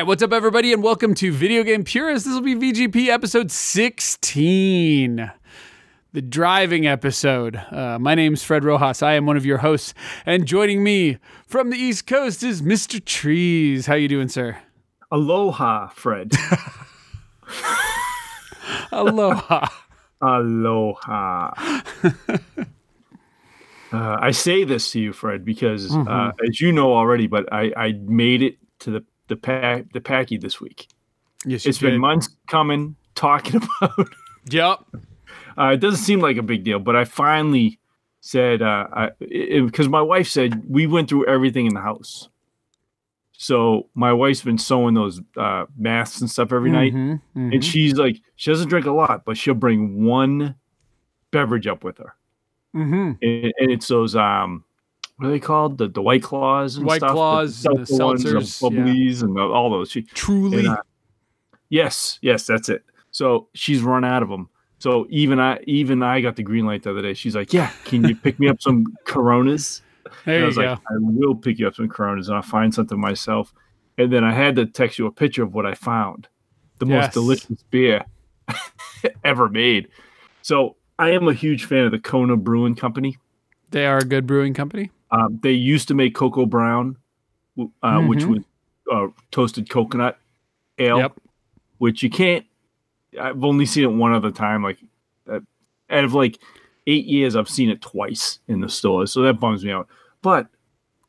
Right, 0.00 0.06
what's 0.06 0.22
up, 0.22 0.32
everybody, 0.32 0.72
and 0.72 0.82
welcome 0.82 1.12
to 1.16 1.30
Video 1.30 1.62
Game 1.62 1.84
Purists. 1.84 2.26
This 2.26 2.34
will 2.34 2.40
be 2.40 2.54
VGP 2.54 3.08
episode 3.08 3.50
16, 3.50 5.30
the 6.14 6.22
driving 6.22 6.86
episode. 6.86 7.56
Uh, 7.70 7.98
my 8.00 8.14
name's 8.14 8.42
Fred 8.42 8.64
Rojas. 8.64 9.02
I 9.02 9.12
am 9.12 9.26
one 9.26 9.36
of 9.36 9.44
your 9.44 9.58
hosts, 9.58 9.92
and 10.24 10.46
joining 10.46 10.82
me 10.82 11.18
from 11.46 11.68
the 11.68 11.76
East 11.76 12.06
Coast 12.06 12.42
is 12.42 12.62
Mr. 12.62 13.04
Trees. 13.04 13.84
How 13.84 13.94
you 13.94 14.08
doing, 14.08 14.28
sir? 14.28 14.56
Aloha, 15.12 15.88
Fred. 15.88 16.32
Aloha. 18.92 19.66
Aloha. 20.22 21.50
Uh, 23.92 24.16
I 24.20 24.30
say 24.30 24.62
this 24.62 24.92
to 24.92 25.00
you, 25.00 25.12
Fred, 25.12 25.44
because 25.44 25.90
Mm-hmm. 25.90 26.08
uh, 26.08 26.30
as 26.48 26.60
you 26.60 26.70
know 26.70 26.94
already, 26.94 27.26
but 27.26 27.52
I, 27.52 27.72
I 27.76 27.92
made 28.04 28.40
it 28.40 28.56
to 28.78 28.92
the 28.92 29.04
the 29.30 29.36
pack 29.36 29.90
the 29.94 30.00
packy 30.02 30.36
this 30.36 30.60
week. 30.60 30.88
Yes, 31.46 31.64
It's 31.64 31.78
been 31.78 31.92
did. 31.92 32.00
months 32.00 32.28
coming, 32.48 32.96
talking 33.14 33.62
about. 33.80 34.08
Yep. 34.50 34.80
Uh, 35.58 35.66
it 35.74 35.80
doesn't 35.80 36.00
seem 36.04 36.20
like 36.20 36.36
a 36.38 36.42
big 36.42 36.64
deal, 36.64 36.78
but 36.78 36.96
I 36.96 37.04
finally 37.04 37.78
said 38.22 38.62
uh, 38.62 39.10
because 39.20 39.86
my 39.88 40.00
wife 40.00 40.28
said 40.28 40.62
we 40.68 40.86
went 40.86 41.08
through 41.10 41.26
everything 41.26 41.66
in 41.66 41.74
the 41.74 41.80
house. 41.82 42.28
So 43.32 43.88
my 43.94 44.12
wife's 44.12 44.42
been 44.42 44.58
sewing 44.58 44.94
those 44.94 45.20
uh, 45.36 45.66
masks 45.78 46.20
and 46.20 46.30
stuff 46.30 46.52
every 46.52 46.70
night, 46.70 46.92
Mhm, 46.94 47.20
mhm. 47.36 47.54
and 47.54 47.64
she's 47.64 47.94
like, 47.94 48.16
she 48.36 48.50
doesn't 48.50 48.68
drink 48.68 48.86
a 48.86 48.92
lot, 48.92 49.24
but 49.24 49.36
she'll 49.36 49.54
bring 49.54 50.04
one 50.04 50.54
beverage 51.30 51.66
up 51.66 51.84
with 51.84 51.98
her, 51.98 52.14
Mhm. 52.74 53.18
and, 53.22 53.52
and 53.58 53.70
it's 53.70 53.88
those 53.88 54.16
um, 54.16 54.64
what 55.20 55.28
are 55.28 55.30
they 55.30 55.38
called? 55.40 55.76
The 55.78 55.88
the 55.88 56.00
white 56.02 56.22
claws 56.22 56.76
and 56.76 56.86
White 56.86 56.98
stuff, 57.00 57.12
Claws 57.12 57.64
and 57.66 57.86
the 57.86 58.04
ones, 58.04 58.24
seltzers, 58.24 58.60
the 58.60 58.66
bubblies, 58.70 59.22
and 59.22 59.36
the, 59.36 59.40
all 59.42 59.70
those. 59.70 59.90
She, 59.90 60.02
Truly. 60.02 60.60
and, 60.60 60.68
uh, 60.68 60.82
yes, 61.68 62.18
yes, 62.22 62.46
that's 62.46 62.68
it. 62.68 62.82
So 63.10 63.48
she's 63.54 63.82
run 63.82 64.04
out 64.04 64.22
of 64.22 64.28
them. 64.28 64.48
So 64.78 65.06
even 65.10 65.38
I, 65.38 65.58
even 65.66 66.02
I 66.02 66.20
got 66.22 66.36
the 66.36 66.42
green 66.42 66.64
light 66.64 66.84
the 66.84 66.90
other 66.92 67.02
day. 67.02 67.12
She's 67.14 67.34
like, 67.36 67.52
"Yeah, 67.52 67.70
can 67.84 68.02
you 68.08 68.16
pick 68.16 68.38
me 68.40 68.48
up 68.48 68.60
some 68.62 68.86
Coronas?" 69.04 69.82
there 70.24 70.36
And 70.36 70.44
I 70.44 70.46
was 70.46 70.56
go. 70.56 70.62
like, 70.62 70.78
"I 70.78 70.94
will 71.00 71.34
pick 71.34 71.58
you 71.58 71.66
up 71.68 71.74
some 71.74 71.88
Coronas, 71.88 72.28
and 72.28 72.36
I'll 72.36 72.42
find 72.42 72.72
something 72.74 72.98
myself." 72.98 73.52
And 73.98 74.10
then 74.10 74.24
I 74.24 74.32
had 74.32 74.56
to 74.56 74.64
text 74.64 74.98
you 74.98 75.04
a 75.06 75.12
picture 75.12 75.42
of 75.42 75.52
what 75.52 75.66
I 75.66 75.74
found, 75.74 76.28
the 76.78 76.86
Yes. 76.86 77.08
most 77.08 77.12
delicious 77.12 77.62
beer 77.70 78.04
ever 79.24 79.48
made. 79.50 79.88
So 80.42 80.76
I 80.98 81.10
am 81.10 81.28
a 81.28 81.34
huge 81.34 81.64
fan 81.66 81.84
of 81.84 81.90
the 81.92 81.98
Kona 81.98 82.36
Brewing 82.36 82.74
Company. 82.74 83.18
they 83.70 83.84
are 83.86 83.98
a 83.98 84.04
good 84.04 84.26
brewing 84.26 84.54
company. 84.54 84.90
Um, 85.12 85.38
they 85.42 85.52
used 85.52 85.88
to 85.88 85.94
make 85.94 86.14
Koko 86.14 86.46
Brown, 86.46 86.96
uh, 87.82 88.00
which 88.02 88.20
Mhm. 88.20 88.28
was 88.28 88.44
uh, 88.92 89.06
toasted 89.30 89.68
coconut 89.70 90.18
ale 90.78 90.98
Yep. 90.98 91.20
which 91.78 92.02
you 92.02 92.10
can't. 92.10 92.44
I've 93.20 93.42
only 93.44 93.66
seen 93.66 93.84
it 93.84 93.92
one 93.92 94.12
other 94.12 94.30
time. 94.32 94.62
Like, 94.62 94.78
uh, 95.30 95.40
out 95.90 96.04
of 96.04 96.12
like 96.14 96.38
eight 96.86 97.04
years, 97.06 97.36
I've 97.36 97.48
seen 97.48 97.70
it 97.70 97.80
twice 97.80 98.38
in 98.48 98.60
the 98.60 98.68
stores, 98.68 99.12
so 99.12 99.22
that 99.22 99.34
bums 99.40 99.64
me 99.64 99.70
out. 99.72 99.86
But 100.22 100.48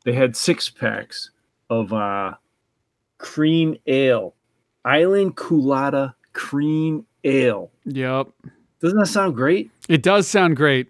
they 0.04 0.12
had 0.12 0.36
six 0.36 0.68
packs 0.68 1.30
of 1.70 1.92
uh, 1.92 2.34
cream 3.18 3.76
ale, 3.86 4.34
Island 4.84 5.36
Colada 5.36 6.14
cream 6.32 7.06
ale. 7.24 7.70
Yep. 7.84 8.28
Doesn't 8.80 8.98
that 8.98 9.06
sound 9.06 9.34
great? 9.36 9.70
It 9.88 10.02
does 10.02 10.26
sound 10.28 10.56
great. 10.56 10.88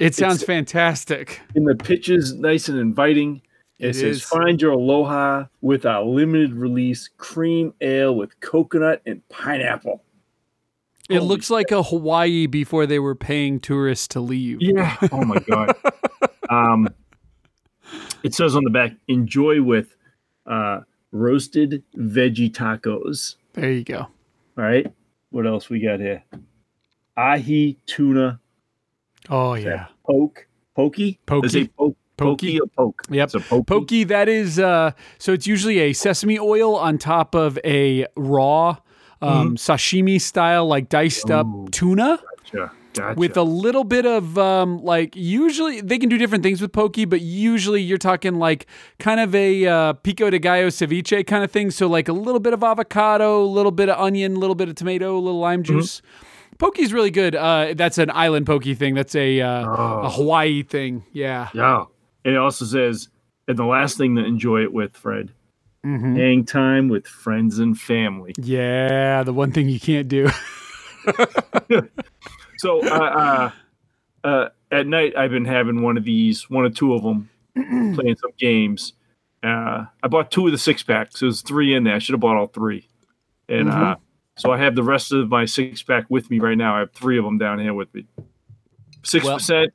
It 0.00 0.14
sounds 0.14 0.42
It's- 0.42 0.46
fantastic. 0.46 1.40
And 1.54 1.66
the 1.66 1.74
pitch 1.74 2.08
is 2.08 2.34
nice 2.34 2.68
and 2.68 2.78
inviting. 2.78 3.42
It, 3.78 3.90
It 3.90 3.94
says, 3.94 4.16
is. 4.18 4.22
"Find 4.24 4.60
your 4.60 4.72
aloha 4.72 5.46
with 5.60 5.86
our 5.86 6.04
limited 6.04 6.52
release 6.54 7.08
cream 7.16 7.72
ale 7.80 8.14
with 8.16 8.38
coconut 8.40 9.02
and 9.06 9.26
pineapple." 9.28 10.02
It 11.08 11.16
Holy 11.18 11.28
looks 11.28 11.48
like 11.48 11.70
a 11.70 11.82
Hawaii 11.82 12.46
before 12.46 12.86
they 12.86 12.98
were 12.98 13.14
paying 13.14 13.60
tourists 13.60 14.08
to 14.08 14.20
leave. 14.20 14.58
Yeah. 14.60 14.96
Oh 15.12 15.24
my 15.24 15.38
god. 15.38 15.74
um, 16.50 16.88
it 18.22 18.34
says 18.34 18.54
on 18.56 18.64
the 18.64 18.70
back, 18.70 18.92
enjoy 19.06 19.62
with 19.62 19.96
uh, 20.46 20.80
roasted 21.12 21.82
veggie 21.96 22.50
tacos. 22.52 23.36
There 23.54 23.70
you 23.72 23.84
go. 23.84 24.00
All 24.00 24.08
right. 24.56 24.86
What 25.30 25.46
else 25.46 25.70
we 25.70 25.80
got 25.80 26.00
here? 26.00 26.24
Ahi 27.16 27.78
tuna 27.86 28.40
Oh 29.30 29.54
yeah. 29.54 29.86
poke. 30.06 30.46
Pokey? 30.74 31.18
Pokey. 31.26 31.46
Is 31.46 31.54
it 31.54 31.76
poke? 31.76 31.96
Pokey. 32.16 32.58
Pokey 32.58 32.60
or 32.60 32.66
poke? 32.68 33.02
Yep. 33.10 33.24
It's 33.26 33.34
a 33.34 33.40
pokey. 33.40 33.64
Pokey, 33.64 34.04
that 34.04 34.28
is 34.28 34.58
uh 34.58 34.92
so 35.18 35.32
it's 35.32 35.46
usually 35.46 35.78
a 35.80 35.92
sesame 35.92 36.38
oil 36.38 36.76
on 36.76 36.98
top 36.98 37.34
of 37.34 37.58
a 37.64 38.06
raw 38.16 38.76
um 39.20 39.56
sashimi 39.56 40.20
style 40.20 40.66
like 40.66 40.88
diced 40.88 41.30
up 41.30 41.46
Ooh. 41.46 41.66
tuna 41.72 42.20
Gotcha. 42.52 42.72
Gotcha. 42.94 43.18
with 43.18 43.36
a 43.36 43.42
little 43.42 43.82
bit 43.84 44.06
of 44.06 44.38
um 44.38 44.78
like 44.82 45.14
usually 45.16 45.80
they 45.80 45.98
can 45.98 46.08
do 46.08 46.16
different 46.18 46.42
things 46.44 46.60
with 46.60 46.72
pokey 46.72 47.04
but 47.04 47.20
usually 47.20 47.82
you're 47.82 47.98
talking 47.98 48.36
like 48.36 48.66
kind 49.00 49.18
of 49.20 49.34
a 49.34 49.66
uh, 49.66 49.92
pico 49.94 50.30
de 50.30 50.38
gallo 50.38 50.68
ceviche 50.68 51.26
kind 51.26 51.42
of 51.44 51.50
thing 51.50 51.70
so 51.72 51.86
like 51.88 52.08
a 52.08 52.12
little 52.12 52.40
bit 52.40 52.52
of 52.52 52.62
avocado 52.62 53.42
a 53.42 53.44
little 53.44 53.72
bit 53.72 53.88
of 53.88 53.98
onion 54.00 54.36
a 54.36 54.38
little 54.38 54.54
bit 54.56 54.68
of 54.68 54.74
tomato 54.76 55.16
a 55.16 55.20
little 55.20 55.38
lime 55.40 55.62
juice 55.64 56.00
Pokey's 56.58 56.92
really 56.92 57.10
good. 57.10 57.34
Uh, 57.36 57.74
that's 57.74 57.98
an 57.98 58.10
island 58.10 58.46
pokey 58.46 58.74
thing. 58.74 58.94
That's 58.94 59.14
a 59.14 59.40
uh, 59.40 59.64
a 59.64 59.76
Oh. 60.06 60.08
Hawaii 60.10 60.62
thing. 60.62 61.04
Yeah. 61.12 61.48
yeah. 61.54 61.84
And 62.24 62.34
it 62.34 62.38
also 62.38 62.64
says, 62.64 63.08
and 63.46 63.56
the 63.56 63.64
last 63.64 63.96
thing 63.96 64.16
to 64.16 64.24
enjoy 64.24 64.62
it 64.62 64.72
with, 64.72 64.96
Fred, 64.96 65.32
Mhm. 65.86 66.16
hang 66.16 66.44
time 66.44 66.88
with 66.88 67.06
friends 67.06 67.58
and 67.60 67.78
family. 67.78 68.32
Yeah, 68.38 69.22
the 69.22 69.32
one 69.32 69.52
thing 69.52 69.68
you 69.68 69.78
can't 69.80 70.08
do. 70.08 70.28
So 72.58 72.80
uh, 72.84 73.50
uh, 74.24 74.26
uh, 74.26 74.48
at 74.72 74.86
night, 74.88 75.16
I've 75.16 75.30
been 75.30 75.44
having 75.44 75.82
one 75.82 75.96
of 75.96 76.02
these, 76.02 76.50
one 76.50 76.64
or 76.64 76.70
two 76.70 76.92
of 76.92 77.04
them, 77.04 77.30
playing 77.54 78.16
some 78.16 78.32
games. 78.36 78.94
Uh, 79.44 79.84
I 80.02 80.08
bought 80.08 80.32
two 80.32 80.46
of 80.46 80.50
the 80.52 80.58
six 80.58 80.82
packs. 80.82 81.20
There 81.20 81.28
was 81.28 81.40
three 81.42 81.72
in 81.72 81.84
there. 81.84 81.94
I 81.94 81.98
should 82.00 82.14
have 82.14 82.20
bought 82.20 82.36
all 82.36 82.48
three. 82.48 82.88
And 83.48 83.70
uh, 83.70 83.94
so 84.38 84.52
I 84.52 84.58
have 84.58 84.74
the 84.74 84.82
rest 84.82 85.12
of 85.12 85.28
my 85.28 85.44
six 85.44 85.82
pack 85.82 86.06
with 86.08 86.30
me 86.30 86.38
right 86.38 86.56
now. 86.56 86.76
I 86.76 86.80
have 86.80 86.92
three 86.92 87.18
of 87.18 87.24
them 87.24 87.38
down 87.38 87.58
here 87.58 87.74
with 87.74 87.92
me. 87.94 88.06
Six 89.04 89.28
percent. 89.28 89.72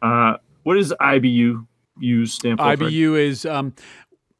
Uh, 0.00 0.34
what 0.62 0.74
does 0.74 0.92
IBU 1.00 1.66
use 1.98 2.34
stand 2.34 2.58
for? 2.58 2.64
IBU 2.64 3.18
is 3.18 3.46
um 3.46 3.74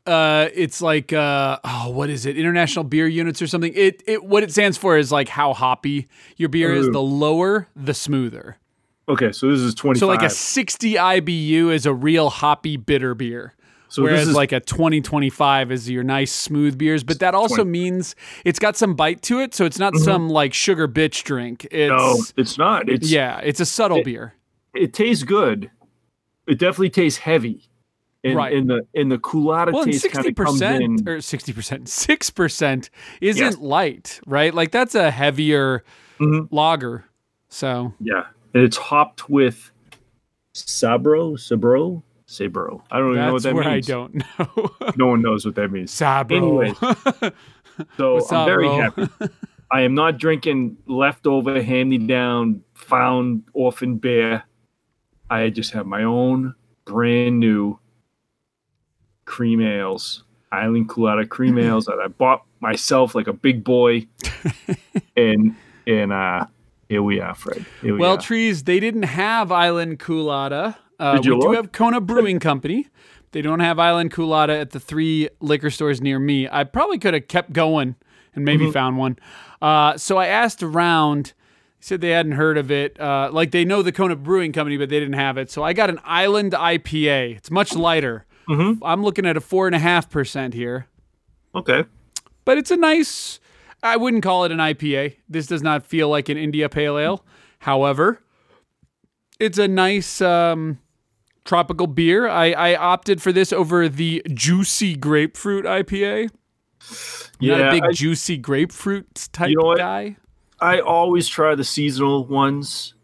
uh 0.06 0.49
it's 0.53 0.83
like 0.83 1.12
uh 1.12 1.59
oh 1.62 1.91
what 1.91 2.11
is 2.11 2.27
it 2.27 2.37
international 2.37 2.84
beer 2.84 3.06
units 3.06 3.41
or 3.41 3.47
something 3.47 3.73
it 3.77 4.03
it 4.06 4.25
what 4.25 4.43
it 4.43 4.50
stands 4.50 4.77
for 4.77 4.99
is 4.99 5.12
like 5.12 5.28
how 5.28 5.53
hoppy 5.53 6.09
your 6.37 6.49
beer 6.49 6.75
is 6.75 6.89
the 6.91 7.00
lower 7.00 7.69
the 7.77 7.94
smoother 7.94 8.56
Okay, 9.09 9.33
so 9.33 9.50
this 9.50 9.61
is 9.61 9.75
twenty. 9.75 9.99
so 9.99 10.06
like 10.06 10.23
a 10.23 10.31
60 10.31 10.94
IBU 10.94 11.73
is 11.73 11.87
a 11.87 11.93
real 11.93 12.31
hoppy 12.31 12.77
bitter 12.77 13.15
beer 13.15 13.53
so 13.93 14.03
whereas 14.03 14.21
this 14.21 14.29
is 14.31 14.35
like 14.35 14.53
a 14.53 14.61
2025 14.61 15.71
is 15.73 15.89
your 15.91 16.03
nice 16.03 16.33
smooth 16.33 16.77
beers 16.79 17.05
but 17.05 17.19
that 17.21 17.35
also 17.35 17.57
20. 17.57 17.71
means 17.71 18.17
it's 18.44 18.59
got 18.59 18.77
some 18.77 18.94
bite 18.94 19.23
to 19.23 19.39
it 19.41 19.55
so 19.55 19.65
it's 19.65 19.79
not 19.79 19.94
some 19.97 20.29
like 20.29 20.55
sugar 20.55 20.89
bitch 20.89 21.23
drink 21.25 21.67
it's 21.71 21.93
Mm-hmm. 21.93 22.12
no, 22.19 22.25
it's 22.37 22.59
not. 22.59 22.89
It's 22.89 23.11
yeah 23.11 23.39
it's 23.41 23.61
a 23.61 23.67
subtle 23.67 23.99
It- 23.99 24.05
beer 24.05 24.35
it 24.75 24.94
tastes 24.94 25.23
good. 25.25 25.71
It 26.47 26.59
definitely 26.59 26.89
tastes 26.91 27.19
heavy. 27.19 27.69
And, 28.25 28.37
Right. 28.37 28.56
And 28.56 28.71
the 28.71 28.87
and 28.94 29.12
the 29.12 29.19
colada 29.19 29.71
well, 29.73 29.85
taste 29.85 30.09
kind 30.11 30.27
of 30.27 30.35
comes 30.35 30.62
in. 30.62 31.06
or 31.09 31.21
sixty 31.21 31.53
percent, 31.53 31.88
six 31.88 32.31
percent 32.31 32.88
isn't 33.21 33.43
Yes. 33.43 33.59
light, 33.59 34.21
right? 34.27 34.55
Like 34.55 34.71
that's 34.71 34.95
a 34.95 35.11
heavier 35.11 35.85
Mhm. 36.21 36.49
lager. 36.50 37.05
So 37.50 37.93
Yeah, 38.00 38.25
and 38.55 38.62
it's 38.62 38.77
hopped 38.79 39.29
with 39.29 39.71
Sabro, 40.55 41.35
Sabro, 41.35 42.03
Sabro. 42.32 42.82
I 42.90 42.99
don't 42.99 43.12
even 43.12 43.26
know 43.26 43.32
what 43.32 43.43
that's 43.43 43.55
that 43.55 43.55
where 43.55 43.73
means. 43.73 43.90
I 43.90 43.93
don't 43.93 44.14
know. 44.14 44.93
No 44.96 45.06
one 45.08 45.23
knows 45.23 45.44
what 45.44 45.55
that 45.56 45.70
means. 45.70 45.93
Sabro. 45.99 46.37
Anyways. 46.37 47.32
So 47.96 48.17
What's 48.17 48.31
I'm 48.31 48.40
up, 48.40 48.46
very 48.46 48.67
bro? 48.67 48.81
happy. 48.81 49.08
I 49.70 49.81
am 49.81 49.94
not 49.94 50.19
drinking 50.19 50.76
leftover, 50.87 51.62
hand 51.62 51.88
me 51.88 51.96
down, 51.96 52.62
found 52.75 53.44
orphan 53.55 53.96
beer. 53.96 54.44
I 55.31 55.49
just 55.49 55.73
have 55.73 55.87
my 55.87 56.02
own 56.02 56.55
brand 56.84 57.40
new 57.40 57.79
cream 59.25 59.62
ales, 59.62 60.25
Island 60.52 60.90
Colada 60.90 61.25
cream 61.26 61.58
ales 61.58 61.87
that 61.87 61.99
I 61.99 62.08
bought 62.08 62.44
myself 62.61 63.14
like 63.14 63.26
a 63.26 63.32
big 63.32 63.64
boy. 63.64 64.06
and 65.17 65.56
and 65.87 66.12
uh 66.12 66.46
here 66.90 67.02
we 67.02 67.20
are, 67.20 67.35
Fred. 67.35 67.64
We 67.82 67.93
well, 67.93 68.19
are. 68.19 68.20
trees, 68.20 68.64
they 68.64 68.78
didn't 68.78 69.05
have 69.05 69.50
Island 69.50 69.99
Colada. 69.99 70.76
Uh, 70.99 71.19
we 71.23 71.23
do 71.41 71.53
have 71.53 71.73
Kona 71.73 72.00
Brewing 72.00 72.39
Company. 72.49 72.87
They 73.33 73.43
don't 73.43 73.61
have 73.61 73.79
Island 73.79 74.11
Colada 74.12 74.59
at 74.59 74.71
the 74.71 74.81
three 74.81 75.29
liquor 75.41 75.71
stores 75.71 76.00
near 76.00 76.19
me. 76.19 76.49
I 76.50 76.65
probably 76.65 76.99
could 76.99 77.15
have 77.15 77.29
kept 77.29 77.53
going 77.53 77.97
and 78.35 78.44
maybe 78.44 78.65
Mm-hmm. 78.65 78.73
found 78.73 78.99
one. 78.99 79.19
Uh, 79.61 79.97
so 79.97 80.19
I 80.19 80.27
asked 80.27 80.62
around. 80.62 81.27
They 81.81 81.85
said 81.87 82.00
they 82.00 82.11
hadn't 82.11 82.33
heard 82.33 82.59
of 82.59 82.71
it. 82.71 82.99
Uh, 83.00 83.31
like 83.33 83.50
they 83.50 83.65
know 83.65 83.83
the 83.83 83.91
Kona 83.93 84.17
Brewing 84.17 84.53
Company, 84.53 84.77
but 84.77 84.89
they 84.89 85.00
didn't 85.00 85.15
have 85.15 85.37
it. 85.39 85.50
So 85.50 85.62
I 85.62 85.73
got 85.73 85.91
an 85.91 85.99
Island 86.05 86.53
IPA. 86.53 87.37
It's 87.37 87.50
much 87.50 87.75
lighter. 87.75 88.25
Mhm. 88.49 88.79
I'm 88.83 89.03
looking 89.03 89.25
at 89.27 89.37
a 89.37 89.41
four 89.41 89.67
and 89.67 89.75
a 89.75 89.79
half 89.79 90.11
percent 90.11 90.55
here. 90.55 90.87
okay. 91.55 91.85
but 92.45 92.59
it's 92.59 92.71
a 92.71 92.77
nice. 92.77 93.38
I 93.85 93.97
wouldn't 93.97 94.23
call 94.23 94.45
it 94.45 94.53
an 94.53 94.59
IPA. 94.59 95.17
This 95.29 95.47
does 95.47 95.62
not 95.62 95.85
feel 95.87 96.09
like 96.09 96.29
an 96.29 96.37
India 96.37 96.69
Pale 96.69 96.99
Ale. 96.99 97.25
However, 97.61 98.21
it's 99.43 99.59
a 99.59 99.67
nice 99.67 100.21
um, 100.21 100.79
tropical 101.44 101.89
beer. 101.89 102.29
I, 102.29 102.53
I 102.53 102.77
opted 102.77 103.21
for 103.21 103.33
this 103.33 103.53
over 103.53 103.89
the 103.89 104.23
juicy 104.33 104.94
grapefruit 104.94 105.65
IPA. 105.65 106.31
I'm 107.41 107.49
not 107.49 107.61
a 107.61 107.71
big 107.73 107.85
I, 107.85 107.93
juicy 107.93 108.37
grapefruit 108.39 109.29
type 109.33 109.50
You 109.50 109.56
know 109.56 109.77
guy. 109.77 110.17
I 110.61 110.79
always 110.79 111.27
try 111.27 111.56
the 111.56 111.65
seasonal 111.65 112.25
ones. 112.25 112.94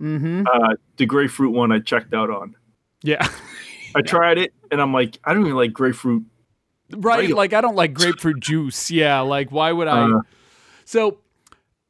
Mm-hmm. 0.00 0.44
Uh, 0.52 0.74
the 0.96 1.06
grapefruit 1.06 1.52
one 1.52 1.70
I 1.70 1.78
checked 1.78 2.12
out 2.12 2.28
on. 2.28 2.56
Yeah. 3.02 3.26
I 3.94 4.02
tried 4.02 4.38
it 4.38 4.52
and 4.72 4.80
I'm 4.82 4.92
like, 4.92 5.20
I 5.24 5.32
don't 5.32 5.42
even 5.42 5.54
like 5.54 5.72
grapefruit. 5.72 6.24
right. 6.90 7.30
Like 7.30 7.52
I 7.52 7.60
don't 7.60 7.76
like 7.76 7.94
grapefruit 7.94 8.40
juice. 8.40 8.90
Yeah. 8.90 9.20
Like 9.20 9.52
why 9.52 9.70
would 9.70 9.86
I? 9.86 10.10
Uh, 10.10 10.20
So 10.84 11.18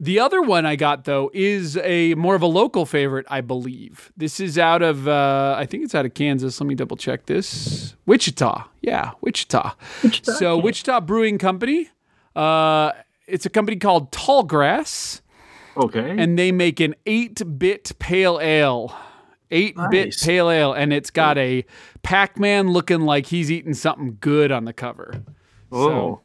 the 0.01 0.19
other 0.21 0.43
one 0.43 0.67
I 0.67 0.77
got 0.77 1.05
though 1.05 1.31
is 1.33 1.77
a 1.79 2.15
more 2.15 2.35
of 2.35 2.43
a 2.43 2.47
local 2.47 2.85
favorite, 2.87 3.27
I 3.29 3.41
believe. 3.41 4.13
This 4.17 4.41
is 4.41 4.59
out 4.59 4.83
of 4.83 5.07
uh, 5.09 5.55
I 5.59 5.67
think 5.67 5.85
it's 5.85 5.95
out 5.95 6.05
of 6.05 6.15
Kansas. 6.15 6.61
Let 6.61 6.67
me 6.67 6.75
double 6.75 6.97
check 6.97 7.27
this. 7.27 7.95
Wichita. 8.07 8.65
Yeah, 8.83 9.13
Wichita. 9.21 9.75
So 10.23 10.59
Wichita 10.59 11.01
Brewing 11.01 11.39
Company. 11.39 11.89
Uh, 12.37 12.93
it's 13.27 13.47
a 13.47 13.51
company 13.51 13.77
called 13.79 14.11
Tallgrass, 14.13 15.21
okay. 15.77 16.17
and 16.19 16.39
they 16.39 16.51
make 16.53 16.81
an 16.81 16.95
eight-bit 17.07 17.93
pale 17.99 18.39
ale. 18.43 18.95
Eight-bit 19.51 20.07
Nice. 20.07 20.25
pale 20.27 20.51
ale, 20.51 20.73
and 20.73 20.93
it's 20.93 21.11
got 21.11 21.39
a 21.39 21.65
Pac-Man 22.03 22.73
looking 22.73 23.03
like 23.03 23.27
he's 23.27 23.53
eating 23.53 23.73
something 23.73 24.17
good 24.21 24.51
on 24.51 24.65
the 24.65 24.73
cover. 24.73 25.23
oh, 25.71 26.21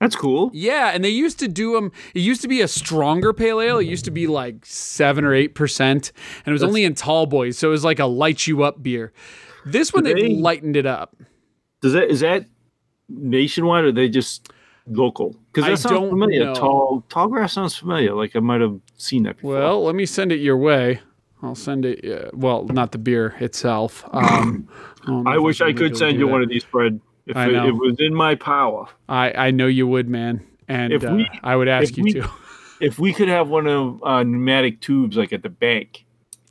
that's 0.00 0.16
cool. 0.16 0.50
Yeah, 0.54 0.90
and 0.94 1.04
they 1.04 1.10
used 1.10 1.38
to 1.40 1.48
do 1.48 1.74
them. 1.74 1.92
It 2.14 2.20
used 2.20 2.40
to 2.42 2.48
be 2.48 2.60
a 2.62 2.68
stronger 2.68 3.32
pale 3.32 3.60
ale. 3.60 3.78
It 3.78 3.86
used 3.86 4.06
to 4.06 4.10
be 4.10 4.26
like 4.26 4.64
seven 4.64 5.24
or 5.24 5.34
eight 5.34 5.54
percent, 5.54 6.10
and 6.44 6.48
it 6.48 6.52
was 6.52 6.62
only 6.62 6.84
in 6.84 6.94
tall 6.94 7.26
boys, 7.26 7.58
so 7.58 7.68
it 7.68 7.72
was 7.72 7.84
like 7.84 7.98
a 7.98 8.06
light 8.06 8.46
you 8.46 8.62
up 8.62 8.82
beer. 8.82 9.12
This 9.66 9.92
one 9.92 10.04
they 10.04 10.14
they- 10.14 10.28
lightened 10.34 10.76
it 10.76 10.86
up. 10.86 11.16
Does 11.82 11.92
that 11.92 12.10
is 12.10 12.20
that 12.20 12.46
nationwide 13.08 13.84
or 13.84 13.88
are 13.88 13.92
they 13.92 14.08
just 14.08 14.50
local? 14.86 15.36
Because 15.52 15.64
I 15.66 15.70
that 15.72 15.76
sounds 15.78 15.92
don't 15.94 16.10
familiar. 16.10 16.44
know. 16.46 16.54
Tall 16.54 17.04
tall 17.08 17.28
grass 17.28 17.52
sounds 17.52 17.76
familiar. 17.76 18.14
Like 18.14 18.34
I 18.36 18.40
might 18.40 18.60
have 18.60 18.78
seen 18.96 19.24
that 19.24 19.36
before. 19.36 19.54
Well, 19.54 19.84
let 19.84 19.94
me 19.94 20.06
send 20.06 20.32
it 20.32 20.40
your 20.40 20.56
way. 20.56 21.00
I'll 21.42 21.54
send 21.54 21.86
it. 21.86 22.04
Uh, 22.04 22.30
well, 22.34 22.64
not 22.66 22.92
the 22.92 22.98
beer 22.98 23.34
itself. 23.40 24.04
Um, 24.12 24.68
don't 25.06 25.26
I 25.26 25.38
wish 25.38 25.60
I 25.62 25.72
could 25.72 25.96
send 25.96 26.18
you 26.18 26.26
that. 26.26 26.32
one 26.32 26.42
of 26.42 26.48
these, 26.50 26.64
Fred. 26.64 27.00
If 27.26 27.36
I 27.36 27.48
it, 27.48 27.52
know. 27.52 27.68
it 27.68 27.74
was 27.74 27.96
in 27.98 28.14
my 28.14 28.34
power. 28.34 28.86
I 29.08 29.32
I 29.32 29.50
know 29.50 29.66
you 29.66 29.86
would, 29.86 30.08
man, 30.08 30.44
and 30.68 30.92
If 30.92 31.02
we- 31.02 31.24
uh, 31.24 31.38
I 31.44 31.56
would 31.56 31.68
ask 31.68 31.96
you 31.96 32.04
we- 32.04 32.12
to. 32.14 32.28
If 32.80 32.98
we 32.98 33.12
could 33.12 33.28
have 33.28 33.48
one 33.48 33.66
of 33.66 34.02
uh, 34.02 34.22
pneumatic 34.22 34.80
tubes 34.80 35.16
like 35.16 35.32
at 35.34 35.42
the 35.42 35.50
bank, 35.50 36.06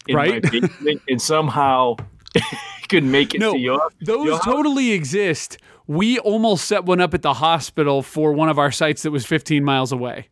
in 0.08 0.16
my 0.16 0.22
Right? 0.30 0.42
basement, 0.52 1.02
and 1.10 1.20
somehow 1.22 1.96
could 2.90 3.04
make 3.04 3.34
it 3.34 3.40
No, 3.40 3.54
to 3.54 3.58
your 3.60 3.90
Those 4.02 4.26
your 4.26 4.40
totally 4.40 4.92
exist. 4.92 5.58
We 5.88 6.20
almost 6.20 6.66
set 6.66 6.86
one 6.86 7.02
up 7.02 7.16
at 7.16 7.24
the 7.24 7.34
hospital 7.34 8.04
for 8.04 8.32
one 8.34 8.48
of 8.48 8.60
our 8.60 8.72
sites 8.72 9.02
that 9.02 9.10
was 9.12 9.26
15 9.26 9.64
miles 9.64 9.92
away. 9.92 10.28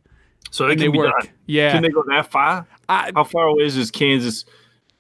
so 0.52 0.68
they 0.68 0.76
can 0.76 0.80
they 0.82 0.88
be 0.90 1.00
work. 1.00 1.12
done. 1.20 1.32
Yeah. 1.48 1.72
Can 1.72 1.82
they 1.82 1.90
go 1.90 2.04
that 2.10 2.30
far? 2.30 2.68
I, 2.88 3.12
How 3.16 3.24
far 3.24 3.48
away 3.48 3.64
is 3.64 3.76
this 3.76 3.90
Kansas? 3.90 4.46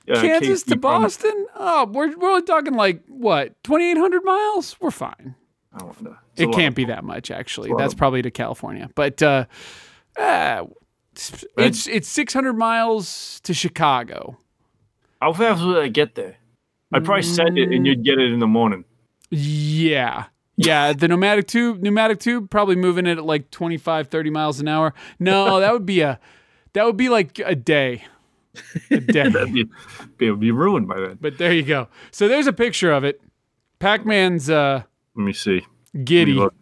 Uh, 0.09 0.21
Kansas 0.21 0.63
to 0.63 0.75
Boston? 0.77 1.47
Oh, 1.55 1.85
we're, 1.91 2.15
we're 2.17 2.29
only 2.29 2.43
talking 2.43 2.73
like 2.73 3.03
what, 3.07 3.61
2,800 3.63 4.23
miles? 4.23 4.77
We're 4.79 4.91
fine. 4.91 5.35
I 5.73 5.83
wonder. 5.83 6.17
It's 6.33 6.41
It 6.41 6.51
can't 6.53 6.75
be 6.75 6.85
that 6.85 7.03
much, 7.03 7.29
actually. 7.29 7.71
That's 7.77 7.93
probably 7.93 8.21
to 8.21 8.31
California. 8.31 8.89
But 8.95 9.21
uh, 9.21 9.45
uh, 10.17 10.65
it's, 11.13 11.45
it's 11.57 11.87
it's 11.87 12.07
600 12.07 12.53
miles 12.53 13.39
to 13.41 13.53
Chicago. 13.53 14.37
How 15.21 15.33
fast 15.33 15.63
would 15.63 15.77
I 15.77 15.87
get 15.87 16.15
there? 16.15 16.37
I'd 16.93 17.03
probably 17.03 17.23
send 17.23 17.57
it 17.57 17.71
and 17.71 17.85
you'd 17.85 18.03
get 18.03 18.17
it 18.19 18.31
in 18.31 18.39
the 18.39 18.47
morning. 18.47 18.85
Yeah. 19.29 20.25
Yeah, 20.55 20.93
the 20.93 21.07
pneumatic 21.07 21.47
tube, 21.47 21.83
pneumatic 21.83 22.19
tube, 22.19 22.49
probably 22.49 22.75
moving 22.75 23.05
it 23.05 23.19
at 23.19 23.25
like 23.25 23.51
25, 23.51 24.07
30 24.07 24.29
miles 24.31 24.59
an 24.59 24.67
hour. 24.67 24.93
No, 25.19 25.59
that 25.59 25.71
would 25.71 25.85
be 25.85 26.01
a, 26.01 26.19
that 26.73 26.83
would 26.85 26.97
be 26.97 27.09
like 27.09 27.39
a 27.45 27.55
day. 27.55 28.05
That'd 28.89 29.53
be, 29.53 29.65
it 30.19 30.31
would 30.31 30.39
be 30.39 30.51
ruined 30.51 30.87
by 30.87 30.99
then. 30.99 31.17
but 31.21 31.37
there 31.37 31.53
you 31.53 31.63
go. 31.63 31.87
So 32.11 32.27
there's 32.27 32.47
a 32.47 32.53
picture 32.53 32.91
of 32.91 33.03
it. 33.03 33.21
Pac-Man's 33.79 34.49
uh, 34.49 34.83
Let 35.15 35.23
me 35.23 35.33
see. 35.33 35.65
Let 35.93 36.05
giddy. 36.05 36.33
look. 36.33 36.53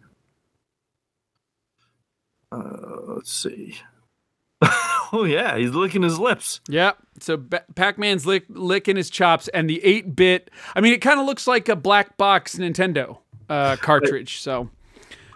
Uh, 2.52 3.14
let's 3.16 3.32
see. 3.32 3.76
oh 5.12 5.24
yeah, 5.24 5.56
he's 5.56 5.70
licking 5.72 6.02
his 6.02 6.18
lips. 6.18 6.60
Yeah. 6.68 6.92
So 7.20 7.36
ba- 7.36 7.64
Pac-Man's 7.74 8.26
lick, 8.26 8.44
licking 8.48 8.96
his 8.96 9.10
chops, 9.10 9.48
and 9.48 9.68
the 9.68 9.80
8-bit. 9.84 10.50
I 10.74 10.80
mean, 10.80 10.92
it 10.92 11.00
kind 11.00 11.20
of 11.20 11.26
looks 11.26 11.46
like 11.46 11.68
a 11.68 11.76
black 11.76 12.16
box 12.16 12.56
Nintendo 12.56 13.18
uh, 13.48 13.76
cartridge. 13.80 14.38
So 14.40 14.70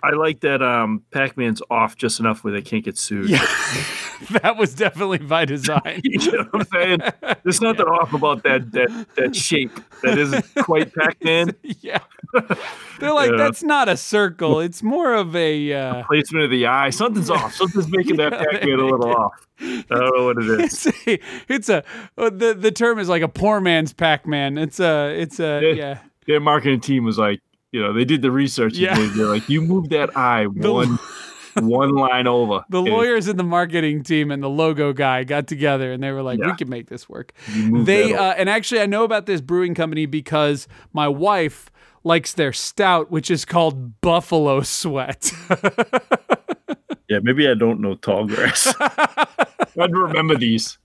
I 0.02 0.10
like 0.10 0.40
that 0.40 0.62
um, 0.62 1.02
Pac-Man's 1.10 1.62
off 1.70 1.96
just 1.96 2.20
enough 2.20 2.42
where 2.44 2.52
they 2.52 2.62
can't 2.62 2.84
get 2.84 2.96
sued. 2.98 3.28
yeah, 3.30 3.38
that 4.42 4.56
was 4.58 4.74
definitely 4.74 5.18
by 5.18 5.44
design. 5.44 6.00
you 6.04 6.32
know 6.32 6.44
what 6.50 6.62
I'm 6.62 6.66
saying? 6.72 7.00
There's 7.42 7.60
nothing 7.62 7.86
off 7.86 8.12
about 8.12 8.42
that 8.44 8.72
that 8.72 9.06
that 9.16 9.36
shape. 9.36 9.72
That 10.02 10.18
isn't 10.18 10.44
quite 10.64 10.94
Pac-Man. 10.94 11.54
yeah. 11.62 11.98
They're 13.00 13.12
like, 13.12 13.30
Yeah. 13.32 13.36
that's 13.38 13.62
not 13.62 13.88
a 13.88 13.96
circle. 13.96 14.60
It's 14.60 14.82
more 14.82 15.14
of 15.14 15.34
a. 15.36 15.72
Uh, 15.72 16.04
Placement 16.04 16.44
of 16.44 16.50
the 16.50 16.66
eye. 16.66 16.90
Something's 16.90 17.28
off. 17.30 17.54
Something's 17.54 17.88
making 17.88 18.16
that 18.16 18.32
Yeah, 18.32 18.44
Pac-Man 18.52 18.78
a 18.78 18.84
little 18.86 19.14
off. 19.14 19.32
I 19.60 19.84
don't 19.90 20.16
know 20.16 20.24
what 20.26 20.38
it 20.38 20.60
is. 20.60 20.86
it's 20.86 21.06
a, 21.06 21.18
it's 21.48 21.68
a 21.68 21.84
uh, 22.16 22.30
the 22.30 22.54
the 22.58 22.70
term 22.70 22.98
is 22.98 23.08
like 23.10 23.20
a 23.22 23.28
poor 23.28 23.60
man's 23.60 23.92
Pac-Man. 23.92 24.56
It's 24.58 24.80
a 24.80 25.14
it's 25.20 25.38
a 25.40 25.60
Yeah. 25.62 25.72
yeah. 25.74 25.98
Their 26.26 26.40
marketing 26.40 26.80
team 26.80 27.04
was 27.04 27.18
like, 27.18 27.40
you 27.72 27.80
know, 27.82 27.92
they 27.92 28.04
did 28.04 28.22
the 28.22 28.30
research. 28.30 28.74
Yeah. 28.76 28.94
they- 28.96 29.06
They're 29.08 29.26
like, 29.26 29.48
you 29.48 29.60
move 29.62 29.88
that 29.90 30.16
eye 30.16 30.46
one 30.46 30.98
one 31.56 31.90
line 31.94 32.26
over. 32.28 32.64
The 32.68 32.78
and 32.82 32.88
lawyers 32.90 33.26
in 33.28 33.36
the 33.36 33.42
marketing 33.44 34.02
team 34.04 34.30
and 34.30 34.40
the 34.42 34.48
logo 34.48 34.92
guy 34.92 35.24
got 35.24 35.46
together 35.48 35.92
and 35.92 36.00
they 36.02 36.12
were 36.12 36.22
like, 36.22 36.38
we 36.38 36.54
can 36.56 36.68
make 36.68 36.88
this 36.88 37.08
work. 37.08 37.32
They 37.54 38.14
uh, 38.14 38.32
and 38.34 38.48
actually 38.48 38.80
I 38.80 38.86
know 38.86 39.02
about 39.04 39.26
this 39.26 39.40
brewing 39.40 39.74
company 39.74 40.06
because 40.06 40.68
my 40.92 41.08
wife 41.08 41.70
likes 42.04 42.32
their 42.34 42.52
stout, 42.52 43.10
which 43.10 43.30
is 43.30 43.44
called 43.44 44.00
Buffalo 44.00 44.62
Sweat. 44.62 45.32
Yeah, 47.08 47.18
maybe 47.24 47.48
I 47.48 47.54
don't 47.54 47.80
know 47.80 47.96
Tallgrass. 47.96 48.72
I'd 49.80 49.92
remember 49.92 50.36
these. 50.36 50.78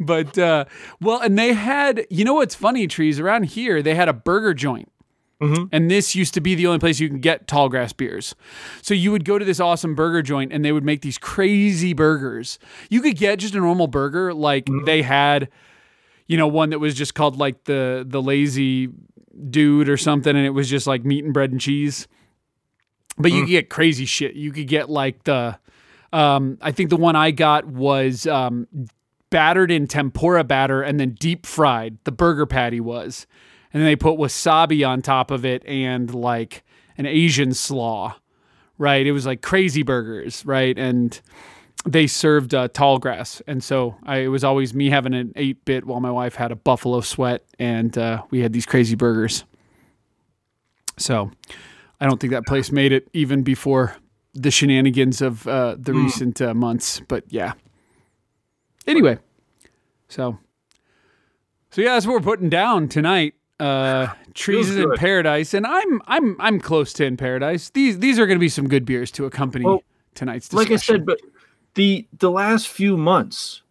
but 0.00 0.36
uh, 0.36 0.64
well, 1.00 1.20
and 1.20 1.38
they 1.38 1.52
had 1.52 2.04
you 2.10 2.24
know 2.24 2.34
what's 2.34 2.56
funny, 2.56 2.88
trees 2.88 3.20
around 3.20 3.44
here 3.44 3.80
they 3.80 3.94
had 3.94 4.08
a 4.08 4.12
burger 4.12 4.52
joint. 4.52 4.90
Mhm. 5.42 5.68
And 5.72 5.90
this 5.90 6.14
used 6.14 6.32
to 6.34 6.40
be 6.40 6.54
the 6.54 6.66
only 6.66 6.78
place 6.78 7.00
you 7.00 7.08
can 7.08 7.18
get 7.20 7.46
Tallgrass 7.48 7.96
beers. 7.96 8.34
So 8.82 8.94
you 8.94 9.10
would 9.10 9.24
go 9.24 9.38
to 9.38 9.44
this 9.44 9.60
awesome 9.60 9.94
burger 9.94 10.22
joint 10.22 10.52
and 10.52 10.64
they 10.64 10.72
would 10.72 10.84
make 10.84 11.02
these 11.02 11.18
crazy 11.18 11.92
burgers. 11.92 12.58
You 12.88 13.00
could 13.00 13.16
get 13.16 13.40
just 13.40 13.54
a 13.54 13.58
normal 13.58 13.86
burger 13.88 14.32
like 14.32 14.68
they 14.84 15.02
had 15.02 15.48
you 16.26 16.36
know 16.38 16.46
one 16.46 16.70
that 16.70 16.78
was 16.78 16.94
just 16.94 17.14
called 17.14 17.36
like 17.36 17.64
the 17.64 18.04
the 18.08 18.22
lazy 18.22 18.88
dude 19.50 19.88
or 19.88 19.96
something 19.96 20.34
and 20.36 20.46
it 20.46 20.50
was 20.50 20.70
just 20.70 20.86
like 20.86 21.04
meat 21.04 21.24
and 21.24 21.34
bread 21.34 21.50
and 21.50 21.60
cheese. 21.60 22.06
But 23.18 23.32
you 23.32 23.42
could 23.42 23.50
get 23.50 23.70
crazy 23.70 24.06
shit. 24.06 24.34
You 24.34 24.52
could 24.52 24.68
get 24.68 24.88
like 24.88 25.24
the 25.24 25.58
um 26.12 26.58
I 26.62 26.70
think 26.72 26.90
the 26.90 26.96
one 26.96 27.16
I 27.16 27.32
got 27.32 27.66
was 27.66 28.26
um 28.26 28.66
battered 29.30 29.70
in 29.72 29.88
tempura 29.88 30.44
batter 30.44 30.80
and 30.80 30.98
then 31.00 31.16
deep 31.18 31.44
fried. 31.44 31.98
The 32.04 32.12
burger 32.12 32.46
patty 32.46 32.80
was. 32.80 33.26
And 33.74 33.82
then 33.82 33.84
they 33.84 33.96
put 33.96 34.16
wasabi 34.16 34.88
on 34.88 35.02
top 35.02 35.32
of 35.32 35.44
it 35.44 35.66
and 35.66 36.14
like 36.14 36.62
an 36.96 37.06
Asian 37.06 37.52
slaw, 37.52 38.14
right? 38.78 39.04
It 39.04 39.10
was 39.10 39.26
like 39.26 39.42
crazy 39.42 39.82
burgers, 39.82 40.46
right? 40.46 40.78
And 40.78 41.20
they 41.84 42.06
served 42.06 42.54
uh, 42.54 42.68
Tallgrass. 42.68 43.42
And 43.48 43.62
so 43.62 43.96
I, 44.04 44.18
it 44.18 44.28
was 44.28 44.44
always 44.44 44.74
me 44.74 44.90
having 44.90 45.12
an 45.12 45.32
8 45.34 45.64
bit 45.64 45.84
while 45.86 45.98
my 45.98 46.12
wife 46.12 46.36
had 46.36 46.52
a 46.52 46.56
buffalo 46.56 47.00
sweat 47.00 47.44
and 47.58 47.98
uh, 47.98 48.22
we 48.30 48.40
had 48.40 48.52
these 48.52 48.64
crazy 48.64 48.94
burgers. 48.94 49.44
So 50.96 51.32
I 52.00 52.06
don't 52.06 52.20
think 52.20 52.32
that 52.32 52.46
place 52.46 52.70
made 52.70 52.92
it 52.92 53.08
even 53.12 53.42
before 53.42 53.96
the 54.34 54.52
shenanigans 54.52 55.20
of 55.20 55.46
uh, 55.48 55.74
the 55.78 55.92
recent 55.94 56.40
uh, 56.40 56.54
months. 56.54 57.00
But 57.08 57.24
yeah. 57.28 57.54
Anyway, 58.86 59.18
so 60.08 60.38
so 61.70 61.82
yeah, 61.82 61.94
that's 61.94 62.06
what 62.06 62.12
we're 62.12 62.20
putting 62.20 62.48
down 62.48 62.88
tonight. 62.88 63.34
Uh, 63.64 64.12
trees 64.34 64.68
is 64.68 64.76
in 64.76 64.92
paradise, 64.96 65.54
and 65.54 65.66
I'm 65.66 66.00
I'm 66.06 66.36
I'm 66.40 66.60
close 66.60 66.92
to 66.94 67.04
in 67.04 67.16
paradise. 67.16 67.70
These 67.70 67.98
these 68.00 68.18
are 68.18 68.26
going 68.26 68.38
to 68.38 68.40
be 68.40 68.48
some 68.48 68.68
good 68.68 68.84
beers 68.84 69.10
to 69.12 69.24
accompany 69.26 69.64
Well, 69.64 69.82
tonight's 70.14 70.48
discussion. 70.48 70.70
Like 70.72 70.78
I 70.78 70.82
said, 70.82 71.06
but 71.06 71.20
the 71.74 72.06
the 72.18 72.30
last 72.30 72.68
few 72.68 72.96
months 72.96 73.62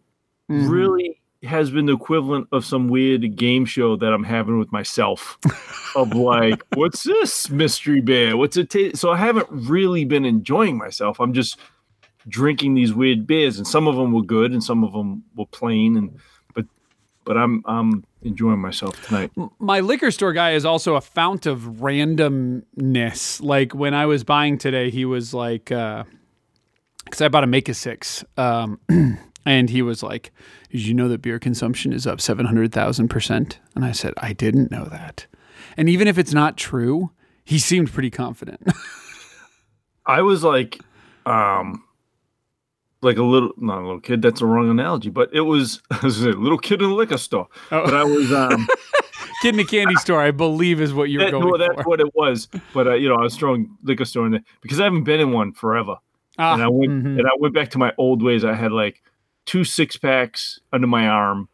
Mhm. 0.50 0.68
really 0.68 1.20
has 1.44 1.70
been 1.70 1.86
the 1.86 1.92
equivalent 1.94 2.48
of 2.52 2.64
some 2.64 2.88
weird 2.88 3.36
game 3.36 3.64
show 3.66 3.96
that 3.96 4.12
I'm 4.12 4.24
having 4.24 4.58
with 4.58 4.72
myself. 4.72 5.38
of 5.96 6.14
like, 6.14 6.62
what's 6.74 7.02
this 7.02 7.48
mystery 7.50 8.00
beer? 8.00 8.36
What's 8.36 8.56
it 8.56 8.70
taste? 8.70 8.96
So 8.96 9.10
I 9.12 9.16
haven't 9.16 9.46
really 9.50 10.04
been 10.04 10.24
enjoying 10.24 10.76
myself. 10.76 11.20
I'm 11.20 11.32
just 11.32 11.58
drinking 12.28 12.74
these 12.74 12.94
weird 12.94 13.26
beers, 13.26 13.58
and 13.58 13.66
some 13.66 13.86
of 13.86 13.96
them 13.96 14.12
were 14.12 14.22
good, 14.22 14.52
and 14.52 14.64
some 14.64 14.82
of 14.84 14.92
them 14.92 15.22
were 15.36 15.46
plain, 15.46 15.96
and 15.96 16.18
but 16.54 16.64
but 17.24 17.36
I'm 17.36 17.62
I'm 17.66 18.04
enjoying 18.24 18.58
myself 18.58 19.00
tonight. 19.06 19.30
My 19.58 19.80
liquor 19.80 20.10
store 20.10 20.32
guy 20.32 20.52
is 20.52 20.64
also 20.64 20.96
a 20.96 21.00
fount 21.00 21.46
of 21.46 21.60
randomness. 21.80 23.42
Like 23.42 23.74
when 23.74 23.94
I 23.94 24.06
was 24.06 24.24
buying 24.24 24.58
today, 24.58 24.90
he 24.90 25.04
was 25.04 25.34
like, 25.34 25.66
because 25.66 26.06
I 27.20 27.28
bought 27.28 27.44
a 27.44 27.46
Make 27.46 27.68
a 27.68 27.74
Six, 27.74 28.24
um, 28.36 28.80
and 29.46 29.70
he 29.70 29.82
was 29.82 30.02
like, 30.02 30.32
"Did 30.70 30.80
you 30.80 30.94
know 30.94 31.08
that 31.08 31.22
beer 31.22 31.38
consumption 31.38 31.92
is 31.92 32.06
up 32.06 32.20
seven 32.20 32.46
hundred 32.46 32.72
thousand 32.72 33.08
percent?" 33.08 33.60
And 33.74 33.84
I 33.84 33.92
said, 33.92 34.14
"I 34.18 34.32
didn't 34.32 34.70
know 34.70 34.84
that." 34.86 35.26
And 35.76 35.88
even 35.88 36.08
if 36.08 36.18
it's 36.18 36.32
not 36.32 36.56
true, 36.56 37.10
he 37.44 37.58
seemed 37.58 37.92
pretty 37.92 38.10
confident. 38.10 38.66
I 40.06 40.22
was 40.22 40.42
like, 40.42 40.80
um, 41.26 41.84
like 43.04 43.18
a 43.18 43.22
little 43.22 43.52
not 43.56 43.78
a 43.78 43.82
little 43.82 44.00
kid. 44.00 44.22
That's 44.22 44.40
a 44.40 44.46
wrong 44.46 44.70
analogy, 44.70 45.10
but 45.10 45.30
it 45.32 45.42
was, 45.42 45.80
was 46.02 46.22
a 46.22 46.30
little 46.30 46.58
kid 46.58 46.82
in 46.82 46.90
a 46.90 46.94
liquor 46.94 47.18
store. 47.18 47.48
Oh. 47.70 47.84
But 47.84 47.94
I 47.94 48.04
was 48.04 48.32
um, 48.32 48.66
kid 49.42 49.54
in 49.54 49.60
a 49.60 49.64
candy 49.64 49.94
store, 49.96 50.20
I 50.20 50.30
believe, 50.30 50.80
is 50.80 50.92
what 50.94 51.10
you're 51.10 51.24
that, 51.24 51.30
going 51.30 51.44
well, 51.48 51.58
that's 51.58 51.82
for. 51.82 51.88
what 51.88 52.00
it 52.00 52.14
was. 52.14 52.48
But 52.72 52.86
uh, 52.86 52.94
you 52.94 53.08
know, 53.08 53.16
I 53.16 53.22
was 53.22 53.36
throwing 53.36 53.76
liquor 53.82 54.04
store 54.04 54.26
in 54.26 54.32
there 54.32 54.44
because 54.62 54.80
I 54.80 54.84
haven't 54.84 55.04
been 55.04 55.20
in 55.20 55.32
one 55.32 55.52
forever. 55.52 55.96
Ah, 56.38 56.54
and 56.54 56.62
I 56.62 56.68
went 56.68 56.90
mhm. 56.90 57.18
and 57.18 57.26
I 57.26 57.30
went 57.38 57.54
back 57.54 57.70
to 57.70 57.78
my 57.78 57.92
old 57.96 58.22
ways. 58.22 58.44
I 58.44 58.54
had 58.54 58.72
like 58.72 59.02
two 59.46 59.64
six 59.64 59.96
packs 59.96 60.58
under 60.72 60.86
my 60.86 61.06
arm, 61.06 61.48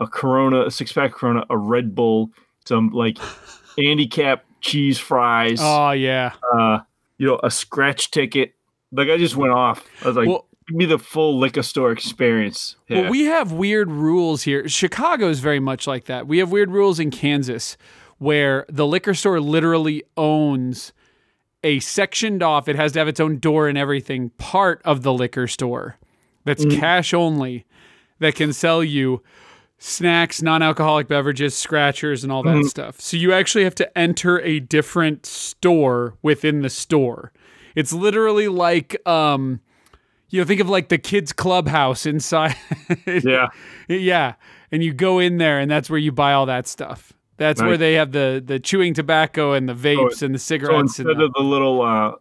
a 0.00 0.06
Corona, 0.06 0.66
a 0.66 0.70
six 0.70 0.92
pack 0.92 1.12
Corona, 1.12 1.44
a 1.50 1.56
Red 1.56 1.94
Bull, 1.94 2.30
some 2.64 2.90
like 2.90 3.18
handicap 3.78 4.44
cheese 4.60 4.98
fries, 4.98 5.58
Oh 5.60 5.92
yeah. 5.92 6.32
uh, 6.52 6.80
you 7.18 7.26
know, 7.26 7.40
a 7.42 7.50
scratch 7.50 8.10
ticket. 8.10 8.54
Like 8.92 9.08
I 9.08 9.16
just 9.16 9.36
went 9.36 9.52
off. 9.52 9.84
I 10.02 10.08
was 10.08 10.16
like, 10.16 10.28
Well- 10.28 10.46
give 10.70 10.76
me 10.76 10.86
the 10.86 10.98
full 10.98 11.38
liquor 11.38 11.62
store 11.62 11.90
experience. 11.90 12.76
Yeah. 12.88 13.02
Well, 13.02 13.10
we 13.10 13.24
have 13.24 13.52
weird 13.52 13.90
rules 13.90 14.44
here. 14.44 14.68
Chicago 14.68 15.28
is 15.28 15.40
very 15.40 15.60
much 15.60 15.86
like 15.86 16.04
that. 16.04 16.26
We 16.28 16.38
have 16.38 16.52
weird 16.52 16.70
rules 16.70 17.00
in 17.00 17.10
Kansas 17.10 17.76
where 18.18 18.66
the 18.68 18.86
liquor 18.86 19.14
store 19.14 19.40
literally 19.40 20.04
owns 20.16 20.92
a 21.64 21.80
sectioned 21.80 22.42
off, 22.42 22.68
it 22.68 22.76
has 22.76 22.92
to 22.92 22.98
have 22.98 23.08
its 23.08 23.20
own 23.20 23.38
door 23.38 23.68
and 23.68 23.76
everything, 23.76 24.30
part 24.38 24.80
of 24.84 25.02
the 25.02 25.12
liquor 25.12 25.46
store 25.46 25.96
that's 26.44 26.64
cash 26.64 27.12
only 27.12 27.66
that 28.18 28.34
can 28.34 28.52
sell 28.52 28.82
you 28.82 29.22
snacks, 29.78 30.40
non 30.40 30.62
alcoholic 30.62 31.08
beverages, 31.08 31.56
scratchers, 31.56 32.22
and 32.22 32.32
all 32.32 32.42
that 32.42 32.64
stuff. 32.64 33.00
So 33.00 33.16
you 33.16 33.32
actually 33.32 33.64
have 33.64 33.74
to 33.76 33.98
enter 33.98 34.40
a 34.40 34.60
different 34.60 35.26
store 35.26 36.14
within 36.22 36.62
the 36.62 36.70
store. 36.70 37.32
It's 37.74 37.92
literally 37.92 38.48
like, 38.48 38.96
um, 39.06 39.60
you 40.30 40.40
know, 40.40 40.46
think 40.46 40.60
of 40.60 40.68
like 40.68 40.88
the 40.88 40.98
kids' 40.98 41.32
clubhouse 41.32 42.06
inside. 42.06 42.56
yeah. 43.06 43.48
yeah. 43.88 44.34
And 44.72 44.82
you 44.82 44.92
go 44.92 45.18
in 45.18 45.38
there, 45.38 45.58
and 45.58 45.70
that's 45.70 45.90
where 45.90 45.98
you 45.98 46.12
buy 46.12 46.32
all 46.32 46.46
that 46.46 46.66
stuff. 46.66 47.12
That's 47.36 47.60
where 47.62 47.76
they 47.78 47.94
have 47.94 48.12
the 48.12 48.42
the 48.44 48.60
chewing 48.60 48.92
tobacco 48.94 49.52
and 49.54 49.68
the 49.68 49.74
vapes 49.74 50.22
and 50.22 50.34
the 50.34 50.38
So 50.38 50.54
cigarettes. 50.54 50.80
instead 50.98 51.06
and 51.06 51.20
the, 51.20 51.24
of 51.24 51.32
the 51.34 51.42
little 51.42 51.80
uh, 51.82 52.12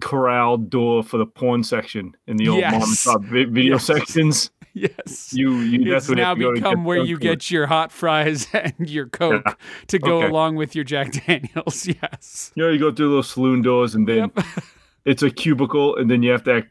corral 0.00 0.56
door 0.56 1.02
for 1.02 1.18
the 1.18 1.26
porn 1.26 1.62
section 1.64 2.16
in 2.28 2.36
the 2.36 2.48
old 2.48 2.62
mom 2.62 2.74
and 2.82 2.98
pop 3.04 3.22
video 3.24 3.74
Yes. 3.74 3.84
sections, 3.84 4.50
yes, 4.74 5.32
you 5.34 5.56
you 5.58 5.94
it's 5.96 6.08
now 6.08 6.26
have 6.28 6.36
to 6.38 6.42
go 6.44 6.48
to 6.50 6.54
become 6.60 6.84
where 6.84 6.98
you 7.02 7.18
get 7.18 7.50
your 7.50 7.66
hot 7.66 7.90
fries 7.90 8.46
and 8.52 8.72
your 8.88 9.06
Coke 9.08 9.58
to 9.88 9.98
go 9.98 10.18
Okay. 10.18 10.28
along 10.28 10.54
with 10.54 10.76
your 10.76 10.84
Jack 10.84 11.10
Daniels. 11.26 11.86
Yes. 11.86 12.52
You 12.54 12.62
know, 12.62 12.70
you 12.70 12.78
go 12.78 12.92
through 12.92 13.10
those 13.10 13.28
saloon 13.30 13.62
doors, 13.62 13.96
and 13.96 14.06
then 14.06 14.30
Yep. 14.36 14.44
it's 15.04 15.22
a 15.24 15.30
cubicle, 15.30 15.96
and 15.96 16.08
then 16.08 16.22
you 16.22 16.30
have 16.30 16.44
to 16.44 16.52
act 16.54 16.68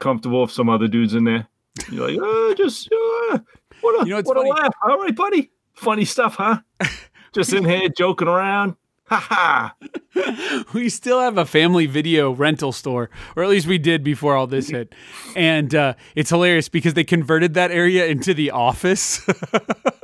comfortable 0.00 0.42
if 0.42 0.50
some 0.50 0.68
other 0.68 0.88
dude's 0.88 1.14
in 1.14 1.24
there. 1.24 1.46
You're 1.90 2.10
like, 2.10 2.20
uh, 2.20 2.54
just 2.54 2.90
uh, 2.92 3.38
what 3.80 4.02
a 4.02 4.04
You 4.06 4.16
know, 4.16 4.22
what 4.22 4.36
funny. 4.36 4.50
a 4.50 4.52
laugh. 4.54 4.74
All 4.82 4.98
right, 4.98 5.14
buddy. 5.14 5.50
Funny 5.74 6.04
stuff, 6.04 6.34
huh? 6.34 6.58
just 7.32 7.52
in 7.52 7.64
here 7.64 7.88
joking 7.88 8.28
around. 8.28 8.76
Ha 9.06 9.16
ha. 9.18 10.64
we 10.72 10.88
still 10.88 11.20
have 11.20 11.36
a 11.36 11.44
family 11.44 11.86
video 11.86 12.30
rental 12.30 12.70
store, 12.70 13.10
or 13.34 13.42
at 13.42 13.48
least 13.48 13.66
we 13.66 13.78
did 13.78 14.04
before 14.04 14.36
all 14.36 14.46
this 14.46 14.68
hit. 14.68 14.94
And 15.34 15.74
uh, 15.74 15.94
it's 16.14 16.30
hilarious 16.30 16.68
because 16.68 16.94
they 16.94 17.02
converted 17.02 17.54
that 17.54 17.70
area 17.72 18.06
into 18.06 18.34
the 18.34 18.50
office. 18.52 19.26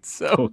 So 0.06 0.26
Oh, 0.38 0.50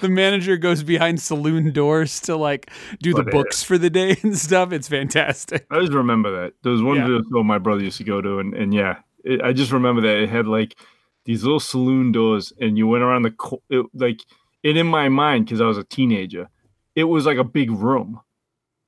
the 0.00 0.08
manager 0.08 0.56
goes 0.56 0.82
behind 0.82 1.20
saloon 1.20 1.72
doors 1.72 2.20
to 2.22 2.36
like 2.36 2.70
do 3.00 3.12
the 3.14 3.22
But, 3.24 3.28
uh, 3.28 3.32
books 3.38 3.62
for 3.62 3.78
the 3.78 3.90
day 3.90 4.16
and 4.22 4.36
stuff. 4.36 4.72
It's 4.72 4.88
fantastic. 4.88 5.66
I 5.70 5.80
just 5.80 5.92
remember 5.92 6.30
that. 6.42 6.54
There 6.62 6.72
was 6.72 6.82
one 6.82 6.96
Yeah. 6.96 7.02
video 7.06 7.22
store 7.24 7.44
my 7.44 7.58
brother 7.58 7.82
used 7.82 7.98
to 7.98 8.04
go 8.04 8.20
to, 8.20 8.38
and, 8.38 8.54
and 8.54 8.72
yeah, 8.74 8.98
it, 9.24 9.40
I 9.42 9.52
just 9.52 9.72
remember 9.72 10.00
that 10.02 10.16
it 10.22 10.28
had 10.30 10.46
like 10.46 10.76
these 11.24 11.42
little 11.42 11.60
saloon 11.60 12.12
doors, 12.12 12.52
and 12.60 12.78
you 12.78 12.86
went 12.86 13.02
around 13.04 13.22
the 13.22 13.32
co- 13.32 13.62
it, 13.68 13.84
like, 13.94 14.20
and 14.64 14.76
in 14.78 14.86
my 14.86 15.08
mind, 15.08 15.44
because 15.46 15.60
I 15.60 15.66
was 15.66 15.78
a 15.78 15.84
teenager, 15.84 16.48
it 16.94 17.04
was 17.04 17.26
like 17.26 17.38
a 17.38 17.44
big 17.44 17.70
room. 17.70 18.20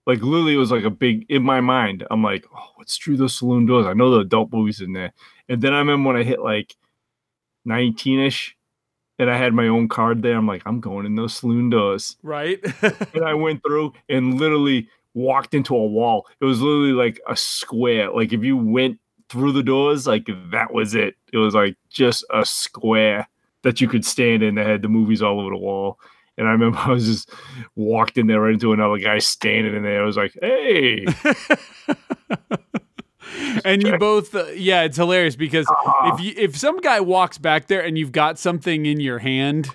Like 0.06 0.22
literally, 0.22 0.54
it 0.54 0.58
was 0.58 0.70
like 0.70 0.84
a 0.84 0.90
big 0.90 1.26
in 1.28 1.42
my 1.42 1.60
mind. 1.60 2.06
I'm 2.10 2.22
like, 2.22 2.46
oh, 2.56 2.70
what's 2.76 2.96
through 2.96 3.16
those 3.18 3.34
saloon 3.36 3.66
doors? 3.66 3.86
I 3.86 3.92
know 3.92 4.10
the 4.10 4.20
adult 4.20 4.52
movies 4.52 4.80
in 4.80 4.92
there. 4.94 5.12
And 5.50 5.60
then 5.60 5.74
I 5.74 5.78
remember 5.80 6.08
when 6.08 6.16
I 6.16 6.22
hit 6.22 6.40
like 6.40 6.74
19 7.64 8.20
ish, 8.20 8.56
and 9.18 9.30
I 9.30 9.36
had 9.36 9.52
my 9.54 9.68
own 9.68 9.88
card 9.88 10.22
there. 10.22 10.36
I'm 10.36 10.46
like, 10.46 10.62
I'm 10.66 10.80
going 10.80 11.06
in 11.06 11.16
those 11.16 11.34
saloon 11.34 11.70
doors 11.70 12.16
Right? 12.22 12.60
and 13.14 13.24
I 13.24 13.34
went 13.46 13.62
through 13.62 13.92
and 14.08 14.38
literally 14.38 14.88
walked 15.14 15.54
into 15.54 15.74
a 15.74 15.86
wall. 15.86 16.26
It 16.40 16.44
was 16.44 16.60
literally 16.60 16.92
like 16.92 17.20
a 17.28 17.36
square. 17.36 18.10
Like 18.10 18.32
if 18.32 18.42
you 18.44 18.56
went 18.56 18.98
through 19.28 19.52
the 19.52 19.62
doors, 19.62 20.06
like 20.06 20.28
that 20.50 20.72
was 20.72 20.94
it. 20.94 21.16
It 21.32 21.38
was 21.38 21.54
like 21.54 21.76
just 21.90 22.24
a 22.32 22.44
square 22.44 23.28
that 23.62 23.80
you 23.80 23.88
could 23.88 24.04
stand 24.04 24.42
in 24.42 24.54
that 24.54 24.66
had 24.66 24.82
the 24.82 24.88
movies 24.88 25.22
all 25.22 25.40
over 25.40 25.50
the 25.50 25.56
wall. 25.56 25.98
And 26.36 26.46
I 26.46 26.52
remember 26.52 26.78
I 26.80 26.90
was 26.90 27.06
just 27.06 27.30
walked 27.74 28.16
in 28.16 28.28
there 28.28 28.40
right 28.40 28.54
into 28.54 28.72
another 28.72 28.98
guy 28.98 29.18
standing 29.18 29.74
in 29.74 29.82
there. 29.82 30.02
I 30.02 30.06
was 30.06 30.16
like, 30.16 30.36
hey, 30.40 31.06
and 33.64 33.82
you 33.82 33.98
both, 33.98 34.34
uh, 34.34 34.46
yeah, 34.54 34.82
it's 34.82 34.96
hilarious 34.96 35.36
because 35.36 35.66
if 36.04 36.20
you 36.20 36.32
if 36.36 36.56
some 36.56 36.78
guy 36.80 37.00
walks 37.00 37.38
back 37.38 37.66
there 37.66 37.80
and 37.84 37.96
you've 37.98 38.12
got 38.12 38.38
something 38.38 38.86
in 38.86 39.00
your 39.00 39.18
hand, 39.18 39.68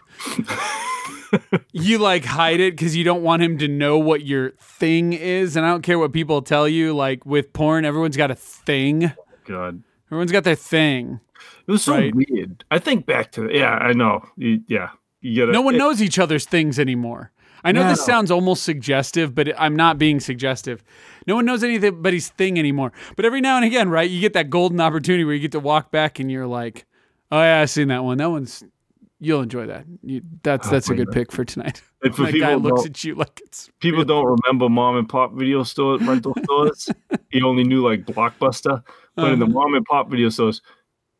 you 1.71 1.97
like 1.97 2.25
hide 2.25 2.59
it 2.59 2.73
because 2.73 2.95
you 2.95 3.03
don't 3.03 3.23
want 3.23 3.41
him 3.41 3.57
to 3.57 3.67
know 3.67 3.97
what 3.97 4.25
your 4.25 4.51
thing 4.59 5.13
is. 5.13 5.55
And 5.55 5.65
I 5.65 5.69
don't 5.69 5.81
care 5.81 5.97
what 5.97 6.13
people 6.13 6.41
tell 6.41 6.67
you. 6.67 6.93
Like 6.93 7.25
with 7.25 7.53
porn, 7.53 7.85
everyone's 7.85 8.17
got 8.17 8.31
a 8.31 8.35
thing. 8.35 9.11
God. 9.45 9.83
Everyone's 10.07 10.31
got 10.31 10.43
their 10.43 10.55
thing. 10.55 11.19
It 11.67 11.71
was 11.71 11.83
so 11.83 11.93
Right. 11.93 12.13
weird. 12.13 12.63
I 12.69 12.77
think 12.79 13.05
back 13.05 13.31
to 13.33 13.49
yeah, 13.51 13.71
I 13.73 13.93
know. 13.93 14.23
Yeah. 14.37 14.89
You 15.21 15.41
gotta 15.41 15.51
No 15.53 15.61
one 15.61 15.75
it- 15.75 15.79
knows 15.79 16.01
each 16.01 16.19
other's 16.19 16.45
things 16.45 16.77
anymore. 16.77 17.31
I 17.65 17.71
know 17.71 17.87
this 17.87 17.99
No. 17.99 18.05
sounds 18.13 18.29
almost 18.29 18.63
suggestive, 18.63 19.33
but 19.33 19.53
I'm 19.57 19.73
not 19.75 19.97
being 19.97 20.19
suggestive. 20.19 20.83
No 21.27 21.35
one 21.35 21.45
knows 21.45 21.63
anybody's 21.63 22.29
thing 22.29 22.57
anymore. 22.59 22.91
But 23.15 23.25
every 23.25 23.41
now 23.41 23.55
and 23.57 23.65
again, 23.65 23.89
right, 23.89 24.09
you 24.09 24.19
get 24.21 24.33
that 24.33 24.49
golden 24.49 24.79
opportunity 24.81 25.23
where 25.23 25.33
you 25.33 25.39
get 25.41 25.51
to 25.53 25.59
walk 25.59 25.91
back 25.91 26.19
and 26.19 26.31
you're 26.31 26.47
like, 26.47 26.85
"Oh 27.31 27.39
yeah, 27.41 27.61
I've 27.61 27.69
seen 27.69 27.87
that 27.89 28.03
one. 28.03 28.17
That 28.17 28.29
one's 28.31 28.63
you'll 29.19 29.41
enjoy 29.41 29.65
that. 29.67 29.85
You, 30.03 30.21
that's 30.43 30.69
that's 30.69 30.89
a 30.89 30.95
good 30.95 31.11
pick 31.11 31.31
for 31.31 31.45
tonight." 31.45 31.81
And 32.03 32.15
for 32.15 32.23
that 32.31 32.37
guy 32.39 32.55
looks 32.55 32.85
at 32.85 33.03
you 33.03 33.15
like 33.15 33.41
it's 33.45 33.69
people 33.79 34.03
don't 34.03 34.25
remember 34.25 34.67
mom 34.69 34.97
and 34.97 35.07
pop 35.07 35.33
video 35.33 35.63
store 35.63 35.97
rental 35.99 36.35
stores. 36.43 36.89
he 37.29 37.41
only 37.41 37.63
knew 37.63 37.81
like 37.87 38.05
Blockbuster, 38.05 38.83
but 39.15 39.31
in 39.31 39.39
the 39.39 39.45
Uh-huh. 39.45 39.53
mom 39.53 39.73
and 39.75 39.85
pop 39.85 40.09
video 40.09 40.27
stores, 40.29 40.61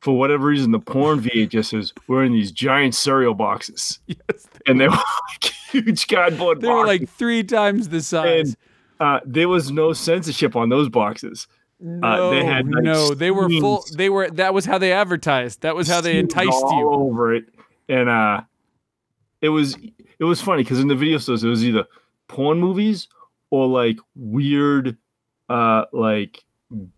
for 0.01 0.17
whatever 0.17 0.48
reason, 0.48 0.72
the 0.72 0.79
porn 0.79 1.19
VHSs 1.24 1.93
were 2.07 2.25
in 2.25 2.33
these 2.33 2.51
giant 2.51 2.93
cereal 2.95 3.33
boxes, 3.33 4.00
yes, 4.07 4.48
and 4.67 4.81
they 4.81 4.88
were 4.89 4.95
like 4.95 5.53
huge 5.72 6.07
cardboard 6.07 6.60
they 6.62 6.67
were 6.67 6.86
like 6.86 7.07
three 7.10 7.41
times 7.43 7.88
the 7.89 8.01
size. 8.01 8.50
and 8.50 8.57
uh, 9.00 9.19
there 9.25 9.50
was 9.50 9.71
no 9.71 9.93
censorship 9.93 10.55
on 10.55 10.69
those 10.69 10.89
boxes. 10.89 11.47
no, 11.79 12.07
uh, 12.07 12.29
they 12.31 12.45
had, 12.45 12.67
like, 12.69 12.83
no, 12.83 13.13
they 13.13 13.31
were 13.31 13.50
full. 13.50 13.85
They 13.93 14.09
were. 14.09 14.29
That 14.29 14.53
was 14.53 14.65
how 14.65 14.77
they 14.77 14.91
advertised. 14.91 15.62
That 15.62 15.75
was 15.75 15.88
how 15.88 16.01
they 16.01 16.17
enticed 16.17 16.51
you. 16.51 16.89
over 16.89 17.33
it, 17.33 17.45
and 17.89 18.09
uh, 18.09 18.41
it 19.41 19.50
was 19.50 19.77
it 20.19 20.23
was 20.23 20.41
funny 20.41 20.63
because 20.63 20.79
in 20.79 20.88
the 20.88 20.95
video 20.95 21.17
stores 21.17 21.43
it 21.43 21.50
was 21.50 21.65
either 21.65 21.85
porn 22.27 22.59
movies 22.59 23.07
or 23.50 23.67
like 23.67 23.97
weird, 24.15 24.97
uh, 25.50 25.85
like 25.91 26.43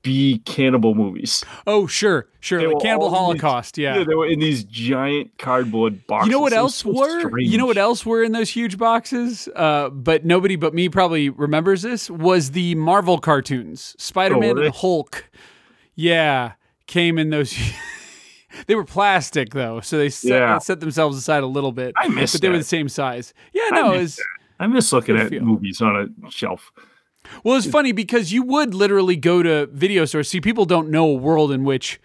B 0.01 0.41
cannibal 0.45 0.95
movies. 0.95 1.43
Oh, 1.67 1.87
sure, 1.87 2.27
sure. 2.39 2.71
Like 2.73 2.81
Cannibal 2.81 3.07
in 3.07 3.11
these- 3.13 3.19
Holocaust. 3.19 3.77
Yeah. 3.77 4.03
they 4.03 4.15
were 4.15 4.27
in 4.27 4.39
these 4.39 4.63
giant 4.63 5.37
cardboard 5.37 6.05
boxes. 6.07 6.27
You 6.27 6.31
know 6.33 6.39
what 6.39 6.53
else 6.53 6.75
so 6.77 6.91
were? 6.93 7.39
You 7.39 7.57
know 7.57 7.65
what 7.65 7.77
else 7.77 8.05
were 8.05 8.23
in 8.23 8.31
those 8.31 8.49
huge 8.49 8.77
boxes? 8.77 9.47
Uh, 9.55 9.89
but 9.89 10.25
nobody 10.25 10.55
but 10.55 10.73
me 10.73 10.89
probably 10.89 11.29
remembers 11.29 11.81
this. 11.81 12.09
Was 12.09 12.51
the 12.51 12.75
Marvel 12.75 13.17
cartoons, 13.19 13.95
Spider-Man 13.97 14.57
Oh, 14.57 14.61
and 14.63 14.73
Hulk? 14.75 15.29
Yeah, 15.95 16.53
came 16.87 17.17
in 17.17 17.29
those. 17.29 17.55
They 18.67 18.75
were 18.75 18.85
plastic 18.85 19.49
though, 19.53 19.81
so 19.81 19.97
they 19.97 20.07
set, 20.07 20.29
Yeah. 20.31 20.57
set 20.59 20.79
themselves 20.79 21.17
aside 21.17 21.43
a 21.43 21.45
little 21.45 21.73
bit. 21.73 21.93
I 21.97 22.07
miss 22.07 22.31
but 22.31 22.39
they 22.41 22.47
were 22.47 22.57
the 22.57 22.63
same 22.63 22.87
size. 22.87 23.33
Yeah, 23.51 23.63
I 23.65 23.69
no, 23.81 23.89
miss 23.91 23.97
it 23.97 24.01
was. 24.01 24.19
I 24.61 24.67
miss 24.67 24.93
looking 24.93 25.17
at 25.17 25.27
feel. 25.27 25.43
movies 25.43 25.81
on 25.81 26.15
a 26.25 26.31
shelf. 26.31 26.71
Well, 27.43 27.55
it's 27.57 27.69
funny 27.69 27.91
because 27.91 28.31
you 28.33 28.43
would 28.43 28.73
literally 28.73 29.15
go 29.15 29.43
to 29.43 29.65
video 29.67 30.05
stores. 30.05 30.29
See, 30.29 30.41
people 30.41 30.65
don't 30.65 30.89
know 30.89 31.05
a 31.09 31.13
world 31.13 31.51
in 31.51 31.63
which, 31.63 31.99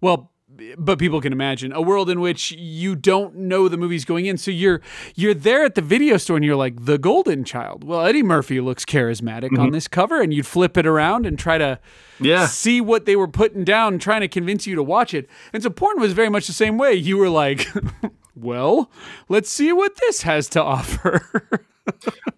well, 0.00 0.30
but 0.76 0.98
people 0.98 1.22
can 1.22 1.32
imagine 1.32 1.72
a 1.72 1.80
world 1.80 2.10
in 2.10 2.20
which 2.20 2.50
you 2.52 2.94
don't 2.94 3.34
know 3.34 3.66
the 3.66 3.78
movies 3.78 4.04
going 4.04 4.26
in. 4.26 4.36
So 4.36 4.50
you're 4.50 4.82
you're 5.14 5.32
there 5.32 5.64
at 5.64 5.74
the 5.74 5.80
video 5.80 6.18
store 6.18 6.36
and 6.36 6.44
you're 6.44 6.56
like 6.56 6.84
the 6.84 6.98
Golden 6.98 7.44
Child. 7.44 7.82
Well, 7.84 8.04
Eddie 8.04 8.22
Murphy 8.22 8.60
looks 8.60 8.84
charismatic 8.84 9.44
Mm-hmm. 9.50 9.60
on 9.60 9.70
this 9.70 9.88
cover, 9.88 10.20
and 10.20 10.34
you'd 10.34 10.46
flip 10.46 10.76
it 10.76 10.86
around 10.86 11.24
and 11.24 11.38
try 11.38 11.56
to 11.56 11.78
Yeah. 12.20 12.46
see 12.46 12.80
what 12.80 13.06
they 13.06 13.16
were 13.16 13.28
putting 13.28 13.64
down, 13.64 13.98
trying 13.98 14.20
to 14.20 14.28
convince 14.28 14.66
you 14.66 14.74
to 14.74 14.82
watch 14.82 15.14
it. 15.14 15.30
And 15.54 15.62
so 15.62 15.70
porn 15.70 15.98
was 15.98 16.12
very 16.12 16.28
much 16.28 16.46
the 16.46 16.52
same 16.52 16.76
way. 16.76 16.92
You 16.92 17.16
were 17.16 17.30
like, 17.30 17.66
well, 18.34 18.90
let's 19.30 19.50
see 19.50 19.72
what 19.72 19.96
this 19.96 20.22
has 20.22 20.48
to 20.50 20.62
offer. 20.62 21.66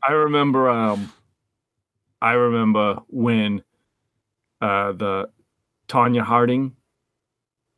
I 0.06 0.12
remember 0.12 0.68
um 0.70 1.12
I 2.22 2.32
remember 2.32 3.00
when 3.08 3.62
uh 4.60 4.92
the 4.92 5.28
Tonya 5.88 6.22
Harding 6.22 6.76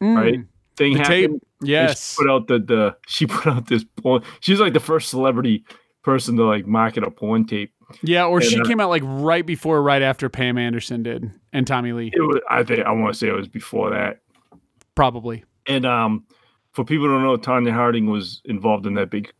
Right. 0.01 0.41
thing 0.77 0.95
Mm. 0.95 0.97
The 0.97 1.03
happened. 1.03 1.25
and 1.25 1.41
Yes. 1.69 2.13
She 2.15 2.23
put 2.23 2.31
out 2.31 2.47
the, 2.49 2.59
the 2.59 2.97
she 3.09 3.27
put 3.27 3.47
out 3.47 3.67
this 3.69 3.85
porn. 4.03 4.23
She 4.41 4.53
was 4.53 4.61
like 4.61 4.75
the 4.75 4.81
first 4.81 5.09
celebrity 5.09 5.65
person 6.03 6.37
to 6.37 6.45
like 6.45 6.67
market 6.67 7.03
a 7.05 7.11
porn 7.11 7.47
tape. 7.47 7.73
Yeah, 8.03 8.25
or 8.27 8.39
And, 8.39 8.47
she 8.47 8.61
uh, 8.61 8.65
came 8.65 8.81
out 8.81 8.91
like 8.91 9.03
right 9.05 9.45
before, 9.47 9.83
right 9.83 10.03
after 10.03 10.29
Pam 10.29 10.59
Anderson 10.59 11.03
did, 11.03 11.31
and 11.53 11.67
Tommy 11.67 11.93
Lee, 11.93 12.11
It 12.13 12.21
was 12.21 12.41
I 12.51 12.63
think 12.65 12.81
I 12.87 12.93
want 12.93 13.15
to 13.15 13.19
say 13.19 13.29
it 13.29 13.33
was 13.37 13.49
before 13.49 13.91
that. 13.91 14.21
probably. 14.95 15.45
And 15.67 15.87
um 15.87 16.25
for 16.73 16.85
people 16.85 17.07
who 17.07 17.13
don't 17.15 17.23
know, 17.23 17.37
Tonya 17.37 17.73
Harding 17.73 18.11
was 18.11 18.43
involved 18.45 18.85
in 18.87 18.95
that 18.95 19.09
big 19.11 19.33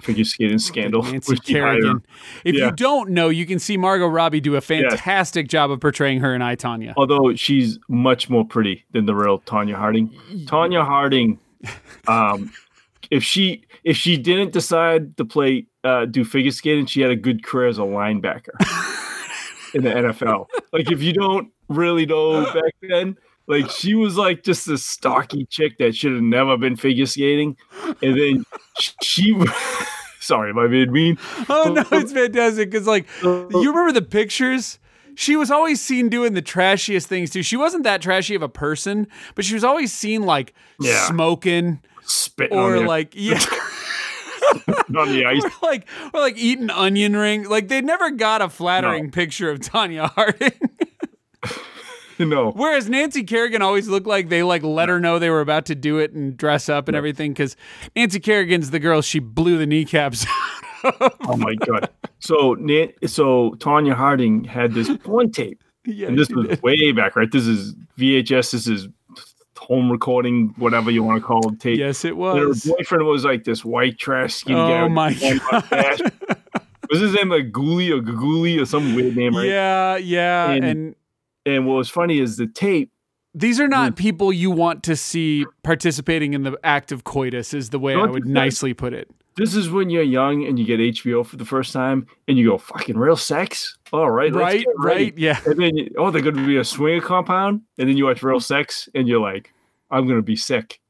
figure 0.00 0.24
skating 0.24 0.58
scandal. 0.58 1.02
Nancy 1.02 1.32
where 1.32 1.38
she 1.44 1.52
hired 1.54 1.76
her- 1.76 1.80
Kerrigan. 1.82 2.06
If 2.44 2.54
Yeah. 2.54 2.66
you 2.66 2.72
don't 2.72 3.10
know, 3.10 3.28
you 3.28 3.46
can 3.46 3.58
see 3.58 3.76
Margot 3.76 4.06
Robbie 4.06 4.40
do 4.40 4.56
a 4.56 4.60
fantastic 4.60 5.48
job 5.48 5.70
of 5.70 5.80
portraying 5.80 6.20
her 6.20 6.34
in 6.34 6.42
I 6.42 6.56
Tonya. 6.56 6.94
although 6.96 7.34
she's 7.34 7.78
much 7.88 8.30
more 8.30 8.44
pretty 8.44 8.84
than 8.92 9.06
the 9.06 9.14
real 9.14 9.40
Tonya 9.40 9.74
Harding. 9.74 10.10
Tonya 10.46 10.84
Harding, 10.84 11.38
um, 12.08 12.52
if 13.10 13.22
she 13.24 13.64
if 13.84 13.96
she 13.96 14.16
didn't 14.16 14.52
decide 14.52 15.16
to 15.16 15.24
play 15.24 15.66
uh, 15.84 16.04
do 16.04 16.24
figure 16.24 16.50
skating, 16.50 16.86
she 16.86 17.00
had 17.00 17.10
a 17.10 17.16
good 17.16 17.42
career 17.44 17.68
as 17.68 17.78
a 17.78 17.82
linebacker 17.82 18.50
in 19.74 19.82
the 19.84 19.90
NFL. 19.90 20.46
Like 20.72 20.90
if 20.90 21.02
you 21.02 21.12
don't 21.12 21.50
really 21.68 22.06
know 22.06 22.44
back 22.54 22.74
then, 22.82 23.16
like 23.48 23.70
she 23.70 23.94
was 23.94 24.16
like 24.16 24.44
just 24.44 24.68
a 24.68 24.78
stocky 24.78 25.46
chick 25.46 25.78
that 25.78 25.96
should 25.96 26.12
have 26.12 26.22
never 26.22 26.56
been 26.56 26.76
figure 26.76 27.06
skating, 27.06 27.56
and 28.02 28.18
then 28.18 28.44
she. 29.02 29.34
Sorry, 30.20 30.50
am 30.50 30.58
I 30.58 30.66
being 30.66 30.92
mean? 30.92 31.18
Oh 31.48 31.72
no, 31.90 31.98
it's 31.98 32.12
fantastic 32.12 32.70
because 32.70 32.86
like 32.86 33.06
you 33.22 33.48
remember 33.52 33.92
the 33.92 34.02
pictures. 34.02 34.78
She 35.14 35.34
was 35.36 35.50
always 35.50 35.80
seen 35.80 36.08
doing 36.08 36.34
the 36.34 36.42
trashiest 36.42 37.06
things 37.08 37.30
too. 37.30 37.42
She 37.42 37.56
wasn't 37.56 37.82
that 37.84 38.02
trashy 38.02 38.34
of 38.36 38.42
a 38.42 38.48
person, 38.48 39.08
but 39.34 39.44
she 39.44 39.54
was 39.54 39.64
always 39.64 39.92
seen 39.92 40.22
like 40.22 40.54
Yeah. 40.80 41.06
smoking 41.08 41.80
Spitting 42.04 42.56
or 42.56 42.80
like 42.86 43.14
yeah, 43.16 43.40
on 44.96 45.08
the 45.12 45.24
ice. 45.26 45.42
or 45.44 45.50
like 45.62 45.88
or 46.14 46.20
like 46.20 46.36
eating 46.36 46.70
onion 46.70 47.16
ring. 47.16 47.48
Like 47.48 47.68
they 47.68 47.80
never 47.80 48.10
got 48.10 48.42
a 48.42 48.48
flattering 48.48 49.10
picture 49.10 49.50
of 49.50 49.58
Tonya 49.60 50.10
Harding. 50.10 50.52
No, 52.26 52.50
Whereas 52.52 52.88
Nancy 52.88 53.22
Kerrigan 53.22 53.62
always 53.62 53.86
looked 53.88 54.06
like 54.06 54.28
they 54.28 54.42
like 54.42 54.62
let 54.62 54.88
her 54.88 54.98
know 54.98 55.18
they 55.18 55.30
were 55.30 55.40
about 55.40 55.66
to 55.66 55.74
do 55.74 55.98
it 55.98 56.12
and 56.12 56.36
dress 56.36 56.68
up 56.68 56.88
and 56.88 56.96
everything 56.96 57.32
because 57.32 57.56
Nancy 57.94 58.18
Kerrigan's 58.20 58.70
the 58.70 58.80
girl 58.80 59.02
she 59.02 59.18
blew 59.20 59.56
the 59.58 59.66
kneecaps. 59.66 60.26
Oh 60.84 61.36
my 61.36 61.54
god! 61.56 61.90
So 62.20 62.54
so 63.06 63.50
Tonya 63.58 63.94
Harding 63.94 64.44
had 64.44 64.74
this 64.74 64.88
porn 64.98 65.32
tape, 65.32 65.62
yeah, 65.84 66.06
and 66.06 66.16
this 66.16 66.28
was 66.30 66.46
did. 66.46 66.62
way 66.62 66.92
back, 66.92 67.16
right? 67.16 67.30
This 67.30 67.46
is 67.48 67.74
VHS. 67.98 68.52
This 68.52 68.68
is 68.68 68.88
home 69.58 69.90
recording, 69.90 70.54
whatever 70.56 70.90
you 70.92 71.02
want 71.02 71.20
to 71.20 71.26
call 71.26 71.52
it. 71.52 71.58
Tape. 71.58 71.78
yes, 71.78 72.04
it 72.04 72.14
And 72.14 72.38
her 72.38 72.54
boyfriend 72.76 73.04
was 73.06 73.24
like 73.24 73.42
this 73.42 73.64
white 73.64 73.98
trash 73.98 74.34
skinny 74.34 74.58
oh 74.60 74.68
guy. 74.68 74.80
Oh 74.82 74.88
my 74.88 75.14
god! 75.14 76.12
Was 76.90 77.00
his 77.00 77.12
name 77.12 77.28
like 77.28 77.50
Ghoulie 77.52 77.90
or 77.90 78.00
Gaguli 78.00 78.60
or 78.62 78.64
some 78.64 78.94
weird 78.94 79.16
name, 79.16 79.36
right? 79.36 79.46
Yeah, 79.46 79.96
yeah, 79.96 80.50
And- 80.52 80.64
and 80.64 80.94
And 81.48 81.66
what 81.66 81.74
was 81.74 81.88
funny 81.90 82.18
is 82.20 82.36
the 82.36 82.46
tape. 82.46 82.90
these 83.34 83.60
are 83.60 83.66
Mm. 83.68 83.70
not 83.70 83.96
people 83.96 84.32
you 84.32 84.50
want 84.50 84.82
to 84.84 84.96
see 84.96 85.44
participating 85.62 86.34
in 86.34 86.42
the 86.42 86.58
act 86.64 86.90
of 86.92 87.04
coitus. 87.04 87.52
Is 87.54 87.70
the 87.70 87.78
way 87.78 87.94
I 87.94 88.04
would 88.06 88.26
nicely 88.26 88.74
put 88.74 88.92
it. 88.94 89.08
This 89.36 89.54
is 89.54 89.70
when 89.70 89.88
you're 89.90 90.02
young 90.02 90.44
and 90.44 90.58
you 90.58 90.64
get 90.64 90.80
HBO 90.80 91.22
for 91.24 91.36
the 91.36 91.44
first 91.44 91.72
time, 91.72 92.06
and 92.26 92.36
you 92.36 92.48
go, 92.48 92.58
"Fucking 92.58 92.98
real 92.98 93.14
sex." 93.16 93.76
All 93.92 94.10
right, 94.10 94.32
Right, 94.34 94.66
right, 94.78 95.16
yeah. 95.16 95.38
And 95.46 95.58
then, 95.60 95.76
you- 95.76 95.90
oh, 95.96 96.10
they're 96.10 96.22
going 96.22 96.34
to 96.36 96.44
be 96.46 96.56
a 96.56 96.64
swinger 96.64 97.00
compound, 97.00 97.60
and 97.78 97.88
then 97.88 97.96
you 97.96 98.06
watch 98.06 98.22
Real 98.22 98.40
Sex, 98.40 98.88
and 98.94 99.06
you're 99.06 99.20
like, 99.20 99.52
I'm 99.92 100.06
going 100.06 100.18
to 100.18 100.22
be 100.22 100.34
sick. 100.36 100.80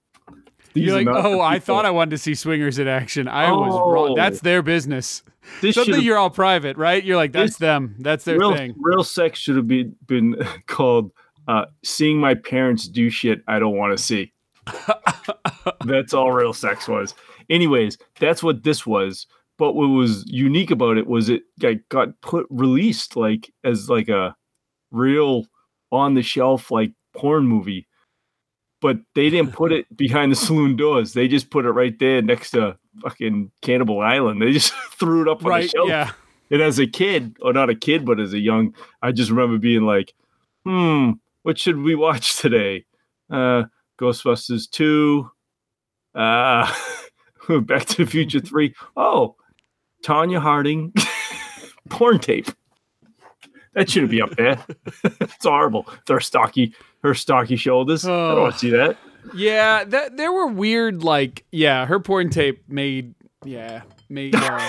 You're 0.80 1.02
like, 1.02 1.08
oh, 1.08 1.40
I 1.40 1.58
thought 1.58 1.86
I 1.86 1.90
wanted 1.90 2.10
to 2.10 2.18
see 2.18 2.34
swingers 2.34 2.78
in 2.78 2.88
action. 2.88 3.28
I 3.28 3.50
was 3.52 3.72
wrong. 3.72 4.10
Oh. 4.10 4.14
That's 4.14 4.40
their 4.40 4.62
business. 4.62 5.22
this 5.60 5.74
Something 5.74 6.02
you're 6.02 6.18
all 6.18 6.30
private, 6.30 6.76
right? 6.76 7.02
You're 7.02 7.16
like, 7.16 7.32
that's 7.32 7.58
them. 7.58 7.96
That's 7.98 8.24
their 8.24 8.38
real, 8.38 8.54
thing. 8.54 8.74
real 8.78 9.04
sex 9.04 9.38
should 9.38 9.56
have 9.56 9.68
been 9.68 9.96
been 10.06 10.36
called 10.66 11.12
uh, 11.46 11.66
"Seeing 11.82 12.18
My 12.18 12.34
Parents 12.34 12.88
Do 12.88 13.10
Shit 13.10 13.42
I 13.46 13.58
Don't 13.58 13.76
Want 13.76 13.96
to 13.96 14.02
See." 14.02 14.32
that's 15.84 16.12
all 16.12 16.32
real 16.32 16.52
sex 16.52 16.88
was. 16.88 17.14
Anyways, 17.48 17.96
that's 18.20 18.42
what 18.42 18.62
this 18.62 18.86
was. 18.86 19.26
But 19.56 19.72
what 19.72 19.88
was 19.88 20.24
unique 20.28 20.70
about 20.70 20.98
it 20.98 21.08
was 21.08 21.28
it 21.28 21.42
got 21.88 22.08
put 22.20 22.46
released 22.48 23.16
like 23.16 23.52
as 23.64 23.90
like 23.90 24.08
a 24.08 24.36
real 24.92 25.46
on 25.90 26.14
the 26.14 26.22
shelf 26.22 26.70
like 26.70 26.92
porn 27.14 27.46
movie. 27.46 27.87
But 28.80 28.98
they 29.14 29.28
didn't 29.28 29.54
put 29.54 29.72
it 29.72 29.96
behind 29.96 30.30
the 30.30 30.36
saloon 30.36 30.76
doors. 30.76 31.12
They 31.12 31.26
just 31.26 31.50
put 31.50 31.64
it 31.64 31.70
right 31.70 31.98
there 31.98 32.22
next 32.22 32.52
to 32.52 32.76
fucking 33.02 33.50
Cannibal 33.62 34.00
Island. 34.00 34.40
They 34.40 34.52
just 34.52 34.72
threw 34.92 35.22
it 35.22 35.28
up 35.28 35.44
on 35.44 35.60
the 35.60 35.68
shelf. 35.68 35.88
Yeah. 35.88 36.12
And 36.50 36.62
as 36.62 36.78
a 36.78 36.86
kid, 36.86 37.36
or 37.42 37.52
not 37.52 37.70
a 37.70 37.74
kid, 37.74 38.04
but 38.06 38.20
as 38.20 38.32
a 38.32 38.38
young, 38.38 38.74
I 39.02 39.12
just 39.12 39.30
remember 39.30 39.58
being 39.58 39.82
like, 39.82 40.14
hmm, 40.64 41.12
what 41.42 41.58
should 41.58 41.78
we 41.78 41.94
watch 41.94 42.38
today? 42.38 42.84
Uh, 43.30 43.64
Ghostbusters 44.00 44.70
2, 44.70 45.28
uh, 46.14 46.72
Back 47.62 47.86
to 47.86 48.04
the 48.04 48.10
Future 48.10 48.40
3. 48.40 48.74
Oh, 48.96 49.36
Tonya 50.04 50.40
Harding, 50.40 50.92
porn 51.90 52.18
tape. 52.18 52.48
That 53.74 53.90
shouldn't 53.90 54.10
be 54.10 54.22
up 54.22 54.34
there. 54.36 54.64
it's 55.04 55.44
horrible. 55.44 55.86
Their 56.06 56.20
stocky, 56.20 56.74
her 57.02 57.14
stocky 57.14 57.56
shoulders. 57.56 58.04
Oh. 58.04 58.12
I 58.12 58.34
don't 58.34 58.42
want 58.42 58.54
to 58.54 58.58
see 58.58 58.70
that. 58.70 58.96
Yeah, 59.34 59.84
that 59.84 60.16
there 60.16 60.32
were 60.32 60.46
weird 60.46 61.02
like 61.02 61.44
yeah, 61.50 61.86
her 61.86 62.00
porn 62.00 62.30
tape 62.30 62.62
made 62.68 63.14
yeah, 63.44 63.82
made 64.08 64.34
uh, 64.34 64.68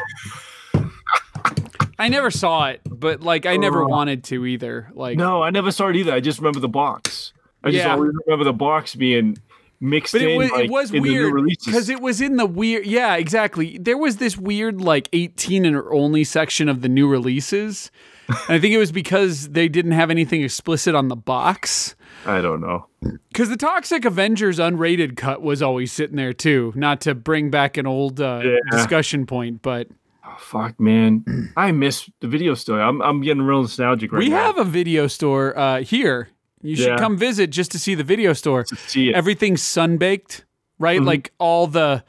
I 1.99 2.07
never 2.07 2.31
saw 2.31 2.67
it, 2.67 2.81
but 2.85 3.21
like 3.21 3.45
I 3.45 3.57
never 3.57 3.85
wanted 3.85 4.23
to 4.25 4.45
either. 4.45 4.89
Like 4.93 5.17
No, 5.17 5.41
I 5.41 5.49
never 5.49 5.71
saw 5.71 5.87
it 5.87 5.95
either. 5.95 6.13
I 6.13 6.19
just 6.19 6.39
remember 6.39 6.59
the 6.59 6.69
box. 6.69 7.33
I 7.63 7.71
just 7.71 7.85
always 7.85 8.13
remember 8.25 8.45
the 8.45 8.53
box 8.53 8.95
being 8.95 9.37
mixed 9.81 10.13
but 10.13 10.21
it 10.21 10.29
in. 10.29 10.37
was, 10.37 10.51
like, 10.51 10.65
it 10.65 10.71
was 10.71 10.91
weird 10.91 11.45
because 11.65 11.89
it 11.89 12.01
was 12.01 12.19
in 12.19 12.35
the 12.35 12.45
weird 12.45 12.85
yeah 12.85 13.15
exactly 13.15 13.77
there 13.77 13.97
was 13.97 14.17
this 14.17 14.37
weird 14.37 14.81
like 14.81 15.07
18 15.13 15.65
and 15.65 15.77
only 15.89 16.25
section 16.25 16.67
of 16.67 16.81
the 16.81 16.89
new 16.89 17.07
releases 17.07 17.89
and 18.29 18.55
i 18.55 18.59
think 18.59 18.73
it 18.73 18.77
was 18.77 18.91
because 18.91 19.49
they 19.49 19.67
didn't 19.67 19.91
have 19.91 20.09
anything 20.11 20.41
explicit 20.43 20.95
on 20.95 21.07
the 21.07 21.15
box 21.15 21.95
I 22.25 22.41
don't 22.41 22.59
know. 22.59 22.87
because 23.29 23.47
the 23.49 23.55
toxic 23.57 24.03
avengers 24.03 24.59
unrated 24.59 25.15
cut 25.15 25.41
was 25.41 25.61
always 25.61 25.91
sitting 25.91 26.15
there 26.17 26.33
too 26.33 26.73
not 26.75 27.01
to 27.01 27.15
bring 27.15 27.49
back 27.49 27.77
an 27.77 27.87
old 27.87 28.19
uh, 28.19 28.41
Yeah. 28.43 28.57
discussion 28.71 29.25
point 29.25 29.61
but 29.61 29.87
Oh, 30.31 30.35
fuck, 30.37 30.79
man. 30.79 31.23
I 31.57 31.71
miss 31.71 32.07
the 32.19 32.27
video 32.27 32.53
store. 32.53 32.79
I'm, 32.79 33.01
I'm 33.01 33.21
getting 33.21 33.41
real 33.41 33.61
nostalgic 33.63 34.11
right 34.11 34.19
we 34.19 34.29
now. 34.29 34.35
We 34.35 34.41
have 34.43 34.57
a 34.59 34.63
video 34.63 35.07
store 35.07 35.57
uh, 35.57 35.81
here 35.81 36.29
you 36.61 36.75
should 36.75 36.87
Yeah. 36.87 36.97
come 36.97 37.17
visit 37.17 37.49
just 37.49 37.71
to 37.71 37.79
see 37.79 37.95
the 37.95 38.03
video 38.03 38.33
store 38.33 38.63
to 38.65 38.75
see 38.75 39.09
it. 39.09 39.15
everything's 39.15 39.63
sun 39.63 39.97
baked 39.97 40.45
right 40.77 40.99
Mhm. 41.01 41.05
like 41.05 41.31
all 41.39 41.65
the 41.67 42.03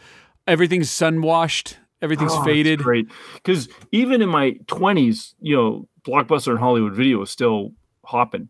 everything's 0.47 0.91
sun 0.91 1.23
washed 1.23 1.79
everything's 2.03 2.33
Oh, 2.35 2.43
faded 2.45 2.81
Great. 2.81 3.07
Because 3.35 3.69
even 3.93 4.21
in 4.23 4.29
my 4.29 4.53
20s, 4.67 5.35
you 5.41 5.55
know, 5.57 5.89
Blockbuster 6.05 6.49
and 6.51 6.59
Hollywood 6.59 6.95
Video 6.95 7.19
was 7.19 7.31
still 7.31 7.73
hopping. 8.05 8.49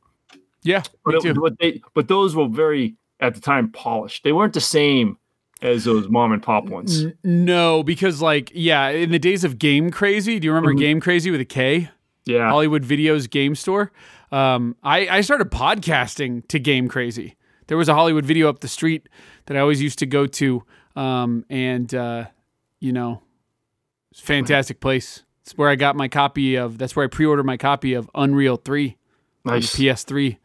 yeah 0.62 0.82
But, 1.04 1.24
it- 1.24 1.36
but, 1.36 1.58
they, 1.58 1.80
but 1.94 2.08
those 2.08 2.34
were 2.36 2.48
very, 2.48 2.96
at 3.20 3.34
the 3.34 3.40
time, 3.40 3.70
polished. 3.72 4.24
They 4.24 4.32
weren't 4.32 4.54
the 4.54 4.60
same 4.60 5.16
as 5.62 5.84
those 5.84 6.08
mom 6.08 6.32
and 6.32 6.42
pop 6.42 6.64
ones. 6.66 7.04
N- 7.04 7.18
no, 7.22 7.82
because 7.82 8.22
like 8.22 8.50
yeah, 8.54 8.88
in 8.88 9.10
the 9.10 9.18
days 9.18 9.44
of 9.44 9.58
Game 9.58 9.90
Crazy, 9.90 10.38
do 10.38 10.46
you 10.46 10.52
remember 10.52 10.72
Mhm. 10.74 10.78
Game 10.78 11.00
Crazy 11.00 11.30
with 11.30 11.40
a 11.40 11.44
K? 11.44 11.90
Yeah. 12.24 12.48
Hollywood 12.50 12.82
Videos 12.84 13.28
Game 13.28 13.54
Store. 13.54 13.92
Um, 14.32 14.76
I 14.82 15.08
I 15.08 15.20
started 15.22 15.50
podcasting 15.50 16.46
to 16.48 16.58
Game 16.58 16.88
Crazy. 16.88 17.34
there 17.66 17.76
was 17.76 17.88
a 17.88 17.94
Hollywood 17.94 18.24
video 18.24 18.48
up 18.48 18.60
the 18.60 18.68
street 18.68 19.08
that 19.46 19.56
I 19.56 19.60
always 19.60 19.80
used 19.82 19.98
to 20.00 20.06
go 20.06 20.26
to, 20.26 20.62
um, 20.96 21.44
and 21.50 21.92
uh, 21.94 22.24
you 22.80 22.92
know, 22.92 23.22
it's 24.10 24.20
a 24.20 24.24
fantastic 24.24 24.80
place. 24.80 25.24
It's 25.50 25.58
where 25.58 25.68
I 25.68 25.74
got 25.74 25.96
my 25.96 26.06
copy 26.06 26.54
of. 26.54 26.78
That's 26.78 26.94
where 26.94 27.04
I 27.04 27.08
pre-ordered 27.08 27.42
my 27.44 27.56
copy 27.56 27.94
of 27.94 28.08
Unreal 28.14 28.56
Three, 28.56 28.96
on 29.44 29.54
Nice. 29.54 29.74
PS3. 29.74 30.38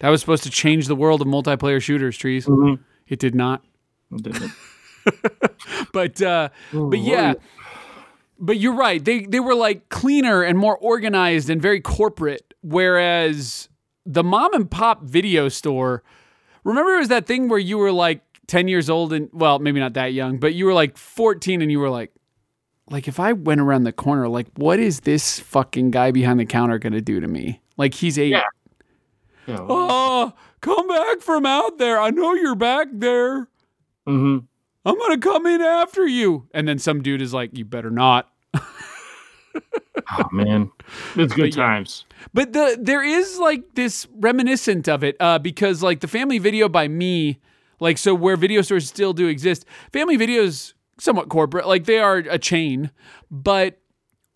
That 0.00 0.10
was 0.10 0.20
supposed 0.20 0.42
to 0.42 0.50
change 0.50 0.86
the 0.86 0.94
world 0.94 1.22
of 1.22 1.28
multiplayer 1.28 1.80
shooters. 1.80 2.18
Trees. 2.18 2.44
Mhm. 2.44 2.78
It 3.08 3.18
did 3.18 3.34
not. 3.34 3.64
It 4.12 4.22
Didn't 4.22 4.52
But 5.94 6.20
uh, 6.20 6.50
but 6.74 6.98
yeah, 6.98 7.34
but 8.38 8.58
you're 8.58 8.74
right. 8.74 9.02
They 9.02 9.24
they 9.24 9.40
were 9.40 9.54
like 9.54 9.88
cleaner 9.88 10.42
and 10.42 10.58
more 10.58 10.76
organized 10.76 11.48
and 11.48 11.60
very 11.62 11.80
corporate. 11.80 12.52
Whereas 12.60 13.70
the 14.04 14.22
mom 14.22 14.52
and 14.52 14.70
pop 14.70 15.04
video 15.04 15.48
store, 15.48 16.02
remember, 16.64 16.96
it 16.96 16.98
was 16.98 17.08
that 17.08 17.26
thing 17.26 17.48
where 17.48 17.58
you 17.58 17.78
were 17.78 17.92
like 17.92 18.20
10 18.46 18.68
years 18.68 18.90
old 18.90 19.14
and 19.14 19.30
well, 19.32 19.58
maybe 19.58 19.80
not 19.80 19.94
that 19.94 20.12
young, 20.12 20.36
but 20.36 20.52
you 20.52 20.66
were 20.66 20.74
like 20.74 20.98
14 20.98 21.62
and 21.62 21.72
you 21.72 21.78
were 21.78 21.88
like, 21.88 22.12
like 22.90 23.08
if 23.08 23.20
I 23.20 23.32
went 23.32 23.60
around 23.60 23.84
the 23.84 23.92
corner, 23.92 24.28
like 24.28 24.48
what 24.56 24.78
is 24.78 25.00
this 25.00 25.38
fucking 25.40 25.90
guy 25.90 26.10
behind 26.10 26.40
the 26.40 26.46
counter 26.46 26.78
gonna 26.78 27.00
do 27.00 27.20
to 27.20 27.28
me? 27.28 27.60
Like 27.76 27.94
he's 27.94 28.18
eight. 28.18 28.30
Yeah. 28.30 28.42
Yeah. 29.46 29.58
Oh, 29.68 30.32
come 30.60 30.86
back 30.88 31.20
from 31.20 31.46
out 31.46 31.78
there. 31.78 32.00
I 32.00 32.10
know 32.10 32.34
you're 32.34 32.54
back 32.54 32.88
there. 32.92 33.48
hmm 34.06 34.38
I'm 34.84 34.98
gonna 34.98 35.18
come 35.18 35.46
in 35.46 35.60
after 35.60 36.06
you. 36.06 36.48
And 36.54 36.66
then 36.66 36.78
some 36.78 37.02
dude 37.02 37.20
is 37.22 37.34
like, 37.34 37.56
you 37.56 37.64
better 37.64 37.90
not. 37.90 38.30
Oh 40.18 40.24
man, 40.32 40.70
it's 41.16 41.32
good 41.34 41.50
But 41.50 41.56
yeah. 41.56 41.64
times. 41.64 42.04
But 42.32 42.52
the 42.52 42.76
there 42.80 43.02
is 43.02 43.38
like 43.38 43.74
this 43.74 44.06
reminiscent 44.16 44.88
of 44.88 45.04
it 45.04 45.16
uh, 45.20 45.38
because 45.38 45.82
like 45.82 46.00
the 46.00 46.08
Family 46.08 46.38
Video 46.38 46.68
by 46.68 46.88
me, 46.88 47.38
like 47.80 47.98
so 47.98 48.14
where 48.14 48.36
video 48.36 48.62
stores 48.62 48.88
still 48.88 49.12
do 49.12 49.26
exist. 49.28 49.64
Family 49.92 50.16
Video's 50.16 50.74
somewhat 51.00 51.28
corporate, 51.28 51.66
like 51.66 51.84
they 51.84 51.98
are 51.98 52.18
a 52.18 52.38
chain, 52.38 52.90
but 53.30 53.78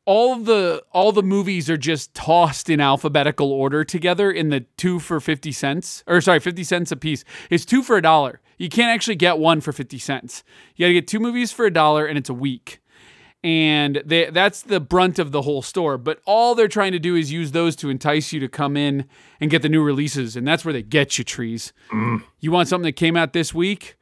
all 0.07 0.37
the 0.37 0.83
all 0.93 1.13
the 1.13 1.23
movies 1.23 1.71
are 1.71 1.77
just 1.77 2.15
tossed 2.15 2.69
in 2.69 2.81
alphabetical 2.81 3.51
order 3.51 3.85
together 3.85 4.31
in 4.31 4.51
the 4.51 4.61
two 4.77 4.99
for 4.99 5.21
fifty 5.21 5.53
cents 5.53 6.05
or 6.07 6.21
sorry 6.21 6.41
fifty 6.41 6.65
cents 6.65 6.93
a 6.93 6.97
piece. 6.97 7.25
It's 7.51 7.65
two 7.65 7.83
for 7.83 7.97
a 7.97 8.03
dollar. 8.03 8.41
You 8.59 8.69
can't 8.69 8.95
actually 8.95 9.17
get 9.17 9.39
one 9.39 9.61
for 9.61 9.73
fifty 9.73 9.99
cents. 9.99 10.45
You 10.77 10.85
got 10.85 10.89
to 10.89 10.95
get 10.95 11.09
two 11.09 11.21
movies 11.21 11.53
for 11.53 11.65
a 11.65 11.73
dollar, 11.73 12.07
and 12.07 12.19
it's 12.19 12.29
a 12.29 12.35
week 12.35 12.81
and 13.45 14.03
they, 14.07 14.31
that's 14.31 14.63
the 14.63 14.81
brunt 14.81 15.19
of 15.19 15.31
the 15.31 15.43
whole 15.43 15.61
store. 15.61 15.99
But 15.99 16.21
all 16.25 16.55
they're 16.55 16.67
trying 16.67 16.93
to 16.93 16.99
do 16.99 17.15
is 17.15 17.31
use 17.31 17.53
those 17.53 17.77
to 17.77 17.91
entice 17.91 18.33
you 18.33 18.41
to 18.41 18.49
come 18.49 18.75
in 18.75 19.05
and 19.39 19.51
get 19.51 19.61
the 19.61 19.69
new 19.69 19.83
releases, 19.83 20.35
and 20.35 20.49
that's 20.49 20.65
where 20.65 20.73
they 20.73 20.83
get 20.83 21.19
you. 21.19 21.25
Trees. 21.25 21.75
You 22.41 22.51
want 22.51 22.69
something 22.69 22.87
that 22.87 22.97
came 22.97 23.19
out 23.19 23.35
this 23.35 23.53
week? 23.53 23.97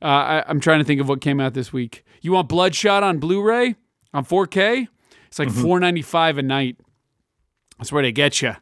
Uh, 0.00 0.06
I, 0.06 0.44
I'm 0.48 0.60
trying 0.60 0.78
to 0.78 0.84
think 0.84 1.02
of 1.02 1.08
what 1.10 1.20
came 1.20 1.40
out 1.40 1.52
this 1.52 1.74
week. 1.74 2.05
You 2.26 2.32
want 2.32 2.48
Bloodshot 2.48 3.04
on 3.04 3.18
Blu-ray 3.18 3.76
on 4.12 4.24
4K? 4.24 4.88
It's 5.28 5.38
like 5.38 5.46
4.95 5.46 6.38
a 6.38 6.42
night. 6.42 6.76
That's 7.78 7.92
where 7.92 8.02
they 8.02 8.10
get 8.10 8.42
you. 8.42 8.56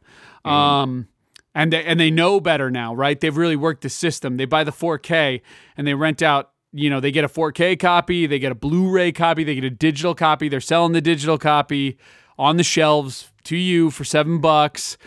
Um, 0.44 1.08
and 1.54 1.72
they 1.72 1.82
and 1.82 1.98
they 1.98 2.10
know 2.10 2.40
better 2.40 2.70
now, 2.70 2.94
right? 2.94 3.18
They've 3.18 3.34
really 3.34 3.56
worked 3.56 3.80
the 3.80 3.88
system. 3.88 4.36
They 4.36 4.44
buy 4.44 4.64
the 4.64 4.70
4K 4.70 5.40
and 5.78 5.86
they 5.86 5.94
rent 5.94 6.20
out. 6.20 6.50
You 6.72 6.90
know, 6.90 7.00
they 7.00 7.10
get 7.10 7.24
a 7.24 7.28
4K 7.28 7.78
copy, 7.78 8.26
they 8.26 8.38
get 8.38 8.52
a 8.52 8.54
Blu-ray 8.54 9.12
copy, 9.12 9.44
they 9.44 9.54
get 9.54 9.64
a 9.64 9.70
digital 9.70 10.14
copy. 10.14 10.50
They're 10.50 10.60
selling 10.60 10.92
the 10.92 11.00
digital 11.00 11.38
copy 11.38 11.96
on 12.38 12.58
the 12.58 12.64
shelves 12.64 13.32
to 13.44 13.56
you 13.56 13.90
for 13.90 14.04
seven 14.04 14.42
bucks. 14.42 14.98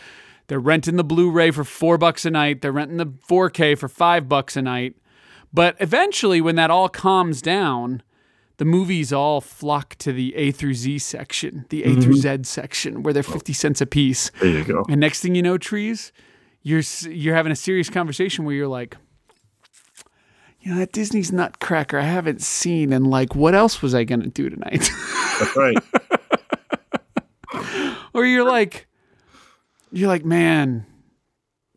They're 0.47 0.59
renting 0.59 0.95
the 0.95 1.03
Blu-ray 1.03 1.51
for 1.51 1.63
four 1.63 1.99
bucks 1.99 2.25
a 2.25 2.31
night. 2.31 2.63
They're 2.63 2.71
renting 2.71 2.97
the 2.97 3.05
4K 3.05 3.77
for 3.77 3.87
five 3.87 4.27
bucks 4.27 4.57
a 4.57 4.63
night. 4.63 4.95
But 5.53 5.75
eventually, 5.79 6.41
when 6.41 6.55
that 6.55 6.71
all 6.71 6.89
calms 6.89 7.43
down, 7.43 8.01
the 8.57 8.65
movies 8.65 9.13
all 9.13 9.39
flock 9.41 9.95
to 9.95 10.11
the 10.11 10.35
A 10.35 10.51
through 10.51 10.73
Z 10.73 10.99
section, 10.99 11.65
the 11.69 11.83
A 11.83 11.95
through 11.95 12.15
Z 12.15 12.39
section, 12.43 13.03
where 13.03 13.13
they're 13.13 13.23
50 13.23 13.53
cents 13.53 13.81
a 13.81 13.85
piece. 13.85 14.31
There 14.39 14.49
you 14.49 14.63
go. 14.63 14.85
And 14.89 14.99
next 14.99 15.21
thing 15.21 15.35
you 15.35 15.43
know, 15.43 15.57
trees, 15.57 16.11
you're 16.63 16.81
you're 17.07 17.35
having 17.35 17.51
a 17.51 17.55
serious 17.55 17.89
conversation 17.89 18.45
where 18.45 18.55
you're 18.55 18.67
like, 18.67 18.97
you 20.59 20.71
know, 20.73 20.79
that 20.79 20.91
Disney's 20.91 21.31
Nutcracker 21.31 21.99
I 21.99 22.03
haven't 22.03 22.41
seen, 22.41 22.91
and 22.91 23.07
like, 23.07 23.35
what 23.35 23.53
else 23.55 23.81
was 23.81 23.93
I 23.95 24.03
gonna 24.03 24.27
do 24.27 24.49
tonight? 24.49 24.89
That's 25.39 25.55
right. 25.55 25.77
or 28.13 28.25
you're 28.25 28.43
like, 28.47 28.87
you're 29.91 30.07
like, 30.09 30.25
man, 30.25 30.85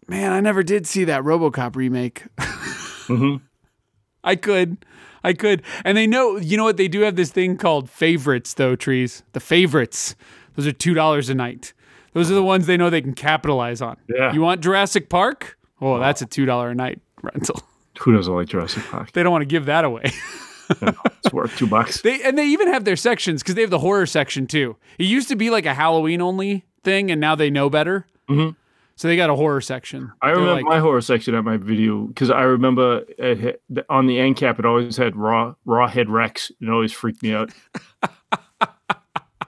man, 0.08 0.32
I 0.32 0.40
never 0.40 0.62
did 0.62 0.86
see 0.86 1.04
that 1.04 1.22
RoboCop 1.22 1.76
remake. 1.76 2.24
hmm 2.38 3.36
I 4.24 4.36
could. 4.36 4.84
I 5.22 5.32
could. 5.32 5.62
And 5.84 5.96
they 5.96 6.06
know, 6.06 6.36
you 6.36 6.56
know 6.56 6.64
what? 6.64 6.76
They 6.76 6.88
do 6.88 7.00
have 7.00 7.16
this 7.16 7.30
thing 7.30 7.56
called 7.56 7.90
favorites, 7.90 8.54
though, 8.54 8.76
trees. 8.76 9.22
The 9.32 9.40
favorites. 9.40 10.14
Those 10.56 10.66
are 10.66 10.72
$2 10.72 11.30
a 11.30 11.34
night. 11.34 11.72
Those 12.12 12.30
are 12.30 12.34
the 12.34 12.42
ones 12.42 12.66
they 12.66 12.76
know 12.76 12.90
they 12.90 13.02
can 13.02 13.14
capitalize 13.14 13.80
on. 13.80 13.96
Yeah. 14.08 14.32
You 14.32 14.40
want 14.40 14.60
Jurassic 14.62 15.08
Park? 15.08 15.56
Oh, 15.80 15.98
that's 15.98 16.22
a 16.22 16.26
$2 16.26 16.70
a 16.70 16.74
night 16.74 17.00
rental. 17.22 17.62
Who 18.00 18.14
doesn't 18.16 18.34
like 18.34 18.48
Jurassic 18.48 18.82
Park? 18.84 19.12
They 19.12 19.22
don't 19.22 19.32
want 19.32 19.42
to 19.42 19.46
give 19.46 19.66
that 19.66 19.84
away. 19.84 20.04
It's 20.70 21.32
worth 21.32 21.56
two 21.58 21.66
bucks. 21.66 22.00
They 22.02 22.22
and 22.22 22.38
they 22.38 22.46
even 22.46 22.68
have 22.68 22.84
their 22.84 22.94
sections 22.94 23.42
because 23.42 23.56
they 23.56 23.62
have 23.62 23.70
the 23.70 23.80
horror 23.80 24.06
section 24.06 24.46
too. 24.46 24.76
It 25.00 25.04
used 25.06 25.26
to 25.30 25.34
be 25.34 25.50
like 25.50 25.66
a 25.66 25.74
Halloween 25.74 26.20
only 26.22 26.64
thing, 26.84 27.10
and 27.10 27.20
now 27.20 27.34
they 27.34 27.50
know 27.50 27.68
better. 27.68 28.06
Mhm. 28.28 28.54
So 29.00 29.08
they 29.08 29.16
got 29.16 29.30
a 29.30 29.34
horror 29.34 29.62
section. 29.62 30.12
I 30.20 30.26
They're 30.26 30.36
remember 30.36 30.56
like- 30.56 30.64
my 30.66 30.78
horror 30.78 31.00
section 31.00 31.34
at 31.34 31.42
my 31.42 31.56
video 31.56 32.02
because 32.02 32.30
I 32.30 32.42
remember 32.42 33.02
it 33.16 33.38
had, 33.40 33.84
on 33.88 34.06
the 34.06 34.18
end 34.20 34.36
cap 34.36 34.58
it 34.58 34.66
always 34.66 34.94
had 34.98 35.16
raw 35.16 35.54
raw 35.64 35.88
head 35.88 36.10
Rex. 36.10 36.52
It 36.60 36.68
always 36.68 36.92
freaked 36.92 37.22
me 37.22 37.32
out. 37.32 37.50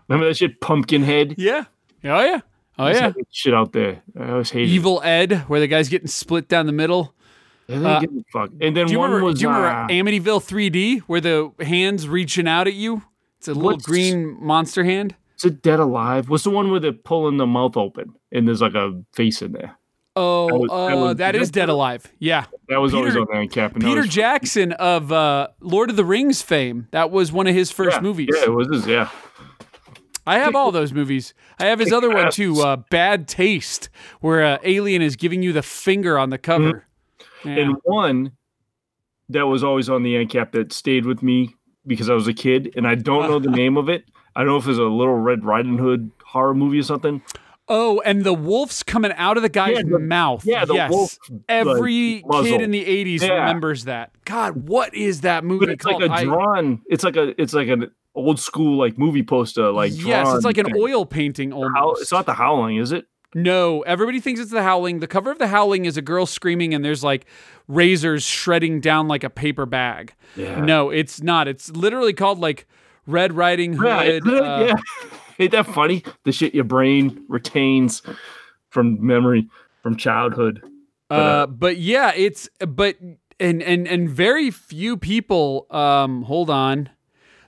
remember 0.08 0.26
that 0.28 0.38
shit, 0.38 0.58
Pumpkinhead? 0.62 1.34
yeah. 1.36 1.64
Oh 2.02 2.20
yeah. 2.24 2.40
Oh 2.78 2.86
yeah. 2.86 3.12
shit 3.30 3.52
out 3.52 3.74
there. 3.74 4.00
I 4.18 4.30
always 4.30 4.48
hated. 4.48 4.70
it. 4.70 4.72
Evil 4.72 5.02
Ed, 5.04 5.40
where 5.48 5.60
the 5.60 5.66
guy's 5.66 5.90
getting 5.90 6.08
split 6.08 6.48
down 6.48 6.64
the 6.64 6.72
middle. 6.72 7.12
Uh, 7.68 8.00
a 8.02 8.24
fuck. 8.32 8.48
And 8.62 8.74
then 8.74 8.86
Do 8.86 8.92
you 8.94 8.98
one 9.00 9.10
remember? 9.10 9.26
was 9.26 9.38
do 9.38 9.42
you 9.42 9.48
remember 9.48 9.68
uh, 9.68 9.86
Amityville 9.88 10.40
3D, 10.42 11.00
where 11.00 11.20
the 11.20 11.52
hands 11.60 12.08
reaching 12.08 12.48
out 12.48 12.66
at 12.68 12.72
you? 12.74 13.02
It's 13.36 13.48
a 13.48 13.52
little 13.54 13.76
green 13.76 14.42
monster 14.42 14.82
hand. 14.82 15.14
Is 15.42 15.50
it 15.52 15.62
Dead 15.62 15.80
Alive? 15.80 16.28
What's 16.28 16.44
the 16.44 16.50
one 16.50 16.70
where 16.70 16.80
they're 16.80 16.92
pulling 16.92 17.36
the 17.36 17.46
mouth 17.46 17.76
open 17.76 18.14
and 18.30 18.46
there's 18.46 18.60
like 18.62 18.74
a 18.74 19.02
face 19.14 19.42
in 19.42 19.52
there? 19.52 19.76
Oh, 20.14 20.48
That 20.48 20.58
was- 20.58 20.68
that 20.70 20.74
uh, 20.74 20.96
was- 21.04 21.16
that 21.16 21.34
is 21.36 21.50
Dead 21.50 21.68
Alive. 21.68 22.06
Yeah, 22.18 22.44
That 22.68 22.78
was 22.80 22.92
always 22.94 23.16
on 23.16 23.26
the 23.30 23.36
end 23.38 23.50
cap. 23.50 23.72
And 23.74 23.82
Peter 23.82 24.02
was- 24.02 24.10
Jackson 24.10 24.72
of 24.72 25.10
uh, 25.10 25.48
Lord 25.60 25.90
of 25.90 25.96
the 25.96 26.04
Rings 26.04 26.42
fame. 26.42 26.86
That 26.90 27.10
was 27.10 27.32
one 27.32 27.46
of 27.46 27.54
his 27.54 27.70
first 27.70 27.96
yeah, 27.96 28.02
movies. 28.02 28.28
Yeah, 28.34 28.44
it 28.44 28.52
was. 28.52 28.68
his- 28.68 28.86
Yeah, 28.86 29.08
I 30.26 30.38
have 30.38 30.54
all 30.54 30.70
those 30.70 30.92
movies. 30.92 31.34
I 31.58 31.64
have 31.66 31.78
his 31.78 31.92
other 31.92 32.10
one 32.10 32.30
too, 32.30 32.60
uh, 32.60 32.76
Bad 32.90 33.26
Taste, 33.26 33.88
where 34.20 34.44
uh, 34.44 34.58
Alien 34.62 35.02
is 35.02 35.16
giving 35.16 35.42
you 35.42 35.52
the 35.52 35.62
finger 35.62 36.18
on 36.18 36.30
the 36.30 36.38
cover. 36.38 36.86
Yeah. 37.44 37.56
and 37.56 37.76
one 37.84 38.32
that 39.30 39.46
was 39.46 39.64
always 39.64 39.88
on 39.88 40.02
the 40.04 40.14
end 40.16 40.30
cap 40.30 40.52
that 40.52 40.72
stayed 40.72 41.06
with 41.06 41.22
me 41.24 41.54
because 41.86 42.08
I 42.10 42.14
was 42.14 42.28
a 42.28 42.32
kid, 42.34 42.72
and 42.76 42.86
I 42.86 42.94
don't 42.94 43.28
know 43.28 43.38
the 43.40 43.50
name 43.62 43.76
of 43.76 43.88
it. 43.88 44.04
I 44.34 44.40
don't 44.40 44.48
know 44.48 44.56
if 44.56 44.66
it's 44.68 44.78
a 44.78 44.82
Little 44.82 45.14
Red 45.16 45.44
Riding 45.44 45.78
Hood 45.78 46.10
horror 46.24 46.54
movie 46.54 46.78
or 46.78 46.82
something. 46.82 47.22
Oh, 47.68 48.00
and 48.04 48.24
the 48.24 48.34
wolf's 48.34 48.82
coming 48.82 49.12
out 49.16 49.36
of 49.36 49.42
the 49.42 49.48
guy's 49.48 49.76
Yeah, 49.76 49.82
the- 49.88 49.98
mouth. 49.98 50.44
yeah, 50.44 50.64
the 50.64 50.74
yes. 50.74 50.90
wolf, 50.90 51.16
Every 51.48 52.22
like, 52.26 52.44
kid 52.44 52.60
in 52.60 52.70
the 52.70 52.84
80s 52.84 53.22
Yeah. 53.22 53.34
remembers 53.34 53.84
that. 53.84 54.10
God, 54.24 54.68
what 54.68 54.94
is 54.94 55.20
that 55.22 55.44
movie 55.44 55.66
But 55.66 55.72
it's 55.74 55.84
called? 55.84 56.02
like 56.02 56.10
a 56.10 56.14
I- 56.14 56.24
drawn. 56.24 56.80
It's 56.86 57.04
like 57.04 57.16
a. 57.16 57.40
It's 57.40 57.54
like 57.54 57.68
an 57.68 57.90
old 58.14 58.40
school 58.40 58.76
like 58.78 58.98
movie 58.98 59.22
poster. 59.22 59.70
Like 59.70 59.92
yes, 59.94 60.34
it's 60.34 60.44
like 60.44 60.58
an 60.58 60.66
thing. 60.66 60.74
oil 60.76 61.06
painting 61.06 61.52
almost. 61.52 61.74
Howl- 61.76 61.96
it's 62.00 62.12
not 62.12 62.26
the 62.26 62.34
Howling, 62.34 62.76
is 62.76 62.92
it? 62.92 63.06
No, 63.34 63.80
everybody 63.82 64.20
thinks 64.20 64.40
it's 64.40 64.50
the 64.50 64.62
Howling. 64.62 64.98
The 65.00 65.06
cover 65.06 65.30
of 65.30 65.38
the 65.38 65.46
Howling 65.46 65.86
is 65.86 65.96
a 65.96 66.02
girl 66.02 66.26
screaming, 66.26 66.74
and 66.74 66.84
there's 66.84 67.02
like 67.04 67.24
razors 67.68 68.24
shredding 68.24 68.80
down 68.80 69.08
like 69.08 69.24
a 69.24 69.30
paper 69.30 69.64
bag. 69.66 70.14
Yeah. 70.36 70.60
No, 70.60 70.90
it's 70.90 71.22
not. 71.22 71.48
It's 71.48 71.70
literally 71.70 72.12
called 72.12 72.38
like 72.40 72.66
Red 73.06 73.34
Riding 73.34 73.74
Hood. 73.74 74.22
Yeah, 74.26 74.32
uh, 74.32 74.66
yeah. 74.66 74.74
Ain't 75.38 75.52
that 75.52 75.66
funny? 75.66 76.04
The 76.24 76.32
shit 76.32 76.54
your 76.54 76.64
brain 76.64 77.24
retains 77.28 78.02
from 78.68 79.04
memory, 79.04 79.48
from 79.82 79.96
childhood. 79.96 80.62
Uh, 81.10 81.46
but 81.46 81.78
yeah, 81.78 82.12
it's 82.14 82.48
but 82.66 82.96
and 83.40 83.62
and 83.62 83.86
and 83.86 84.08
very 84.08 84.50
few 84.50 84.96
people. 84.96 85.66
Um, 85.70 86.22
hold 86.22 86.48
on, 86.48 86.90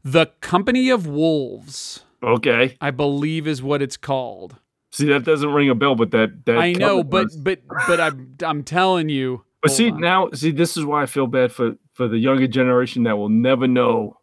the 0.03 0.27
Company 0.41 0.91
of 0.91 1.07
Wolves, 1.07 2.05
Okay. 2.25 2.77
I 2.81 2.91
believe, 2.91 3.47
is 3.47 3.63
what 3.63 3.83
it's 3.83 3.97
called. 3.97 4.57
See, 4.91 5.07
that 5.09 5.25
doesn't 5.25 5.51
ring 5.51 5.69
a 5.71 5.75
bell, 5.75 5.95
but 5.95 6.11
that, 6.13 6.47
that 6.47 6.59
I 6.59 6.73
know, 6.73 7.03
but 7.03 7.25
does. 7.25 7.37
but 7.37 7.61
but 7.87 8.01
I'm 8.01 8.37
I'm 8.43 8.63
telling 8.63 9.09
you. 9.09 9.45
But 9.61 9.73
see 9.73 9.91
on. 9.91 10.01
now, 10.01 10.31
see 10.33 10.51
this 10.51 10.77
is 10.77 10.85
why 10.85 11.03
I 11.03 11.07
feel 11.07 11.27
bad 11.27 11.53
for 11.53 11.77
for 11.95 12.07
the 12.09 12.19
younger 12.19 12.47
generation 12.47 13.03
that 13.05 13.17
will 13.17 13.29
never 13.29 13.67
know 13.67 14.19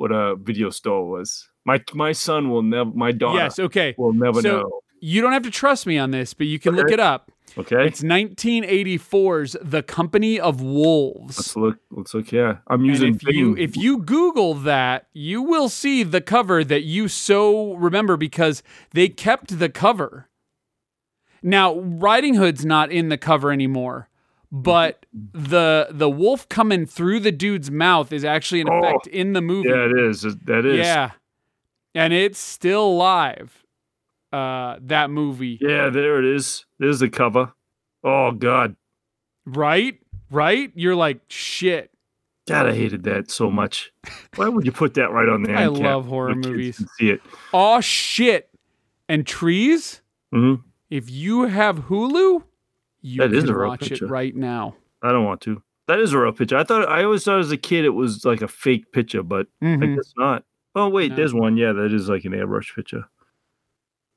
what 0.00 0.10
a 0.12 0.34
video 0.36 0.70
store 0.70 1.06
was. 1.10 1.48
My 1.66 1.82
my 1.92 2.12
son 2.12 2.48
will 2.50 2.62
never. 2.62 2.90
My 2.90 3.12
daughter 3.12 3.38
yes, 3.38 3.58
okay. 3.58 3.94
will 3.98 4.14
never 4.14 4.40
So- 4.40 4.60
know. 4.62 4.80
You 5.02 5.22
don't 5.22 5.32
have 5.32 5.44
to 5.44 5.50
trust 5.50 5.86
me 5.86 5.96
on 5.96 6.10
this, 6.10 6.34
but 6.34 6.46
you 6.46 6.58
can 6.58 6.76
look 6.76 6.90
it 6.90 7.00
up. 7.00 7.32
Okay. 7.56 7.86
It's 7.86 8.02
1984's 8.02 9.56
The 9.62 9.82
Company 9.82 10.38
of 10.38 10.60
Wolves. 10.60 11.38
let's 11.38 11.56
look. 11.56 11.78
Let's 11.90 12.12
look. 12.12 12.30
Yeah, 12.32 12.58
I'm 12.68 12.80
And 12.80 12.86
using. 12.86 13.14
if 13.14 13.22
you 13.34 13.56
if 13.56 13.76
you 13.78 13.98
Google 14.02 14.52
that, 14.54 15.06
you 15.14 15.40
will 15.42 15.70
see 15.70 16.02
the 16.02 16.20
cover 16.20 16.62
that 16.64 16.82
you 16.82 17.08
so 17.08 17.72
remember 17.76 18.18
because 18.18 18.62
they 18.92 19.08
kept 19.08 19.58
the 19.58 19.70
cover. 19.70 20.28
Now, 21.42 21.78
Riding 21.78 22.34
Hood's 22.34 22.66
not 22.66 22.92
in 22.92 23.08
the 23.08 23.16
cover 23.16 23.50
anymore, 23.50 24.09
but 24.52 25.06
the 25.32 25.88
the 25.90 26.08
wolf 26.10 26.48
coming 26.48 26.86
through 26.86 27.20
the 27.20 27.32
dude's 27.32 27.70
mouth 27.70 28.12
is 28.12 28.24
actually 28.24 28.60
an 28.62 28.68
Oh, 28.70 28.78
effect 28.78 29.06
in 29.06 29.32
the 29.32 29.40
movie. 29.40 29.68
yeah, 29.68 29.86
it 29.86 29.98
is. 29.98 30.22
That 30.44 30.64
is. 30.66 30.78
Yeah. 30.78 31.12
And 31.94 32.12
it's 32.12 32.38
still 32.38 32.96
live. 32.96 33.64
Uh 34.32 34.76
that 34.82 35.10
movie. 35.10 35.58
Yeah, 35.60 35.88
there 35.90 36.18
it 36.18 36.24
is. 36.24 36.64
There's 36.78 37.00
the 37.00 37.08
cover. 37.10 37.52
Oh 38.04 38.32
God, 38.32 38.76
Right? 39.46 39.98
Right? 40.30 40.70
You're 40.74 40.94
like, 40.96 41.20
shit. 41.28 41.90
God, 42.48 42.66
I 42.66 42.74
hated 42.74 43.02
that 43.04 43.30
so 43.30 43.50
much. 43.50 43.92
Why 44.36 44.48
would 44.48 44.64
you 44.64 44.72
put 44.72 44.94
that 44.94 45.10
right 45.12 45.28
on 45.28 45.42
the 45.42 45.52
I 45.56 45.66
love 45.66 46.06
horror 46.06 46.34
movies. 46.34 46.84
see 46.98 47.10
it. 47.10 47.20
Oh 47.52 47.80
shit. 47.80 48.48
And 49.08 49.26
trees? 49.26 50.00
hmm 50.32 50.54
If 50.88 51.10
you 51.10 51.42
have 51.46 51.86
Hulu, 51.88 52.44
you 53.02 53.20
That 53.20 53.32
is 53.34 53.44
can 53.44 53.54
a 53.54 53.58
real 53.58 53.68
watch 53.68 53.80
picture. 53.88 54.04
it 54.06 54.10
right 54.10 54.34
now. 54.34 54.76
I 55.02 55.12
don't 55.12 55.24
want 55.24 55.40
to. 55.42 55.62
That 55.88 55.98
is 56.00 56.12
a 56.12 56.18
real 56.18 56.32
picture. 56.32 56.56
I 56.56 56.64
thought 56.64 56.88
I 56.88 57.02
always 57.04 57.24
thought 57.24 57.40
as 57.40 57.50
a 57.50 57.56
kid 57.56 57.84
it 57.84 57.90
was 57.90 58.24
like 58.24 58.42
a 58.42 58.48
fake 58.48 58.92
picture, 58.92 59.22
but 59.22 59.46
I 59.60 59.64
Mhm. 59.66 59.96
guess 59.96 60.12
not. 60.16 60.44
Oh 60.74 60.88
wait, 60.88 61.10
No. 61.10 61.16
there's 61.16 61.34
one. 61.34 61.56
Yeah, 61.56 61.72
that 61.72 61.92
is 61.92 62.08
like 62.08 62.24
an 62.24 62.32
airbrush 62.32 62.74
picture. 62.74 63.04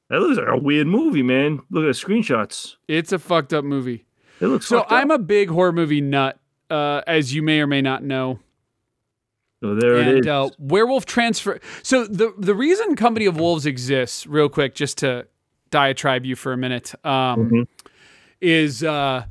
That 0.10 0.20
looks 0.20 0.38
like 0.38 0.48
a 0.48 0.58
weird 0.58 0.86
movie, 0.88 1.24
man. 1.24 1.62
Look 1.72 1.84
at 1.86 1.88
the 1.88 1.92
screenshots. 1.94 2.76
It's 2.88 3.12
a 3.12 3.18
fucked 3.20 3.54
up 3.54 3.66
movie. 3.66 4.06
It 4.40 4.48
looks 4.48 4.68
So. 4.68 4.86
I'm 4.90 5.10
a 5.10 5.18
big 5.18 5.50
horror 5.50 5.72
movie 5.72 6.02
nut, 6.02 6.38
uh, 6.70 7.02
as 7.08 7.34
you 7.34 7.42
may 7.42 7.62
or 7.62 7.68
may 7.68 7.82
not 7.82 8.04
know. 8.04 8.40
So 9.62 9.76
there 9.76 9.96
it 9.96 10.08
and 10.08 10.20
is. 10.20 10.28
uh, 10.28 10.50
werewolf 10.60 11.06
transfer. 11.06 11.60
So 11.84 12.06
the 12.06 12.34
the 12.38 12.54
reason 12.54 12.96
Company 12.96 13.26
of 13.26 13.40
Wolves 13.40 13.66
exists, 13.66 14.28
real 14.28 14.50
quick, 14.50 14.76
just 14.76 14.98
to 15.00 15.26
diatribe 15.72 16.26
you 16.26 16.36
for 16.36 16.52
a 16.54 16.58
minute, 16.58 16.94
um, 17.06 17.50
Mhm. 17.50 17.68
Is 18.44 18.84
uh, 18.84 19.26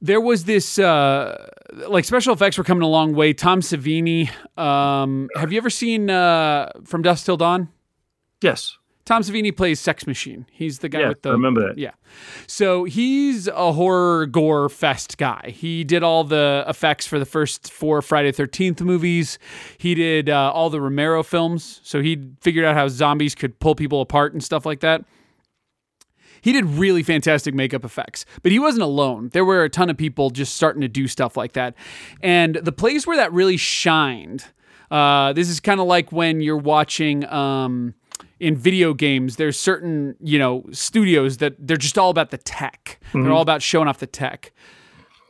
there 0.00 0.20
was 0.20 0.44
this 0.44 0.78
uh, 0.78 1.48
like 1.88 2.04
special 2.04 2.32
effects 2.34 2.58
were 2.58 2.64
coming 2.64 2.82
a 2.82 2.88
long 2.88 3.14
way. 3.14 3.32
Tom 3.32 3.60
Savini. 3.60 4.30
Um, 4.58 5.28
have 5.36 5.52
you 5.52 5.58
ever 5.58 5.70
seen 5.70 6.10
uh, 6.10 6.70
From 6.84 7.02
Dusk 7.02 7.24
Till 7.24 7.36
Dawn? 7.36 7.68
yes. 8.42 8.76
Tom 9.04 9.22
Savini 9.22 9.56
plays 9.56 9.78
Sex 9.78 10.04
Machine. 10.04 10.46
He's 10.50 10.80
the 10.80 10.88
guy 10.88 10.98
Yeah, 11.02 11.08
with 11.10 11.22
the 11.22 11.28
I 11.28 11.32
remember 11.34 11.68
that. 11.68 11.78
yeah. 11.78 11.92
So 12.48 12.82
he's 12.82 13.46
a 13.46 13.70
horror 13.72 14.26
gore 14.26 14.68
fest 14.68 15.16
guy. 15.16 15.52
He 15.54 15.84
did 15.84 16.02
all 16.02 16.24
the 16.24 16.64
effects 16.66 17.06
for 17.06 17.20
the 17.20 17.24
first 17.24 17.72
four 17.72 18.02
Friday 18.02 18.32
13th 18.32 18.80
movies. 18.80 19.38
He 19.78 19.94
did 19.94 20.28
uh, 20.28 20.50
all 20.52 20.70
the 20.70 20.80
Romero 20.80 21.22
films. 21.22 21.80
So 21.84 22.02
he 22.02 22.20
figured 22.40 22.64
out 22.64 22.74
how 22.74 22.88
zombies 22.88 23.36
could 23.36 23.60
pull 23.60 23.76
people 23.76 24.00
apart 24.00 24.32
and 24.32 24.42
stuff 24.42 24.66
like 24.66 24.80
that. 24.80 25.04
He 26.40 26.52
did 26.52 26.64
really 26.64 27.02
fantastic 27.02 27.54
makeup 27.54 27.84
effects, 27.84 28.24
but 28.42 28.52
he 28.52 28.58
wasn't 28.58 28.82
alone. 28.82 29.30
There 29.32 29.44
were 29.44 29.64
a 29.64 29.70
ton 29.70 29.90
of 29.90 29.96
people 29.96 30.30
just 30.30 30.56
starting 30.56 30.80
to 30.82 30.88
do 30.88 31.08
stuff 31.08 31.36
like 31.36 31.52
that. 31.52 31.74
And 32.22 32.56
the 32.56 32.72
place 32.72 33.06
where 33.06 33.16
that 33.16 33.32
really 33.32 33.56
shined, 33.56 34.44
uh, 34.90 35.32
this 35.32 35.48
is 35.48 35.60
kind 35.60 35.80
of 35.80 35.86
like 35.86 36.12
when 36.12 36.40
you're 36.40 36.56
watching 36.56 37.26
um, 37.26 37.94
in 38.38 38.56
video 38.56 38.94
games, 38.94 39.36
there's 39.36 39.58
certain, 39.58 40.14
you 40.20 40.38
know, 40.38 40.64
studios 40.70 41.38
that 41.38 41.54
they're 41.58 41.76
just 41.76 41.98
all 41.98 42.10
about 42.10 42.30
the 42.30 42.38
tech. 42.38 43.00
They're 43.12 43.32
all 43.32 43.42
about 43.42 43.62
showing 43.62 43.88
off 43.88 43.98
the 43.98 44.06
tech. 44.06 44.52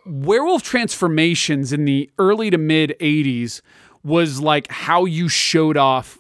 Werewolf 0.05 0.63
transformations 0.63 1.73
in 1.73 1.85
the 1.85 2.11
early 2.19 2.51
to 2.51 2.59
mid 2.59 2.95
80s 3.01 3.61
was 4.05 4.41
like 4.41 4.71
how 4.71 5.05
you 5.05 5.29
showed 5.29 5.77
off 5.77 6.19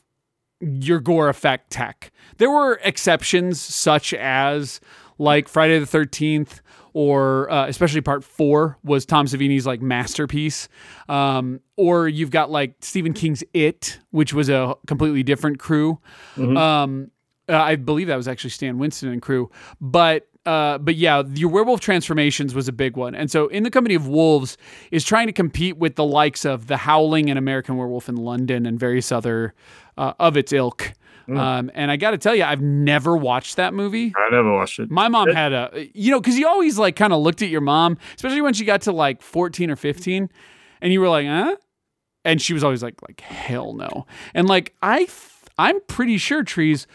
your 0.61 1.01
gore 1.01 1.29
effect 1.29 1.71
tech. 1.71 2.11
There 2.39 2.51
were 2.51 2.81
exceptions, 2.85 3.61
such 3.61 4.15
as 4.15 4.81
like 5.19 5.49
Friday 5.49 5.79
the 5.79 5.87
13th, 5.87 6.61
or 6.93 7.51
uh, 7.51 7.67
especially 7.67 8.01
part 8.01 8.25
four 8.25 8.79
was 8.83 9.05
Tom 9.05 9.27
Savini's 9.27 9.67
like 9.67 9.83
masterpiece. 9.83 10.69
Um, 11.09 11.61
or 11.77 12.09
you've 12.09 12.31
got 12.31 12.51
like 12.51 12.75
Stephen 12.81 13.13
King's 13.13 13.45
It, 13.53 13.99
which 14.11 14.33
was 14.33 14.49
a 14.49 14.75
completely 14.87 15.23
different 15.23 15.59
crew. 15.59 15.99
Um, 16.57 17.11
uh, 17.49 17.57
I 17.57 17.77
believe 17.77 18.09
that 18.09 18.17
was 18.17 18.29
actually 18.29 18.51
Stan 18.51 18.79
Winston 18.79 19.11
and 19.11 19.23
crew. 19.23 19.51
But 19.81 20.29
uh, 20.47 20.79
but 20.79 20.95
yeah, 20.95 21.25
your 21.35 21.51
werewolf 21.51 21.81
transformations 21.81 22.55
was 22.55 22.69
a 22.69 22.73
big 22.73 22.97
one. 22.97 23.15
And 23.17 23.31
so, 23.31 23.49
in 23.49 23.65
the 23.65 23.71
company 23.71 23.97
of 23.97 24.07
wolves 24.07 24.57
is 24.93 25.05
trying 25.05 25.27
to 25.27 25.33
compete 25.33 25.77
with 25.77 25.97
the 25.97 26.05
likes 26.05 26.45
of 26.45 26.69
The 26.69 26.77
Howling 26.77 27.29
and 27.29 27.39
American 27.39 27.77
Werewolf 27.77 28.09
in 28.09 28.17
London 28.17 28.65
and 28.65 28.79
various 28.79 29.11
other 29.11 29.55
uh, 29.99 30.13
of 30.21 30.37
its 30.37 30.53
ilk. 30.53 30.93
Um, 31.29 31.71
and 31.75 31.91
I 31.91 31.97
got 31.97 32.13
to 32.13 32.19
tell 32.19 32.35
you, 32.35 32.45
I've 32.45 32.61
never 32.61 33.17
watched 33.17 33.57
that 33.57 33.75
movie. 33.75 34.13
I 34.17 34.31
never 34.31 34.53
watched 34.53 34.79
it. 34.79 34.91
My 34.91 35.09
mom 35.09 35.29
had 35.31 35.53
a, 35.53 35.89
you 35.93 36.11
know, 36.11 36.21
because 36.21 36.39
you 36.39 36.47
always 36.47 36.79
like 36.79 36.95
kind 36.97 37.13
of 37.13 37.21
looked 37.21 37.43
at 37.43 37.49
your 37.49 37.61
mom, 37.61 37.99
especially 38.15 38.43
when 38.43 38.55
she 38.55 38.65
got 38.65 38.83
to 38.83 38.93
like 38.93 39.23
14 39.23 39.71
or 39.71 39.77
15, 39.77 40.29
and 40.81 40.93
you 40.93 41.01
were 41.01 41.09
like, 41.09 41.27
huh? 41.27 41.57
And 42.25 42.41
she 42.41 42.53
was 42.53 42.63
always 42.63 42.83
like, 42.83 43.01
like 43.03 43.21
hell 43.21 43.73
no. 43.73 44.07
And 44.35 44.49
like 44.49 44.75
I, 44.83 44.99
th- 44.99 45.11
I'm 45.59 45.81
pretty 45.83 46.19
sure 46.19 46.43
trees 46.45 46.87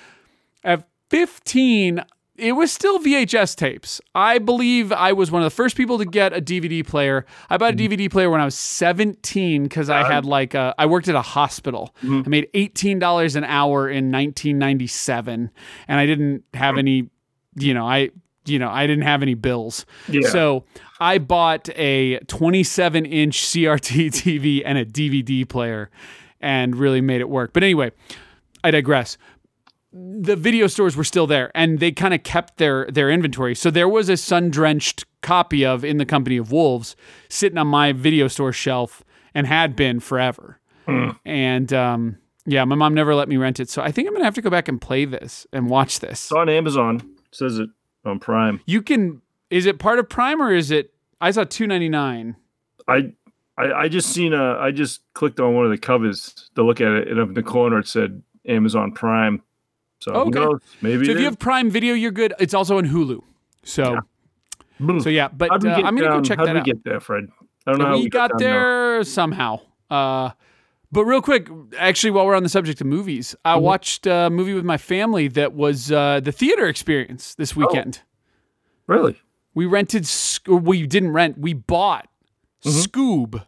at 0.64 0.88
15, 1.10 2.04
it 2.42 2.54
was 2.54 2.72
still 2.72 2.98
VHS 2.98 3.56
tapes. 3.56 4.02
I 4.16 4.40
believe 4.40 4.92
I 4.92 5.14
was 5.14 5.30
one 5.30 5.44
of 5.44 5.46
the 5.46 5.56
first 5.56 5.78
people 5.78 6.00
to 6.00 6.06
get 6.06 6.34
a 6.34 6.42
DVD 6.42 6.86
player. 6.86 7.26
I 7.52 7.58
bought 7.58 7.74
a 7.74 7.78
mm-hmm. 7.78 7.94
DVD 7.94 8.12
player 8.12 8.32
when 8.32 8.42
I 8.42 8.46
was 8.46 8.58
17 8.58 9.64
because 9.64 9.92
I 9.92 10.04
had 10.04 10.26
like 10.26 10.56
a, 10.56 10.74
I 10.80 10.88
worked 10.88 11.08
at 11.08 11.14
a 11.14 11.22
hospital. 11.22 11.96
Mm-hmm. 12.02 12.24
I 12.26 12.30
made 12.30 12.50
$18 12.54 13.36
an 13.36 13.44
hour 13.44 13.88
in 13.88 14.12
1997, 14.12 15.52
and 15.88 16.00
I 16.00 16.06
didn't 16.08 16.44
have 16.56 16.80
any, 16.80 17.10
you 17.56 17.76
know, 17.76 17.88
I, 17.88 18.10
you 18.46 18.58
know, 18.58 18.70
I 18.70 18.88
didn't 18.88 19.04
have 19.04 19.22
any 19.22 19.36
bills. 19.36 19.86
Yeah. 20.10 20.28
So 20.28 20.66
I 21.00 21.20
bought 21.20 21.70
a 21.78 22.18
27 22.22 23.06
inch 23.06 23.40
CRT 23.44 24.08
TV 24.12 24.64
and 24.66 24.80
a 24.80 24.86
DVD 24.86 25.48
player, 25.48 25.92
and 26.40 26.76
really 26.76 27.02
made 27.02 27.22
it 27.22 27.30
work. 27.30 27.54
But 27.54 27.62
anyway, 27.62 27.92
I 28.64 28.72
digress 28.72 29.20
the 29.94 30.36
video 30.36 30.68
stores 30.68 30.96
were 30.96 31.04
still 31.04 31.28
there 31.28 31.52
and 31.54 31.80
they 31.80 31.92
kind 31.92 32.14
of 32.14 32.24
kept 32.24 32.58
their 32.58 32.88
their 32.88 33.10
inventory. 33.10 33.56
So 33.56 33.70
there 33.70 33.90
was 33.90 34.10
a 34.10 34.18
sun-drenched 34.18 35.06
copy 35.22 35.66
of 35.66 35.84
In 35.84 35.98
the 35.98 36.06
Company 36.06 36.38
of 36.38 36.52
Wolves 36.52 36.96
sitting 37.30 37.58
on 37.58 37.68
my 37.68 37.92
video 37.92 38.28
store 38.28 38.54
shelf 38.54 39.04
and 39.34 39.48
had 39.48 39.76
been 39.76 40.00
forever. 40.00 40.60
And 41.26 41.72
um 41.74 42.18
yeah, 42.46 42.66
my 42.66 42.76
mom 42.76 42.94
never 42.94 43.14
let 43.14 43.30
me 43.30 43.38
rent 43.38 43.60
it. 43.60 43.70
So 43.70 43.82
I 43.82 43.92
think 43.92 44.08
I'm 44.08 44.14
going 44.14 44.22
to 44.22 44.26
have 44.26 44.34
to 44.34 44.42
go 44.42 44.50
back 44.50 44.68
and 44.68 44.82
play 44.82 45.06
this 45.06 45.46
and 45.54 45.70
watch 45.70 46.00
this. 46.00 46.24
It's 46.24 46.32
on 46.32 46.50
Amazon. 46.50 46.96
It 46.96 47.36
says 47.36 47.60
it 47.60 47.70
on 48.04 48.20
Prime. 48.20 48.62
You 48.66 48.82
can 48.82 49.22
is 49.50 49.66
it 49.66 49.78
part 49.80 50.00
of 50.00 50.10
Prime 50.10 50.42
or 50.42 50.54
is 50.54 50.72
it 50.72 50.94
I 51.22 51.32
saw 51.32 51.44
2.99. 51.44 52.36
I, 52.88 53.14
I 53.58 53.74
I 53.74 53.88
just 53.88 54.10
seen 54.10 54.34
a. 54.34 54.58
I 54.58 54.72
just 54.72 55.02
clicked 55.14 55.40
on 55.40 55.54
one 55.54 55.66
of 55.66 55.72
the 55.72 55.78
covers 55.78 56.50
to 56.56 56.64
look 56.64 56.82
at 56.82 56.92
it, 56.92 57.08
and 57.08 57.20
up 57.20 57.28
in 57.28 57.34
the 57.36 57.44
corner 57.44 57.80
it 57.80 57.88
said 57.88 58.24
Amazon 58.48 58.92
Prime. 58.92 59.44
So 60.02 60.12
Okay. 60.14 60.40
knows? 60.40 60.60
Maybe. 60.82 61.06
So 61.06 61.12
if 61.12 61.20
you 61.20 61.26
have 61.26 61.40
Prime 61.40 61.70
Video, 61.70 61.94
you're 61.94 62.12
good. 62.12 62.34
It's 62.40 62.54
also 62.54 62.78
on 62.78 62.88
Hulu. 62.88 63.22
So 63.64 63.98
Boom. 64.80 65.00
so 65.00 65.10
yeah, 65.10 65.28
but 65.30 65.52
uh, 65.52 65.70
I'm 65.84 65.96
going 65.96 66.10
to 66.12 66.18
go 66.18 66.22
check 66.22 66.40
how'd 66.40 66.54
we 66.54 66.62
get 66.62 66.84
there, 66.84 67.00
Fred? 67.00 67.28
I 67.68 67.72
don't 67.72 67.80
know. 67.80 67.86
how 67.86 67.98
we 68.00 68.10
got 68.10 68.32
down 68.32 68.38
there. 68.40 68.96
there 68.96 69.04
somehow. 69.04 69.60
Uh, 69.90 70.32
but 70.92 71.06
real 71.06 71.22
quick, 71.22 71.48
actually, 71.78 72.12
while 72.12 72.26
we're 72.26 72.36
on 72.36 72.44
the 72.44 72.50
subject 72.50 72.82
of 72.82 72.88
movies, 72.88 73.36
I 73.46 73.54
Mm-hmm. 73.56 73.64
watched 73.64 74.08
a 74.08 74.30
movie 74.30 74.54
with 74.54 74.66
my 74.66 74.78
family 74.78 75.28
that 75.30 75.54
was 75.54 75.92
uh, 75.92 76.20
the 76.20 76.32
theater 76.32 76.68
experience 76.68 77.36
this 77.36 77.56
Oh. 77.56 77.60
weekend. 77.60 78.02
Really? 78.88 79.22
We 79.54 79.66
rented, 79.68 80.10
we 80.48 80.88
didn't 80.88 81.12
rent, 81.14 81.38
we 81.38 81.54
bought 81.54 82.08
Mm-hmm. 82.66 82.80
Scoob. 82.80 83.46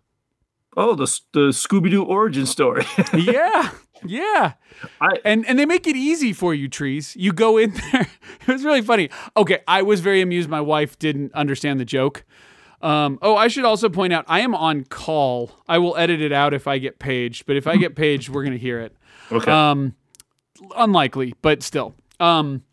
Oh, 0.77 0.95
the 0.95 1.05
the 1.33 1.49
Scooby 1.49 1.89
Doo 1.91 2.03
origin 2.03 2.45
story. 2.47 2.83
yeah, 3.13 3.69
yeah. 4.05 4.53
I- 5.01 5.19
and 5.25 5.45
and 5.47 5.57
they 5.59 5.65
make 5.65 5.87
it 5.87 5.95
easy 5.95 6.33
for 6.33 6.53
you, 6.53 6.67
trees. 6.67 7.15
You 7.17 7.31
go 7.33 7.57
in 7.57 7.71
there. 7.91 8.07
it 8.41 8.47
was 8.47 8.63
really 8.63 8.81
funny. 8.81 9.09
Okay, 9.37 9.59
I 9.67 9.81
was 9.81 9.99
very 10.01 10.21
amused. 10.21 10.49
My 10.49 10.61
wife 10.61 10.97
didn't 10.99 11.33
understand 11.33 11.79
the 11.79 11.85
joke. 11.85 12.23
Um, 12.81 13.17
oh, 13.21 13.35
I 13.37 13.47
should 13.47 13.63
also 13.63 13.87
point 13.87 14.11
out 14.11 14.25
I 14.27 14.41
am 14.41 14.53
on 14.53 14.83
call. 14.83 15.51
I 15.69 15.77
will 15.77 15.95
edit 15.95 16.19
it 16.21 16.33
out 16.33 16.53
if 16.53 16.67
I 16.67 16.77
get 16.79 16.99
paged, 16.99 17.45
but 17.45 17.55
if 17.55 17.65
I 17.67 17.77
get 17.77 17.95
paged, 17.95 18.27
we're 18.29 18.43
gonna 18.43 18.57
hear 18.57 18.79
it. 18.81 18.95
okay. 19.31 19.49
Um, 19.51 19.95
unlikely, 20.75 21.33
but 21.41 21.63
still. 21.63 21.95
Um, 22.19 22.63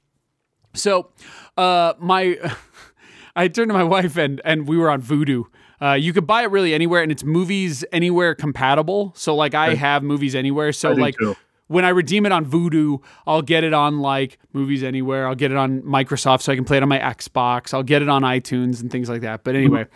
so, 0.75 1.11
uh, 1.57 1.95
my, 1.99 2.39
I 3.37 3.49
turned 3.49 3.69
to 3.69 3.75
my 3.75 3.85
wife 3.85 4.17
and 4.17 4.41
and 4.45 4.67
we 4.69 4.77
were 4.77 4.91
on 4.91 5.01
Vudu. 5.03 5.45
Uh, 5.83 5.93
you 5.93 6.13
could 6.13 6.27
buy 6.27 6.43
it 6.43 6.51
really 6.51 6.75
anywhere, 6.75 7.03
and 7.03 7.11
it's 7.11 7.25
movies 7.25 7.85
anywhere 7.93 8.35
compatible. 8.35 9.13
So, 9.17 9.35
like, 9.35 9.55
I 9.55 9.75
have 9.75 10.03
movies 10.03 10.35
anywhere. 10.35 10.73
So, 10.73 10.93
like, 10.93 11.17
too. 11.17 11.37
when 11.69 11.85
I 11.85 11.91
redeem 11.91 12.27
it 12.27 12.33
on 12.33 12.45
Vudu, 12.45 13.01
I'll 13.27 13.43
get 13.43 13.65
it 13.65 13.73
on 13.73 14.01
like 14.01 14.39
Movies 14.53 14.83
Anywhere. 14.83 15.29
I'll 15.29 15.37
get 15.37 15.53
it 15.53 15.57
on 15.57 15.83
Microsoft 15.83 16.43
so 16.43 16.53
I 16.53 16.57
can 16.57 16.65
play 16.65 16.79
it 16.79 16.83
on 16.83 16.89
my 16.89 16.99
Xbox. 16.99 17.73
I'll 17.73 17.85
get 17.85 18.03
it 18.03 18.09
on 18.09 18.23
iTunes 18.23 18.81
and 18.81 18.91
things 18.91 19.09
like 19.09 19.21
that. 19.21 19.45
But 19.45 19.55
anyway, 19.55 19.87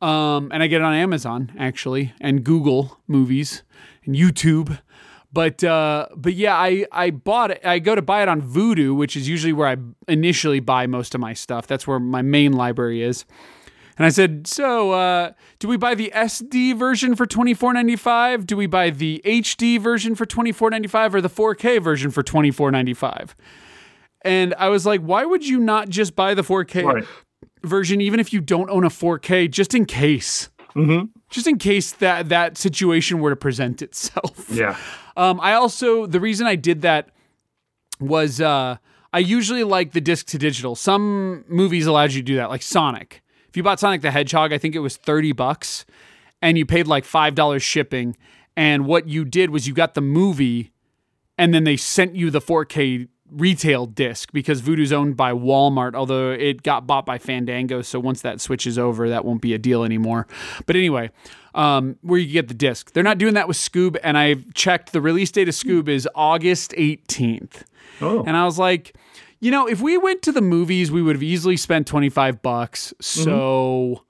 um, 0.00 0.50
and 0.52 0.62
I 0.62 0.68
get 0.68 0.80
it 0.80 0.84
on 0.84 0.94
Amazon 0.94 1.52
actually 1.58 2.14
and 2.20 2.42
Google 2.42 2.98
Movies 3.06 3.62
and 4.06 4.16
YouTube. 4.16 4.80
But 5.34 5.62
uh, 5.62 6.08
but 6.16 6.34
yeah, 6.34 6.56
I 6.56 6.86
I 6.90 7.10
bought 7.10 7.50
it. 7.52 7.60
I 7.64 7.78
go 7.78 7.94
to 7.94 8.02
buy 8.02 8.22
it 8.22 8.28
on 8.28 8.42
Vudu, 8.42 8.96
which 8.96 9.16
is 9.16 9.28
usually 9.28 9.52
where 9.52 9.68
I 9.68 9.76
initially 10.08 10.60
buy 10.60 10.86
most 10.86 11.14
of 11.14 11.20
my 11.20 11.34
stuff. 11.34 11.66
That's 11.66 11.86
where 11.86 11.98
my 11.98 12.22
main 12.22 12.52
library 12.52 13.02
is. 13.02 13.24
And 13.98 14.06
I 14.06 14.08
said, 14.08 14.46
so 14.46 14.92
uh, 14.92 15.32
do 15.58 15.68
we 15.68 15.76
buy 15.76 15.94
the 15.94 16.10
SD 16.14 16.76
version 16.78 17.14
for 17.14 17.26
twenty 17.26 17.54
four 17.54 17.72
ninety 17.74 17.96
five? 17.96 18.46
Do 18.46 18.56
we 18.56 18.66
buy 18.66 18.90
the 18.90 19.20
HD 19.24 19.78
version 19.78 20.14
for 20.14 20.24
twenty 20.26 20.52
four 20.52 20.70
ninety 20.70 20.88
five, 20.88 21.14
or 21.14 21.20
the 21.20 21.28
four 21.28 21.54
K 21.54 21.78
version 21.78 22.10
for 22.10 22.22
twenty 22.22 22.50
four 22.50 22.70
ninety 22.70 22.94
five? 22.94 23.36
And 24.22 24.54
I 24.54 24.68
was 24.68 24.86
like, 24.86 25.00
why 25.00 25.24
would 25.24 25.46
you 25.46 25.58
not 25.58 25.88
just 25.88 26.14
buy 26.16 26.34
the 26.34 26.42
four 26.42 26.64
K 26.64 26.84
Right. 26.84 27.04
version, 27.64 28.00
even 28.00 28.18
if 28.20 28.32
you 28.32 28.40
don't 28.40 28.70
own 28.70 28.84
a 28.84 28.90
four 28.90 29.18
K, 29.18 29.46
just 29.48 29.74
in 29.74 29.84
case, 29.84 30.48
Mm-hmm. 30.74 31.04
just 31.28 31.46
in 31.46 31.58
case 31.58 31.92
that 31.92 32.30
that 32.30 32.56
situation 32.56 33.20
were 33.20 33.28
to 33.28 33.36
present 33.36 33.82
itself. 33.82 34.46
Yeah. 34.50 34.76
Um, 35.18 35.38
I 35.42 35.52
also 35.52 36.06
the 36.06 36.18
reason 36.20 36.46
I 36.46 36.56
did 36.56 36.80
that 36.80 37.10
was 38.00 38.40
uh, 38.40 38.76
I 39.12 39.18
usually 39.18 39.64
like 39.64 39.92
the 39.92 40.00
disc 40.00 40.26
to 40.28 40.38
digital. 40.38 40.74
Some 40.74 41.44
movies 41.46 41.86
allowed 41.86 42.12
you 42.12 42.20
to 42.22 42.24
do 42.24 42.36
that, 42.36 42.48
like 42.48 42.62
Sonic. 42.62 43.22
If 43.52 43.56
you 43.58 43.62
bought 43.62 43.78
Sonic 43.78 44.00
the 44.00 44.10
Hedgehog, 44.10 44.50
I 44.50 44.56
think 44.56 44.74
it 44.74 44.78
was 44.78 44.96
thirty 44.96 45.32
bucks, 45.32 45.84
and 46.40 46.56
you 46.56 46.64
paid 46.64 46.86
like 46.86 47.04
five 47.04 47.34
dollars 47.34 47.62
shipping. 47.62 48.16
And 48.56 48.86
what 48.86 49.06
you 49.06 49.26
did 49.26 49.50
was 49.50 49.68
you 49.68 49.74
got 49.74 49.92
the 49.92 50.00
movie, 50.00 50.72
and 51.36 51.52
then 51.52 51.64
they 51.64 51.76
sent 51.76 52.16
you 52.16 52.30
the 52.30 52.40
4K 52.40 53.08
retail 53.30 53.84
disc 53.84 54.32
because 54.32 54.62
Vudu's 54.62 54.90
owned 54.90 55.18
by 55.18 55.32
Walmart, 55.32 55.94
although 55.94 56.30
it 56.30 56.62
got 56.62 56.86
bought 56.86 57.04
by 57.04 57.18
Fandango. 57.18 57.82
So 57.82 58.00
once 58.00 58.22
that 58.22 58.40
switches 58.40 58.78
over, 58.78 59.10
that 59.10 59.26
won't 59.26 59.42
be 59.42 59.52
a 59.52 59.58
deal 59.58 59.84
anymore. 59.84 60.26
But 60.64 60.76
anyway, 60.76 61.10
um, 61.54 61.96
where 62.00 62.18
you 62.18 62.32
get 62.32 62.48
the 62.48 62.54
disc. 62.54 62.92
They're 62.92 63.02
not 63.02 63.18
doing 63.18 63.34
that 63.34 63.48
with 63.48 63.58
Scoob, 63.58 63.98
and 64.02 64.16
I've 64.16 64.54
checked 64.54 64.92
the 64.92 65.02
release 65.02 65.30
date 65.30 65.48
of 65.48 65.54
Scoob 65.54 65.88
is 65.88 66.08
August 66.14 66.72
18th. 66.72 67.64
Oh. 68.00 68.22
And 68.24 68.34
I 68.34 68.46
was 68.46 68.58
like, 68.58 68.96
you 69.42 69.50
know, 69.50 69.66
if 69.66 69.80
we 69.82 69.98
went 69.98 70.22
to 70.22 70.32
the 70.32 70.40
movies, 70.40 70.90
we 70.90 71.02
would 71.02 71.14
have 71.16 71.22
easily 71.22 71.56
spent 71.58 71.86
25 71.86 72.40
bucks. 72.40 72.94
So 73.00 74.04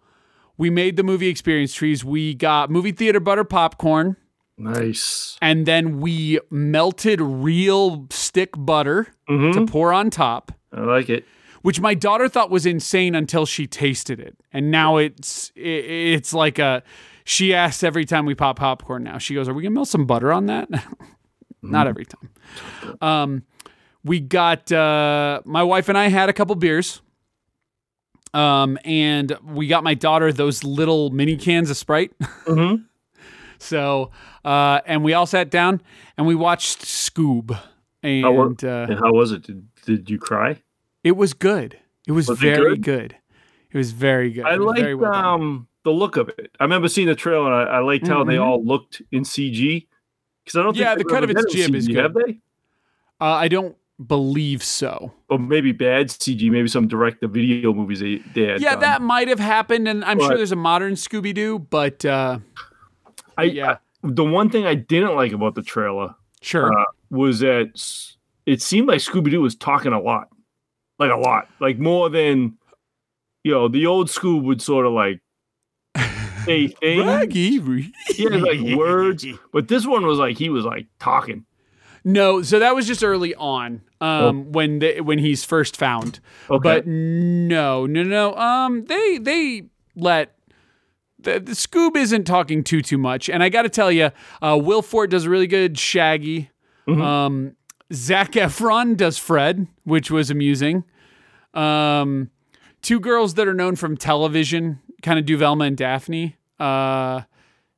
we 0.56 0.70
made 0.70 0.96
the 0.96 1.02
movie 1.02 1.28
experience 1.28 1.74
trees. 1.74 2.04
We 2.04 2.34
got 2.34 2.70
movie 2.70 2.92
theater 2.92 3.18
butter 3.18 3.42
popcorn 3.44 4.16
Nice. 4.58 5.38
and 5.42 5.66
then 5.66 6.00
we 6.00 6.38
melted 6.50 7.20
real 7.20 8.06
stick 8.10 8.50
butter 8.56 9.08
Mm-hmm. 9.28 9.64
to 9.64 9.72
pour 9.72 9.92
on 9.94 10.10
top, 10.10 10.52
I 10.72 10.80
like 10.82 11.08
it. 11.08 11.24
which 11.62 11.80
my 11.80 11.94
daughter 11.94 12.28
thought 12.28 12.50
was 12.50 12.66
insane 12.66 13.14
until 13.14 13.46
she 13.46 13.66
tasted 13.66 14.20
it, 14.20 14.36
and 14.52 14.70
now 14.70 14.98
it's 14.98 15.50
i- 15.56 15.60
it's 15.60 16.34
like 16.34 16.58
a. 16.58 16.82
She 17.24 17.54
asks 17.54 17.82
every 17.82 18.04
time 18.04 18.26
we 18.26 18.34
pop 18.34 18.58
popcorn. 18.58 19.04
Now 19.04 19.16
she 19.16 19.32
goes, 19.34 19.48
"Are 19.48 19.54
we 19.54 19.62
gonna 19.62 19.74
melt 19.74 19.88
some 19.88 20.04
butter 20.06 20.30
on 20.32 20.46
that?" 20.46 20.68
Not 21.62 21.86
every 21.86 22.04
time. 22.04 22.30
Um, 23.00 23.42
we 24.04 24.20
got 24.20 24.70
uh, 24.72 25.40
my 25.44 25.62
wife 25.62 25.88
and 25.88 25.96
I 25.98 26.08
had 26.08 26.28
a 26.28 26.32
couple 26.32 26.54
beers. 26.56 27.00
Um, 28.34 28.78
and 28.84 29.36
we 29.44 29.66
got 29.66 29.84
my 29.84 29.92
daughter 29.94 30.32
those 30.32 30.64
little 30.64 31.10
mini 31.10 31.36
cans 31.36 31.70
of 31.70 31.76
Sprite. 31.76 32.12
Mm-hmm. 32.46 32.82
So, 33.58 34.10
uh, 34.44 34.80
and 34.86 35.04
we 35.04 35.12
all 35.14 35.26
sat 35.26 35.48
down 35.48 35.80
and 36.18 36.26
we 36.26 36.34
watched 36.34 36.80
Scoob, 36.80 37.56
and 38.02 38.24
How 38.24 38.32
wa- 38.32 38.54
uh, 38.60 38.86
And 38.90 38.98
how 38.98 39.12
was 39.12 39.30
it? 39.30 39.42
Did, 39.42 39.68
did 39.86 40.10
you 40.10 40.18
cry? 40.18 40.60
it 41.04 41.12
was 41.16 41.32
good. 41.32 41.78
It 42.08 42.12
was, 42.12 42.26
Was 42.28 42.38
it 42.38 42.42
very 42.42 42.70
good? 42.76 42.82
good? 42.82 43.16
It 43.70 43.76
was 43.78 43.92
very 43.92 44.30
good. 44.32 44.44
I 44.46 44.54
It 44.54 44.60
liked 44.60 44.98
well 44.98 45.14
um, 45.14 45.68
the 45.84 45.92
look 45.92 46.16
of 46.16 46.28
it. 46.30 46.50
I 46.58 46.64
remember 46.64 46.88
seeing 46.88 47.06
the 47.06 47.14
trailer, 47.14 47.52
and 47.52 47.70
I, 47.70 47.74
I 47.76 47.78
liked 47.78 48.08
how 48.08 48.24
they 48.24 48.34
Mhm. 48.34 48.44
all 48.44 48.64
looked 48.64 49.00
in 49.12 49.22
CG. 49.22 49.86
Because 50.44 50.58
I 50.58 50.64
don't 50.64 50.76
Yeah, 50.76 50.96
the 50.96 51.04
cut 51.04 51.22
of 51.22 51.30
its 51.30 51.44
it 51.44 51.50
jib 51.52 51.74
is 51.76 51.86
good. 51.86 51.96
Have 51.98 52.14
they? 52.14 52.40
Uh, 53.20 53.24
I 53.26 53.46
don't 53.46 53.76
believe 54.06 54.62
so. 54.62 55.12
Or 55.28 55.38
maybe 55.38 55.72
bad 55.72 56.08
CG. 56.08 56.50
Maybe 56.50 56.68
some 56.68 56.88
direct-to-video 56.88 57.72
movies 57.72 58.00
they, 58.00 58.18
they 58.34 58.56
Yeah, 58.56 58.72
done. 58.72 58.80
that 58.80 59.02
might 59.02 59.28
have 59.28 59.38
happened, 59.38 59.88
and 59.88 60.04
I'm 60.04 60.18
sure 60.18 60.36
there's 60.36 60.52
a 60.52 60.56
modern 60.56 60.94
Scooby 60.94 61.34
Doo, 61.34 61.58
but 61.58 62.04
uh, 62.04 62.38
I, 63.38 63.44
yeah. 63.44 63.78
the 64.02 64.24
one 64.24 64.50
thing 64.50 64.66
I 64.66 64.74
didn't 64.74 65.14
like 65.14 65.32
about 65.32 65.54
the 65.54 65.62
trailer 65.62 66.14
sure. 66.40 66.72
uh, 66.72 66.84
was 67.10 67.40
that 67.40 67.70
it 68.46 68.60
seemed 68.62 68.88
like 68.88 68.98
Scooby 68.98 69.30
Doo 69.30 69.40
was 69.40 69.54
talking 69.54 69.92
a 69.92 70.00
lot, 70.00 70.28
like 70.98 71.10
a 71.10 71.16
lot, 71.16 71.48
like 71.60 71.78
more 71.78 72.10
than 72.10 72.56
you 73.44 73.52
know. 73.52 73.68
The 73.68 73.86
old 73.86 74.08
Scoob 74.08 74.42
would 74.44 74.60
sort 74.60 74.86
of 74.86 74.92
like 74.92 75.20
say 76.44 76.66
things, 76.80 77.04
yeah, 78.18 78.28
like 78.30 78.60
words, 78.76 79.24
but 79.52 79.68
this 79.68 79.86
one 79.86 80.06
was 80.06 80.18
like 80.18 80.36
he 80.36 80.48
was 80.48 80.64
like 80.64 80.86
talking. 80.98 81.44
No, 82.04 82.42
so 82.42 82.58
that 82.58 82.74
was 82.74 82.86
just 82.86 83.04
early 83.04 83.34
on, 83.36 83.82
um, 84.00 84.50
when 84.52 84.80
the, 84.80 85.00
when 85.00 85.18
he's 85.18 85.44
first 85.44 85.76
found. 85.76 86.18
Okay, 86.50 86.60
But 86.62 86.86
no, 86.86 87.86
no, 87.86 88.02
no. 88.02 88.34
Um, 88.34 88.84
they 88.86 89.18
they 89.18 89.64
let 89.94 90.34
the, 91.18 91.38
the 91.38 91.52
Scoob 91.52 91.96
isn't 91.96 92.24
talking 92.24 92.64
too 92.64 92.82
too 92.82 92.98
much, 92.98 93.28
and 93.28 93.42
I 93.42 93.48
got 93.48 93.62
to 93.62 93.68
tell 93.68 93.92
you, 93.92 94.10
uh, 94.42 94.58
Will 94.60 94.82
Forte 94.82 95.10
does 95.10 95.26
a 95.26 95.30
really 95.30 95.46
good 95.46 95.78
Shaggy. 95.78 96.50
Mhm. 96.88 97.00
Um, 97.00 97.56
Zac 97.92 98.32
Efron 98.32 98.96
does 98.96 99.18
Fred, 99.18 99.66
which 99.84 100.10
was 100.10 100.30
amusing. 100.30 100.82
Um, 101.54 102.30
two 102.80 102.98
girls 102.98 103.34
that 103.34 103.46
are 103.46 103.54
known 103.54 103.76
from 103.76 103.96
television 103.96 104.80
kind 105.02 105.18
of 105.18 105.26
do 105.26 105.36
Velma 105.36 105.64
and 105.66 105.76
Daphne. 105.76 106.36
Uh, 106.58 107.22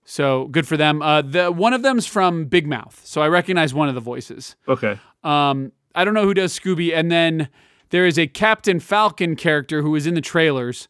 so 0.05 0.47
good 0.49 0.67
for 0.69 0.77
them. 0.77 1.01
Uh, 1.03 1.23
the 1.23 1.51
one 1.53 1.73
of 1.73 1.83
them's 1.83 2.07
from 2.07 2.45
Big 2.47 2.67
Mouth, 2.67 3.01
so 3.05 3.23
I 3.23 3.29
recognize 3.29 3.73
one 3.75 3.89
of 3.89 3.95
the 3.95 4.01
voices. 4.01 4.57
okay, 4.69 4.99
Um, 5.23 5.73
I 5.95 6.05
don't 6.05 6.15
know 6.15 6.25
who 6.25 6.35
does 6.35 6.59
Scooby, 6.59 6.95
and 6.95 7.11
then 7.11 7.49
there 7.91 8.07
is 8.07 8.19
a 8.19 8.27
Captain 8.27 8.81
Falcon 8.81 9.37
character 9.37 9.83
who 9.83 9.95
is 9.95 10.07
in 10.07 10.15
the 10.15 10.21
trailers, 10.21 10.89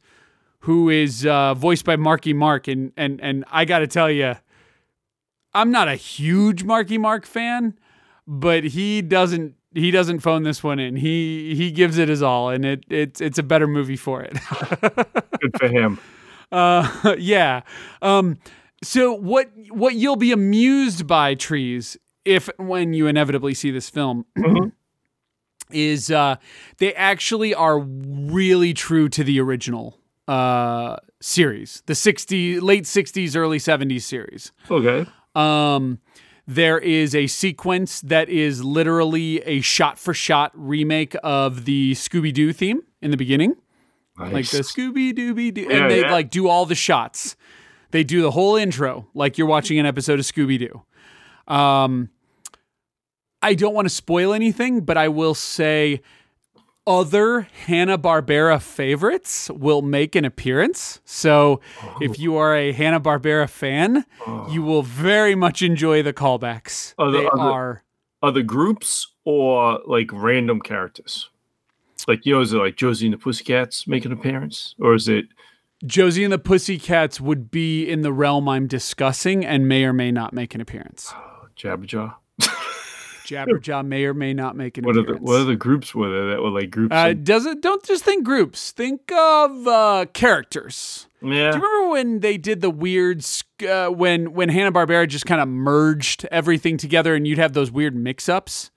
who 0.61 0.89
is 0.89 1.27
uh, 1.27 1.55
voiced 1.55 1.85
by 1.85 1.97
Marky 1.97 2.33
Mark, 2.33 2.67
and 2.69 2.93
and 2.97 3.21
and 3.21 3.45
I 3.51 3.65
got 3.65 3.81
to 3.81 3.87
tell 3.87 4.11
you, 4.11 4.35
I'm 5.53 5.71
not 5.71 5.89
a 5.89 5.95
huge 5.97 6.65
Marky 6.65 6.99
Mark 6.99 7.27
fan, 7.27 7.79
but 8.27 8.65
he 8.65 9.03
doesn't 9.03 9.55
he 9.75 9.91
doesn't 9.91 10.21
phone 10.21 10.43
this 10.45 10.63
one 10.63 10.79
in. 10.79 10.97
He 10.97 11.55
he 11.55 11.71
gives 11.71 11.99
it 11.99 12.09
his 12.09 12.23
all, 12.23 12.49
and 12.49 12.65
it 12.65 12.85
it's 12.89 13.21
it's 13.21 13.39
a 13.39 13.43
better 13.43 13.67
movie 13.67 13.97
for 13.97 14.23
it. 14.23 14.33
good 15.41 15.57
for 15.59 15.69
him. 15.69 15.99
Uh, 16.53 17.17
yeah. 17.19 17.63
Um, 18.01 18.39
so 18.85 19.13
what 19.13 19.51
what 19.71 19.95
you'll 19.95 20.17
be 20.17 20.33
amused 20.33 21.07
by 21.07 21.35
trees 21.35 21.97
if 22.25 22.49
when 22.59 22.93
you 22.95 23.07
inevitably 23.07 23.55
see 23.55 23.71
this 23.71 23.91
film 23.91 24.25
Mhm. 24.39 24.73
is 25.71 26.11
uh, 26.11 26.37
they 26.79 26.95
actually 26.95 27.55
are 27.55 27.79
really 27.81 28.75
true 28.75 29.09
to 29.09 29.25
the 29.25 29.41
original 29.41 29.99
uh, 30.29 30.97
series, 31.21 31.83
the 31.87 31.95
60 31.95 32.61
late 32.61 32.85
60s 32.85 33.37
early 33.37 33.59
70s 33.59 34.03
series. 34.03 34.53
Okay, 34.71 35.07
Um, 35.35 35.99
there 36.47 36.79
is 36.79 37.15
a 37.15 37.27
sequence 37.27 38.01
that 38.03 38.29
is 38.29 38.63
literally 38.65 39.41
a 39.43 39.61
shot 39.63 39.99
for 39.99 40.15
shot 40.15 40.53
remake 40.55 41.17
of 41.23 41.65
the 41.65 41.93
Scooby 41.93 42.33
Doo 42.33 42.53
theme 42.53 42.83
in 43.03 43.11
the 43.11 43.17
beginning 43.17 43.55
nice. 44.19 44.33
like 44.33 44.49
the 44.51 44.59
Scooby 44.59 45.13
Dooby 45.13 45.53
Doo, 45.53 45.63
Yeah, 45.69 45.77
and 45.83 45.91
they 45.91 46.03
yeah. 46.03 46.13
like 46.13 46.31
do 46.31 46.47
all 46.49 46.67
the 46.67 46.75
shots. 46.75 47.37
They 47.95 48.03
do 48.03 48.23
the 48.23 48.33
whole 48.33 48.57
intro 48.57 49.07
like 49.15 49.39
you're 49.39 49.47
watching 49.47 49.79
an 49.79 49.87
episode 49.87 50.19
of 50.19 50.25
Scooby 50.25 50.59
Doo. 50.59 50.83
Um, 51.47 52.09
I 53.41 53.55
don't 53.55 53.73
want 53.73 53.85
to 53.87 53.95
spoil 53.95 54.33
anything, 54.35 54.81
but 54.81 54.97
I 54.97 55.07
will 55.07 55.33
say 55.35 56.01
other 56.89 57.43
Hanna 57.67 57.97
Barbera 57.97 58.61
favorites 58.61 59.49
will 59.49 59.81
make 59.81 60.17
an 60.17 60.25
appearance. 60.25 61.03
So 61.05 61.61
if 62.01 62.19
you 62.19 62.35
are 62.35 62.57
a 62.57 62.73
Hanna 62.73 62.99
Barbera 62.99 63.49
fan, 63.49 64.05
Oh. 64.27 64.49
you 64.51 64.65
will 64.65 64.83
very 64.83 65.37
much 65.37 65.63
enjoy 65.63 66.03
the 66.03 66.13
callbacks. 66.13 66.95
Other- 66.99 67.13
they 67.21 67.27
other- 67.29 67.41
are. 67.43 67.83
other 68.25 68.43
groups 68.43 69.07
or 69.25 69.79
like 69.87 70.11
random 70.13 70.61
characters? 70.61 71.31
Like, 72.09 72.27
you 72.27 72.35
know, 72.35 72.41
is 72.41 72.53
it 72.53 72.57
like 72.59 72.75
Josie 72.75 73.07
and 73.07 73.15
the 73.15 73.19
Pussycats 73.19 73.87
make 73.87 74.05
an 74.05 74.11
appearance, 74.11 74.75
or 74.81 74.95
is 74.95 75.07
it 75.09 75.27
Josie 75.87 76.25
and 76.25 76.33
the 76.33 76.39
Pussycats 76.39 77.21
would 77.21 77.51
be 77.51 77.89
in 77.89 78.03
the 78.03 78.13
realm 78.13 78.49
I'm 78.49 78.67
discussing 78.67 79.45
and 79.45 79.69
may 79.69 79.85
or 79.85 79.93
may 79.93 80.11
not 80.11 80.33
make 80.33 80.55
an 80.55 80.61
appearance. 80.61 81.13
Jabberjaw? 81.57 82.15
Jabberjaw 83.25 83.87
may 83.87 84.05
or 84.05 84.13
may 84.15 84.35
not 84.35 84.55
make 84.57 84.77
an 84.77 84.85
What 84.85 84.97
are 84.97 85.01
the 85.03 85.13
appearance. 85.13 85.23
what 85.23 85.41
are 85.41 85.45
the 85.45 85.57
groups 85.57 85.95
with 85.95 86.11
it 86.11 86.31
that 86.31 86.43
were 86.43 86.51
like 86.51 86.71
groups? 86.71 86.95
uh, 86.95 87.09
of- 87.11 87.25
does 87.25 87.47
it? 87.47 87.63
Don't 87.63 87.83
just 87.83 88.05
think 88.05 88.25
groups. 88.25 88.71
Think 88.73 89.11
of 89.13 89.67
uh, 89.67 90.07
characters. 90.13 91.07
yeah. 91.23 91.51
Do 91.53 91.57
you 91.59 91.63
remember 91.65 91.89
when 91.91 92.21
they 92.21 92.37
did 92.37 92.61
the 92.61 92.69
weird 92.71 93.25
uh, 93.67 93.89
when 93.89 94.33
when 94.35 94.51
Hanna 94.51 94.73
Barbera 94.73 95.09
just 95.09 95.25
kind 95.27 95.41
of 95.41 95.49
merged 95.49 96.27
everything 96.31 96.77
together, 96.77 97.15
and 97.15 97.27
you'd 97.27 97.39
have 97.39 97.55
those 97.55 97.71
weird 97.71 97.95
mix-ups? 97.97 98.71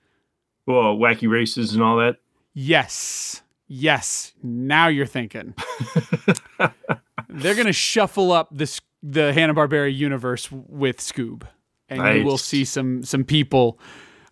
Well, 0.65 0.95
wacky 0.97 1.29
races 1.29 1.73
and 1.73 1.83
all 1.83 1.97
that. 1.97 2.17
Yes. 2.53 3.41
Yes. 3.67 4.33
Now 4.43 4.87
you're 4.87 5.05
thinking. 5.05 5.53
They're 7.29 7.55
going 7.55 7.67
to 7.67 7.73
shuffle 7.73 8.31
up 8.31 8.49
this 8.51 8.81
the 9.03 9.31
Hanna-Barbera 9.33 9.95
universe 9.95 10.49
with 10.51 10.97
Scoob. 10.97 11.43
And 11.89 12.17
you 12.17 12.25
will 12.25 12.37
see 12.37 12.65
some 12.65 13.03
some 13.03 13.23
people 13.23 13.79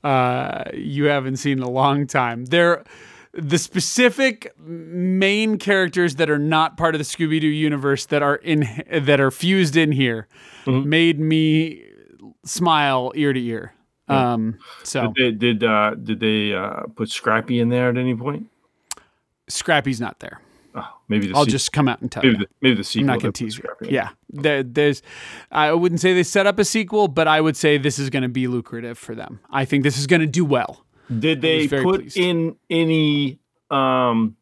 uh, 0.04 0.66
you 0.74 1.06
haven't 1.06 1.38
seen 1.38 1.60
in 1.60 1.64
a 1.64 1.70
long 1.70 2.06
time. 2.06 2.46
They're 2.46 2.84
the 3.34 3.58
specific 3.58 4.54
main 4.60 5.58
characters 5.58 6.16
that 6.16 6.30
are 6.30 6.40
not 6.40 6.78
part 6.78 6.96
of 6.96 7.00
the 7.00 7.06
Scooby 7.06 7.42
Doo 7.42 7.48
universe 7.48 8.06
that 8.08 8.22
are 8.22 8.36
in 8.36 8.68
that 8.92 9.20
are 9.20 9.32
fused 9.32 9.76
in 9.76 9.92
here 9.92 10.28
made 10.68 11.20
me 11.20 11.84
smile 12.46 13.12
ear 13.16 13.34
to 13.34 13.44
ear. 13.44 13.74
Um, 14.08 14.60
so 14.84 15.12
Did 15.14 15.40
they, 15.40 15.54
did 15.54 15.64
uh, 15.64 15.96
did 15.96 16.20
they 16.20 16.54
uh, 16.54 16.84
put 16.96 17.10
Scrappy 17.10 17.60
in 17.60 17.70
there 17.70 17.90
at 17.90 17.98
any 17.98 18.16
point? 18.16 18.48
Scrappy's 19.48 20.02
not 20.02 20.20
there. 20.20 20.41
Oh, 20.78 20.88
maybe 21.08 21.28
the 21.28 21.36
I'll 21.36 21.46
just 21.46 21.72
come 21.72 21.88
out 21.88 22.02
and 22.02 22.12
tell 22.12 22.22
maybe 22.24 22.34
you. 22.34 22.39
the, 22.39 22.48
maybe 22.62 22.76
the 22.76 22.84
sequel. 22.84 23.10
I'm 23.10 23.16
not 23.16 23.22
going 23.22 23.32
to 23.32 23.43
tease 23.46 23.58
you. 23.58 23.64
Yeah, 23.82 24.10
there, 24.30 24.62
there's. 24.62 25.02
I 25.52 25.72
wouldn't 25.72 26.02
say 26.02 26.14
they 26.14 26.24
set 26.24 26.48
up 26.48 26.60
a 26.60 26.66
sequel, 26.66 27.08
but 27.08 27.30
I 27.30 27.39
would 27.39 27.56
say 27.56 27.78
this 27.78 27.98
is 27.98 28.10
going 28.10 28.24
to 28.24 28.30
be 28.30 28.48
lucrative 28.48 28.98
for 28.98 29.16
them. 29.16 29.39
I 29.50 29.64
think 29.64 29.84
this 29.84 29.98
is 29.98 30.06
going 30.06 30.20
to 30.20 30.28
do 30.28 30.43
well. 30.43 30.86
Did 31.20 31.41
they 31.41 31.68
put 31.68 32.02
pleased. 32.02 32.18
in 32.18 32.58
any 32.70 33.39
um 33.72 34.36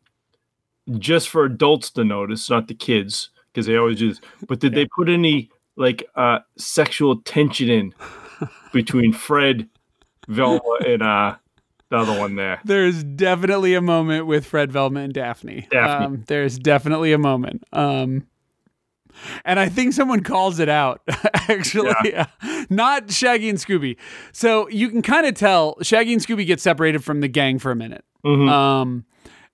just 0.98 1.30
for 1.30 1.46
adults 1.46 1.92
to 1.92 2.04
notice, 2.04 2.50
not 2.50 2.68
the 2.68 2.74
kids, 2.74 3.30
because 3.52 3.68
they 3.68 3.78
always 3.78 4.00
do 4.00 4.10
this. 4.10 4.22
But 4.48 4.60
did 4.60 4.74
they 4.74 4.88
put 4.88 5.10
any 5.10 5.50
like 5.76 6.04
uh 6.16 6.40
sexual 6.58 7.22
tension 7.22 7.70
in 7.70 7.94
between 8.72 9.14
Fred, 9.14 9.70
Velma, 10.28 10.78
and 10.86 11.04
uh 11.04 11.36
the 11.94 12.00
other 12.12 12.20
one 12.20 12.36
there? 12.36 12.60
There's 12.66 13.04
definitely 13.04 13.76
a 13.76 13.82
moment 13.82 14.26
with 14.26 14.46
Fred 14.46 14.72
Velma 14.72 15.02
and 15.02 15.14
Daphne. 15.14 15.68
Daphne. 15.70 16.06
Um, 16.06 16.24
there's 16.28 16.58
definitely 16.58 17.14
a 17.14 17.18
moment. 17.18 17.64
Um, 17.72 18.28
and 19.46 19.60
I 19.60 19.70
think 19.70 19.94
someone 19.94 20.22
calls 20.24 20.60
it 20.60 20.70
out, 20.70 21.02
actually. 21.34 21.94
Not 22.70 23.12
Shaggy 23.12 23.48
and 23.50 23.60
Scooby. 23.60 23.98
So 24.32 24.68
you 24.70 24.90
can 24.90 25.02
kind 25.04 25.28
of 25.28 25.36
tell 25.36 25.78
Shaggy 25.82 26.14
and 26.14 26.22
Scooby 26.22 26.46
get 26.48 26.60
separated 26.60 27.04
from 27.04 27.22
the 27.22 27.28
gang 27.28 27.60
for 27.60 27.72
a 27.72 27.76
minute. 27.76 28.04
Mhm. 28.26 28.50
Um, 28.50 29.06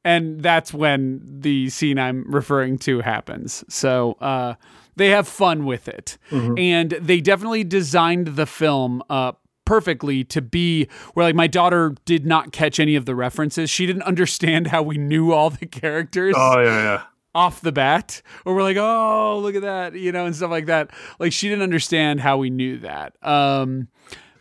and 0.06 0.42
that's 0.42 0.74
when 0.74 1.22
the 1.42 1.70
scene 1.70 2.00
I'm 2.00 2.24
referring 2.32 2.78
to 2.80 3.02
happens. 3.02 3.66
So 3.68 4.14
uh, 4.22 4.54
they 4.96 5.10
have 5.10 5.28
fun 5.28 5.66
with 5.66 5.90
it. 5.90 6.18
And 6.32 6.92
they 6.92 7.20
definitely 7.20 7.66
designed 7.66 8.28
the 8.28 8.46
film 8.46 9.04
uh, 9.10 9.34
perfectly 9.70 10.24
to 10.24 10.42
be 10.42 10.88
where, 11.14 11.24
like, 11.24 11.36
my 11.36 11.46
daughter 11.46 11.94
did 12.06 12.26
not 12.26 12.52
catch 12.52 12.80
any 12.80 12.96
of 12.96 13.06
the 13.06 13.14
references. 13.14 13.70
She 13.70 13.86
didn't 13.86 14.02
understand 14.02 14.68
how 14.68 14.82
we 14.82 14.98
knew 14.98 15.32
all 15.32 15.52
the 15.52 15.68
characters 15.68 16.34
Oh 16.36 16.60
yeah, 16.60 16.82
yeah. 16.84 17.04
off 17.36 17.62
the 17.62 17.72
bat, 17.72 18.24
or 18.46 18.56
we're 18.56 18.64
like, 18.64 18.78
oh, 18.78 19.40
look 19.44 19.54
at 19.54 19.62
that, 19.62 19.94
you 19.94 20.12
know, 20.12 20.26
and 20.26 20.36
stuff 20.36 20.50
like 20.50 20.66
that. 20.66 20.90
Like 21.20 21.32
she 21.34 21.48
didn't 21.50 21.62
understand 21.62 22.20
how 22.22 22.38
we 22.38 22.50
knew 22.50 22.80
that. 22.80 23.14
Um, 23.22 23.90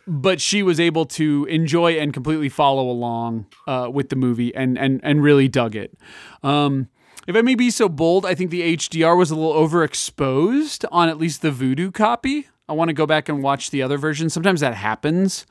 but 0.07 0.41
she 0.41 0.63
was 0.63 0.79
able 0.79 1.05
to 1.05 1.45
enjoy 1.45 1.99
and 1.99 2.11
completely 2.11 2.49
follow 2.49 2.89
along 2.89 3.45
uh, 3.67 3.87
with 3.93 4.09
the 4.09 4.15
movie 4.15 4.53
and 4.55 4.75
and 4.79 4.99
and 5.03 5.21
really 5.21 5.47
dug 5.47 5.75
it. 5.75 5.95
Um, 6.41 6.89
if 7.27 7.35
I 7.35 7.43
may 7.43 7.53
be 7.53 7.69
so 7.69 7.87
bold, 7.87 8.25
I 8.25 8.33
think 8.33 8.49
the 8.49 8.75
HDR 8.75 9.15
was 9.15 9.29
a 9.29 9.35
little 9.35 9.53
overexposed 9.53 10.85
on 10.91 11.09
at 11.09 11.19
least 11.19 11.43
the 11.43 11.51
Vudu 11.51 11.93
copy. 11.93 12.47
I 12.69 12.73
want 12.73 12.89
to 12.89 12.93
go 12.93 13.05
back 13.05 13.27
and 13.29 13.41
watch 13.43 13.71
the 13.71 13.81
other 13.81 13.97
version. 13.97 14.29
Sometimes 14.29 14.61
that 14.61 14.75
happens. 14.75 15.45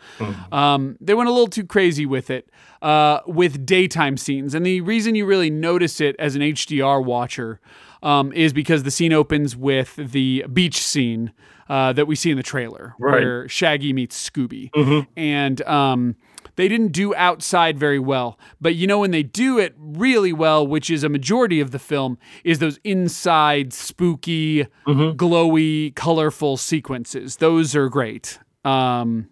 Um, 0.52 0.96
they 1.00 1.14
went 1.14 1.28
a 1.28 1.32
little 1.32 1.48
too 1.48 1.64
crazy 1.64 2.06
with 2.06 2.30
it 2.30 2.48
uh, 2.80 3.20
with 3.26 3.66
daytime 3.66 4.16
scenes. 4.16 4.54
And 4.54 4.64
the 4.64 4.80
reason 4.80 5.14
you 5.14 5.26
really 5.26 5.50
notice 5.50 6.00
it 6.00 6.14
as 6.18 6.36
an 6.36 6.42
HDR 6.42 7.04
watcher 7.04 7.60
um, 8.02 8.32
is 8.32 8.52
because 8.52 8.84
the 8.84 8.90
scene 8.90 9.12
opens 9.12 9.56
with 9.56 9.96
the 9.96 10.44
beach 10.52 10.80
scene 10.80 11.32
uh, 11.68 11.92
that 11.92 12.06
we 12.06 12.14
see 12.14 12.30
in 12.30 12.36
the 12.36 12.42
trailer 12.42 12.94
Right. 12.98 13.12
where 13.22 13.48
Shaggy 13.48 13.92
meets 13.92 14.30
Scooby. 14.30 15.06
And 15.16 15.60
um, 15.62 16.16
they 16.58 16.66
didn't 16.66 16.90
do 16.90 17.14
outside 17.14 17.78
very 17.78 18.00
well. 18.00 18.36
But 18.60 18.74
you 18.74 18.88
know, 18.88 18.98
when 18.98 19.12
they 19.12 19.22
do 19.22 19.60
it 19.60 19.76
really 19.78 20.32
well, 20.32 20.66
which 20.66 20.90
is 20.90 21.04
a 21.04 21.08
majority 21.08 21.60
of 21.60 21.70
the 21.70 21.78
film, 21.78 22.18
is 22.42 22.58
those 22.58 22.80
inside 22.82 23.72
spooky, 23.72 24.66
glowy, 24.84 25.94
colorful 25.94 26.56
sequences. 26.56 27.36
Those 27.36 27.76
are 27.76 27.88
great. 27.88 28.40
Um, 28.64 29.28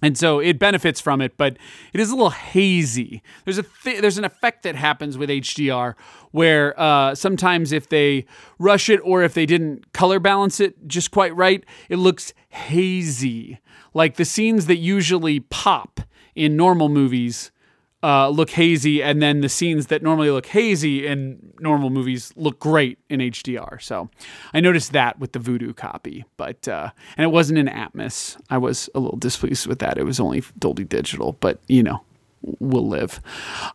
and 0.00 0.16
so 0.16 0.38
it 0.38 0.58
benefits 0.58 0.98
from 0.98 1.20
it, 1.20 1.36
but 1.36 1.58
it 1.92 2.00
is 2.00 2.08
a 2.08 2.14
little 2.14 2.30
hazy. 2.30 3.22
There's 3.44 3.58
a 3.58 3.64
th- 3.84 4.00
there's 4.00 4.16
an 4.16 4.24
effect 4.24 4.62
that 4.62 4.76
happens 4.76 5.18
with 5.18 5.28
HDR 5.28 5.94
where 6.30 6.78
uh, 6.80 7.14
sometimes 7.14 7.70
if 7.70 7.90
they 7.90 8.24
rush 8.58 8.88
it 8.88 9.00
or 9.04 9.22
if 9.22 9.34
they 9.34 9.44
didn't 9.44 9.92
color 9.92 10.18
balance 10.18 10.58
it 10.58 10.88
just 10.88 11.10
quite 11.10 11.36
right, 11.36 11.66
it 11.90 11.96
looks 11.96 12.32
hazy. 12.48 13.60
Like 13.92 14.16
the 14.16 14.24
scenes 14.24 14.64
that 14.68 14.76
usually 14.76 15.40
pop 15.40 16.00
in 16.40 16.56
normal 16.56 16.88
movies 16.88 17.50
uh, 18.02 18.28
look 18.28 18.50
hazy, 18.50 19.02
and 19.02 19.20
then 19.20 19.42
the 19.42 19.48
scenes 19.48 19.88
that 19.88 20.02
normally 20.02 20.30
look 20.30 20.46
hazy 20.46 21.06
in 21.06 21.52
normal 21.60 21.90
movies 21.90 22.32
look 22.34 22.58
great 22.58 22.98
in 23.10 23.20
HDR. 23.20 23.80
So 23.80 24.08
I 24.54 24.60
noticed 24.60 24.92
that 24.92 25.18
with 25.18 25.32
the 25.32 25.38
Vudu 25.38 25.76
copy, 25.76 26.24
but 26.38 26.66
uh, 26.66 26.90
and 27.16 27.24
it 27.24 27.28
wasn't 27.28 27.58
in 27.58 27.66
Atmos. 27.66 28.40
I 28.48 28.56
was 28.56 28.88
a 28.94 29.00
little 29.00 29.18
displeased 29.18 29.66
with 29.66 29.80
that. 29.80 29.98
It 29.98 30.04
was 30.04 30.18
only 30.18 30.42
Dolby 30.58 30.84
Digital, 30.84 31.36
but 31.40 31.60
you 31.68 31.82
know. 31.82 32.02
Will 32.58 32.88
live. 32.88 33.20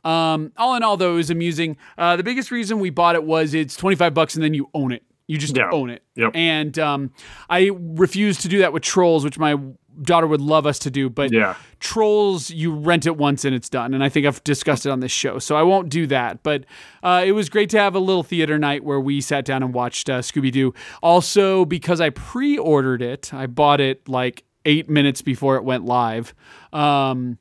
Um, 0.04 0.52
all 0.58 0.74
in 0.74 0.82
all, 0.82 0.98
though, 0.98 1.14
it 1.14 1.18
was 1.18 1.30
amusing. 1.30 1.78
Uh, 2.00 2.16
the 2.16 2.24
biggest 2.24 2.50
reason 2.50 2.80
we 2.80 2.90
bought 2.90 3.14
it 3.14 3.24
was 3.24 3.54
it's 3.54 3.76
twenty 3.76 3.96
five 3.96 4.16
bucks, 4.16 4.34
and 4.34 4.44
then 4.44 4.56
you 4.56 4.72
own 4.74 4.92
it. 4.92 5.04
You 5.28 5.38
just 5.38 5.56
Yeah. 5.58 5.70
own 5.72 5.90
it. 5.90 6.04
Yep. 6.16 6.32
And 6.36 6.78
um, 6.80 7.12
I 7.50 7.72
refuse 7.74 8.38
to 8.40 8.48
do 8.48 8.60
that 8.60 8.74
with 8.74 8.84
Trolls, 8.84 9.24
which 9.24 9.40
my 9.40 9.56
daughter 10.02 10.28
would 10.28 10.42
love 10.42 10.66
us 10.68 10.78
to 10.80 10.92
do. 10.92 11.10
But 11.10 11.32
Yeah. 11.32 11.56
Trolls, 11.80 12.52
you 12.52 12.74
rent 12.74 13.06
it 13.08 13.18
once 13.18 13.44
and 13.46 13.56
it's 13.56 13.70
done. 13.70 13.94
And 13.94 14.04
I 14.04 14.10
think 14.10 14.26
I've 14.28 14.44
discussed 14.44 14.86
it 14.86 14.90
on 14.90 15.00
this 15.00 15.12
show. 15.12 15.40
So 15.40 15.56
I 15.56 15.64
won't 15.64 15.90
do 15.90 16.06
that. 16.08 16.44
But 16.44 16.66
uh, 17.02 17.24
it 17.26 17.32
was 17.32 17.50
great 17.50 17.70
to 17.72 17.80
have 17.80 17.96
a 17.96 18.00
little 18.00 18.22
theater 18.24 18.60
night 18.60 18.84
where 18.84 19.00
we 19.00 19.20
sat 19.22 19.46
down 19.46 19.64
and 19.64 19.74
watched 19.74 20.10
uh, 20.10 20.20
Scooby 20.20 20.52
Doo. 20.52 20.74
Also, 21.02 21.66
because 21.66 22.02
I 22.02 22.10
pre 22.12 22.58
ordered 22.58 23.02
it, 23.02 23.34
I 23.34 23.48
bought 23.48 23.80
it 23.82 24.08
like 24.10 24.44
eight 24.66 24.90
minutes 24.90 25.22
before 25.22 25.56
it 25.56 25.64
went 25.64 25.86
live. 25.86 26.36
Um, 26.74 27.38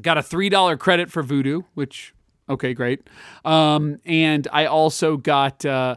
got 0.00 0.16
a 0.18 0.22
$3 0.22 0.78
credit 0.78 1.10
for 1.10 1.22
Vudu, 1.24 1.64
which, 1.74 2.14
okay, 2.48 2.72
great. 2.74 3.00
Um, 3.44 3.98
and 4.04 4.46
I 4.52 4.66
also 4.66 5.16
got, 5.16 5.64
uh, 5.64 5.96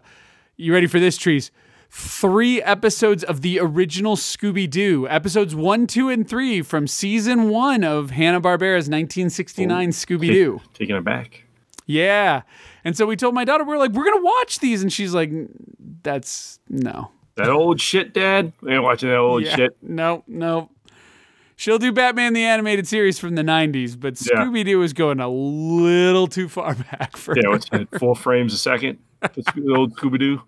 you 0.61 0.73
ready 0.73 0.87
for 0.87 0.99
this, 0.99 1.17
Trees? 1.17 1.51
Three 1.89 2.61
episodes 2.61 3.23
of 3.23 3.41
the 3.41 3.59
original 3.59 4.15
Scooby 4.15 4.69
Doo, 4.69 5.07
episodes 5.09 5.53
one, 5.55 5.87
two, 5.87 6.07
and 6.09 6.27
three 6.27 6.61
from 6.61 6.87
season 6.87 7.49
one 7.49 7.83
of 7.83 8.11
Hanna-Barbera's 8.11 8.87
1969 8.87 9.89
Scooby 9.89 10.27
Doo. 10.27 10.61
Taking 10.73 10.95
it 10.95 11.03
back. 11.03 11.43
Yeah. 11.85 12.43
And 12.85 12.95
so 12.95 13.05
we 13.05 13.15
told 13.17 13.33
my 13.35 13.43
daughter, 13.43 13.63
we 13.65 13.73
are 13.73 13.77
like, 13.77 13.91
we're 13.91 14.05
going 14.05 14.17
to 14.19 14.23
watch 14.23 14.59
these. 14.59 14.81
And 14.81 14.93
she's 14.93 15.13
like, 15.13 15.31
that's 16.03 16.59
no. 16.69 17.11
That 17.35 17.49
old 17.49 17.81
shit, 17.81 18.13
Dad. 18.13 18.53
We 18.61 18.73
ain't 18.73 18.83
watching 18.83 19.09
that 19.09 19.17
old 19.17 19.43
Yeah. 19.43 19.55
shit. 19.55 19.77
No, 19.81 20.23
no. 20.27 20.69
She'll 21.61 21.77
do 21.77 21.91
Batman 21.91 22.33
the 22.33 22.43
animated 22.43 22.87
series 22.87 23.19
from 23.19 23.35
the 23.35 23.43
90s, 23.43 23.95
but 23.99 24.19
Yeah. 24.19 24.45
Scooby 24.45 24.65
Doo 24.65 24.81
is 24.81 24.93
going 24.93 25.19
a 25.19 25.27
little 25.29 26.25
too 26.25 26.49
far 26.49 26.73
back 26.91 27.15
for 27.15 27.35
Yeah, 27.35 27.49
what's 27.49 27.69
that? 27.69 27.87
Four 27.99 28.15
frames 28.15 28.51
a 28.51 28.57
second. 28.57 28.97
The 29.21 29.71
old 29.77 29.95
Scooby 29.95 30.17
Doo. 30.17 30.41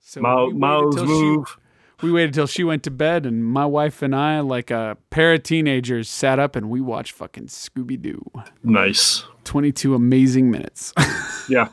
So 0.00 0.22
Miles, 0.22 0.54
we 0.54 0.54
waited 0.54 0.60
Miles 0.60 0.96
move. 1.02 1.58
She, 2.00 2.06
we 2.06 2.12
waited 2.12 2.32
till 2.32 2.46
she 2.46 2.64
went 2.64 2.84
to 2.84 2.90
bed, 2.90 3.26
and 3.26 3.44
my 3.44 3.66
wife 3.66 4.00
and 4.00 4.16
I, 4.16 4.40
like 4.40 4.70
a 4.70 4.96
pair 5.10 5.34
of 5.34 5.42
teenagers, 5.42 6.08
sat 6.08 6.38
up 6.38 6.56
and 6.56 6.70
we 6.70 6.80
watched 6.80 7.12
fucking 7.12 7.48
Scooby 7.48 8.00
Doo. 8.00 8.24
Nice. 8.62 9.24
22 9.44 9.94
amazing 9.94 10.50
minutes. 10.50 10.94
Yeah. 11.50 11.68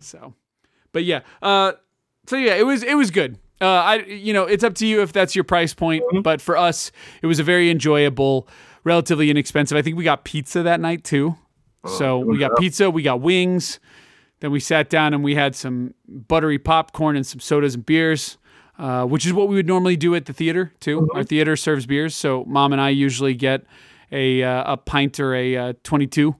so, 0.00 0.34
but 0.90 1.04
yeah, 1.04 1.20
uh, 1.40 1.74
so 2.26 2.36
yeah, 2.36 2.54
it 2.54 2.66
was 2.66 2.82
it 2.82 2.96
was 2.96 3.12
good. 3.12 3.38
Uh, 3.60 3.66
I 3.66 3.94
you 4.04 4.32
know 4.32 4.44
it's 4.44 4.64
up 4.64 4.74
to 4.76 4.86
you 4.86 5.00
if 5.02 5.12
that's 5.12 5.34
your 5.34 5.44
price 5.44 5.72
point, 5.74 6.02
but 6.22 6.40
for 6.40 6.56
us, 6.56 6.90
it 7.22 7.26
was 7.26 7.38
a 7.38 7.44
very 7.44 7.70
enjoyable, 7.70 8.48
relatively 8.82 9.30
inexpensive. 9.30 9.76
I 9.78 9.82
think 9.82 9.96
we 9.96 10.04
got 10.04 10.24
pizza 10.24 10.62
that 10.62 10.80
night 10.80 11.04
too. 11.04 11.36
so 11.98 12.18
we 12.18 12.38
got 12.38 12.56
pizza, 12.58 12.90
we 12.90 13.02
got 13.02 13.20
wings. 13.20 13.78
Then 14.40 14.50
we 14.50 14.60
sat 14.60 14.90
down 14.90 15.14
and 15.14 15.22
we 15.22 15.34
had 15.34 15.54
some 15.54 15.94
buttery 16.08 16.58
popcorn 16.58 17.16
and 17.16 17.26
some 17.26 17.40
sodas 17.40 17.74
and 17.74 17.86
beers. 17.86 18.36
uh, 18.78 19.04
which 19.04 19.24
is 19.24 19.32
what 19.32 19.48
we 19.48 19.54
would 19.54 19.66
normally 19.66 19.96
do 19.96 20.14
at 20.14 20.26
the 20.26 20.32
theater 20.32 20.72
too. 20.80 21.02
Mm-hmm. 21.02 21.16
Our 21.16 21.24
theater 21.24 21.56
serves 21.56 21.86
beers, 21.86 22.14
so 22.14 22.44
mom 22.46 22.72
and 22.72 22.80
I 22.80 22.88
usually 22.90 23.34
get 23.34 23.64
a 24.10 24.42
uh, 24.42 24.72
a 24.72 24.76
pint 24.76 25.20
or 25.20 25.34
a 25.34 25.56
uh, 25.56 25.72
22 25.84 26.34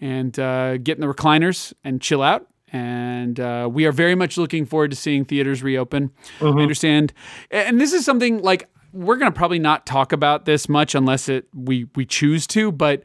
and 0.00 0.38
uh, 0.38 0.78
get 0.78 0.96
in 0.96 1.00
the 1.06 1.12
recliners 1.12 1.72
and 1.84 2.00
chill 2.00 2.22
out. 2.22 2.46
And 2.74 3.38
uh, 3.38 3.70
we 3.72 3.86
are 3.86 3.92
very 3.92 4.16
much 4.16 4.36
looking 4.36 4.66
forward 4.66 4.90
to 4.90 4.96
seeing 4.96 5.24
theaters 5.24 5.62
reopen. 5.62 6.10
I 6.58 6.62
understand, 6.62 7.12
and 7.50 7.80
this 7.80 7.92
is 7.92 8.04
something 8.04 8.42
like 8.42 8.68
we're 8.92 9.16
gonna 9.16 9.30
probably 9.30 9.60
not 9.60 9.86
talk 9.86 10.12
about 10.12 10.44
this 10.44 10.68
much 10.68 10.96
unless 10.96 11.28
it 11.28 11.46
we 11.54 11.86
we 11.94 12.04
choose 12.04 12.48
to, 12.48 12.72
but 12.72 13.04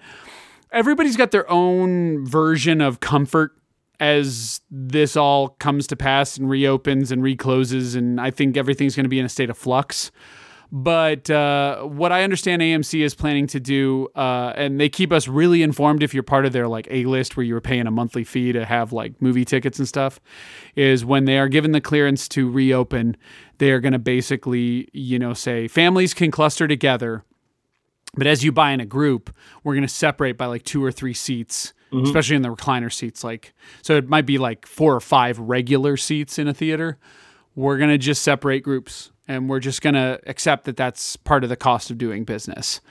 everybody's 0.72 1.16
got 1.16 1.30
their 1.30 1.50
own 1.52 2.26
version 2.26 2.82
of 2.82 3.00
comfort 3.00 3.52
as 4.00 4.62
this 4.72 5.16
all 5.16 5.50
comes 5.50 5.86
to 5.88 5.96
pass 5.96 6.38
and 6.38 6.50
reopens 6.50 7.12
and 7.12 7.22
recloses 7.22 7.96
and 7.96 8.22
i 8.22 8.32
think 8.32 8.56
everything's 8.56 8.96
going 8.96 9.04
to 9.04 9.10
be 9.10 9.20
in 9.20 9.26
a 9.26 9.30
state 9.30 9.50
of 9.50 9.58
flux 9.58 10.10
but 10.72 11.30
uh, 11.30 11.82
what 11.84 12.12
i 12.12 12.24
understand 12.24 12.62
amc 12.62 13.00
is 13.00 13.16
planning 13.16 13.48
to 13.48 13.60
do 13.60 14.08
uh, 14.16 14.54
and 14.56 14.80
they 14.80 14.90
keep 14.90 15.12
us 15.12 15.28
really 15.28 15.64
informed 15.64 16.04
if 16.04 16.14
you're 16.14 16.24
part 16.24 16.46
of 16.46 16.54
their 16.54 16.68
like 16.68 16.88
a 16.92 17.06
list 17.06 17.36
where 17.36 17.44
you're 17.46 17.62
paying 17.62 17.88
a 17.88 17.92
monthly 17.92 18.24
fee 18.24 18.52
to 18.52 18.66
have 18.66 18.94
like 18.94 19.22
movie 19.22 19.46
tickets 19.46 19.80
and 19.80 19.88
stuff 19.88 20.20
is 20.76 21.04
when 21.04 21.26
they 21.26 21.38
are 21.38 21.48
given 21.48 21.72
the 21.72 21.82
clearance 21.82 22.28
to 22.28 22.50
reopen 22.50 23.16
they 23.58 23.72
are 23.72 23.80
going 23.80 23.94
to 23.94 24.00
basically 24.00 24.88
you 24.94 25.18
know 25.18 25.34
say 25.34 25.68
families 25.68 26.14
can 26.14 26.32
cluster 26.32 26.68
together 26.68 27.24
but 28.16 28.28
as 28.28 28.44
you 28.44 28.52
buy 28.52 28.72
in 28.72 28.80
a 28.80 28.86
group, 28.86 29.34
we're 29.64 29.76
going 29.76 29.88
to 29.88 29.94
separate 29.94 30.38
by 30.38 30.48
like 30.48 30.64
two 30.64 30.84
or 30.84 30.92
three 30.92 31.14
seats, 31.14 31.74
especially 32.04 32.36
in 32.36 32.42
the 32.42 32.50
recliner 32.50 32.92
seats. 32.92 33.24
Like, 33.24 33.54
so 33.82 33.98
it 33.98 34.10
might 34.10 34.26
be 34.26 34.38
like 34.38 34.66
four 34.66 34.96
or 34.96 35.00
five 35.00 35.38
regular 35.40 35.96
seats 35.98 36.40
in 36.40 36.48
a 36.48 36.54
theater. 36.54 36.98
We're 37.56 37.78
going 37.78 37.90
to 37.90 37.98
just 37.98 38.24
separate 38.24 38.64
groups 38.64 39.12
and 39.30 39.48
we're 39.48 39.60
just 39.60 39.82
going 39.82 39.94
to 39.94 40.20
accept 40.26 40.66
that 40.66 40.76
that's 40.76 41.16
part 41.16 41.44
of 41.44 41.50
the 41.50 41.56
cost 41.56 41.90
of 41.92 41.98
doing 41.98 42.26
business. 42.26 42.82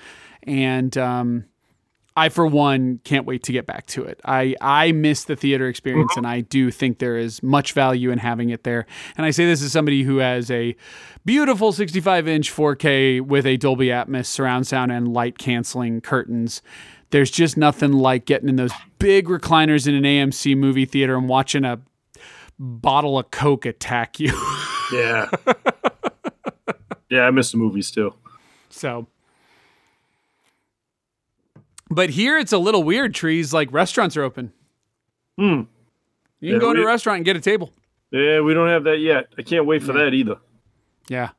And, 0.45 0.97
um, 0.97 1.45
I, 2.17 2.31
for 2.31 2.49
one, 2.49 2.99
can't 3.05 3.27
wait 3.27 3.45
to 3.45 3.53
get 3.53 3.65
back 3.65 3.87
to 3.89 4.03
it. 4.03 4.21
I, 4.25 4.57
I 4.61 4.91
miss 4.91 5.23
the 5.23 5.37
theater 5.37 5.69
experience, 5.69 6.17
and 6.17 6.27
I 6.27 6.41
do 6.41 6.73
think 6.73 6.99
there 6.99 7.17
is 7.17 7.45
much 7.45 7.75
value 7.75 8.11
in 8.11 8.19
having 8.19 8.51
it 8.51 8.65
there. 8.65 8.87
And 9.17 9.25
I 9.25 9.31
say 9.31 9.47
this 9.47 9.63
as 9.63 9.71
somebody 9.71 10.03
who 10.03 10.17
has 10.17 10.51
a 10.51 10.75
beautiful 11.25 11.71
65 11.71 12.27
inch 12.27 12.53
4K 12.53 13.21
with 13.21 13.47
a 13.47 13.57
Dolby 13.57 13.87
Atmos 13.87 14.27
surround 14.27 14.67
sound 14.67 14.91
and 14.91 15.13
light 15.13 15.39
canceling 15.39 16.01
curtains. 16.01 16.61
There's 17.11 17.31
just 17.31 17.57
nothing 17.57 17.93
like 17.93 18.25
getting 18.25 18.49
in 18.49 18.57
those 18.57 18.73
big 18.99 19.29
recliners 19.29 19.87
in 19.87 19.95
an 19.95 20.03
AMC 20.03 20.57
movie 20.57 20.87
theater 20.87 21.17
and 21.17 21.29
watching 21.29 21.65
a 21.65 21.81
bottle 22.59 23.17
of 23.17 23.31
Coke 23.31 23.65
attack 23.65 24.19
you. 24.19 24.33
Yeah. 24.91 25.29
Yeah, 27.11 27.23
I 27.23 27.31
miss 27.31 27.51
the 27.53 27.59
movies 27.59 27.91
too. 27.91 28.15
So, 28.71 29.07
but 31.91 32.11
here 32.11 32.39
it's 32.39 32.53
a 32.53 32.59
little 32.59 32.83
weird. 32.83 33.15
Trees 33.15 33.53
like 33.53 33.73
restaurants 33.73 34.17
are 34.17 34.23
open. 34.23 34.53
Hmm. 35.39 35.63
You 36.41 36.53
can 36.53 36.55
Yeah, 36.55 36.59
go 36.59 36.73
to 36.75 36.83
a 36.83 36.87
restaurant 36.87 37.17
and 37.19 37.25
get 37.25 37.37
a 37.37 37.41
table. 37.41 37.73
Yeah, 38.11 38.41
we 38.41 38.55
don't 38.55 38.69
have 38.69 38.85
that 38.85 38.99
yet. 38.99 39.29
I 39.39 39.43
can't 39.43 39.67
wait 39.67 39.83
for 39.83 39.93
that 39.93 40.15
either. 40.15 40.37
Yeah. 41.09 41.31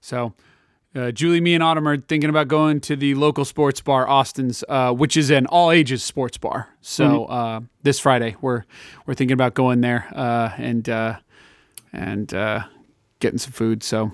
So, 0.00 0.34
uh, 0.94 1.12
Julie, 1.12 1.40
me, 1.40 1.54
and 1.54 1.62
Autumn 1.62 1.86
are 1.86 1.96
thinking 1.96 2.30
about 2.30 2.48
going 2.48 2.80
to 2.80 2.96
the 2.96 3.14
local 3.14 3.44
sports 3.44 3.80
bar, 3.80 4.08
Austin's, 4.08 4.64
uh, 4.68 4.92
which 4.92 5.16
is 5.16 5.30
an 5.30 5.46
all 5.46 5.70
ages 5.70 6.02
sports 6.02 6.36
bar. 6.36 6.68
So 6.80 7.26
uh, 7.26 7.60
this 7.82 8.00
Friday, 8.00 8.36
we're 8.40 8.64
we're 9.06 9.14
thinking 9.14 9.34
about 9.34 9.54
going 9.54 9.82
there 9.82 10.08
uh, 10.14 10.50
and 10.56 10.88
uh, 10.88 11.18
and 11.92 12.32
uh, 12.34 12.64
getting 13.20 13.38
some 13.38 13.52
food. 13.52 13.82
So, 13.82 14.12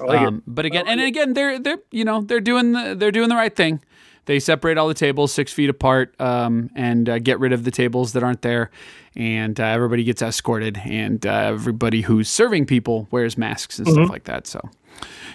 like 0.00 0.20
um, 0.20 0.42
but 0.46 0.64
again, 0.64 0.86
and 0.88 1.00
again, 1.00 1.34
they're 1.34 1.58
they're 1.58 1.78
you 1.90 2.04
know 2.04 2.20
they're 2.22 2.40
doing 2.40 2.72
the 2.72 2.94
they're 2.96 3.12
doing 3.12 3.28
the 3.28 3.36
right 3.36 3.54
thing. 3.54 3.80
They 4.26 4.40
separate 4.40 4.78
all 4.78 4.88
the 4.88 4.94
tables 4.94 5.32
six 5.32 5.52
feet 5.52 5.68
apart 5.68 6.18
um, 6.18 6.70
and 6.74 7.08
uh, 7.08 7.18
get 7.18 7.38
rid 7.38 7.52
of 7.52 7.64
the 7.64 7.70
tables 7.70 8.14
that 8.14 8.22
aren't 8.22 8.40
there, 8.42 8.70
and 9.14 9.60
uh, 9.60 9.64
everybody 9.64 10.02
gets 10.02 10.22
escorted, 10.22 10.80
and 10.84 11.24
uh, 11.26 11.30
everybody 11.30 12.00
who's 12.02 12.28
serving 12.28 12.66
people 12.66 13.06
wears 13.10 13.36
masks 13.36 13.78
and 13.78 13.86
stuff 13.86 14.08
like 14.10 14.24
that. 14.24 14.46
So, 14.46 14.60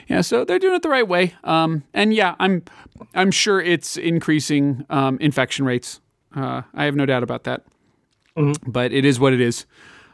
yeah, 0.07 0.22
so 0.22 0.43
they're 0.43 0.57
doing 0.60 0.74
it 0.76 0.82
the 0.82 0.89
right 0.89 1.07
way. 1.07 1.36
Um, 1.43 1.84
and 1.93 2.14
yeah, 2.14 2.36
I'm 2.39 2.64
I'm 3.14 3.30
sure 3.32 3.62
it's 3.62 3.95
increasing 3.95 4.86
um, 4.89 5.18
infection 5.22 5.66
rates. 5.66 6.01
Uh, 6.36 6.64
I 6.74 6.86
have 6.86 6.95
no 6.95 7.05
doubt 7.05 7.24
about 7.24 7.43
that. 7.43 7.64
But 8.66 8.91
it 8.91 9.05
is 9.05 9.20
what 9.20 9.34
it 9.34 9.41
is. 9.41 9.66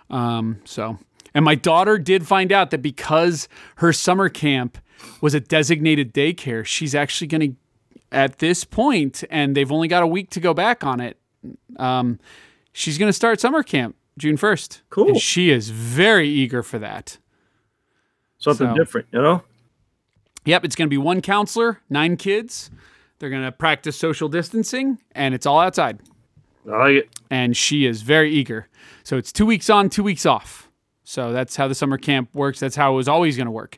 Um, 0.09 0.59
so, 0.65 0.97
and 1.35 1.45
my 1.45 1.53
daughter 1.53 1.99
did 1.99 2.25
find 2.25 2.51
out 2.51 2.71
that 2.71 2.81
because 2.81 3.47
her 3.77 3.93
summer 3.93 4.29
camp 4.29 4.79
was 5.21 5.33
a 5.35 5.39
designated 5.39 6.13
daycare, 6.13 6.65
she's 6.65 6.95
actually 6.95 7.27
going 7.27 7.41
to, 7.51 7.55
at 8.11 8.39
this 8.39 8.63
point, 8.63 9.23
and 9.29 9.55
they've 9.55 9.71
only 9.71 9.87
got 9.87 10.01
a 10.01 10.07
week 10.07 10.31
to 10.31 10.39
go 10.39 10.53
back 10.53 10.83
on 10.83 10.99
it. 10.99 11.17
Um, 11.77 12.19
she's 12.73 12.97
going 12.97 13.09
to 13.09 13.13
start 13.13 13.39
summer 13.39 13.61
camp 13.61 13.95
June 14.17 14.37
1st. 14.37 14.81
Cool. 14.89 15.09
And 15.09 15.19
she 15.19 15.51
is 15.51 15.69
very 15.69 16.29
eager 16.29 16.63
for 16.63 16.79
that. 16.79 17.17
Something 18.37 18.69
so- 18.69 18.75
different, 18.75 19.07
you 19.11 19.21
know? 19.21 19.43
Yep, 20.45 20.63
it's 20.63 20.75
going 20.75 20.87
to 20.87 20.89
be 20.93 20.97
one 20.97 21.21
counselor, 21.21 21.81
nine 21.89 22.17
kids. 22.17 22.69
They're 23.17 23.31
going 23.31 23.43
to 23.43 23.51
practice 23.51 23.97
social 23.97 24.29
distancing, 24.29 24.99
and 25.13 25.33
it's 25.33 25.45
all 25.47 25.59
outside. 25.59 25.99
I 26.67 26.77
like 26.77 26.93
it. 26.95 27.09
and 27.31 27.57
she 27.57 27.85
is 27.85 28.03
very 28.03 28.31
eager. 28.31 28.67
So 29.03 29.17
it's 29.17 29.31
two 29.31 29.45
weeks 29.45 29.69
on, 29.69 29.89
two 29.89 30.03
weeks 30.03 30.25
off. 30.25 30.64
So 31.05 31.31
that's 31.31 31.55
how 31.55 31.67
the 31.67 31.75
summer 31.75 31.97
camp 31.97 32.29
works. 32.33 32.59
That's 32.59 32.75
how 32.75 32.93
it 32.93 32.95
was 32.95 33.07
always 33.07 33.37
going 33.37 33.45
to 33.45 33.51
work. 33.51 33.77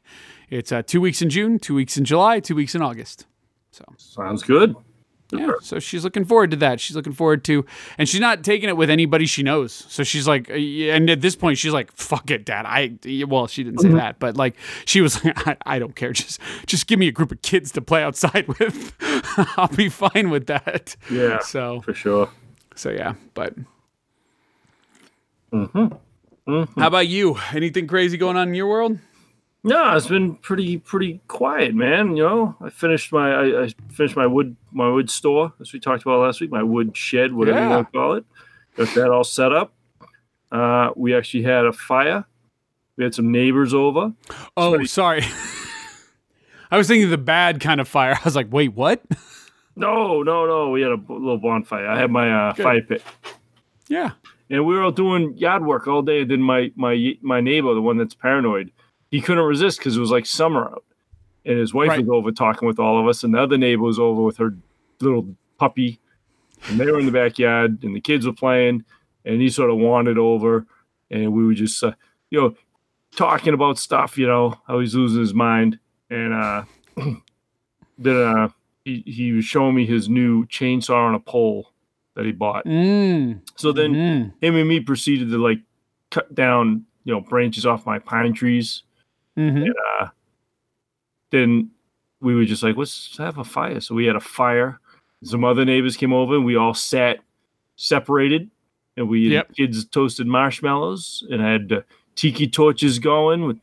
It's 0.49 0.71
uh, 0.71 0.81
two 0.81 1.01
weeks 1.01 1.21
in 1.21 1.29
June, 1.29 1.59
two 1.59 1.75
weeks 1.75 1.97
in 1.97 2.05
July, 2.05 2.39
two 2.39 2.55
weeks 2.55 2.73
in 2.73 2.81
August. 2.81 3.25
So 3.71 3.83
sounds 3.97 4.43
good. 4.43 4.75
Yeah. 5.31 5.51
So 5.61 5.79
she's 5.79 6.05
looking 6.05 6.23
forward 6.23 6.51
to 6.51 6.57
that. 6.57 6.79
She's 6.79 6.95
looking 6.95 7.11
forward 7.11 7.43
to, 7.45 7.65
and 7.97 8.07
she's 8.07 8.21
not 8.21 8.45
taking 8.45 8.69
it 8.69 8.77
with 8.77 8.89
anybody 8.89 9.25
she 9.25 9.43
knows. 9.43 9.73
So 9.89 10.03
she's 10.03 10.25
like, 10.25 10.49
uh, 10.49 10.53
and 10.53 11.09
at 11.09 11.19
this 11.19 11.35
point, 11.35 11.57
she's 11.57 11.73
like, 11.73 11.91
"Fuck 11.91 12.31
it, 12.31 12.45
Dad." 12.45 12.65
I 12.65 12.97
well, 13.25 13.47
she 13.47 13.65
didn't 13.65 13.81
say 13.81 13.89
that, 13.89 14.19
but 14.19 14.37
like, 14.37 14.55
she 14.85 15.01
was 15.01 15.21
like, 15.25 15.45
I, 15.45 15.57
"I 15.65 15.79
don't 15.79 15.97
care. 15.97 16.13
Just, 16.13 16.39
just 16.65 16.87
give 16.87 16.97
me 16.97 17.09
a 17.09 17.11
group 17.11 17.33
of 17.33 17.41
kids 17.41 17.73
to 17.73 17.81
play 17.81 18.03
outside 18.03 18.47
with. 18.59 18.95
I'll 19.57 19.67
be 19.67 19.89
fine 19.89 20.29
with 20.29 20.47
that." 20.47 20.95
Yeah, 21.11 21.39
So 21.39 21.81
for 21.81 21.93
sure. 21.93 22.29
So 22.75 22.89
yeah, 22.89 23.15
but. 23.33 23.53
How 26.47 26.87
about 26.87 27.07
you? 27.07 27.37
Anything 27.51 27.87
crazy 27.87 28.17
going 28.17 28.37
on 28.37 28.47
in 28.49 28.53
your 28.55 28.67
world? 28.67 28.97
No, 29.63 29.95
it's 29.97 30.07
been 30.07 30.35
pretty 30.35 30.77
pretty 30.77 31.19
quiet, 31.27 31.75
man. 31.75 32.15
You 32.15 32.23
know, 32.23 32.55
I 32.61 32.69
finished 32.69 33.11
my 33.11 33.31
I, 33.33 33.63
I 33.65 33.69
finished 33.91 34.15
my 34.15 34.25
wood 34.25 34.55
my 34.71 34.89
wood 34.89 35.09
store 35.09 35.51
as 35.59 35.73
we 35.73 35.79
talked 35.79 36.03
about 36.03 36.21
last 36.21 36.39
week, 36.39 36.51
my 36.51 36.63
wood 36.63 36.95
shed, 36.95 37.33
whatever 37.33 37.61
you 37.61 37.69
want 37.69 37.87
to 37.91 37.97
call 37.97 38.13
it. 38.13 38.25
Got 38.77 38.95
that 38.95 39.11
all 39.11 39.23
set 39.25 39.51
up. 39.51 39.73
Uh, 40.51 40.91
we 40.95 41.13
actually 41.15 41.43
had 41.43 41.65
a 41.65 41.73
fire. 41.73 42.23
We 42.95 43.03
had 43.03 43.13
some 43.13 43.31
neighbors 43.31 43.73
over. 43.73 44.13
Oh, 44.55 44.83
sorry. 44.85 45.23
I 46.71 46.77
was 46.77 46.87
thinking 46.87 47.09
the 47.09 47.17
bad 47.17 47.59
kind 47.59 47.81
of 47.81 47.87
fire. 47.87 48.13
I 48.15 48.21
was 48.23 48.35
like, 48.35 48.47
wait, 48.51 48.73
what? 48.73 49.03
No, 49.75 50.23
no, 50.23 50.45
no. 50.45 50.69
We 50.69 50.81
had 50.81 50.91
a 50.91 50.97
b- 50.97 51.13
little 51.13 51.37
bonfire. 51.37 51.87
I 51.87 51.99
had 51.99 52.09
my 52.09 52.49
uh, 52.49 52.53
fire 52.53 52.81
pit, 52.81 53.03
Yeah. 53.89 54.11
And 54.49 54.65
we 54.65 54.75
were 54.75 54.83
all 54.83 54.91
doing 54.91 55.35
yard 55.37 55.65
work 55.65 55.87
all 55.87 56.01
day. 56.01 56.21
And 56.21 56.31
then 56.31 56.41
my 56.41 56.71
my 56.75 57.13
my 57.21 57.41
neighbor, 57.41 57.73
the 57.73 57.81
one 57.81 57.97
that's 57.97 58.15
paranoid, 58.15 58.71
he 59.11 59.21
couldn't 59.21 59.43
resist 59.43 59.79
because 59.79 59.97
it 59.97 59.99
was 59.99 60.11
like 60.11 60.25
summer 60.25 60.65
out, 60.65 60.83
and 61.45 61.57
his 61.57 61.73
wife 61.73 61.89
Right. 61.89 61.99
was 62.01 62.09
over 62.09 62.31
talking 62.31 62.67
with 62.67 62.79
all 62.79 62.99
of 62.99 63.07
us, 63.07 63.23
and 63.23 63.33
the 63.33 63.41
other 63.41 63.57
neighbor 63.57 63.83
was 63.83 63.99
over 63.99 64.21
with 64.21 64.37
her 64.37 64.55
little 65.01 65.27
puppy, 65.57 65.99
and 66.69 66.79
they 66.79 66.85
were 66.89 66.99
in 66.99 67.05
the 67.05 67.11
backyard, 67.11 67.83
and 67.83 67.95
the 67.95 68.01
kids 68.01 68.25
were 68.25 68.33
playing, 68.33 68.83
and 69.25 69.41
he 69.41 69.49
sort 69.49 69.69
of 69.69 69.77
wandered 69.77 70.17
over, 70.17 70.65
and 71.11 71.31
we 71.33 71.45
were 71.45 71.53
just 71.53 71.83
uh, 71.83 71.91
you 72.29 72.39
know 72.41 72.55
talking 73.15 73.53
about 73.53 73.77
stuff, 73.79 74.17
you 74.17 74.27
know, 74.27 74.53
how 74.67 74.79
he's 74.79 74.93
losing 74.95 75.21
his 75.21 75.33
mind, 75.33 75.79
and 76.09 76.33
uh, 76.33 76.63
then 77.97 78.15
uh, 78.37 78.49
he 78.85 79.03
he 79.05 79.31
was 79.31 79.45
showing 79.45 79.75
me 79.75 79.85
his 79.85 80.07
new 80.09 80.45
chainsaw 80.47 81.07
on 81.07 81.15
a 81.15 81.19
pole 81.19 81.71
that 82.17 82.25
he 82.25 82.31
bought. 82.33 82.65
Mm. 82.65 83.39
So 83.55 83.71
then 83.71 83.93
Mm. 83.93 84.33
him 84.41 84.55
and 84.55 84.67
me 84.67 84.79
proceeded 84.81 85.29
to 85.29 85.37
like 85.37 85.59
cut 86.09 86.33
down, 86.33 86.83
you 87.03 87.13
know, 87.13 87.21
branches 87.21 87.63
off 87.65 87.85
my 87.85 87.99
pine 87.99 88.33
trees. 88.33 88.81
hmm 89.35 89.65
Then 91.31 91.69
we 92.19 92.35
were 92.35 92.45
just 92.45 92.63
like, 92.63 92.75
let's 92.75 93.15
have 93.17 93.37
a 93.37 93.43
fire. 93.43 93.79
So 93.79 93.93
we 93.95 94.05
had 94.05 94.15
a 94.15 94.19
fire. 94.21 94.79
Some 95.23 95.43
other 95.43 95.63
neighbors 95.65 95.95
came 95.97 96.13
over 96.13 96.35
and 96.35 96.45
we 96.45 96.55
all 96.55 96.73
sat 96.73 97.19
separated. 97.75 98.49
And 98.95 99.07
we 99.09 99.29
Yep. 99.29 99.53
kids 99.53 99.85
toasted 99.85 100.25
marshmallows 100.25 101.23
and 101.29 101.39
had 101.39 101.71
uh, 101.71 101.81
tiki 102.15 102.47
torches 102.47 102.97
going. 102.97 103.43
With 103.43 103.59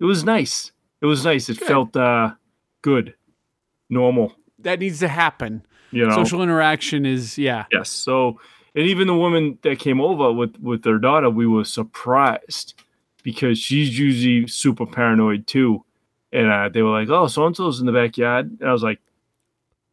it 0.00 0.04
was 0.04 0.22
nice. 0.22 0.70
It 1.00 1.06
was 1.06 1.24
nice. 1.24 1.48
It 1.48 1.58
Good. 1.58 1.66
felt 1.68 1.96
uh, 1.96 2.34
good, 2.82 3.14
normal. 3.88 4.34
That 4.58 4.80
needs 4.80 4.98
to 5.00 5.08
happen. 5.08 5.64
You 5.94 6.06
know, 6.06 6.14
Social 6.14 6.42
interaction 6.42 7.06
is, 7.06 7.38
yeah. 7.38 7.66
Yes. 7.72 7.90
So, 7.90 8.40
and 8.74 8.86
even 8.86 9.06
the 9.06 9.14
woman 9.14 9.58
that 9.62 9.78
came 9.78 10.00
over 10.00 10.32
with 10.32 10.58
with 10.60 10.82
their 10.82 10.98
daughter, 10.98 11.30
we 11.30 11.46
were 11.46 11.64
surprised 11.64 12.74
because 13.22 13.58
she's 13.58 13.98
usually 13.98 14.46
super 14.46 14.86
paranoid 14.86 15.46
too. 15.46 15.84
And 16.32 16.50
uh, 16.50 16.68
they 16.68 16.82
were 16.82 16.90
like, 16.90 17.08
"Oh, 17.08 17.28
so 17.28 17.46
and 17.46 17.56
so's 17.56 17.80
in 17.80 17.86
the 17.86 17.92
backyard," 17.92 18.50
and 18.60 18.68
I 18.68 18.72
was 18.72 18.82
like, 18.82 19.00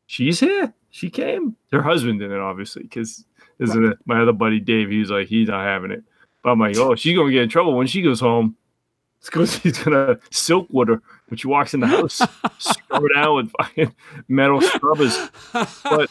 "She's 0.08 0.40
here. 0.40 0.74
She 0.90 1.10
came." 1.10 1.56
Her 1.72 1.84
husband 1.84 2.20
didn't, 2.20 2.40
obviously, 2.40 2.84
because 2.84 3.24
isn't 3.60 3.86
it 3.86 3.98
my 4.06 4.22
other 4.22 4.34
buddy 4.34 4.60
Dave? 4.60 4.90
He's 4.90 5.12
like, 5.12 5.28
he's 5.28 5.50
not 5.50 5.64
having 5.64 5.92
it. 5.92 6.04
But 6.42 6.50
I'm 6.50 6.60
like, 6.60 6.78
"Oh, 6.78 6.96
she's 6.96 7.16
gonna 7.16 7.32
get 7.32 7.44
in 7.44 7.50
trouble 7.50 7.76
when 7.76 7.88
she 7.88 8.02
goes 8.02 8.20
home." 8.20 8.56
It's 9.22 9.30
because 9.30 9.56
he's 9.58 9.78
gonna 9.78 10.18
silk 10.32 10.66
with 10.72 10.88
her 10.88 11.00
when 11.32 11.38
she 11.38 11.48
walks 11.48 11.74
in 11.74 11.80
the 11.80 11.88
house, 11.88 12.22
scrub 12.60 13.04
it 13.06 13.12
out 13.16 13.36
with 13.38 13.52
fucking 13.58 13.96
metal 14.28 14.60
scrubbers. 14.62 15.18
But 15.54 16.10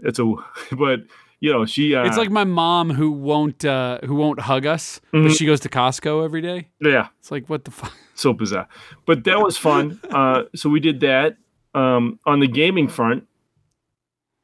it's 0.00 0.18
a, 0.18 0.30
but 0.72 1.00
you 1.40 1.50
know, 1.52 1.64
she. 1.64 1.94
Uh, 1.94 2.04
It's 2.04 2.18
like 2.18 2.30
my 2.30 2.44
mom 2.44 2.90
who 2.90 3.10
won't 3.10 3.64
uh, 3.64 3.98
who 4.04 4.14
won't 4.14 4.40
hug 4.40 4.66
us, 4.66 5.00
but 5.10 5.22
Mhm. 5.22 5.38
she 5.38 5.46
goes 5.46 5.60
to 5.60 5.70
Costco 5.70 6.22
every 6.24 6.42
day. 6.42 6.68
yeah, 6.80 7.08
It's 7.18 7.30
like 7.30 7.48
what 7.48 7.64
the 7.64 7.70
fuck. 7.70 7.92
so 8.14 8.32
bizarre. 8.34 8.68
But 9.06 9.24
that 9.24 9.40
was 9.40 9.56
fun. 9.56 9.98
Uh, 10.10 10.42
so 10.54 10.68
we 10.68 10.80
did 10.80 11.00
that. 11.00 11.38
Um, 11.74 12.18
on 12.26 12.40
the 12.40 12.46
gaming 12.48 12.88
front, 12.88 13.26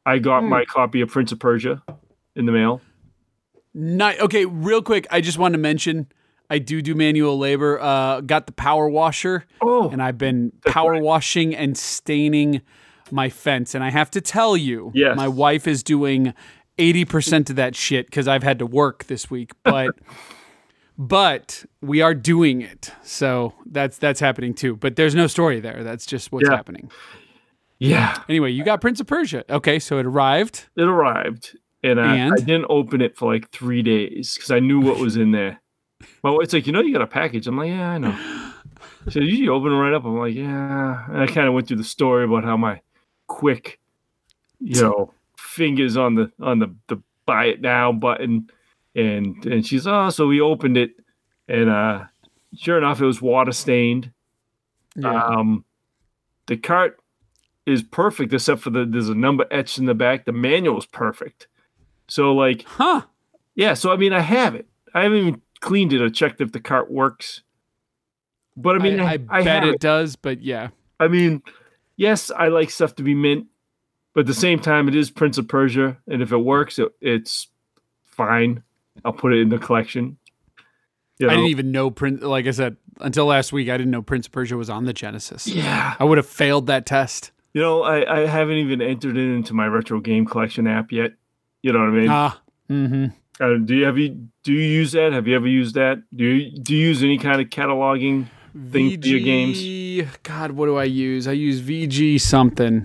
I 0.07 0.19
got 0.19 0.43
Hmm. 0.43 0.49
my 0.49 0.65
copy 0.65 1.01
of 1.03 1.11
Prince 1.11 1.33
of 1.33 1.39
Persia 1.39 1.83
in 2.35 2.47
the 2.47 2.53
mail. 2.53 2.81
Nice. 3.75 4.21
Okay, 4.21 4.45
real 4.47 4.83
quick, 4.83 5.07
I 5.11 5.21
just 5.23 5.39
want 5.39 5.53
to 5.55 5.59
mention 5.59 6.07
I 6.53 6.59
do 6.59 6.83
do 6.83 6.95
manual 6.95 7.39
labor. 7.39 7.81
Uh, 7.81 8.21
got 8.21 8.47
the 8.47 8.53
power 8.53 8.89
washer, 8.89 9.45
Oh, 9.61 9.89
and 9.91 10.03
I've 10.03 10.19
been 10.19 10.53
power 10.67 10.99
washing 11.01 11.55
and 11.57 11.77
staining 11.79 12.61
my 13.11 13.29
fence. 13.31 13.75
And 13.75 13.83
I 13.83 13.91
have 13.91 14.11
to 14.13 14.21
tell 14.21 14.57
you, 14.57 14.91
Yes. 14.95 15.17
my 15.17 15.29
wife 15.29 15.67
is 15.67 15.83
doing 15.83 16.35
eighty 16.79 17.05
percent 17.05 17.51
of 17.51 17.57
that 17.57 17.75
shit 17.75 18.07
because 18.07 18.29
I've 18.29 18.43
had 18.43 18.59
to 18.59 18.67
work 18.67 19.05
this 19.05 19.31
week. 19.31 19.53
But 19.65 19.95
but 20.99 21.65
we 21.81 22.03
are 22.03 22.15
doing 22.15 22.61
it, 22.61 22.93
so 23.03 23.55
that's 23.67 23.97
that's 23.99 24.21
happening 24.21 24.53
too. 24.55 24.77
But 24.77 24.97
there's 24.97 25.15
no 25.15 25.27
story 25.27 25.59
there. 25.61 25.83
That's 25.83 26.05
just 26.07 26.31
what's 26.33 26.49
Yeah. 26.49 26.55
happening. 26.57 26.91
yeah. 27.79 28.19
Anyway, 28.29 28.51
you 28.51 28.63
got 28.63 28.81
Prince 28.83 29.01
of 29.01 29.07
Persia. 29.07 29.45
Okay, 29.51 29.79
so 29.79 29.99
it 29.99 30.05
arrived. 30.07 30.67
It 30.77 30.83
arrived, 30.85 31.57
and, 31.83 31.99
I, 31.99 32.17
And? 32.17 32.35
I 32.35 32.37
didn't 32.37 32.67
open 32.69 33.01
it 33.01 33.17
for 33.17 33.33
like 33.33 33.51
three 33.51 33.83
days 33.83 34.35
because 34.35 34.51
I 34.51 34.61
knew 34.61 34.81
what 34.81 34.99
was 34.99 35.17
in 35.17 35.33
there. 35.33 35.62
My 36.23 36.31
wife's 36.31 36.53
like, 36.53 36.67
you 36.67 36.73
know, 36.73 36.81
you 36.81 36.93
got 36.93 37.03
a 37.03 37.07
package. 37.07 37.47
I'm 37.47 37.57
like, 37.57 37.69
yeah, 37.69 37.91
I 37.91 37.99
know. 37.99 38.53
So 39.11 39.21
you 39.21 39.53
open 39.53 39.73
it 39.73 39.77
right 39.77 39.93
up. 39.93 40.05
I'm 40.05 40.19
like, 40.19 40.35
yeah. 40.35 41.07
And 41.09 41.19
I 41.19 41.27
kind 41.27 41.49
of 41.49 41.55
went 41.55 41.69
through 41.69 41.79
the 41.79 41.85
story 41.85 42.25
about 42.25 42.45
how 42.45 42.57
my 42.57 42.81
quick, 43.27 43.81
you 44.61 44.81
know, 44.81 45.13
fingers 45.37 45.97
on 45.97 46.15
the 46.15 46.31
on 46.41 46.59
the 46.59 46.75
the 46.89 47.03
buy 47.27 47.47
it 47.47 47.61
now 47.61 47.93
button, 47.93 48.51
and 48.95 49.45
and 49.45 49.67
she's 49.67 49.87
oh, 49.87 50.11
so 50.11 50.27
we 50.27 50.41
opened 50.41 50.77
it, 50.77 50.93
and 51.49 51.69
uh, 51.69 52.05
sure 52.57 52.79
enough, 52.79 53.01
it 53.01 53.07
was 53.07 53.21
water 53.21 53.53
stained. 53.53 54.13
Yeah. 54.97 55.25
Um, 55.25 55.65
the 56.47 56.57
cart 56.57 56.99
is 57.67 57.83
perfect 57.83 58.33
except 58.33 58.61
for 58.61 58.71
the 58.71 58.85
there's 58.85 59.09
a 59.09 59.15
number 59.15 59.47
etched 59.51 59.79
in 59.79 59.87
the 59.87 59.95
back. 59.95 60.25
The 60.25 60.33
manual 60.33 60.79
is 60.79 60.87
perfect. 60.87 61.49
So 62.09 62.33
like 62.35 62.65
huh. 62.65 63.03
yeah, 63.55 63.75
so 63.75 63.93
I 63.93 63.97
mean 63.97 64.13
I 64.13 64.21
have 64.21 64.55
it. 64.55 64.67
I 64.95 65.03
haven't 65.03 65.19
even 65.19 65.43
cleaned 65.63 65.95
it 65.95 66.03
or 66.03 66.11
checked 66.11 66.43
if 66.43 66.53
the 66.53 66.61
cart 66.61 66.91
works. 66.91 67.43
But 68.55 68.77
I 68.77 68.79
mean 68.81 69.01
I, 69.01 69.15
I, 69.31 69.39
I 69.39 69.43
bet 69.43 69.65
it 69.65 69.81
does, 69.81 70.17
but 70.17 70.43
yeah. 70.43 70.69
I 71.01 71.09
mean, 71.09 71.43
yes, 71.97 72.31
I 72.31 72.49
like 72.49 72.71
stuff 72.71 72.95
to 72.97 73.03
be 73.03 73.15
mint, 73.15 73.47
but 74.13 74.21
at 74.21 74.27
the 74.27 74.35
same 74.35 74.61
time 74.61 74.89
it 74.89 74.95
is 74.95 75.11
Prince 75.11 75.39
of 75.39 75.49
Persia, 75.49 75.97
and 76.07 76.21
if 76.21 76.33
it 76.33 76.37
works, 76.37 76.79
it, 76.79 76.93
it's 77.01 77.49
fine. 78.03 78.63
I'll 79.05 79.15
put 79.15 79.33
it 79.33 79.41
in 79.41 79.49
the 79.49 79.59
collection. 79.59 80.19
You 81.19 81.29
I 81.29 81.35
didn't 81.35 81.47
even 81.47 81.73
know 81.73 81.91
Prince. 81.91 82.23
Like 82.23 82.47
I 82.47 82.51
said, 82.51 82.77
until 83.01 83.27
last 83.27 83.53
week, 83.53 83.69
I 83.69 83.77
didn't 83.77 83.91
know 83.91 84.03
Prince 84.03 84.27
of 84.27 84.33
Persia 84.33 84.57
was 84.57 84.69
on 84.69 84.85
the 84.85 84.93
Genesis. 84.93 85.47
yeah. 85.47 85.95
I 85.99 86.05
would 86.05 86.19
have 86.19 86.27
failed 86.27 86.67
that 86.67 86.85
test. 86.85 87.31
You 87.55 87.61
know, 87.61 87.83
I, 87.83 88.23
I 88.23 88.27
haven't 88.27 88.57
even 88.57 88.81
entered 88.81 89.17
it 89.17 89.35
into 89.35 89.55
my 89.55 89.67
retro 89.67 90.01
game 90.01 90.25
collection 90.25 90.67
app 90.67 90.91
yet. 90.91 91.13
You 91.63 91.73
know 91.73 91.81
what 91.81 91.89
I 91.89 91.93
mean? 91.93 92.09
Ah, 92.11 92.41
mm-hmm. 92.69 93.07
Uh, 93.41 93.57
do 93.65 93.75
you 93.75 93.85
have 93.85 93.99
you 93.99 94.29
do 94.45 94.53
you 94.53 94.61
use 94.61 94.93
that? 94.93 95.13
Have 95.13 95.27
you 95.27 95.35
ever 95.37 95.49
used 95.49 95.75
that? 95.75 96.03
Do 96.15 96.25
you 96.25 96.51
do 96.51 96.75
you 96.77 96.89
use 96.89 97.03
any 97.03 97.19
kind 97.19 97.41
of 97.41 97.49
cataloging? 97.49 98.27
Thing 98.71 99.01
for 99.01 99.07
your 99.09 99.21
games? 99.21 100.11
God, 100.25 100.51
what 100.51 100.67
do 100.67 100.77
I 100.77 100.85
use? 100.85 101.27
I 101.27 101.33
use 101.33 101.63
VG 101.63 102.21
something. 102.21 102.85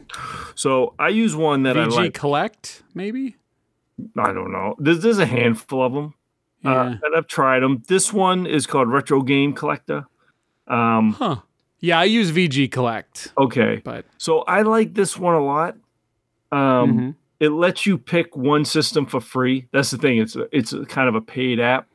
So 0.56 0.94
I 0.98 1.10
use 1.10 1.36
one 1.36 1.64
that 1.64 1.78
I 1.78 1.84
like. 1.88 2.14
Collect, 2.14 2.84
maybe. 2.94 3.36
I 4.18 4.32
don't 4.32 4.54
know. 4.54 4.76
There's 4.80 5.02
there's 5.02 5.20
a 5.20 5.26
handful 5.26 5.84
of 5.86 5.92
them, 5.94 6.14
Yeah. 6.64 6.72
uh, 6.72 6.86
and 7.04 7.16
I've 7.18 7.28
tried 7.28 7.64
them. 7.64 7.84
This 7.90 8.14
one 8.14 8.48
is 8.48 8.66
called 8.66 8.88
Retro 8.88 9.22
Game 9.24 9.52
Collector. 9.52 10.06
Um, 10.70 11.12
huh. 11.14 11.38
Yeah, 11.82 12.00
I 12.00 12.06
use 12.06 12.32
VG 12.32 12.72
Collect, 12.72 13.34
okay, 13.38 13.82
but 13.84 14.06
so 14.18 14.40
I 14.44 14.62
like 14.62 14.94
this 14.94 15.18
one 15.18 15.36
a 15.36 15.44
lot. 15.44 15.76
Um, 16.52 16.98
Mhm. 16.98 17.16
It 17.40 17.50
lets 17.50 17.86
you 17.86 17.98
pick 17.98 18.36
one 18.36 18.66
system 18.66 19.06
for 19.06 19.22
free. 19.22 19.68
That's 19.72 19.92
the 19.92 19.98
thing. 19.98 20.18
It's 20.18 20.36
a, 20.36 20.48
it's 20.52 20.74
a 20.74 20.86
kind 20.86 21.08
of 21.08 21.16
a 21.16 21.22
paid 21.22 21.60
app. 21.60 21.88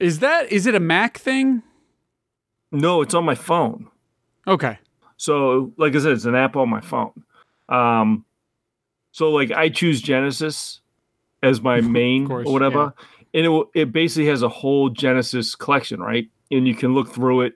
is 0.00 0.18
that 0.18 0.50
is 0.50 0.66
it 0.66 0.74
a 0.74 0.80
Mac 0.80 1.18
thing? 1.18 1.62
No, 2.72 3.02
it's 3.02 3.14
on 3.14 3.24
my 3.24 3.34
phone. 3.34 3.88
Okay. 4.46 4.78
So, 5.16 5.72
like 5.76 5.94
I 5.94 6.00
said, 6.00 6.12
it's 6.12 6.24
an 6.24 6.34
app 6.34 6.56
on 6.56 6.68
my 6.68 6.80
phone. 6.80 7.12
Um, 7.68 8.24
so 9.12 9.30
like 9.30 9.52
I 9.52 9.68
choose 9.68 10.02
Genesis 10.02 10.80
as 11.42 11.60
my 11.60 11.80
main 11.80 12.26
course, 12.26 12.48
or 12.48 12.52
whatever, 12.52 12.94
and 13.32 13.46
it 13.46 13.48
will, 13.48 13.70
it 13.74 13.92
basically 13.92 14.26
has 14.26 14.42
a 14.42 14.48
whole 14.48 14.88
Genesis 14.88 15.54
collection, 15.54 16.00
right? 16.00 16.28
And 16.50 16.66
you 16.66 16.74
can 16.74 16.94
look 16.94 17.12
through 17.12 17.42
it. 17.42 17.54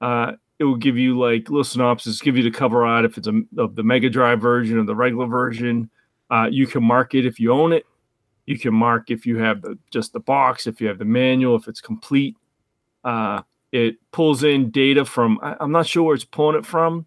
Uh, 0.00 0.32
it 0.58 0.64
will 0.64 0.76
give 0.76 0.96
you 0.96 1.18
like 1.18 1.48
little 1.48 1.64
synopsis, 1.64 2.20
give 2.20 2.36
you 2.36 2.42
the 2.42 2.50
cover 2.50 2.84
art 2.84 3.04
if 3.04 3.18
it's 3.18 3.26
a, 3.26 3.40
of 3.58 3.74
the 3.74 3.82
Mega 3.82 4.10
Drive 4.10 4.40
version 4.40 4.78
or 4.78 4.84
the 4.84 4.94
regular 4.94 5.26
version. 5.26 5.90
Uh, 6.30 6.46
you 6.50 6.66
can 6.66 6.84
mark 6.84 7.14
it 7.14 7.26
if 7.26 7.40
you 7.40 7.52
own 7.52 7.72
it. 7.72 7.84
You 8.46 8.58
can 8.58 8.74
mark 8.74 9.10
if 9.10 9.26
you 9.26 9.38
have 9.38 9.62
the 9.62 9.78
just 9.90 10.12
the 10.12 10.20
box, 10.20 10.66
if 10.66 10.80
you 10.80 10.88
have 10.88 10.98
the 10.98 11.04
manual, 11.04 11.56
if 11.56 11.68
it's 11.68 11.80
complete. 11.80 12.36
Uh, 13.04 13.42
it 13.72 13.96
pulls 14.12 14.42
in 14.42 14.70
data 14.70 15.04
from 15.04 15.38
I, 15.42 15.56
I'm 15.60 15.72
not 15.72 15.86
sure 15.86 16.02
where 16.02 16.14
it's 16.14 16.24
pulling 16.24 16.56
it 16.56 16.66
from, 16.66 17.06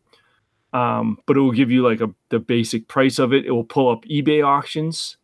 um, 0.72 1.18
but 1.26 1.36
it 1.38 1.40
will 1.42 1.52
give 1.52 1.72
you 1.72 1.84
like 1.88 2.02
a 2.02 2.14
the 2.30 2.40
basic 2.40 2.88
price 2.88 3.20
of 3.20 3.34
it. 3.34 3.46
It 3.46 3.52
will 3.52 3.64
pull 3.66 3.90
up 3.90 4.06
eBay 4.06 4.46
auctions, 4.46 5.18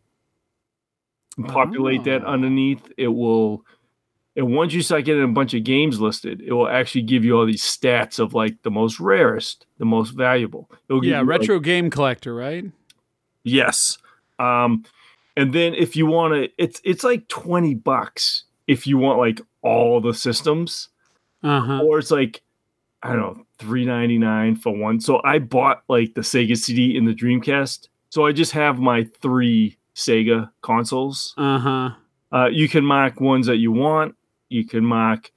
and 1.36 1.48
populate 1.48 2.04
that 2.04 2.22
Oh. 2.24 2.28
underneath. 2.28 2.82
It 2.98 3.08
will, 3.08 3.64
and 4.36 4.54
once 4.54 4.74
you 4.74 4.82
start 4.82 5.06
getting 5.06 5.22
a 5.22 5.28
bunch 5.28 5.54
of 5.54 5.64
games 5.64 6.00
listed, 6.00 6.42
it 6.42 6.52
will 6.52 6.68
actually 6.68 7.02
give 7.02 7.24
you 7.24 7.38
all 7.38 7.46
these 7.46 7.62
stats 7.62 8.18
of 8.18 8.34
like 8.34 8.62
the 8.62 8.70
most 8.70 9.00
rarest, 9.00 9.66
the 9.78 9.86
most 9.86 10.10
valuable. 10.10 10.70
It'll 10.88 11.00
give 11.00 11.10
Yeah, 11.10 11.20
you, 11.20 11.26
like, 11.26 11.40
retro 11.40 11.60
game 11.60 11.88
collector, 11.90 12.34
right? 12.34 12.64
Yes. 13.44 13.98
Um, 14.38 14.84
and 15.36 15.52
then 15.52 15.74
if 15.74 15.96
you 15.96 16.06
want 16.06 16.34
to, 16.34 16.48
it's 16.58 16.80
it's 16.84 17.04
like 17.04 17.28
twenty 17.28 17.74
bucks 17.74 18.44
if 18.66 18.86
you 18.86 18.98
want 18.98 19.18
like 19.18 19.40
all 19.62 20.00
the 20.00 20.12
systems, 20.14 20.88
Uh 21.42 21.60
huh. 21.60 21.80
or 21.82 21.98
it's 21.98 22.10
like 22.10 22.42
I 23.02 23.10
don't 23.14 23.20
know 23.38 23.44
three 23.58 23.84
ninety 23.84 24.18
nine 24.18 24.56
for 24.56 24.76
one. 24.76 25.00
So 25.00 25.20
I 25.24 25.38
bought 25.38 25.82
like 25.88 26.14
the 26.14 26.20
Sega 26.22 26.56
CD 26.56 26.96
in 26.96 27.04
the 27.04 27.14
Dreamcast. 27.14 27.88
So 28.10 28.26
I 28.26 28.32
just 28.32 28.52
have 28.52 28.78
my 28.78 29.04
three 29.22 29.76
Sega 29.94 30.50
consoles. 30.62 31.34
Uh 31.36 31.58
huh. 31.58 31.90
Uh, 32.32 32.46
you 32.46 32.68
can 32.68 32.84
mark 32.84 33.20
ones 33.20 33.46
that 33.46 33.56
you 33.56 33.72
want. 33.72 34.14
You 34.48 34.64
can 34.64 34.84
mark 34.84 35.30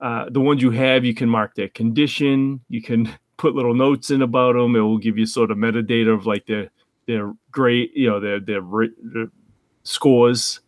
uh, 0.00 0.26
the 0.30 0.40
ones 0.40 0.62
you 0.62 0.70
have. 0.70 1.04
You 1.04 1.14
can 1.14 1.28
mark 1.28 1.54
their 1.54 1.68
condition. 1.68 2.60
You 2.68 2.82
can 2.82 3.08
put 3.36 3.54
little 3.54 3.74
notes 3.74 4.10
in 4.10 4.22
about 4.22 4.54
them. 4.54 4.74
It 4.76 4.80
will 4.80 4.98
give 4.98 5.16
you 5.18 5.26
sort 5.26 5.50
of 5.50 5.58
metadata 5.58 6.12
of 6.12 6.26
like 6.26 6.46
their 6.46 6.70
their 7.08 7.32
great, 7.50 7.90
you 7.96 8.08
know, 8.08 8.20
their 8.20 8.38
their, 8.38 8.60
their 9.02 9.26
scores. 9.82 10.60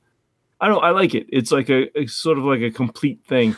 I 0.61 0.67
don't. 0.69 0.83
I 0.83 0.91
like 0.91 1.15
it. 1.15 1.27
It's 1.29 1.53
like 1.53 1.69
a 1.71 1.97
it's 1.99 2.13
sort 2.15 2.39
of 2.39 2.45
like 2.45 2.61
a 2.63 2.71
complete 2.73 3.21
thing. 3.25 3.55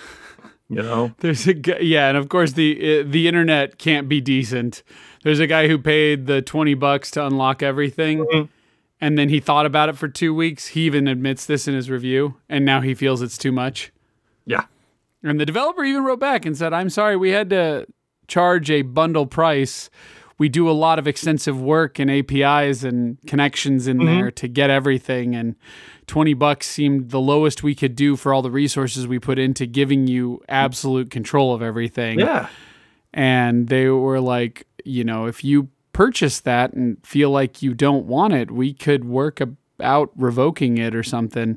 You 0.68 0.82
know. 0.82 1.12
There's 1.18 1.46
a 1.46 1.54
guy, 1.54 1.78
yeah, 1.80 2.08
and 2.08 2.16
of 2.18 2.28
course 2.28 2.52
the 2.52 3.00
uh, 3.00 3.04
the 3.06 3.26
internet 3.28 3.78
can't 3.78 4.08
be 4.08 4.20
decent. 4.20 4.82
There's 5.22 5.40
a 5.40 5.46
guy 5.46 5.68
who 5.68 5.78
paid 5.78 6.26
the 6.26 6.42
twenty 6.42 6.74
bucks 6.74 7.10
to 7.12 7.24
unlock 7.26 7.62
everything, 7.62 8.24
Mhm. 8.26 8.48
and 9.00 9.16
then 9.18 9.28
he 9.28 9.40
thought 9.40 9.66
about 9.66 9.88
it 9.88 9.96
for 9.96 10.08
two 10.08 10.34
weeks. 10.34 10.68
He 10.68 10.82
even 10.82 11.08
admits 11.08 11.46
this 11.46 11.66
in 11.68 11.74
his 11.74 11.88
review, 11.90 12.36
and 12.48 12.64
now 12.64 12.80
he 12.80 12.94
feels 12.94 13.22
it's 13.22 13.38
too 13.38 13.52
much. 13.52 13.92
Yeah. 14.46 14.64
And 15.24 15.38
the 15.38 15.46
developer 15.46 15.84
even 15.84 16.04
wrote 16.04 16.18
back 16.20 16.44
and 16.46 16.56
said, 16.56 16.72
"I'm 16.72 16.90
sorry, 16.90 17.16
we 17.16 17.30
had 17.30 17.50
to 17.50 17.86
charge 18.28 18.70
a 18.70 18.82
bundle 18.82 19.26
price. 19.26 19.90
We 20.42 20.48
do 20.48 20.68
a 20.68 20.72
lot 20.72 20.98
of 20.98 21.06
extensive 21.06 21.62
work 21.62 22.00
and 22.00 22.10
APIs 22.10 22.82
and 22.82 23.16
connections 23.28 23.86
in 23.86 23.98
mm-hmm. 23.98 24.06
there 24.06 24.30
to 24.32 24.48
get 24.48 24.70
everything, 24.70 25.36
and 25.36 25.54
20 26.08 26.34
bucks 26.34 26.66
seemed 26.66 27.10
the 27.10 27.20
lowest 27.20 27.62
we 27.62 27.76
could 27.76 27.94
do 27.94 28.16
for 28.16 28.34
all 28.34 28.42
the 28.42 28.50
resources 28.50 29.06
we 29.06 29.20
put 29.20 29.38
into 29.38 29.66
giving 29.66 30.08
you 30.08 30.42
absolute 30.48 31.10
control 31.10 31.54
of 31.54 31.62
everything." 31.62 32.18
Yeah. 32.18 32.48
and 33.14 33.68
they 33.68 33.86
were 33.86 34.18
like, 34.18 34.66
you 34.84 35.04
know, 35.04 35.26
if 35.26 35.44
you 35.44 35.68
purchase 35.92 36.40
that 36.40 36.72
and 36.72 36.96
feel 37.06 37.30
like 37.30 37.62
you 37.62 37.72
don't 37.72 38.06
want 38.06 38.32
it, 38.32 38.50
we 38.50 38.74
could 38.74 39.04
work 39.04 39.40
about 39.40 40.10
revoking 40.16 40.76
it 40.76 40.92
or 40.92 41.04
something. 41.04 41.56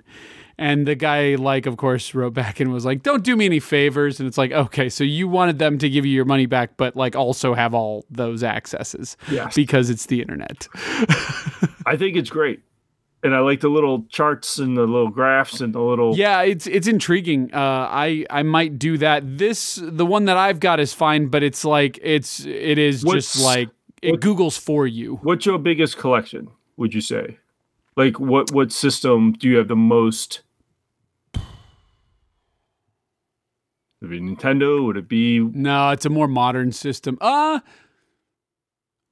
And 0.57 0.87
the 0.87 0.95
guy, 0.95 1.35
like, 1.35 1.65
of 1.65 1.75
course, 1.75 2.15
wrote 2.15 2.33
back 2.33 2.59
and 2.61 2.71
was 2.71 2.85
like, 2.85 3.03
"Don't 3.03 3.23
do 3.23 3.35
me 3.35 3.45
any 3.45 3.59
favors." 3.59 4.19
And 4.21 4.27
it's 4.27 4.37
like, 4.37 4.51
okay, 4.53 4.87
so 4.87 5.03
you 5.03 5.27
wanted 5.27 5.59
them 5.59 5.77
to 5.79 5.89
give 5.89 6.05
you 6.05 6.13
your 6.13 6.23
money 6.25 6.45
back, 6.45 6.77
but 6.77 6.95
like 6.95 7.13
also 7.15 7.53
have 7.53 7.73
all 7.73 8.05
those 8.09 8.41
accesses 8.43 9.17
Yes. 9.29 9.53
because 9.53 9.89
it's 9.89 10.05
the 10.05 10.21
internet. 10.21 10.67
I 11.85 11.97
think 11.97 12.15
it's 12.15 12.29
great. 12.29 12.61
And 13.23 13.33
I 13.35 13.39
like 13.39 13.59
the 13.59 13.69
little 13.69 14.05
charts 14.09 14.59
and 14.59 14.77
the 14.77 14.83
little 14.83 15.09
graphs 15.09 15.59
and 15.59 15.73
the 15.73 15.81
little 15.81 16.15
Yeah, 16.15 16.41
it's 16.43 16.67
it's 16.67 16.87
intriguing. 16.87 17.49
Uh, 17.53 17.87
I 17.89 18.25
I 18.29 18.43
might 18.43 18.77
do 18.77 18.97
that. 18.99 19.23
This 19.39 19.79
the 19.81 20.05
one 20.05 20.25
that 20.25 20.37
I've 20.37 20.59
got 20.59 20.79
is 20.79 20.93
fine, 20.93 21.27
but 21.27 21.41
it's 21.41 21.65
like 21.65 21.97
it's 22.03 22.45
it 22.45 22.77
is 22.77 23.03
What's- 23.03 23.33
just 23.33 23.43
like 23.43 23.69
it 24.01 24.11
what- 24.11 24.19
Google's 24.21 24.57
for 24.57 24.85
you. 24.85 25.15
What's 25.23 25.45
your 25.45 25.57
biggest 25.57 25.97
collection, 25.97 26.49
would 26.77 26.93
you 26.93 27.01
say? 27.01 27.39
Like 27.97 28.19
what 28.19 28.51
what 28.51 28.71
system 28.71 29.33
do 29.33 29.49
you 29.49 29.57
have 29.57 29.69
the 29.69 29.75
most? 29.75 30.41
Would 34.05 34.13
it 34.13 34.19
be 34.19 34.35
Nintendo? 34.35 34.85
Would 34.85 34.97
it 34.97 35.07
be 35.07 35.39
No, 35.39 35.89
it's 35.89 36.05
a 36.05 36.09
more 36.09 36.27
modern 36.27 36.71
system. 36.71 37.17
Uh 37.21 37.59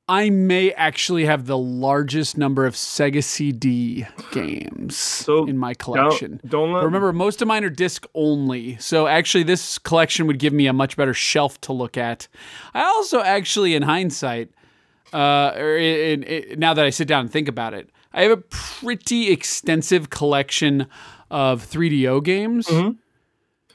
I 0.09 0.29
may 0.29 0.73
actually 0.73 1.25
have 1.25 1.45
the 1.45 1.57
largest 1.57 2.37
number 2.37 2.65
of 2.65 2.75
Sega 2.75 3.23
CD 3.23 4.05
games 4.31 4.97
So, 4.97 5.45
in 5.45 5.57
my 5.57 5.73
collection. 5.73 6.41
Don't, 6.41 6.49
don't 6.51 6.73
let 6.73 6.83
remember, 6.83 7.13
most 7.13 7.41
of 7.41 7.47
mine 7.47 7.63
are 7.63 7.69
disc 7.69 8.05
only. 8.13 8.75
So 8.77 9.07
actually, 9.07 9.43
this 9.43 9.79
collection 9.79 10.27
would 10.27 10.39
give 10.39 10.51
me 10.51 10.67
a 10.67 10.73
much 10.73 10.97
better 10.97 11.13
shelf 11.13 11.59
to 11.61 11.71
look 11.73 11.97
at. 11.97 12.27
I 12.73 12.83
also 12.83 13.21
actually, 13.21 13.75
in 13.75 13.83
hindsight, 13.83 14.51
uh, 15.13 15.53
or 15.55 15.77
in, 15.77 16.23
in, 16.23 16.59
now 16.59 16.73
that 16.73 16.83
I 16.83 16.89
sit 16.89 17.07
down 17.07 17.21
and 17.21 17.31
think 17.31 17.47
about 17.47 17.73
it, 17.73 17.89
I 18.13 18.23
have 18.23 18.31
a 18.31 18.37
pretty 18.37 19.31
extensive 19.31 20.09
collection 20.09 20.87
of 21.31 21.65
3DO 21.65 22.23
games. 22.25 22.67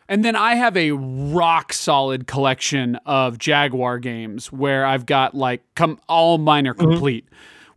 And 0.09 0.25
then 0.25 0.37
I 0.37 0.55
have 0.55 0.77
a 0.77 0.93
rock 0.93 1.73
solid 1.73 2.27
collection 2.27 2.97
of 3.05 3.39
Jaguar 3.39 3.99
games 3.99 4.51
where 4.51 4.87
I've 4.87 5.07
got 5.07 5.35
like 5.35 5.63
come 5.75 6.01
all 6.09 6.39
mine 6.39 6.67
are 6.67 6.75
mm-hmm. 6.75 6.91
complete 6.91 7.29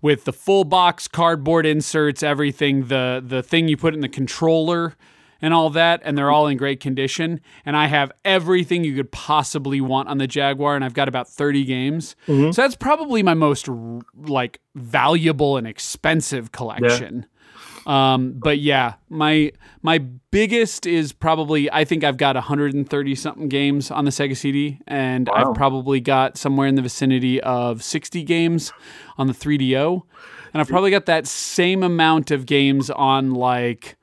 with 0.02 0.24
the 0.24 0.34
full 0.34 0.64
box 0.64 1.08
cardboard 1.08 1.66
inserts, 1.66 2.24
everything, 2.24 2.88
the 2.88 3.24
the 3.26 3.44
thing 3.44 3.68
you 3.68 3.78
put 3.78 3.94
in 3.94 4.00
the 4.00 4.10
controller 4.10 4.96
and 5.42 5.54
all 5.54 5.70
that, 5.72 6.02
and 6.04 6.18
they're 6.18 6.32
all 6.32 6.48
in 6.48 6.56
great 6.56 6.80
condition. 6.80 7.42
And 7.66 7.76
I 7.76 7.88
have 7.88 8.12
everything 8.24 8.84
you 8.84 8.96
could 8.96 9.12
possibly 9.12 9.82
want 9.82 10.08
on 10.08 10.18
the 10.20 10.28
Jaguar, 10.28 10.76
and 10.76 10.86
I've 10.86 10.94
got 10.94 11.08
about 11.08 11.28
30 11.28 11.66
games. 11.66 12.16
Mm-hmm. 12.28 12.52
So 12.52 12.62
that's 12.62 12.76
probably 12.76 13.24
my 13.24 13.34
most 13.34 13.68
like 14.16 14.60
valuable 14.76 15.58
and 15.58 15.68
expensive 15.68 16.52
collection. 16.52 17.26
Um, 17.88 18.34
but 18.38 18.60
yeah, 18.60 18.94
my 19.10 19.52
my 19.82 19.98
biggest 19.98 20.86
is 20.86 21.14
probably 21.14 21.72
I 21.72 21.84
think 21.84 22.04
I've 22.04 22.18
got 22.18 22.36
130 22.36 23.16
something 23.16 23.50
games 23.50 23.90
on 23.92 24.06
the 24.06 24.12
Sega 24.12 24.38
CD, 24.38 24.80
and 24.88 25.28
Wow. 25.28 25.50
I've 25.50 25.56
probably 25.56 26.00
got 26.00 26.38
somewhere 26.38 26.68
in 26.68 26.76
the 26.76 26.82
vicinity 26.82 27.42
of 27.42 27.82
60 27.84 28.24
games 28.24 28.72
on 29.18 29.28
the 29.28 29.34
3DO, 29.34 30.02
and 30.54 30.62
I've 30.62 30.68
probably 30.68 30.92
got 30.92 31.06
that 31.08 31.26
same 31.28 31.82
amount 31.84 32.30
of 32.32 32.46
games 32.46 32.90
on 32.92 33.32
like 33.32 33.98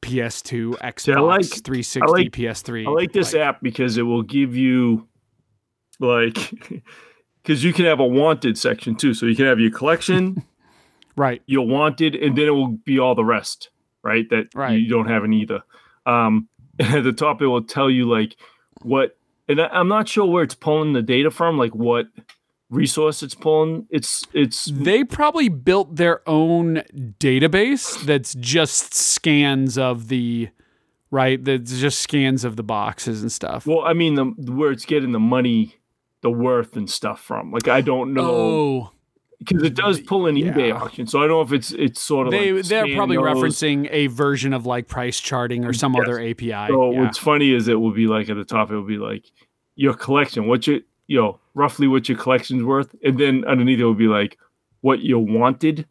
PS2, 0.00 0.76
Xbox, 0.82 1.16
I 1.16 1.20
like- 1.20 1.44
360, 1.64 2.00
I 2.02 2.06
like- 2.06 2.32
PS3. 2.32 2.86
I 2.86 2.90
like 2.90 3.12
this 3.12 3.34
app 3.34 3.60
because 3.62 3.96
it 3.98 4.02
will 4.02 4.22
give 4.22 4.56
you 4.56 5.06
like 6.00 6.34
because 7.42 7.62
you 7.62 7.72
can 7.72 7.84
have 7.84 8.00
a 8.00 8.06
wanted 8.06 8.58
section 8.58 8.96
too. 8.96 9.14
So 9.14 9.26
you 9.26 9.36
can 9.36 9.46
have 9.46 9.60
your 9.60 9.70
collection, 9.70 10.42
right. 11.16 11.42
you'll 11.46 11.68
want 11.68 12.00
it 12.00 12.14
and 12.14 12.36
then 12.36 12.46
it 12.46 12.50
will 12.50 12.68
be 12.84 12.98
all 12.98 13.14
the 13.14 13.24
rest, 13.24 13.70
right? 14.02 14.28
That 14.30 14.54
Right. 14.54 14.78
you 14.78 14.88
don't 14.88 15.08
have 15.08 15.24
in 15.24 15.32
either. 15.32 15.62
Um, 16.06 16.48
and 16.78 16.94
at 16.96 17.04
the 17.04 17.12
top, 17.12 17.42
it 17.42 17.46
will 17.46 17.62
tell 17.62 17.90
you 17.90 18.08
like 18.08 18.36
what, 18.82 19.16
and 19.48 19.60
I, 19.60 19.66
I'm 19.68 19.88
not 19.88 20.08
sure 20.08 20.26
where 20.26 20.42
it's 20.42 20.54
pulling 20.54 20.92
the 20.94 21.02
data 21.02 21.30
from, 21.30 21.58
like 21.58 21.74
what 21.74 22.06
resource 22.70 23.22
it's 23.22 23.34
pulling. 23.34 23.86
It's 23.90 24.24
it's 24.32 24.64
They 24.66 25.04
probably 25.04 25.48
built 25.48 25.96
their 25.96 26.26
own 26.28 26.82
database 27.20 28.02
that's 28.04 28.34
just 28.34 28.94
scans 28.94 29.76
of 29.78 30.08
the 30.08 30.48
right. 31.10 31.42
That's 31.44 31.78
just 31.78 31.98
scans 32.00 32.44
of 32.44 32.56
the 32.56 32.62
boxes 32.62 33.20
and 33.22 33.30
stuff. 33.30 33.66
well, 33.66 33.82
I 33.84 33.92
mean 33.92 34.14
the 34.14 34.24
where 34.52 34.70
it's 34.72 34.86
getting 34.86 35.12
the 35.12 35.20
money, 35.20 35.76
the 36.22 36.30
worth 36.30 36.76
and 36.76 36.88
stuff 36.90 37.20
from. 37.20 37.52
Like 37.52 37.68
I 37.68 37.80
don't 37.82 38.14
know. 38.14 38.30
Oh, 38.30 38.90
because 39.44 39.62
it 39.62 39.74
does 39.74 40.00
pull 40.00 40.26
an 40.26 40.36
eBay 40.36 40.68
Yeah. 40.68 40.74
auction. 40.74 41.06
So 41.06 41.18
I 41.18 41.22
don't 41.26 41.30
know 41.30 41.40
if 41.42 41.52
it's 41.52 41.72
it's 41.72 42.00
sort 42.00 42.26
of 42.26 42.30
they 42.32 42.52
like 42.52 42.64
they're 42.66 42.94
probably 42.94 43.16
those. 43.16 43.24
referencing 43.26 43.88
a 43.90 44.06
version 44.08 44.52
of 44.52 44.66
like 44.66 44.88
price 44.88 45.20
charting 45.20 45.64
or 45.64 45.72
some 45.72 45.94
Yes. 45.94 46.02
other 46.04 46.20
API. 46.20 46.68
So 46.68 46.90
yeah. 46.92 47.02
what's 47.02 47.18
funny 47.18 47.52
is 47.52 47.68
it 47.68 47.74
will 47.80 47.92
be 47.92 48.06
like 48.06 48.28
at 48.28 48.36
the 48.36 48.44
top 48.44 48.70
it 48.70 48.74
will 48.74 48.82
be 48.86 48.98
like 48.98 49.24
your 49.76 49.94
collection, 49.94 50.46
what 50.46 50.66
your 50.66 50.80
you 51.06 51.20
know 51.20 51.38
roughly 51.54 51.86
what 51.88 52.08
your 52.08 52.18
collection's 52.18 52.62
worth, 52.62 52.94
and 53.04 53.18
then 53.18 53.44
underneath 53.46 53.80
it 53.80 53.84
will 53.84 53.94
be 53.94 54.08
like 54.08 54.38
what 54.80 55.00
you 55.00 55.18
wanted 55.18 55.86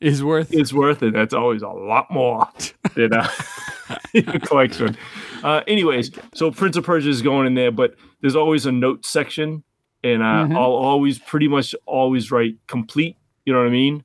Is 0.00 0.22
worth 0.22 0.52
is 0.52 0.74
worth, 0.74 1.00
and 1.02 1.14
that's 1.14 1.32
always 1.34 1.62
a 1.62 1.68
lot 1.68 2.10
more 2.10 2.46
than 2.94 3.14
uh, 3.14 3.28
your 4.12 4.38
collection. 4.40 4.96
Uh, 5.42 5.62
anyways, 5.66 6.10
so 6.34 6.50
Prince 6.50 6.76
of 6.76 6.84
Persia 6.84 7.08
is 7.08 7.22
going 7.22 7.46
in 7.46 7.54
there, 7.54 7.70
but 7.70 7.94
there's 8.20 8.36
always 8.36 8.66
a 8.66 8.72
note 8.72 9.06
section, 9.06 9.62
and 10.04 10.22
uh, 10.22 10.26
Mhm. 10.46 10.52
I'll 10.56 10.72
always 10.72 11.18
pretty 11.18 11.48
much 11.48 11.74
always 11.86 12.30
write 12.30 12.56
complete. 12.66 13.16
You 13.44 13.52
know 13.52 13.60
what 13.60 13.68
I 13.68 13.70
mean? 13.70 14.04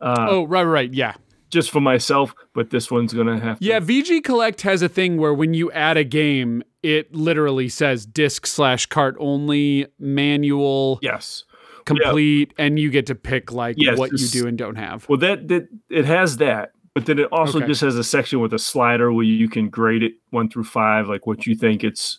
Uh, 0.00 0.26
Oh, 0.28 0.44
right, 0.44 0.64
right, 0.64 0.92
yeah. 0.92 1.14
just 1.50 1.70
for 1.70 1.80
myself, 1.80 2.34
but 2.54 2.70
this 2.70 2.90
one's 2.90 3.12
gonna 3.14 3.38
have 3.40 3.58
to. 3.60 3.64
Yeah, 3.64 3.80
VG 3.80 4.20
Collect 4.22 4.60
has 4.62 4.82
a 4.82 4.88
thing 4.88 5.16
where 5.16 5.32
when 5.32 5.54
you 5.54 5.70
add 5.72 5.96
a 5.96 6.04
game, 6.04 6.62
it 6.82 7.14
literally 7.14 7.68
says 7.68 8.04
disc 8.06 8.46
slash 8.46 8.86
cart 8.86 9.16
only, 9.18 9.86
manual, 9.98 10.98
Yes. 11.02 11.44
complete, 11.86 12.52
and 12.58 12.78
you 12.78 12.90
get 12.90 13.06
to 13.06 13.14
pick 13.14 13.52
like 13.52 13.76
Yes, 13.78 13.96
what 13.98 14.10
you 14.12 14.26
do 14.28 14.46
and 14.46 14.58
don't 14.58 14.76
have. 14.76 15.08
Well, 15.08 15.18
that, 15.18 15.48
that 15.48 15.68
it 15.88 16.04
has 16.04 16.36
that, 16.38 16.72
but 16.94 17.06
then 17.06 17.18
it 17.18 17.28
also 17.32 17.58
Okay. 17.58 17.66
just 17.68 17.80
has 17.80 17.96
a 17.96 18.04
section 18.04 18.40
with 18.40 18.52
a 18.52 18.58
slider 18.58 19.12
where 19.12 19.24
you 19.24 19.48
can 19.48 19.68
grade 19.70 20.02
it 20.02 20.14
one 20.30 20.48
through 20.50 20.64
five, 20.64 21.08
like 21.08 21.26
what 21.26 21.46
you 21.46 21.54
think 21.54 21.82
it's, 21.84 22.18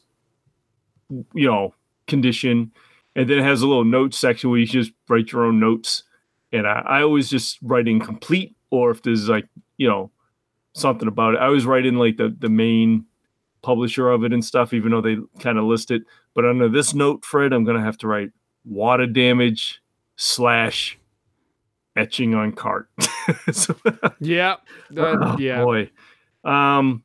you 1.09 1.47
know, 1.47 1.73
condition, 2.07 2.71
and 3.17 3.29
then 3.29 3.39
it 3.39 3.43
has 3.43 3.61
a 3.61 3.67
little 3.67 3.83
notes 3.83 4.17
section 4.17 4.49
where 4.49 4.59
you 4.59 4.65
just 4.65 4.91
write 5.09 5.33
your 5.33 5.43
own 5.43 5.59
notes. 5.59 6.03
And 6.53 6.65
I, 6.65 6.79
I 6.85 7.01
always 7.01 7.29
just 7.29 7.57
write 7.61 7.89
in 7.89 7.99
complete, 7.99 8.55
or 8.69 8.91
if 8.91 9.01
there's 9.03 9.27
like 9.27 9.47
you 9.75 9.89
know 9.89 10.09
something 10.73 11.09
about 11.09 11.33
it, 11.33 11.37
I 11.41 11.47
always 11.47 11.65
write 11.65 11.85
in 11.85 11.97
like 11.97 12.15
the 12.15 12.33
the 12.39 12.47
main 12.49 13.03
publisher 13.63 14.09
of 14.09 14.23
it 14.23 14.31
and 14.31 14.45
stuff, 14.45 14.71
even 14.73 14.91
though 14.91 15.01
they 15.01 15.17
kind 15.39 15.57
of 15.57 15.65
list 15.65 15.91
it. 15.91 16.03
But 16.33 16.45
under 16.45 16.69
this 16.69 16.93
note, 16.93 17.25
Fred, 17.25 17.51
I'm 17.51 17.65
gonna 17.65 17.83
have 17.83 17.97
to 17.97 18.07
write 18.07 18.29
water 18.63 19.05
damage 19.07 19.81
slash 20.15 20.97
etching 21.95 22.35
on 22.35 22.51
cart. 22.53 22.87
so, 23.51 23.75
Yeah, 24.19 24.55
that- 24.91 25.17
oh, 25.21 25.35
yeah. 25.39 25.63
boy. 25.63 25.89
Um, 26.43 27.03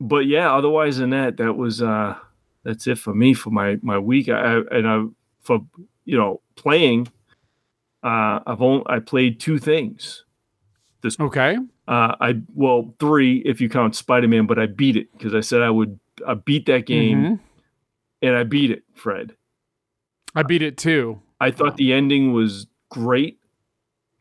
but 0.00 0.26
yeah, 0.26 0.52
otherwise 0.52 0.96
than 0.98 1.10
that, 1.10 1.36
that 1.36 1.52
was 1.54 1.80
uh, 1.82 2.16
that's 2.64 2.86
it 2.86 2.98
for 2.98 3.14
me 3.14 3.34
for 3.34 3.50
my 3.50 3.78
my 3.82 3.98
week. 3.98 4.28
I, 4.28 4.58
and 4.70 4.88
I 4.88 5.04
for 5.40 5.60
you 6.04 6.16
know 6.16 6.40
playing. 6.56 7.08
Uh, 8.02 8.40
I've 8.46 8.60
only 8.62 8.84
I 8.86 8.98
played 8.98 9.38
two 9.40 9.58
things. 9.58 10.24
This 11.02 11.18
Okay. 11.18 11.56
Uh, 11.88 12.14
I 12.20 12.40
well 12.54 12.94
three 12.98 13.38
if 13.44 13.60
you 13.60 13.68
count 13.68 13.94
Spider 13.96 14.28
Man, 14.28 14.46
but 14.46 14.58
I 14.58 14.66
beat 14.66 14.96
it 14.96 15.12
because 15.12 15.34
I 15.34 15.40
said 15.40 15.62
I 15.62 15.70
would. 15.70 15.98
I 16.26 16.34
beat 16.34 16.66
that 16.66 16.86
game 16.86 17.18
Mhm. 17.22 17.40
and 18.22 18.36
I 18.36 18.44
beat 18.44 18.70
it, 18.70 18.84
Fred. 18.94 19.34
I 20.34 20.42
beat 20.42 20.62
it 20.62 20.76
too. 20.76 21.20
I 21.40 21.50
thought 21.50 21.76
the 21.76 21.92
ending 21.92 22.32
was 22.32 22.66
great. 22.90 23.38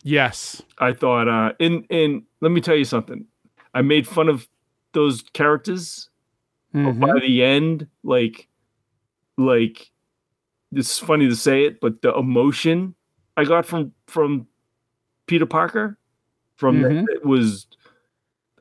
Yes. 0.04 0.62
I 0.80 0.94
thought, 0.94 1.28
uh, 1.28 1.54
and 1.60 1.86
and 1.92 2.24
let 2.42 2.52
me 2.52 2.62
tell 2.62 2.76
you 2.76 2.86
something. 2.86 3.26
I 3.74 3.82
made 3.82 4.08
fun 4.08 4.28
of 4.30 4.48
those 4.94 5.22
characters, 5.34 6.10
but 6.74 6.80
Mhm. 6.95 6.99
by 6.99 7.19
the 7.19 7.43
end, 7.43 7.88
like, 8.03 8.47
like, 9.38 9.91
it's 10.72 10.97
funny 10.99 11.28
to 11.28 11.36
say 11.36 11.65
it, 11.65 11.80
but 11.82 12.01
the 12.01 12.13
emotion 12.15 12.95
I 13.38 13.43
got 13.45 13.65
from 13.65 13.93
from 14.07 14.47
Peter 15.28 15.45
Parker, 15.45 15.97
from 16.57 16.78
Mhm. 16.82 17.05
that, 17.05 17.13
it 17.15 17.26
was, 17.26 17.67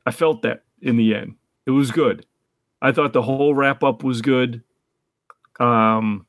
I 0.05 0.11
felt 0.11 0.41
that 0.43 0.63
in 0.81 0.97
the 0.97 1.13
end. 1.15 1.35
It 1.65 1.71
was 1.71 1.91
good. 1.91 2.25
I 2.81 2.91
thought 2.91 3.13
the 3.13 3.21
whole 3.21 3.53
wrap 3.53 3.83
up 3.83 4.03
was 4.03 4.21
good. 4.21 4.63
Um, 5.59 6.25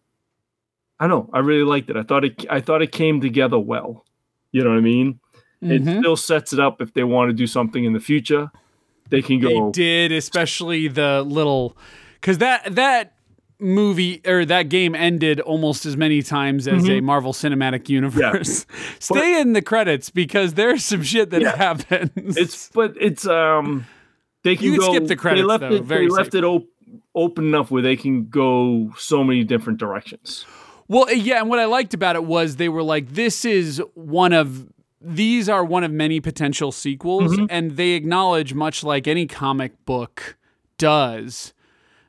I 1.01 1.07
don't 1.09 1.27
know. 1.27 1.31
I 1.33 1.39
really 1.41 1.65
liked 1.65 1.89
it. 1.91 1.97
I 1.97 2.03
thought 2.03 2.25
it. 2.25 2.45
I 2.51 2.61
thought 2.61 2.83
it 2.83 2.93
came 2.93 3.21
together 3.21 3.59
well. 3.59 4.05
You 4.53 4.63
know 4.63 4.71
what 4.71 4.79
I 4.79 4.83
mean? 4.83 5.19
It 5.63 5.83
Mhm. 5.85 6.01
still 6.01 6.17
sets 6.17 6.53
it 6.53 6.61
up 6.61 6.83
if 6.83 6.93
they 6.93 7.05
want 7.05 7.31
to 7.31 7.33
do 7.33 7.47
something 7.47 7.85
in 7.85 7.93
the 7.93 8.01
future. 8.01 8.51
They 9.13 9.23
can 9.23 9.41
They 9.41 9.61
did, 9.73 10.11
especially 10.13 10.89
the 10.89 11.23
little, 11.23 11.77
because 12.21 12.39
that 12.39 12.75
that 12.75 13.15
movie 13.61 14.21
or 14.27 14.45
that 14.45 14.69
game 14.69 14.95
ended 14.97 15.39
almost 15.41 15.87
as 15.87 15.97
many 15.97 16.21
times 16.21 16.67
as 16.67 16.89
a 16.89 17.01
Marvel 17.01 17.33
Cinematic 17.33 17.89
Universe. 17.89 18.67
Stay 18.99 19.41
in 19.41 19.53
the 19.53 19.63
credits 19.63 20.11
because 20.11 20.55
there's 20.55 20.85
some 20.85 21.03
shit 21.05 21.31
that 21.31 21.43
Yeah. 21.43 21.57
happens. 21.57 22.37
It's 22.37 22.69
but 22.75 22.95
it's 23.01 23.25
um 23.27 23.87
they 24.43 24.57
can 24.57 24.65
You 24.67 24.71
can 24.73 24.81
go 24.81 24.93
skip 24.95 25.07
the 25.07 25.15
credits, 25.17 25.43
They 25.43 25.47
left 25.47 25.61
though, 25.61 25.75
it 25.77 25.87
they 25.89 26.09
left 26.09 26.35
it 26.35 26.43
op- 26.43 26.67
open 27.15 27.45
enough 27.47 27.71
where 27.71 27.83
they 27.83 27.95
can 27.95 28.27
go 28.29 28.91
so 28.99 29.23
many 29.23 29.45
different 29.45 29.79
directions. 29.79 30.45
Well, 30.89 31.11
yeah, 31.13 31.39
and 31.41 31.49
what 31.49 31.59
I 31.61 31.67
liked 31.67 31.95
about 31.95 32.17
it 32.17 32.25
was 32.25 32.57
they 32.57 32.69
were 32.69 32.83
like, 32.83 33.11
this 33.15 33.45
is 33.45 33.81
one 33.95 34.33
of 34.33 34.67
these 35.05 35.49
are 35.49 35.65
one 35.65 35.85
of 35.85 35.91
many 35.91 36.21
potential 36.21 36.73
sequels, 36.73 37.33
mm-hmm. 37.33 37.47
and 37.51 37.73
they 37.73 37.91
acknowledge, 37.91 38.55
much 38.55 38.85
like 38.85 39.07
any 39.07 39.27
comic 39.27 39.85
book 39.85 40.37
does, 40.79 41.53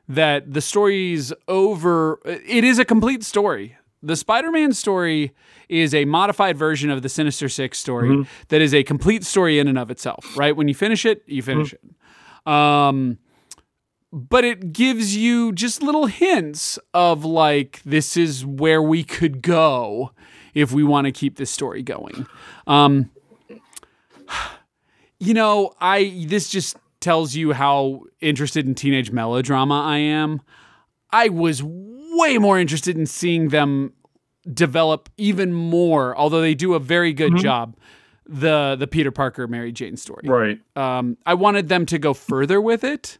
that 0.08 0.52
the 0.52 0.60
story's 0.60 1.32
over. 1.48 2.20
It 2.24 2.64
is 2.64 2.78
a 2.78 2.84
complete 2.84 3.24
story. 3.24 3.76
The 4.02 4.16
Spider-Man 4.16 4.74
story 4.74 5.32
is 5.68 5.94
a 5.94 6.04
modified 6.04 6.58
version 6.58 6.90
of 6.90 7.02
the 7.02 7.08
Sinister 7.08 7.48
Six 7.48 7.78
story 7.78 8.10
mm-hmm. 8.10 8.22
that 8.48 8.60
is 8.60 8.74
a 8.74 8.82
complete 8.82 9.24
story 9.24 9.58
in 9.58 9.66
and 9.66 9.78
of 9.78 9.90
itself. 9.90 10.36
Right? 10.36 10.54
When 10.54 10.68
you 10.68 10.74
finish 10.74 11.06
it, 11.06 11.22
you 11.26 11.42
finish 11.42 11.74
mm-hmm. 11.74 12.48
it. 12.48 12.52
Um, 12.52 13.18
but 14.12 14.44
it 14.44 14.72
gives 14.72 15.16
you 15.16 15.52
just 15.52 15.82
little 15.82 16.06
hints 16.06 16.78
of 16.92 17.24
like 17.24 17.80
this 17.84 18.16
is 18.16 18.44
where 18.44 18.82
we 18.82 19.02
could 19.02 19.42
go 19.42 20.12
if 20.54 20.72
we 20.72 20.84
want 20.84 21.06
to 21.06 21.12
keep 21.12 21.36
this 21.36 21.50
story 21.50 21.82
going. 21.82 22.26
Um, 22.66 23.10
you 25.18 25.34
know, 25.34 25.72
I 25.80 26.26
this 26.28 26.48
just 26.48 26.76
tells 27.00 27.34
you 27.34 27.52
how 27.52 28.04
interested 28.20 28.66
in 28.66 28.74
teenage 28.74 29.10
melodrama 29.10 29.82
I 29.82 29.98
am. 29.98 30.40
I 31.10 31.28
was 31.28 31.62
way 31.62 32.38
more 32.38 32.58
interested 32.58 32.96
in 32.96 33.06
seeing 33.06 33.48
them 33.48 33.92
develop 34.52 35.08
even 35.16 35.52
more, 35.52 36.16
although 36.16 36.40
they 36.40 36.54
do 36.54 36.74
a 36.74 36.78
very 36.78 37.12
good 37.12 37.36
job. 37.36 37.76
The 38.26 38.76
the 38.78 38.86
Peter 38.86 39.10
Parker 39.10 39.46
Mary 39.46 39.70
Jane 39.70 39.96
story. 39.96 40.26
Right. 40.26 40.58
Um, 40.76 41.18
I 41.26 41.34
wanted 41.34 41.68
them 41.68 41.84
to 41.86 41.98
go 41.98 42.14
further 42.14 42.58
with 42.58 42.82
it, 42.82 43.18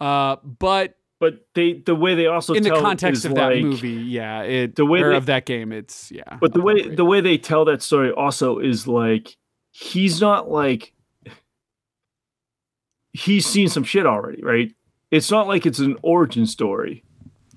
uh, 0.00 0.36
but 0.44 0.97
But 1.20 1.46
they 1.54 1.82
the 1.84 1.96
way 1.96 2.14
they 2.14 2.26
also 2.26 2.54
in 2.54 2.62
the 2.62 2.70
context 2.70 3.20
is 3.20 3.24
of 3.24 3.34
that 3.34 3.52
like- 3.52 3.62
movie, 3.62 3.90
yeah, 3.90 4.42
it 4.42 4.76
the 4.76 4.86
way 4.86 5.00
or 5.00 5.10
they- 5.10 5.16
of 5.16 5.26
that 5.26 5.46
game, 5.46 5.72
it's 5.72 6.12
yeah. 6.12 6.38
But 6.40 6.52
the 6.52 6.60
way 6.60 6.88
the 6.88 7.04
way 7.04 7.20
they 7.20 7.38
tell 7.38 7.64
that 7.64 7.82
story 7.82 8.12
also 8.12 8.58
is 8.58 8.86
like 8.86 9.36
he's 9.72 10.20
not 10.20 10.48
like 10.48 10.92
he's 13.12 13.46
seen 13.46 13.68
some 13.68 13.84
shit 13.84 14.06
already, 14.06 14.42
right? 14.42 14.72
It's 15.10 15.30
not 15.30 15.48
like 15.48 15.66
it's 15.66 15.78
an 15.78 15.96
origin 16.02 16.46
story. 16.46 17.04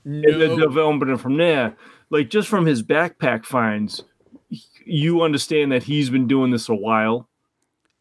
And 0.05 0.23
the 0.23 0.47
no, 0.47 0.57
development 0.57 1.19
from 1.21 1.37
there, 1.37 1.75
like 2.09 2.29
just 2.31 2.47
from 2.47 2.65
his 2.65 2.81
backpack 2.81 3.45
finds, 3.45 4.03
you 4.85 5.21
understand 5.21 5.71
that 5.71 5.83
he's 5.83 6.09
been 6.09 6.27
doing 6.27 6.49
this 6.49 6.69
a 6.69 6.73
while. 6.73 7.29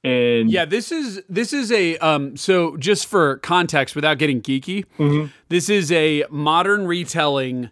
And 0.02 0.50
yeah, 0.50 0.64
this 0.64 0.90
is 0.92 1.22
this 1.28 1.52
is 1.52 1.70
a 1.70 1.98
um. 1.98 2.36
So 2.36 2.76
just 2.78 3.06
for 3.06 3.36
context, 3.38 3.94
without 3.94 4.18
getting 4.18 4.40
geeky, 4.40 4.84
Mhm. 4.98 5.30
this 5.48 5.68
is 5.68 5.92
a 5.92 6.24
modern 6.30 6.86
retelling. 6.86 7.70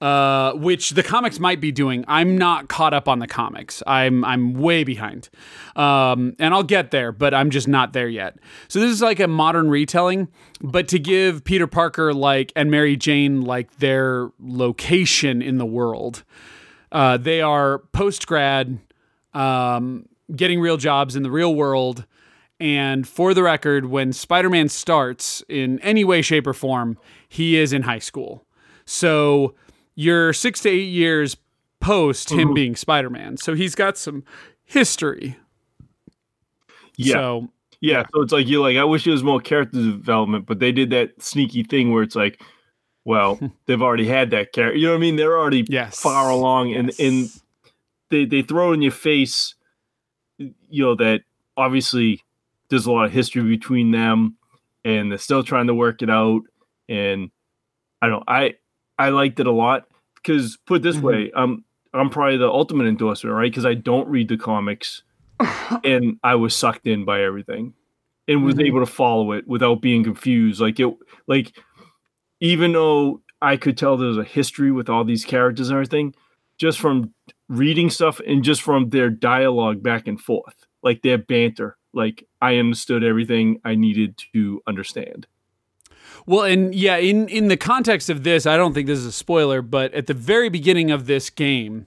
Uh, 0.00 0.54
which 0.54 0.90
the 0.90 1.02
comics 1.04 1.38
might 1.38 1.60
be 1.60 1.70
doing. 1.70 2.04
I'm 2.08 2.36
not 2.36 2.66
caught 2.68 2.92
up 2.92 3.06
on 3.08 3.20
the 3.20 3.28
comics. 3.28 3.84
I'm 3.86 4.24
I'm 4.24 4.54
way 4.54 4.82
behind, 4.82 5.28
um, 5.76 6.34
and 6.40 6.52
I'll 6.52 6.64
get 6.64 6.90
there, 6.90 7.12
but 7.12 7.32
I'm 7.32 7.50
just 7.50 7.68
not 7.68 7.92
there 7.92 8.08
yet. 8.08 8.34
So 8.66 8.80
this 8.80 8.90
is 8.90 9.00
like 9.00 9.20
a 9.20 9.28
modern 9.28 9.70
retelling, 9.70 10.26
but 10.60 10.88
to 10.88 10.98
give 10.98 11.44
Peter 11.44 11.68
Parker 11.68 12.12
like 12.12 12.50
and 12.56 12.68
Mary 12.68 12.96
Jane 12.96 13.42
like 13.42 13.76
their 13.78 14.30
location 14.40 15.40
in 15.40 15.58
the 15.58 15.66
world. 15.66 16.24
Uh, 16.90 17.16
they 17.16 17.40
are 17.40 17.78
post 17.92 18.26
grad, 18.26 18.80
um, 19.34 20.06
getting 20.34 20.60
real 20.60 20.76
jobs 20.76 21.16
in 21.16 21.22
the 21.22 21.30
real 21.30 21.54
world. 21.54 22.06
And 22.60 23.08
for 23.08 23.34
the 23.34 23.42
record, 23.42 23.86
when 23.86 24.12
Spider 24.12 24.48
Man 24.48 24.68
starts 24.68 25.42
in 25.48 25.80
any 25.80 26.04
way, 26.04 26.22
shape, 26.22 26.46
or 26.46 26.52
form, 26.52 26.96
he 27.28 27.56
is 27.56 27.72
in 27.72 27.82
high 27.82 27.98
school. 27.98 28.46
So 28.84 29.54
you're 29.94 30.32
six 30.32 30.60
to 30.60 30.68
eight 30.70 30.90
years 30.90 31.36
post 31.80 32.30
him 32.30 32.38
mm-hmm. 32.38 32.54
being 32.54 32.76
Spider 32.76 33.10
Man. 33.10 33.36
So 33.36 33.54
he's 33.54 33.74
got 33.74 33.98
some 33.98 34.24
history. 34.64 35.36
yeah, 36.96 37.14
So 37.14 37.48
yeah. 37.80 38.04
So 38.14 38.22
it's 38.22 38.32
like 38.32 38.48
you're 38.48 38.62
like, 38.62 38.76
I 38.76 38.84
wish 38.84 39.06
it 39.06 39.10
was 39.10 39.24
more 39.24 39.40
character 39.40 39.78
development, 39.78 40.46
but 40.46 40.60
they 40.60 40.72
did 40.72 40.90
that 40.90 41.20
sneaky 41.20 41.64
thing 41.64 41.92
where 41.92 42.02
it's 42.04 42.16
like, 42.16 42.40
well, 43.04 43.40
they've 43.66 43.82
already 43.82 44.06
had 44.06 44.30
that 44.30 44.52
character. 44.52 44.78
You 44.78 44.86
know 44.86 44.92
what 44.92 44.98
I 44.98 45.00
mean? 45.00 45.16
They're 45.16 45.38
already 45.38 45.66
Yes. 45.68 46.00
far 46.00 46.30
along, 46.30 46.72
and 46.74 46.92
and 46.98 47.28
they 48.10 48.24
they 48.24 48.42
throw 48.42 48.72
in 48.72 48.82
your 48.82 48.92
face, 48.92 49.54
you 50.70 50.82
know 50.84 50.94
that 50.96 51.22
obviously 51.56 52.20
there's 52.68 52.86
a 52.86 52.92
lot 52.92 53.04
of 53.04 53.12
history 53.12 53.42
between 53.42 53.90
them, 53.90 54.36
and 54.84 55.10
they're 55.10 55.18
still 55.18 55.42
trying 55.42 55.66
to 55.66 55.74
work 55.74 56.02
it 56.02 56.10
out. 56.10 56.42
And 56.88 57.30
I 58.00 58.08
don't, 58.08 58.24
I 58.26 58.54
I 58.98 59.10
liked 59.10 59.40
it 59.40 59.46
a 59.46 59.52
lot 59.52 59.86
because 60.16 60.56
put 60.66 60.82
this 60.82 60.96
Mhm. 60.96 61.02
way, 61.02 61.32
um, 61.32 61.64
I'm 61.94 62.10
probably 62.10 62.36
the 62.38 62.48
ultimate 62.48 62.86
endorsement, 62.86 63.36
right? 63.36 63.50
Because 63.50 63.66
I 63.66 63.74
don't 63.74 64.08
read 64.08 64.28
the 64.28 64.36
comics, 64.36 65.02
and 65.84 66.18
I 66.22 66.34
was 66.36 66.54
sucked 66.54 66.86
in 66.86 67.04
by 67.04 67.22
everything, 67.22 67.74
and 68.28 68.44
was 68.44 68.54
Mhm. 68.56 68.66
able 68.66 68.80
to 68.80 68.86
follow 68.86 69.32
it 69.32 69.46
without 69.46 69.80
being 69.82 70.04
confused. 70.04 70.60
Like 70.60 70.78
it, 70.80 70.92
like 71.26 71.52
even 72.40 72.72
though 72.72 73.20
I 73.40 73.56
could 73.56 73.76
tell 73.76 73.96
there's 73.96 74.16
a 74.18 74.24
history 74.24 74.70
with 74.72 74.88
all 74.88 75.04
these 75.04 75.24
characters 75.24 75.68
and 75.68 75.76
everything, 75.76 76.14
just 76.58 76.78
from 76.80 77.12
reading 77.52 77.90
stuff 77.90 78.20
and 78.26 78.42
just 78.42 78.62
from 78.62 78.88
their 78.90 79.10
dialogue 79.10 79.82
back 79.82 80.06
and 80.06 80.20
forth, 80.20 80.66
like 80.82 81.02
their 81.02 81.18
banter, 81.18 81.76
like 81.92 82.26
I 82.40 82.56
understood 82.56 83.04
everything 83.04 83.60
I 83.64 83.74
needed 83.74 84.16
to 84.32 84.62
understand. 84.66 85.26
Well, 86.26 86.44
and 86.44 86.74
yeah, 86.74 86.96
in 86.96 87.28
in 87.28 87.48
the 87.48 87.56
context 87.56 88.08
of 88.08 88.22
this, 88.24 88.46
I 88.46 88.56
don't 88.56 88.72
think 88.74 88.86
this 88.86 88.98
is 88.98 89.06
a 89.06 89.12
spoiler, 89.12 89.60
but 89.60 89.92
at 89.94 90.06
the 90.06 90.14
very 90.14 90.48
beginning 90.48 90.90
of 90.90 91.06
this 91.06 91.30
game, 91.30 91.86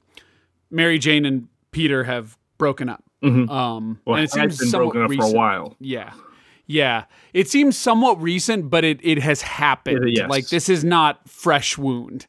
Mary 0.70 1.00
Jane 1.00 1.26
and 1.26 1.48
Peter 1.72 2.04
have 2.04 2.38
broken 2.58 2.90
up. 2.90 3.04
Mhm. 3.24 3.50
Um, 3.50 4.00
Well, 4.06 4.18
and 4.18 4.26
it 4.26 4.32
seems 4.32 4.58
been 4.60 4.72
broken 4.72 5.02
up 5.04 5.10
recent. 5.10 5.30
for 5.32 5.36
a 5.36 5.38
while. 5.38 5.76
Yeah. 5.80 6.12
Yeah. 6.68 7.06
It 7.34 7.50
seems 7.50 7.78
somewhat 7.78 8.22
recent, 8.22 8.70
but 8.70 8.84
it, 8.84 9.00
it 9.04 9.20
has 9.20 9.42
happened. 9.42 10.10
Yes. 10.10 10.30
Like 10.30 10.48
this 10.50 10.70
is 10.70 10.84
not 10.84 11.28
fresh 11.30 11.78
wound. 11.78 12.28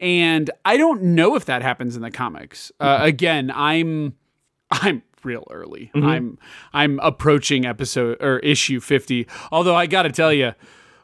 And 0.00 0.50
I 0.64 0.76
don't 0.76 1.02
know 1.02 1.34
if 1.34 1.46
that 1.46 1.62
happens 1.62 1.96
in 1.96 2.02
the 2.02 2.10
comics. 2.10 2.70
Uh, 2.78 2.98
again, 3.00 3.50
I'm 3.54 4.14
I'm 4.70 5.02
real 5.24 5.46
early. 5.50 5.90
Mhm. 5.94 6.04
I'm 6.04 6.38
I'm 6.72 7.00
approaching 7.00 7.66
episode 7.66 8.22
or 8.22 8.38
issue 8.40 8.80
50. 8.80 9.26
Although 9.50 9.74
I 9.74 9.86
got 9.86 10.02
to 10.02 10.10
tell 10.12 10.32
you, 10.32 10.52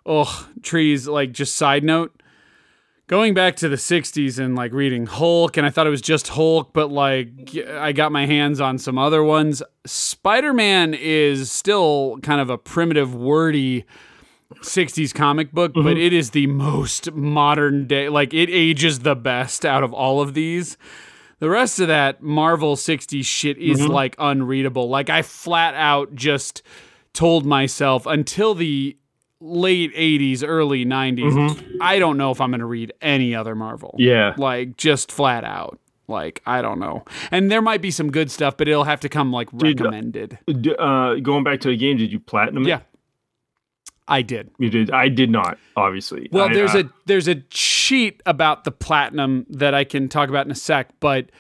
oh, 0.06 0.48
trees 0.62 1.08
like 1.08 1.32
just 1.32 1.56
side 1.56 1.82
note 1.84 2.20
going 3.06 3.34
back 3.34 3.56
to 3.56 3.68
the 3.68 3.76
60s 3.76 4.38
and 4.38 4.56
like 4.56 4.72
reading 4.72 5.06
Hulk, 5.06 5.56
and 5.56 5.66
I 5.66 5.70
thought 5.70 5.86
it 5.86 5.90
was 5.90 6.00
just 6.00 6.28
Hulk, 6.28 6.72
but 6.72 6.90
like 6.90 7.56
I 7.68 7.92
got 7.92 8.12
my 8.12 8.26
hands 8.26 8.60
on 8.60 8.78
some 8.78 8.98
other 8.98 9.22
ones. 9.22 9.62
Spider 9.86 10.52
Man 10.52 10.94
is 10.94 11.50
still 11.50 12.18
kind 12.22 12.40
of 12.40 12.50
a 12.50 12.58
primitive, 12.58 13.14
wordy 13.14 13.84
60s 14.56 15.14
comic 15.14 15.52
book, 15.52 15.72
but 15.74 15.80
mm-hmm. 15.80 15.98
it 15.98 16.12
is 16.12 16.30
the 16.30 16.46
most 16.46 17.12
modern 17.12 17.86
day. 17.86 18.08
Like 18.08 18.32
it 18.32 18.48
ages 18.50 19.00
the 19.00 19.16
best 19.16 19.64
out 19.64 19.82
of 19.82 19.92
all 19.92 20.20
of 20.20 20.34
these. 20.34 20.76
The 21.40 21.50
rest 21.50 21.80
of 21.80 21.88
that 21.88 22.22
Marvel 22.22 22.76
60s 22.76 23.24
shit 23.24 23.58
is 23.58 23.80
mm-hmm. 23.80 23.92
like 23.92 24.16
unreadable. 24.18 24.88
Like 24.88 25.10
I 25.10 25.22
flat 25.22 25.74
out 25.74 26.14
just 26.14 26.62
told 27.12 27.44
myself 27.44 28.06
until 28.06 28.54
the 28.54 28.96
late 29.44 29.94
80s, 29.94 30.42
early 30.46 30.84
90s, 30.86 31.78
I 31.80 31.98
don't 31.98 32.16
know 32.16 32.30
if 32.30 32.40
I'm 32.40 32.50
going 32.50 32.60
to 32.60 32.66
read 32.66 32.92
any 33.02 33.34
other 33.34 33.54
Marvel. 33.54 33.94
Yeah. 33.98 34.34
Like 34.36 34.76
just 34.76 35.12
flat 35.12 35.44
out. 35.44 35.78
Like 36.08 36.42
I 36.46 36.62
don't 36.62 36.78
know. 36.80 37.04
And 37.30 37.50
there 37.50 37.62
might 37.62 37.80
be 37.82 37.90
some 37.90 38.10
good 38.10 38.30
stuff, 38.30 38.56
but 38.56 38.68
it'll 38.68 38.84
have 38.84 39.00
to 39.00 39.08
come 39.08 39.32
like 39.32 39.50
Did, 39.50 39.62
uh, 39.80 39.84
recommended. 39.84 40.38
Uh, 40.78 41.14
going 41.16 41.44
back 41.44 41.60
to 41.60 41.68
the 41.68 41.76
game, 41.76 41.96
did 41.98 42.10
you 42.12 42.20
platinum 42.20 42.64
it? 42.64 42.68
Yeah. 42.68 42.80
I 44.06 44.20
did. 44.20 44.50
You 44.58 44.68
did. 44.68 44.90
I 44.90 45.08
did 45.08 45.30
not, 45.30 45.56
obviously. 45.76 46.28
Well, 46.30 46.50
I- 46.50 46.52
there's 46.52 46.74
I- 46.74 46.80
a 46.80 46.84
there's 47.06 47.26
a 47.28 47.36
cheat 47.48 48.22
about 48.26 48.64
the 48.64 48.70
platinum 48.70 49.46
that 49.48 49.72
I 49.74 49.84
can 49.84 50.08
talk 50.10 50.28
about 50.28 50.44
in 50.44 50.52
a 50.52 50.54
sec, 50.56 50.90
but 51.00 51.30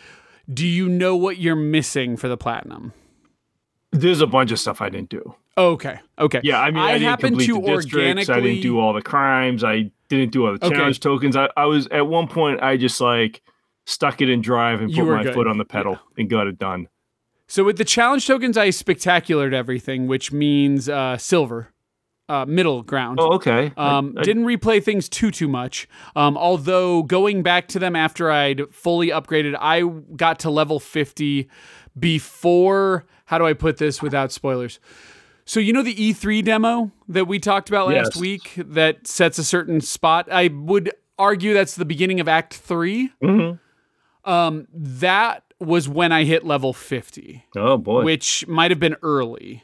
do 0.52 0.66
you 0.66 0.88
know 0.88 1.14
what 1.16 1.36
you're 1.38 1.56
missing 1.56 2.16
for 2.16 2.28
the 2.28 2.36
platinum? 2.36 2.92
there's 3.92 4.20
a 4.20 4.26
bunch 4.26 4.50
of 4.50 4.58
stuff 4.58 4.80
I 4.80 4.88
didn't 4.88 5.08
do. 5.10 5.36
Okay. 5.56 6.00
Okay. 6.18 6.40
Yeah, 6.42 6.60
I 6.60 6.70
mean, 6.70 6.78
I, 6.78 6.86
I 6.88 6.92
didn't 6.94 7.08
happen 7.08 7.28
complete 7.30 7.46
to 7.46 7.54
the 7.60 7.76
districts. 7.76 8.28
I 8.28 8.40
didn't 8.40 8.62
do 8.62 8.78
all 8.80 8.92
the 8.92 9.02
crimes. 9.02 9.62
I 9.62 9.90
didn't 10.08 10.32
do 10.32 10.46
all 10.46 10.58
the 10.58 10.64
Okay. 10.66 10.74
challenge 10.76 11.00
tokens. 11.00 11.36
I, 11.36 11.48
I 11.56 11.66
was 11.66 11.86
at 11.88 12.06
one 12.06 12.26
point. 12.28 12.62
I 12.62 12.76
just 12.76 13.00
like 13.00 13.40
stuck 13.86 14.20
it 14.20 14.28
in 14.28 14.40
drive 14.40 14.80
and 14.80 14.90
You 14.90 15.04
put 15.04 15.12
my 15.12 15.22
good. 15.22 15.34
foot 15.34 15.46
on 15.46 15.58
the 15.58 15.64
pedal 15.64 15.98
and 16.18 16.28
got 16.28 16.46
it 16.48 16.58
done. 16.58 16.88
So 17.46 17.62
with 17.62 17.76
the 17.76 17.84
challenge 17.84 18.26
tokens, 18.26 18.56
I 18.56 18.68
spectaculared 18.70 19.52
everything, 19.52 20.06
which 20.08 20.32
means 20.32 20.88
uh, 20.88 21.18
silver. 21.18 21.68
uh, 22.26 22.46
middle 22.46 22.82
ground. 22.82 23.20
Oh, 23.20 23.34
okay. 23.34 23.70
I- 23.76 23.96
Um, 23.98 24.14
I- 24.16 24.22
didn't 24.22 24.46
replay 24.46 24.82
things 24.82 25.10
too 25.10 25.30
too 25.30 25.46
much. 25.46 25.86
Um, 26.16 26.38
although 26.38 27.02
going 27.02 27.42
back 27.42 27.68
to 27.68 27.78
them 27.78 27.94
after 27.94 28.30
I'd 28.30 28.62
fully 28.72 29.08
upgraded, 29.08 29.54
I 29.60 29.82
got 30.16 30.38
to 30.40 30.50
level 30.50 30.80
fifty 30.80 31.48
before. 31.98 33.04
How 33.26 33.36
do 33.38 33.44
I 33.46 33.52
put 33.52 33.76
this 33.76 34.00
without 34.02 34.32
spoilers? 34.32 34.80
So 35.46 35.60
you 35.60 35.72
know 35.72 35.82
the 35.82 35.94
E3 35.94 36.42
demo 36.44 36.90
that 37.08 37.26
we 37.26 37.38
talked 37.38 37.68
about 37.68 37.88
last 37.88 38.12
Yes. 38.14 38.16
week 38.16 38.52
that 38.56 39.06
sets 39.06 39.38
a 39.38 39.44
certain 39.44 39.80
spot. 39.80 40.26
I 40.32 40.48
would 40.48 40.90
argue 41.18 41.52
that's 41.54 41.74
the 41.76 41.84
beginning 41.84 42.18
of 42.20 42.28
Act 42.28 42.54
3 42.54 43.10
Mhm. 43.22 43.58
Um, 44.24 44.66
that 44.72 45.42
was 45.60 45.88
when 45.88 46.12
I 46.12 46.24
hit 46.24 46.44
level 46.46 46.72
fifty 46.72 47.44
Oh 47.56 47.76
boy. 47.76 48.02
which 48.04 48.46
might 48.48 48.70
have 48.70 48.80
been 48.80 48.96
early. 49.02 49.62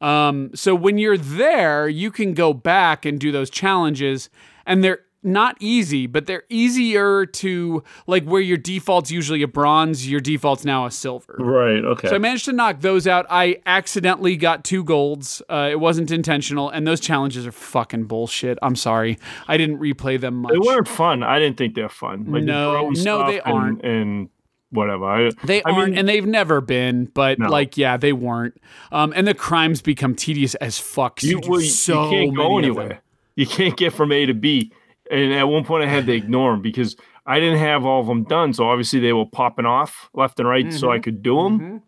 Um, 0.00 0.50
so 0.54 0.74
when 0.74 0.98
you're 0.98 1.16
there, 1.18 1.88
you 1.88 2.10
can 2.10 2.34
go 2.34 2.52
back 2.52 3.04
and 3.04 3.20
do 3.20 3.30
those 3.30 3.50
challenges, 3.50 4.30
and 4.66 4.82
they're 4.82 5.00
not 5.22 5.56
easy, 5.60 6.06
but 6.06 6.26
they're 6.26 6.44
easier 6.48 7.26
to 7.26 7.82
like 8.06 8.24
where 8.24 8.40
your 8.40 8.56
default's 8.56 9.10
usually 9.10 9.42
a 9.42 9.48
bronze, 9.48 10.08
your 10.10 10.20
default's 10.20 10.64
now 10.64 10.86
a 10.86 10.90
silver. 10.90 11.36
right. 11.38 11.84
Okay. 11.84 12.08
So 12.08 12.14
I 12.14 12.18
managed 12.18 12.46
to 12.46 12.52
knock 12.52 12.80
those 12.80 13.06
out. 13.06 13.26
I 13.28 13.58
accidentally 13.66 14.36
got 14.36 14.64
two 14.64 14.82
golds. 14.82 15.42
Uh, 15.50 15.68
it 15.70 15.78
wasn't 15.78 16.10
intentional, 16.10 16.70
and 16.70 16.86
those 16.86 17.00
challenges 17.00 17.46
are 17.46 17.52
fucking 17.52 18.04
bullshit. 18.04 18.58
I'm 18.62 18.76
sorry, 18.76 19.18
I 19.46 19.56
didn't 19.58 19.78
replay 19.78 20.18
them 20.20 20.36
much. 20.36 20.52
they 20.52 20.58
weren't 20.58 20.88
fun. 20.88 21.22
I 21.22 21.38
didn't 21.38 21.58
think 21.58 21.74
they're 21.74 21.88
fun. 21.90 22.24
Like, 22.32 22.44
No, 22.44 22.88
no, 22.90 23.26
they 23.26 23.40
and- 23.40 23.52
aren't. 23.54 23.84
And 23.84 24.28
whatever. 24.70 25.04
I, 25.04 25.30
They 25.44 25.62
I 25.64 25.70
aren't, 25.72 25.90
mean- 25.90 25.98
and 25.98 26.08
they've 26.08 26.24
never 26.26 26.60
been. 26.60 27.06
But 27.06 27.38
No. 27.40 27.48
like, 27.48 27.76
yeah, 27.76 27.96
they 27.96 28.12
weren't. 28.12 28.54
Um, 28.92 29.12
and 29.16 29.26
the 29.26 29.34
crimes 29.34 29.82
become 29.82 30.14
tedious 30.14 30.54
as 30.56 30.78
fuck. 30.78 31.22
you, 31.22 31.40
you- 31.44 31.60
so 31.62 32.04
you 32.04 32.10
can't 32.10 32.36
go 32.36 32.54
many 32.56 32.68
of 32.68 32.76
them. 32.76 32.82
anywhere. 32.84 33.02
You 33.36 33.46
can't 33.46 33.76
get 33.76 33.92
from 33.92 34.12
A 34.12 34.26
to 34.26 34.34
B. 34.34 34.70
And 35.10 35.32
at 35.32 35.44
one 35.44 35.64
point, 35.64 35.82
I 35.84 35.88
had 35.88 36.06
to 36.06 36.12
ignore 36.12 36.52
them 36.52 36.62
because 36.62 36.96
I 37.26 37.40
didn't 37.40 37.58
have 37.58 37.84
all 37.84 38.00
of 38.00 38.06
them 38.06 38.24
done. 38.24 38.52
So 38.54 38.68
obviously, 38.68 39.00
they 39.00 39.12
were 39.12 39.26
popping 39.26 39.66
off 39.66 40.08
left 40.14 40.38
and 40.40 40.48
right, 40.48 40.72
so 40.72 40.90
I 40.90 40.94
Mm-hmm. 40.96 41.02
could 41.02 41.22
do 41.22 41.36
them. 41.42 41.82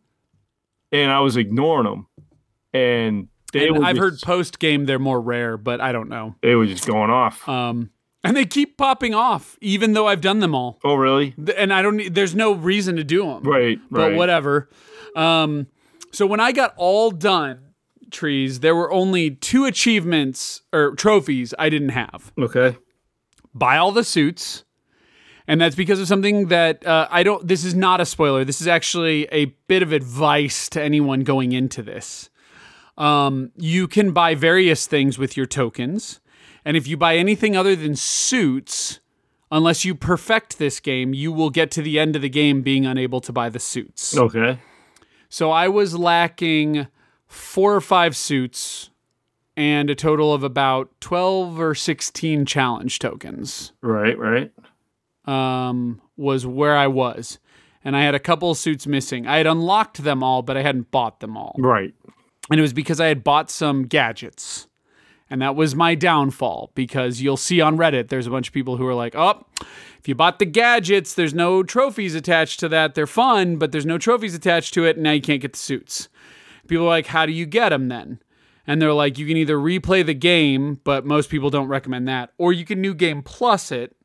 And 0.91 1.11
I 1.11 1.21
was 1.21 1.37
ignoring 1.39 1.85
them, 1.85 2.07
and 2.75 3.29
they 3.55 3.69
And 3.69 3.79
were 3.79 3.85
I've 3.85 3.97
heard 3.97 4.19
post 4.21 4.59
game 4.59 4.85
they're 4.85 4.99
more 4.99 5.21
rare, 5.21 5.57
but 5.57 5.81
I 5.81 5.91
don't 5.93 6.09
know. 6.11 6.35
they 6.43 6.55
were 6.55 6.67
just 6.67 6.87
going 6.87 7.11
off. 7.11 7.49
Um, 7.49 7.91
and 8.25 8.37
they 8.37 8.45
keep 8.45 8.77
popping 8.77 9.15
off, 9.15 9.57
even 9.63 9.95
though 9.95 10.07
I've 10.07 10.21
done 10.21 10.41
them 10.41 10.55
all. 10.55 10.79
oh, 10.85 10.95
really? 10.95 11.35
And 11.57 11.73
I 11.73 11.81
don't. 11.83 11.97
need- 11.97 12.15
There's 12.15 12.35
no 12.35 12.53
reason 12.53 12.97
to 12.97 13.05
do 13.05 13.23
them. 13.25 13.43
Right. 13.43 13.79
Right. 13.79 13.81
But 13.91 14.01
right. 14.11 14.17
whatever. 14.17 14.69
Um, 15.17 15.67
so 16.13 16.27
when 16.27 16.41
I 16.41 16.53
got 16.53 16.75
all 16.77 17.11
done, 17.11 17.59
trees, 18.11 18.61
there 18.61 18.77
were 18.77 18.93
only 18.93 19.31
two 19.31 19.65
achievements 19.65 20.61
or 20.73 20.95
trophies 20.95 21.55
I 21.59 21.69
didn't 21.71 21.91
have. 21.91 22.33
Okay. 22.39 22.77
Buy 23.55 23.77
all 23.77 23.93
the 23.93 24.05
suits 24.05 24.65
and 25.47 25.61
that's 25.61 25.75
because 25.75 26.01
of 26.01 26.07
something 26.09 26.49
that 26.49 26.87
uh, 26.87 27.09
i 27.11 27.23
don't 27.23 27.47
this 27.47 27.65
is 27.65 27.75
not 27.75 28.01
a 28.01 28.07
spoiler. 28.07 28.45
This 28.45 28.61
is 28.61 28.67
actually 28.67 29.27
a 29.33 29.47
bit 29.67 29.83
of 29.83 29.93
advice 29.93 30.69
to 30.71 30.83
anyone 30.83 31.21
going 31.21 31.53
into 31.53 31.83
this. 31.83 32.31
Um, 32.97 33.51
you 33.57 33.89
can 33.89 34.13
buy 34.13 34.35
various 34.35 34.87
things 34.87 35.19
with 35.19 35.37
your 35.37 35.47
tokens 35.47 36.21
and 36.65 36.77
if 36.77 36.87
you 36.87 36.97
buy 36.97 37.17
anything 37.17 37.57
other 37.57 37.75
than 37.75 37.97
suits 37.97 39.01
unless 39.51 39.85
you 39.85 39.95
perfect 39.95 40.59
this 40.59 40.81
game 40.81 41.13
you 41.15 41.33
will 41.33 41.51
get 41.51 41.71
to 41.73 41.83
the 41.83 41.99
end 41.99 42.17
of 42.17 42.23
the 42.23 42.29
game 42.29 42.63
being 42.63 42.87
unable 42.87 43.21
to 43.21 43.33
buy 43.33 43.49
the 43.49 43.59
suits. 43.59 44.17
Okay. 44.17 44.59
so 45.29 45.51
I 45.51 45.69
was 45.69 45.99
lacking 45.99 46.87
four 47.27 47.75
or 47.75 47.81
five 47.81 48.17
suits 48.17 48.91
and 49.57 49.91
a 49.91 49.95
total 49.95 50.33
of 50.33 50.43
about 50.43 50.91
12 51.01 51.61
or 51.61 51.75
16 51.75 52.47
challenge 52.47 52.99
tokens 52.99 53.73
Right. 53.83 54.17
Right. 54.19 54.51
um, 55.25 56.01
was 56.17 56.47
where 56.47 56.77
I 56.77 56.87
was. 56.87 57.39
And 57.85 57.97
I 57.97 58.03
had 58.03 58.15
a 58.15 58.21
couple 58.21 58.55
suits 58.55 58.87
missing. 58.87 59.27
I 59.27 59.39
had 59.39 59.47
unlocked 59.47 60.05
them 60.05 60.23
all, 60.23 60.43
but 60.43 60.57
I 60.57 60.63
hadn't 60.63 60.91
bought 60.93 61.21
them 61.21 61.37
all. 61.37 61.57
Right. 61.59 61.93
And 62.51 62.59
it 62.59 62.63
was 62.63 62.73
because 62.73 63.01
I 63.01 63.07
had 63.07 63.25
bought 63.25 63.51
some 63.51 63.87
gadgets. 63.87 64.69
And 65.29 65.41
that 65.43 65.57
was 65.57 65.75
my 65.75 65.95
downfall 65.95 66.71
because 66.75 67.23
you'll 67.23 67.37
see 67.39 67.61
on 67.61 67.77
Reddit, 67.77 68.09
there's 68.09 68.27
a 68.27 68.31
bunch 68.31 68.49
of 68.49 68.55
people 68.55 68.77
who 68.77 68.87
are 68.87 68.95
like, 68.95 69.15
oh, 69.17 69.45
if 69.99 70.07
you 70.07 70.15
bought 70.15 70.39
the 70.39 70.45
gadgets, 70.47 71.15
there's 71.15 71.33
no 71.35 71.63
trophies 71.63 72.15
attached 72.15 72.61
to 72.61 72.69
that. 72.69 72.95
They're 72.95 73.07
fun, 73.07 73.57
but 73.57 73.73
there's 73.73 73.87
no 73.87 73.99
trophies 73.99 74.35
attached 74.35 74.75
to 74.75 74.85
it. 74.85 74.97
And 74.97 75.05
now 75.05 75.13
you 75.13 75.23
can't 75.23 75.41
get 75.41 75.55
the 75.55 75.59
suits. 75.59 76.09
People 76.69 76.85
are 76.85 76.89
like, 76.91 77.07
how 77.07 77.25
do 77.27 77.33
you 77.33 77.47
get 77.47 77.71
them 77.71 77.89
then? 77.89 78.21
And 78.67 78.81
they're 78.81 78.93
like, 78.93 79.19
you 79.19 79.27
can 79.27 79.37
either 79.37 79.57
replay 79.57 80.07
the 80.07 80.15
game, 80.15 80.81
but 80.85 81.05
most 81.05 81.31
people 81.31 81.51
don't 81.51 81.69
recommend 81.69 82.07
that, 82.09 82.31
or 82.39 82.53
you 82.53 82.65
can 82.65 82.81
new 82.81 82.95
game 82.95 83.23
plus 83.23 83.73
it 83.73 83.97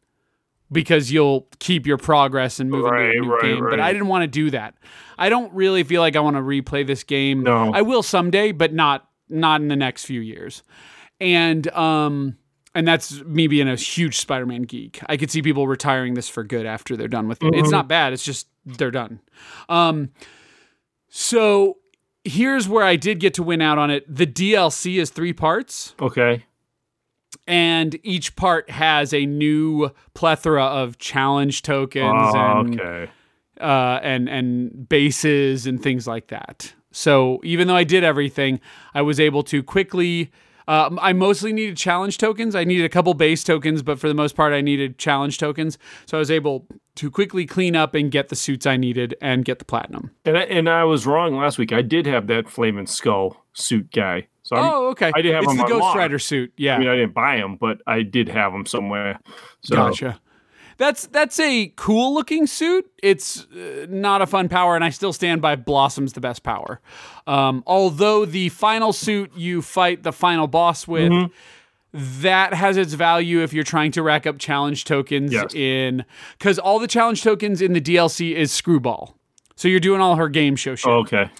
because 0.72 1.12
you'll 1.12 1.48
keep 1.60 1.86
your 1.86 1.98
progress 1.98 2.60
and 2.60 2.70
move 2.70 2.86
into 2.86 2.98
a 2.98 3.14
new 3.14 3.32
right, 3.32 3.42
game. 3.42 3.66
But 3.70 3.80
I 3.80 3.94
didn't 3.94 4.08
want 4.08 4.24
to 4.24 4.28
do 4.28 4.52
that. 4.52 4.76
I 5.18 5.30
don't 5.30 5.54
really 5.54 5.84
feel 5.84 6.02
like 6.02 6.16
I 6.16 6.20
want 6.20 6.36
to 6.36 6.42
replay 6.42 6.86
this 6.86 7.04
game. 7.04 7.44
No. 7.44 7.72
I 7.74 7.82
will 7.82 8.04
someday, 8.04 8.52
but 8.52 8.74
not 8.74 9.08
not 9.30 9.62
in 9.62 9.68
the 9.68 9.76
next 9.76 10.06
few 10.06 10.22
years. 10.22 10.64
And 11.20 11.68
um 11.70 12.38
and 12.76 12.88
that's 12.88 13.24
me 13.24 13.48
being 13.48 13.68
a 13.68 13.76
huge 13.76 14.18
Spider-Man 14.18 14.64
geek. 14.64 15.02
I 15.08 15.18
could 15.18 15.32
see 15.32 15.42
people 15.42 15.68
retiring 15.68 16.14
this 16.14 16.30
for 16.30 16.44
good 16.44 16.66
after 16.66 16.96
they're 16.96 17.08
done 17.08 17.28
with 17.28 17.42
it. 17.44 17.56
It's 17.56 17.72
not 17.72 17.88
bad. 17.88 18.14
It's 18.14 18.24
just 18.24 18.48
they're 18.66 18.92
done. 18.92 19.22
Um 19.70 20.12
so 21.10 21.78
here's 22.28 22.68
where 22.68 22.84
I 22.84 22.96
did 22.96 23.20
get 23.20 23.34
to 23.36 23.44
win 23.44 23.62
out 23.62 23.78
on 23.78 23.90
it. 23.90 24.04
The 24.14 24.28
DLC 24.28 25.00
is 25.00 25.10
3 25.10 25.34
parts 25.34 25.96
Okay. 26.02 26.46
and 27.48 27.98
each 28.04 28.36
part 28.36 28.70
has 28.70 29.14
a 29.14 29.26
new 29.26 29.92
plethora 30.14 30.64
of 30.66 30.98
challenge 30.98 31.62
tokens 31.62 32.06
Oh, 32.36 32.38
and 32.62 32.80
okay. 32.80 33.12
uh, 33.60 34.00
and 34.04 34.28
and 34.30 34.88
bases 34.90 35.66
and 35.68 35.82
things 35.82 36.08
like 36.08 36.28
that. 36.28 36.74
So 36.92 37.40
even 37.44 37.68
though 37.68 37.76
I 37.76 37.84
did 37.84 38.04
everything, 38.04 38.60
I 38.94 39.02
was 39.02 39.20
able 39.20 39.44
to 39.44 39.62
quickly. 39.64 40.32
Uh, 40.68 40.90
I 41.00 41.14
mostly 41.14 41.54
needed 41.54 41.78
challenge 41.78 42.18
tokens. 42.18 42.56
I 42.56 42.64
needed 42.64 42.86
a 42.86 42.90
couple 42.90 43.14
base 43.14 43.44
tokens, 43.44 43.82
but 43.82 44.00
for 44.00 44.08
the 44.08 44.14
most 44.14 44.36
part, 44.36 44.54
I 44.54 44.62
needed 44.62 44.98
challenge 44.98 45.38
tokens. 45.38 45.78
So 46.06 46.18
I 46.18 46.20
was 46.20 46.30
able 46.30 46.68
to 46.96 47.10
quickly 47.10 47.46
clean 47.46 47.76
up 47.76 47.96
and 47.96 48.12
get 48.12 48.30
the 48.30 48.36
suits 48.36 48.66
I 48.66 48.76
needed 48.76 49.16
and 49.22 49.46
get 49.46 49.60
the 49.60 49.66
platinum. 49.66 50.12
And 50.26 50.38
I, 50.38 50.42
and 50.42 50.70
I 50.70 50.84
was 50.84 51.06
wrong 51.06 51.38
last 51.38 51.58
week. 51.58 51.72
I 51.72 51.82
did 51.82 52.06
have 52.06 52.28
that 52.28 52.50
flaming 52.50 52.88
skull 52.88 53.46
suit 53.54 53.92
guy. 53.92 54.28
So 54.44 54.56
I'm, 54.56 54.64
oh, 54.64 54.88
okay. 54.90 55.12
I 55.14 55.22
did 55.22 55.34
have 55.34 55.44
it's 55.44 55.52
them 55.52 55.58
the 55.58 55.66
Ghost. 55.66 55.96
Rider 55.96 56.20
suit. 56.20 56.54
Yeah. 56.58 56.76
I 56.76 56.80
mean, 56.80 56.88
I 56.88 56.96
didn't 56.96 57.14
buy 57.14 57.36
him, 57.36 57.56
but 57.58 57.82
I 57.86 58.02
did 58.02 58.30
have 58.30 58.54
him 58.54 58.66
somewhere. 58.66 59.20
So 59.62 59.76
Gotcha. 59.76 60.20
That's 60.78 61.08
that's 61.08 61.40
a 61.40 61.74
cool 61.76 62.14
looking 62.14 62.46
suit. 62.48 62.90
It's 63.02 63.46
uh, 63.46 63.88
not 63.90 64.22
a 64.22 64.28
fun 64.28 64.48
power, 64.50 64.76
and 64.76 64.84
I 64.84 64.90
still 64.92 65.12
stand 65.14 65.42
by 65.42 65.56
Blossom's 65.56 66.14
the 66.14 66.22
best 66.22 66.44
power. 66.44 66.80
Um, 67.26 67.64
although 67.66 68.26
the 68.26 68.50
final 68.50 68.94
suit 68.94 69.32
you 69.36 69.62
fight 69.62 70.04
the 70.04 70.12
final 70.14 70.48
boss 70.48 70.88
with, 70.88 71.12
Mm-hmm. 71.12 71.34
that 72.22 72.54
has 72.54 72.78
its 72.78 72.94
value 72.94 73.42
if 73.42 73.54
you're 73.54 73.64
trying 73.64 73.92
to 73.94 74.04
rack 74.04 74.28
up 74.28 74.38
challenge 74.38 74.84
tokens 74.84 75.32
Yes. 75.34 75.54
in 75.56 76.06
because 76.38 76.60
all 76.60 76.80
the 76.80 76.88
challenge 76.88 77.24
tokens 77.24 77.62
in 77.62 77.74
the 77.74 77.82
DLC 77.82 78.34
is 78.36 78.52
Screwball. 78.52 79.16
So 79.56 79.68
you're 79.68 79.80
doing 79.80 80.02
all 80.02 80.16
her 80.18 80.30
game 80.30 80.56
show 80.56 80.76
shit 80.76 80.92
okay. 80.92 81.32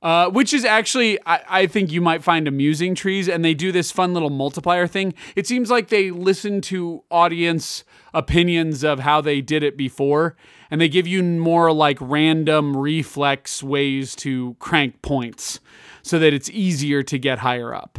uh, 0.00 0.30
which 0.30 0.54
is 0.54 0.64
actually 0.64 1.18
I, 1.26 1.40
I 1.48 1.66
think 1.66 1.92
you 1.92 2.00
might 2.00 2.22
find 2.22 2.48
amusing 2.48 2.94
trees 2.94 3.28
and 3.28 3.44
they 3.44 3.52
do 3.52 3.72
this 3.72 3.90
fun 3.90 4.14
little 4.14 4.30
multiplier 4.30 4.86
thing 4.86 5.12
it 5.36 5.46
seems 5.46 5.68
like 5.70 5.88
they 5.88 6.10
listen 6.10 6.62
to 6.62 7.02
audience 7.10 7.84
opinions 8.14 8.84
of 8.84 9.00
how 9.00 9.20
they 9.20 9.40
did 9.40 9.62
it 9.62 9.76
before 9.76 10.36
and 10.70 10.80
they 10.80 10.88
give 10.88 11.06
you 11.06 11.22
more 11.22 11.72
like 11.72 11.98
random 12.00 12.76
reflex 12.76 13.62
ways 13.62 14.14
to 14.16 14.56
crank 14.58 15.00
points 15.02 15.60
so 16.02 16.18
that 16.18 16.32
it's 16.32 16.50
easier 16.50 17.02
to 17.02 17.18
get 17.18 17.38
higher 17.38 17.74
up 17.74 17.98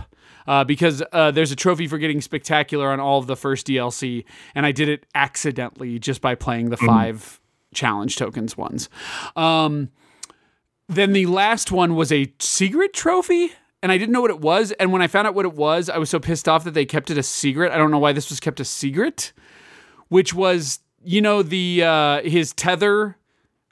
uh, 0.50 0.64
because 0.64 1.04
uh, 1.12 1.30
there's 1.30 1.52
a 1.52 1.56
trophy 1.56 1.88
for 1.88 2.00
getting 2.00 2.22
spectacular 2.22 2.90
on 2.90 3.00
all 3.00 3.20
of 3.20 3.28
the 3.28 3.36
first 3.36 3.68
DLC, 3.68 4.26
and 4.56 4.66
I 4.66 4.72
did 4.72 4.90
it 4.90 5.06
accidentally 5.14 6.00
just 6.00 6.22
by 6.22 6.34
playing 6.34 6.72
the 6.72 6.78
five 6.78 7.40
challenge 7.72 8.16
tokens 8.16 8.58
ones. 8.58 8.90
Um, 9.36 9.90
then 10.88 11.14
the 11.14 11.28
last 11.28 11.72
one 11.72 11.96
was 11.96 12.12
a 12.12 12.34
secret 12.40 12.94
trophy, 12.94 13.52
and 13.84 13.92
I 13.92 14.00
didn't 14.00 14.12
know 14.12 14.22
what 14.22 14.32
it 14.32 14.42
was. 14.42 14.72
And 14.74 14.92
when 14.92 15.04
I 15.04 15.08
found 15.08 15.28
out 15.28 15.36
what 15.36 15.46
it 15.46 15.54
was, 15.54 15.88
I 15.88 16.00
was 16.00 16.10
so 16.10 16.20
pissed 16.20 16.50
off 16.50 16.64
that 16.64 16.74
they 16.74 16.86
kept 16.86 17.12
it 17.12 17.18
a 17.20 17.24
secret. 17.24 17.72
I 17.72 17.78
don't 17.78 17.92
know 17.92 18.00
why 18.00 18.12
this 18.12 18.30
was 18.30 18.40
kept 18.40 18.60
a 18.60 18.66
secret, 18.66 19.34
which 20.10 20.34
was, 20.34 20.80
you 21.04 21.22
know, 21.22 21.42
the 21.42 21.84
uh, 21.84 22.22
his 22.22 22.54
tether 22.54 23.16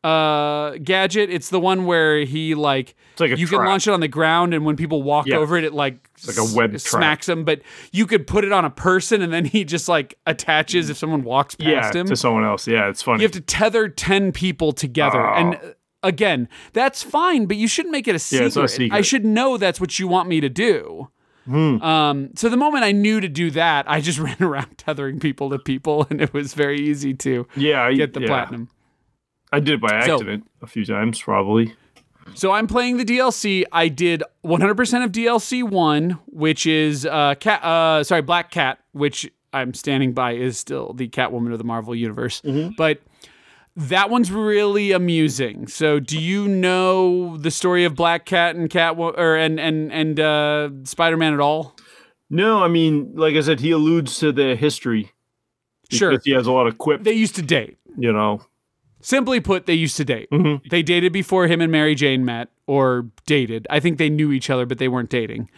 uh 0.04 0.78
gadget 0.84 1.32
it's 1.32 1.50
the 1.50 1.60
one 1.60 1.86
where 1.88 2.20
he 2.20 2.54
like 2.54 2.96
It's 3.14 3.20
like 3.20 3.36
you 3.38 3.48
can 3.48 3.66
launch 3.66 3.88
it 3.88 3.92
on 3.92 4.00
the 4.00 4.08
ground 4.08 4.54
and 4.54 4.64
when 4.64 4.76
people 4.76 5.02
walk 5.02 5.28
over 5.32 5.58
it 5.58 5.64
it 5.64 5.74
like 5.74 6.08
like 6.28 6.38
a 6.38 6.46
web 6.56 6.76
s- 6.76 6.84
smacks 6.84 7.26
them 7.26 7.44
but 7.44 7.62
you 7.92 8.06
could 8.06 8.28
put 8.28 8.46
it 8.46 8.52
on 8.52 8.64
a 8.64 8.70
person 8.70 9.24
and 9.24 9.34
then 9.34 9.44
he 9.44 9.64
just 9.66 9.90
like 9.90 10.14
attaches 10.28 10.92
if 10.92 10.98
someone 10.98 11.24
walks 11.24 11.56
past 11.56 11.96
Yeah, 11.96 12.02
him 12.02 12.08
to 12.08 12.16
someone 12.16 12.46
else. 12.46 12.68
Yeah, 12.68 12.88
it's 12.90 13.02
funny. 13.02 13.22
you 13.22 13.26
have 13.26 13.32
to 13.34 13.42
tether 13.42 13.90
10 13.90 14.32
people 14.34 14.72
together. 14.72 15.20
Oh. 15.20 15.34
And 15.34 15.56
uh, 15.56 15.60
again, 16.04 16.48
that's 16.74 17.02
fine, 17.02 17.48
but 17.48 17.58
you 17.58 17.68
shouldn't 17.68 17.92
make 17.92 18.08
it 18.08 18.14
a 18.14 18.20
secret. 18.20 18.42
Yeah, 18.44 18.48
it's 18.48 18.56
a 18.56 18.68
secret. 18.68 18.96
I 18.96 19.02
should 19.02 19.26
know 19.26 19.58
that's 19.58 19.82
what 19.82 19.98
you 19.98 20.08
want 20.08 20.30
me 20.30 20.40
to 20.42 20.48
do. 20.50 21.10
Um, 21.48 22.30
so 22.36 22.50
the 22.50 22.58
moment 22.58 22.84
I 22.84 22.92
knew 22.92 23.20
to 23.22 23.28
do 23.30 23.52
that, 23.52 23.90
I 23.90 24.02
just 24.02 24.20
ran 24.28 24.38
around 24.42 24.78
tethering 24.78 25.20
people 25.20 25.50
to 25.52 25.60
people, 25.60 26.06
and 26.10 26.22
it 26.22 26.34
was 26.34 26.54
very 26.54 26.80
easy 26.80 27.14
to 27.16 27.48
Yeah, 27.56 27.84
I 27.84 27.94
get 27.94 28.14
the 28.14 28.22
yeah. 28.22 28.28
platinum. 28.28 28.70
I 29.52 29.60
did 29.60 29.76
it 29.76 29.82
by 29.82 29.90
So- 30.06 30.16
accident 30.16 30.50
a 30.62 30.68
few 30.68 30.86
times, 30.86 31.22
probably. 31.22 31.74
So 32.34 32.52
I'm 32.52 32.68
playing 32.68 32.98
the 32.98 33.06
DLC. 33.06 33.64
I 33.72 33.88
did 33.88 34.22
100% 34.44 35.04
of 35.06 35.14
DLC 35.14 35.64
one, 35.64 36.20
which 36.26 36.66
is 36.66 37.06
uh, 37.06 37.36
cat. 37.40 37.64
Uh, 37.64 38.04
sorry, 38.04 38.22
Black 38.22 38.52
Cat, 38.52 38.80
which 38.92 39.32
I'm 39.54 39.74
standing 39.74 40.12
by 40.12 40.34
is 40.34 40.58
still 40.58 40.92
the 40.92 41.08
Catwoman 41.08 41.54
of 41.54 41.58
the 41.58 41.64
Marvel 41.64 41.96
universe. 41.96 42.42
But 42.78 43.00
that 43.78 44.10
one's 44.10 44.32
really 44.32 44.92
amusing. 44.92 45.68
So, 45.68 46.00
do 46.00 46.20
you 46.20 46.48
know 46.48 47.38
the 47.38 47.52
story 47.52 47.86
of 47.86 47.96
Black 47.96 48.26
Cat 48.26 48.56
and 48.56 48.70
Cat 48.70 48.96
or 48.98 49.36
and 49.36 49.60
and 49.60 49.92
and 49.94 50.20
uh, 50.20 50.70
Spider 50.84 51.16
Man 51.16 51.34
at 51.34 51.40
all? 51.40 51.76
No, 52.30 52.62
I 52.64 52.68
mean, 52.68 53.14
like 53.16 53.36
I 53.36 53.42
said, 53.42 53.60
he 53.62 53.72
alludes 53.72 54.20
to 54.20 54.32
the 54.34 54.56
history. 54.56 55.12
Sure. 55.90 56.20
He 56.24 56.32
has 56.32 56.46
a 56.48 56.52
lot 56.52 56.68
of 56.68 56.78
quip, 56.78 57.04
They 57.04 57.14
used 57.14 57.36
to 57.36 57.42
date. 57.42 57.78
you 57.98 58.12
know. 58.12 58.42
Simply 59.00 59.40
put, 59.40 59.68
they 59.68 59.76
used 59.76 59.96
to 59.98 60.04
date. 60.04 60.28
Mm-hmm. 60.32 60.68
They 60.70 60.82
dated 60.84 61.14
before 61.14 61.48
him 61.48 61.62
and 61.62 61.72
Mary 61.72 61.96
Jane 61.96 62.26
met 62.26 62.50
or 62.66 63.06
dated. 63.26 63.66
I 63.70 63.80
think 63.80 63.98
they 63.98 64.10
knew 64.10 64.34
each 64.34 64.50
other, 64.50 64.66
but 64.66 64.80
they 64.80 64.90
weren't 64.90 65.10
dating. 65.10 65.50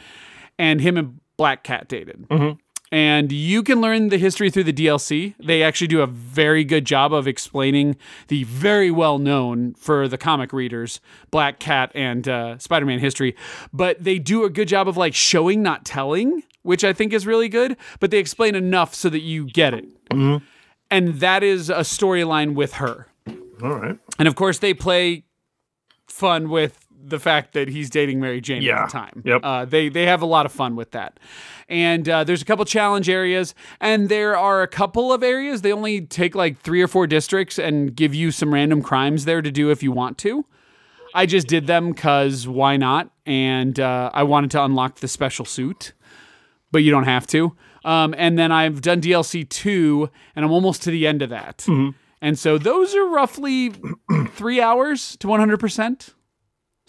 And 0.59 0.82
him 0.82 0.97
and 0.97 1.20
Black 1.38 1.63
Cat 1.63 1.88
dated. 1.88 2.28
Mm-hmm. 2.30 2.59
And 2.92 3.32
you 3.32 3.62
can 3.62 3.82
learn 3.82 4.10
the 4.10 4.18
history 4.18 4.50
through 4.50 4.64
the 4.64 4.74
DLC. 4.74 5.36
They 5.40 5.62
actually 5.62 5.88
do 5.88 6.02
a 6.02 6.08
very 6.08 6.64
good 6.64 6.86
job 6.86 7.14
of 7.14 7.28
explaining 7.28 7.98
the 8.30 8.44
very 8.46 8.90
well 8.90 9.20
known 9.20 9.76
for 9.76 10.08
the 10.08 10.18
comic 10.18 10.52
readers 10.52 11.00
Black 11.30 11.60
Cat 11.60 11.92
and 11.94 12.28
uh, 12.28 12.58
Spider 12.58 12.86
Man 12.86 13.00
history. 13.00 13.36
But 13.72 14.04
they 14.04 14.18
do 14.18 14.44
a 14.44 14.50
good 14.50 14.68
job 14.68 14.88
of 14.88 14.98
like 14.98 15.14
showing, 15.14 15.62
not 15.62 15.86
telling, 15.86 16.44
which 16.64 16.84
I 16.84 16.94
think 16.94 17.14
is 17.14 17.28
really 17.28 17.50
good. 17.50 17.78
But 18.00 18.10
they 18.10 18.18
explain 18.18 18.56
enough 18.56 18.96
so 18.96 19.10
that 19.10 19.22
you 19.22 19.46
get 19.46 19.74
it. 19.74 19.86
And 20.92 21.20
that 21.20 21.44
is 21.44 21.70
a 21.70 21.82
storyline 21.82 22.56
with 22.56 22.74
her. 22.74 23.08
All 23.62 23.76
right. 23.76 24.00
And 24.18 24.28
of 24.28 24.36
course, 24.36 24.58
they 24.60 24.74
play 24.74 25.26
fun 26.08 26.50
with 26.50 26.79
the 27.02 27.20
fact 27.20 27.54
that 27.54 27.68
he's 27.70 27.89
dating 27.89 28.20
Mary 28.20 28.41
Jane 28.41 28.62
Yeah. 28.62 28.84
at 28.84 28.86
the 28.88 28.91
time. 28.91 29.22
Yep. 29.26 29.41
Uh, 29.43 29.66
they 29.66 29.89
they 29.89 30.06
have 30.06 30.22
a 30.22 30.26
lot 30.26 30.45
of 30.45 30.52
fun 30.52 30.76
with 30.76 30.91
that. 30.91 31.20
And 31.68 32.08
uh, 32.10 32.24
there's 32.24 32.41
a 32.41 32.45
couple 32.45 32.66
challenge 32.66 33.10
areas, 33.10 33.54
and 33.80 34.10
there 34.10 34.38
are 34.38 34.62
a 34.62 34.68
couple 34.68 35.14
of 35.14 35.22
areas. 35.24 35.62
They 35.62 35.72
only 35.72 36.02
take 36.02 36.36
like 36.36 36.60
three 36.60 36.82
or 36.82 36.88
four 36.88 37.08
districts 37.08 37.58
and 37.60 37.95
give 37.95 38.14
you 38.16 38.32
some 38.32 38.54
random 38.54 38.82
crimes 38.82 39.26
there 39.26 39.41
to 39.41 39.52
do 39.52 39.70
if 39.72 39.82
you 39.84 39.91
want 39.91 40.18
to. 40.20 40.45
I 41.14 41.26
just 41.26 41.47
did 41.47 41.66
them 41.68 41.91
because 41.91 42.47
why 42.47 42.78
not? 42.78 43.10
And 43.26 43.80
uh, 43.80 44.12
I 44.14 44.24
wanted 44.24 44.52
to 44.52 44.64
unlock 44.64 44.95
the 45.00 45.08
special 45.08 45.45
suit, 45.45 45.93
but 46.72 46.80
you 46.84 46.91
don't 46.91 47.06
have 47.06 47.26
to. 47.28 47.56
Um, 47.86 48.14
and 48.18 48.38
then 48.38 48.52
I've 48.52 48.82
done 48.82 49.02
DLC 49.02 49.47
two, 49.47 50.10
and 50.36 50.43
I'm 50.45 50.52
almost 50.52 50.84
to 50.84 50.91
the 50.91 51.08
end 51.08 51.22
of 51.22 51.30
that. 51.30 51.66
And 52.22 52.38
so 52.38 52.58
those 52.58 52.93
are 52.95 53.08
roughly 53.08 53.72
three 54.36 54.60
hours 54.60 55.16
to 55.18 55.28
100%. 55.28 56.14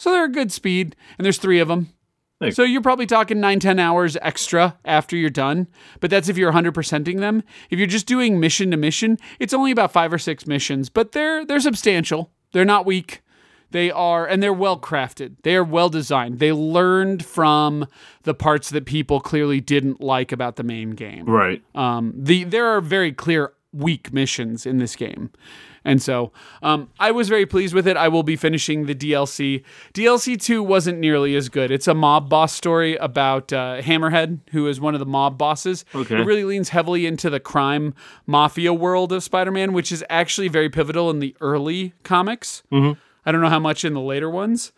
So 0.01 0.11
they're 0.11 0.25
a 0.25 0.33
good 0.33 0.51
speed, 0.51 0.97
and 1.19 1.27
there's 1.27 1.37
three 1.37 1.59
of 1.59 1.69
them. 1.69 1.93
Nice. 2.41 2.57
So 2.57 2.63
you're 2.63 2.81
probably 2.81 3.05
talking 3.05 3.39
nine, 3.39 3.61
10 3.61 3.79
hours 3.79 4.17
extra 4.23 4.79
after 4.83 5.15
you're 5.15 5.29
done. 5.29 5.67
But 6.01 6.09
that's 6.09 6.31
if 6.31 6.39
you're 6.39 6.53
100%ing 6.53 7.19
them. 7.19 7.43
If 7.69 7.79
you're 7.79 7.87
just 7.87 8.07
doing 8.07 8.41
mission 8.41 8.71
to 8.71 8.79
mission, 8.79 9.19
it's 9.39 9.53
only 9.53 9.71
about 9.71 9.93
five 9.93 10.11
or 10.11 10.17
six 10.17 10.47
missions, 10.47 10.89
but 10.89 11.13
they're 11.13 11.45
they're 11.45 11.61
substantial. 11.61 12.31
They're 12.53 12.65
not 12.65 12.87
weak. 12.87 13.21
They 13.73 13.91
are, 13.91 14.27
and 14.27 14.43
they're 14.43 14.55
well 14.55 14.81
crafted. 14.81 15.37
They 15.43 15.55
are 15.55 15.63
well 15.63 15.91
designed. 15.91 16.39
They 16.39 16.51
learned 16.51 17.23
from 17.23 17.87
the 18.23 18.33
parts 18.33 18.71
that 18.71 18.87
people 18.87 19.21
clearly 19.21 19.61
didn't 19.61 20.01
like 20.01 20.33
about 20.33 20.57
the 20.57 20.63
main 20.63 20.93
game. 20.93 21.27
Right. 21.27 21.63
Um, 21.75 22.15
the 22.17 22.45
there 22.45 22.69
are 22.69 22.81
very 22.81 23.13
clear 23.13 23.53
weak 23.75 24.15
missions 24.15 24.65
in 24.65 24.79
this 24.79 24.97
game, 24.97 25.31
and 25.85 26.03
so 26.03 26.33
um, 26.63 26.91
I 26.99 27.11
was 27.11 27.29
very 27.29 27.47
pleased 27.47 27.75
with 27.75 27.87
it. 27.87 27.97
I 27.97 28.09
will 28.09 28.23
be 28.23 28.37
finishing 28.37 28.87
the 28.87 28.95
DLC. 28.95 29.63
DLC 29.95 30.41
two 30.41 30.63
wasn't 30.63 30.99
nearly 30.99 31.35
as 31.37 31.49
good. 31.49 31.71
It's 31.71 31.89
a 31.89 31.95
mob 31.95 32.29
boss 32.29 32.53
story 32.53 32.97
about 32.97 33.53
uh, 33.53 33.81
Hammerhead, 33.81 34.41
who 34.51 34.67
is 34.67 34.81
one 34.81 34.95
of 34.95 35.01
the 35.01 35.07
mob 35.07 35.39
bosses. 35.39 35.85
Okay. 35.95 36.21
It 36.21 36.25
really 36.27 36.45
leans 36.45 36.71
heavily 36.71 37.07
into 37.07 37.31
the 37.31 37.41
crime 37.41 37.95
mafia 38.27 38.73
world 38.75 39.13
of 39.13 39.23
Spider-Man, 39.23 39.73
which 39.73 39.91
is 39.93 40.05
actually 40.11 40.49
very 40.49 40.69
pivotal 40.69 41.11
in 41.11 41.19
the 41.21 41.35
early 41.41 41.95
comics. 42.03 42.63
I 42.73 43.33
don't 43.33 43.41
know 43.41 43.49
how 43.49 43.61
much 43.61 43.85
in 43.85 43.95
the 43.95 44.01
later 44.01 44.31
ones. 44.31 44.73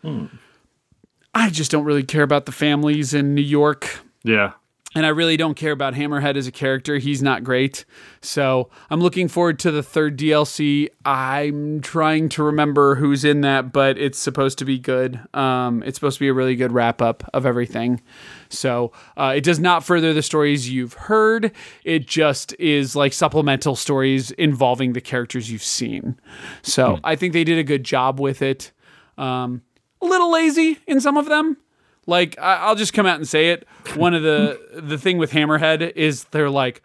I 1.33 1.49
just 1.49 1.71
don't 1.71 1.83
really 1.85 2.03
care 2.03 2.23
about 2.23 2.45
the 2.45 2.51
families 2.51 3.13
in 3.13 3.33
New 3.35 3.41
York 3.41 4.01
Yeah. 4.23 4.53
And 4.95 5.05
I 5.05 5.09
really 5.09 5.37
don't 5.37 5.55
care 5.55 5.71
about 5.71 5.93
Hammerhead 5.93 6.35
as 6.35 6.47
a 6.47 6.51
character. 6.51 6.97
He's 6.97 7.21
not 7.21 7.43
great. 7.43 7.85
So 8.21 8.69
I'm 8.89 9.01
looking 9.01 9.27
forward 9.27 9.59
to 9.59 9.71
the 9.71 9.81
third 9.81 10.17
DLC. 10.17 10.89
I'm 11.03 11.81
trying 11.81 12.29
to 12.29 12.43
remember 12.43 12.95
who's 12.95 13.25
in 13.25 13.41
that, 13.41 13.73
but 13.73 13.97
it's 13.97 14.19
supposed 14.19 14.57
to 14.59 14.65
be 14.65 14.77
good. 14.77 15.19
Um, 15.33 15.81
it's 15.83 15.97
supposed 15.97 16.17
to 16.17 16.19
be 16.19 16.27
a 16.27 16.33
really 16.33 16.55
good 16.55 16.71
wrap 16.71 17.01
up 17.01 17.29
of 17.33 17.45
everything. 17.45 18.01
So 18.49 18.91
uh, 19.17 19.33
it 19.35 19.43
does 19.43 19.59
not 19.59 19.83
further 19.83 20.13
the 20.13 20.21
stories 20.21 20.69
you've 20.69 20.93
heard. 20.93 21.51
It 21.83 22.07
just 22.07 22.55
is 22.59 22.95
like 22.95 23.13
supplemental 23.13 23.75
stories 23.75 24.31
involving 24.31 24.93
the 24.93 25.01
characters 25.01 25.51
you've 25.51 25.63
seen. 25.63 26.19
So 26.61 26.99
I 27.03 27.15
think 27.15 27.33
they 27.33 27.43
did 27.43 27.57
a 27.57 27.63
good 27.63 27.83
job 27.83 28.19
with 28.19 28.41
it. 28.41 28.71
Um, 29.17 29.63
a 30.01 30.05
little 30.05 30.31
lazy 30.31 30.79
in 30.85 31.01
some 31.01 31.17
of 31.17 31.25
them. 31.25 31.57
Like 32.05 32.37
I- 32.39 32.57
I'll 32.57 32.75
just 32.75 32.93
come 32.93 33.05
out 33.05 33.17
and 33.17 33.27
say 33.27 33.51
it. 33.51 33.67
One 33.95 34.13
of 34.13 34.23
the 34.23 34.59
the 34.81 34.97
thing 34.97 35.17
with 35.17 35.31
Hammerhead 35.31 35.93
is 35.95 36.25
they're 36.25 36.49
like, 36.49 36.81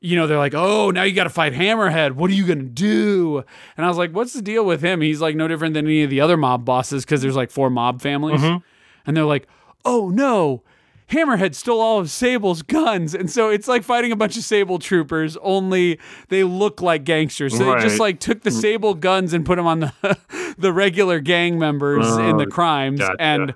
you 0.00 0.16
know, 0.16 0.26
they're 0.26 0.38
like, 0.38 0.54
oh, 0.54 0.90
now 0.90 1.02
you 1.02 1.12
got 1.12 1.24
to 1.24 1.30
fight 1.30 1.52
Hammerhead. 1.52 2.12
What 2.12 2.30
are 2.30 2.34
you 2.34 2.46
gonna 2.46 2.62
do? 2.62 3.44
And 3.76 3.84
I 3.84 3.88
was 3.88 3.98
like, 3.98 4.12
what's 4.12 4.32
the 4.32 4.42
deal 4.42 4.64
with 4.64 4.82
him? 4.82 5.00
He's 5.00 5.20
like 5.20 5.36
no 5.36 5.48
different 5.48 5.74
than 5.74 5.86
any 5.86 6.02
of 6.02 6.10
the 6.10 6.20
other 6.20 6.36
mob 6.36 6.64
bosses 6.64 7.04
because 7.04 7.20
there's 7.22 7.36
like 7.36 7.50
four 7.50 7.68
mob 7.70 8.00
families, 8.00 8.40
mm-hmm. 8.40 8.58
and 9.06 9.16
they're 9.16 9.24
like, 9.24 9.46
oh 9.84 10.08
no. 10.08 10.62
Hammerhead 11.10 11.54
stole 11.54 11.80
all 11.80 11.98
of 11.98 12.10
Sable's 12.10 12.60
guns, 12.60 13.14
and 13.14 13.30
so 13.30 13.48
it's 13.48 13.66
like 13.66 13.82
fighting 13.82 14.12
a 14.12 14.16
bunch 14.16 14.36
of 14.36 14.42
Sable 14.42 14.78
troopers. 14.78 15.38
Only 15.38 15.98
they 16.28 16.44
look 16.44 16.82
like 16.82 17.04
gangsters. 17.04 17.56
So 17.56 17.64
they 17.64 17.80
just 17.80 17.98
like 17.98 18.20
took 18.20 18.42
the 18.42 18.50
mm. 18.50 18.60
Sable 18.60 18.92
guns 18.92 19.32
and 19.32 19.46
put 19.46 19.56
them 19.56 19.66
on 19.66 19.80
the 19.80 20.18
the 20.58 20.70
regular 20.70 21.20
gang 21.20 21.58
members 21.58 22.06
in 22.18 22.36
the 22.36 22.44
Oh, 22.44 22.50
crimes, 22.50 23.00
gotcha. 23.00 23.16
and 23.18 23.54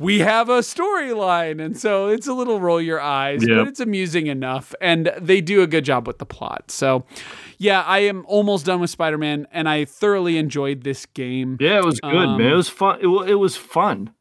we 0.00 0.18
have 0.20 0.48
a 0.48 0.60
storyline 0.60 1.62
and 1.62 1.78
so 1.78 2.08
it's 2.08 2.26
a 2.26 2.32
little 2.32 2.58
roll 2.58 2.80
your 2.80 3.00
eyes 3.00 3.46
Yep. 3.46 3.56
but 3.58 3.68
it's 3.68 3.80
amusing 3.80 4.26
enough 4.28 4.74
and 4.80 5.12
they 5.20 5.40
do 5.42 5.60
a 5.62 5.66
good 5.66 5.84
job 5.84 6.06
with 6.08 6.18
the 6.18 6.26
plot 6.26 6.70
so 6.70 7.04
yeah 7.58 7.82
i 7.82 7.98
am 8.00 8.24
almost 8.26 8.64
done 8.66 8.80
with 8.80 8.88
spider-man 8.90 9.46
and 9.52 9.68
i 9.68 9.84
thoroughly 9.84 10.38
enjoyed 10.38 10.82
this 10.84 11.04
game 11.06 11.56
Yeah, 11.60 11.78
it 11.78 11.84
was 11.84 12.00
good, 12.00 12.14
Um, 12.14 12.38
man. 12.38 12.50
It 12.52 12.54
was 12.56 12.68
fun. 12.70 12.98
It, 13.00 13.30
it 13.30 13.34
was 13.36 13.56
fun. 13.56 14.14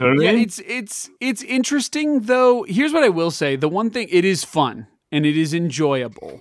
You 0.00 0.06
know 0.06 0.14
what 0.14 0.20
I 0.20 0.30
yeah 0.32 0.38
it's 0.42 0.58
it's 0.66 1.10
it's 1.20 1.42
interesting 1.42 2.20
though 2.20 2.62
here's 2.62 2.92
what 2.94 3.04
i 3.04 3.10
will 3.10 3.30
say 3.30 3.56
the 3.56 3.68
one 3.68 3.90
thing 3.90 4.08
it 4.10 4.24
is 4.24 4.42
fun 4.44 4.86
and 5.12 5.26
it 5.26 5.36
is 5.36 5.52
enjoyable 5.52 6.40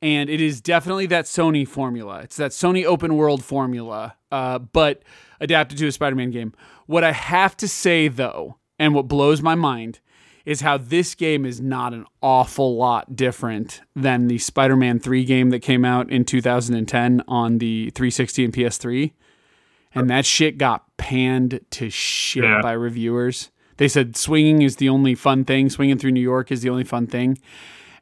and 0.00 0.30
it 0.30 0.40
is 0.40 0.60
definitely 0.60 1.06
that 1.06 1.24
sony 1.24 1.66
formula 1.66 2.20
it's 2.20 2.36
that 2.36 2.50
sony 2.52 2.84
open 2.84 3.16
world 3.16 3.44
formula 3.44 4.14
uh, 4.30 4.58
but 4.58 5.02
adapted 5.40 5.78
to 5.78 5.86
a 5.86 5.92
spider-man 5.92 6.30
game 6.30 6.52
what 6.86 7.02
i 7.04 7.12
have 7.12 7.56
to 7.56 7.66
say 7.68 8.08
though 8.08 8.56
and 8.78 8.94
what 8.94 9.08
blows 9.08 9.42
my 9.42 9.54
mind 9.54 10.00
is 10.44 10.60
how 10.62 10.78
this 10.78 11.14
game 11.14 11.44
is 11.44 11.60
not 11.60 11.92
an 11.92 12.04
awful 12.22 12.76
lot 12.76 13.14
different 13.16 13.80
than 13.94 14.28
the 14.28 14.38
spider-man 14.38 14.98
3 14.98 15.24
game 15.24 15.50
that 15.50 15.60
came 15.60 15.84
out 15.84 16.10
in 16.10 16.24
2010 16.24 17.22
on 17.28 17.58
the 17.58 17.90
360 17.90 18.44
and 18.44 18.54
ps3 18.54 19.12
and 19.94 20.08
that 20.10 20.24
shit 20.24 20.58
got 20.58 20.84
panned 20.96 21.60
to 21.70 21.90
shit 21.90 22.44
Yeah. 22.44 22.60
by 22.62 22.72
reviewers. 22.72 23.50
They 23.78 23.88
said 23.88 24.16
swinging 24.16 24.62
is 24.62 24.76
the 24.76 24.88
only 24.88 25.14
fun 25.14 25.44
thing. 25.44 25.70
Swinging 25.70 25.98
through 25.98 26.10
New 26.12 26.20
York 26.20 26.52
is 26.52 26.60
the 26.62 26.68
only 26.68 26.84
fun 26.84 27.06
thing. 27.06 27.38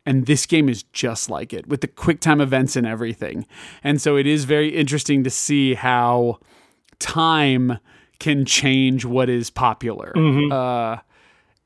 And 0.06 0.26
this 0.26 0.46
game 0.46 0.68
is 0.68 0.84
just 0.84 1.28
like 1.28 1.52
it 1.52 1.66
with 1.66 1.80
the 1.80 1.88
quick 1.88 2.20
time 2.20 2.40
events 2.40 2.76
and 2.76 2.86
everything. 2.86 3.44
And 3.82 4.00
so 4.00 4.16
it 4.16 4.26
is 4.26 4.44
very 4.44 4.68
interesting 4.68 5.24
to 5.24 5.30
see 5.30 5.74
how 5.74 6.38
time 7.00 7.78
can 8.18 8.44
change 8.44 9.04
what 9.04 9.28
is 9.28 9.50
popular. 9.50 10.12
Uh, 10.52 10.98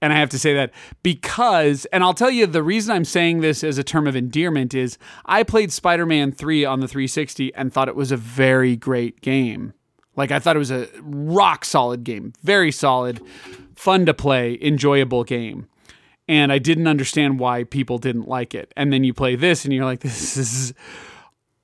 and 0.03 0.12
I 0.12 0.17
have 0.17 0.31
to 0.31 0.39
say 0.39 0.55
that 0.55 0.73
because, 1.03 1.85
and 1.93 2.03
I'll 2.03 2.15
tell 2.15 2.31
you 2.31 2.47
the 2.47 2.62
reason 2.62 2.97
I'm 2.97 3.05
saying 3.05 3.41
this 3.41 3.62
as 3.62 3.77
a 3.77 3.85
term 3.85 4.07
of 4.07 4.17
endearment 4.17 4.73
is 4.73 4.97
I 5.27 5.43
played 5.43 5.71
Spider 5.73 6.07
Man 6.07 6.33
3 6.33 6.65
on 6.65 6.81
the 6.81 6.89
360 6.89 7.55
and 7.55 7.73
thought 7.73 7.89
it 7.89 7.97
was 7.97 8.11
a 8.11 8.17
very 8.17 8.77
great 8.77 9.21
game. 9.21 9.75
Like, 10.17 10.31
I 10.31 10.39
thought 10.39 10.57
it 10.57 10.59
was 10.59 10.71
a 10.73 10.89
rock 11.03 11.65
solid 11.65 12.03
game, 12.03 12.33
very 12.43 12.73
solid, 12.73 13.21
fun 13.77 14.07
to 14.07 14.15
play, 14.15 14.59
enjoyable 14.61 15.25
game. 15.25 15.69
And 16.31 16.52
I 16.52 16.59
didn't 16.59 16.86
understand 16.86 17.40
why 17.40 17.65
people 17.65 17.98
didn't 17.98 18.28
like 18.28 18.55
it. 18.55 18.73
And 18.77 18.93
then 18.93 19.02
you 19.02 19.12
play 19.12 19.35
this 19.35 19.65
and 19.65 19.74
you're 19.74 19.85
like, 19.85 19.98
this 20.01 20.36
is 20.36 20.73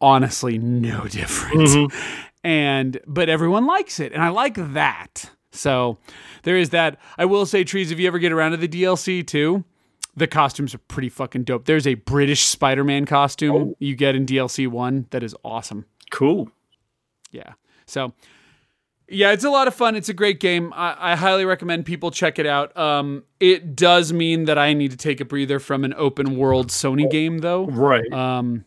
honestly 0.01 0.59
no 0.59 1.05
different. 1.09 1.69
Mm-hmm. 1.69 2.17
And, 2.43 2.99
but 3.07 3.29
everyone 3.29 3.65
likes 3.65 4.01
it. 4.01 4.13
And 4.13 4.21
I 4.21 4.31
like 4.31 4.57
that. 4.73 5.31
So 5.53 5.99
there 6.43 6.57
is 6.57 6.71
that. 6.71 6.99
I 7.17 7.27
will 7.27 7.47
say, 7.47 7.63
trees. 7.63 7.93
If 7.93 8.01
you 8.01 8.09
ever 8.09 8.19
get 8.19 8.33
around 8.33 8.51
to 8.51 8.57
the 8.57 8.67
DLC 8.69 9.25
too, 9.25 9.63
the 10.17 10.27
costumes 10.27 10.75
are 10.75 10.79
pretty 10.79 11.11
fucking 11.11 11.45
dope. 11.45 11.67
There's 11.67 11.87
a 11.87 11.95
British 11.95 12.43
Spider-Man 12.43 13.07
costume 13.07 13.55
oh. 13.55 13.77
you 13.79 13.95
get 13.95 14.17
in 14.17 14.27
DLC 14.27 14.67
one 14.67 15.07
that 15.11 15.23
is 15.23 15.33
awesome. 15.45 15.85
Cool. 16.11 16.51
Yeah. 17.31 17.53
So, 17.87 18.15
yeah, 19.09 19.33
it's 19.33 19.45
a 19.45 19.51
lot 19.51 19.69
of 19.69 19.75
fun. 19.75 19.95
It's 19.95 20.09
a 20.09 20.15
great 20.15 20.41
game. 20.41 20.73
I, 20.75 21.13
I 21.13 21.17
highly 21.17 21.45
recommend 21.45 21.87
people 21.87 22.11
check 22.11 22.39
it 22.39 22.47
out. 22.47 22.77
Um, 22.77 23.25
it 23.39 23.77
does 23.77 24.13
mean 24.13 24.47
that 24.47 24.59
I 24.59 24.73
need 24.73 24.91
to 24.91 24.97
take 24.97 25.21
a 25.21 25.25
breather 25.25 25.59
from 25.61 25.85
an 25.85 25.95
open 25.97 26.37
world 26.37 26.69
Sony 26.69 27.09
game, 27.11 27.39
though. 27.39 27.67
Right. 27.67 28.11
Um, 28.13 28.65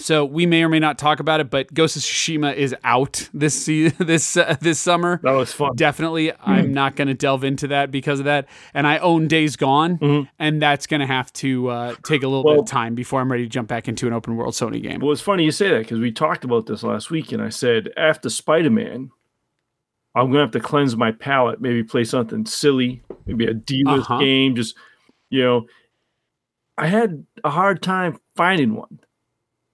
so 0.00 0.24
we 0.24 0.46
may 0.46 0.62
or 0.62 0.68
may 0.68 0.78
not 0.78 0.98
talk 0.98 1.20
about 1.20 1.40
it, 1.40 1.50
but 1.50 1.72
Ghost 1.74 1.96
of 1.96 2.02
Tsushima 2.02 2.54
is 2.54 2.74
out 2.84 3.28
this 3.34 3.66
this 3.98 4.36
uh, 4.36 4.56
this 4.60 4.80
summer. 4.80 5.20
that 5.22 5.32
was 5.32 5.52
fun. 5.52 5.72
Definitely, 5.76 6.32
I'm 6.40 6.72
not 6.72 6.96
going 6.96 7.08
to 7.08 7.14
delve 7.14 7.44
into 7.44 7.68
that 7.68 7.90
because 7.90 8.18
of 8.18 8.24
that. 8.24 8.46
And 8.72 8.86
I 8.86 8.98
own 8.98 9.28
Days 9.28 9.56
Gone, 9.56 10.28
and 10.38 10.62
that's 10.62 10.86
going 10.86 11.00
to 11.00 11.06
have 11.06 11.32
to 11.34 11.68
uh, 11.68 11.94
take 12.04 12.22
a 12.22 12.28
little 12.28 12.44
bit 12.44 12.60
of 12.60 12.66
time 12.66 12.94
before 12.94 13.20
I'm 13.20 13.30
ready 13.30 13.44
to 13.44 13.48
jump 13.48 13.68
back 13.68 13.88
into 13.88 14.06
an 14.06 14.12
open 14.12 14.36
world 14.36 14.54
Sony 14.54 14.82
game. 14.82 15.00
Well, 15.00 15.12
it's 15.12 15.20
funny 15.20 15.44
you 15.44 15.52
say 15.52 15.68
that 15.70 15.80
because 15.80 15.98
we 15.98 16.12
talked 16.12 16.44
about 16.44 16.66
this 16.66 16.82
last 16.82 17.10
week, 17.10 17.32
and 17.32 17.42
I 17.42 17.50
said 17.50 17.90
after 17.96 18.30
Spider 18.30 18.70
Man, 18.70 19.10
I'm 20.14 20.26
gonna 20.28 20.40
have 20.40 20.50
to 20.52 20.60
cleanse 20.60 20.96
my 20.96 21.12
palate. 21.12 21.60
Maybe 21.60 21.82
play 21.84 22.04
something 22.04 22.44
silly, 22.46 23.02
maybe 23.26 23.46
a 23.46 23.54
D-list 23.54 24.10
Uh-huh. 24.10 24.20
game. 24.20 24.56
Just 24.56 24.76
you 25.30 25.42
know, 25.42 25.66
I 26.76 26.86
had 26.86 27.24
a 27.44 27.50
hard 27.50 27.82
time 27.82 28.18
finding 28.36 28.74
one. 28.74 29.00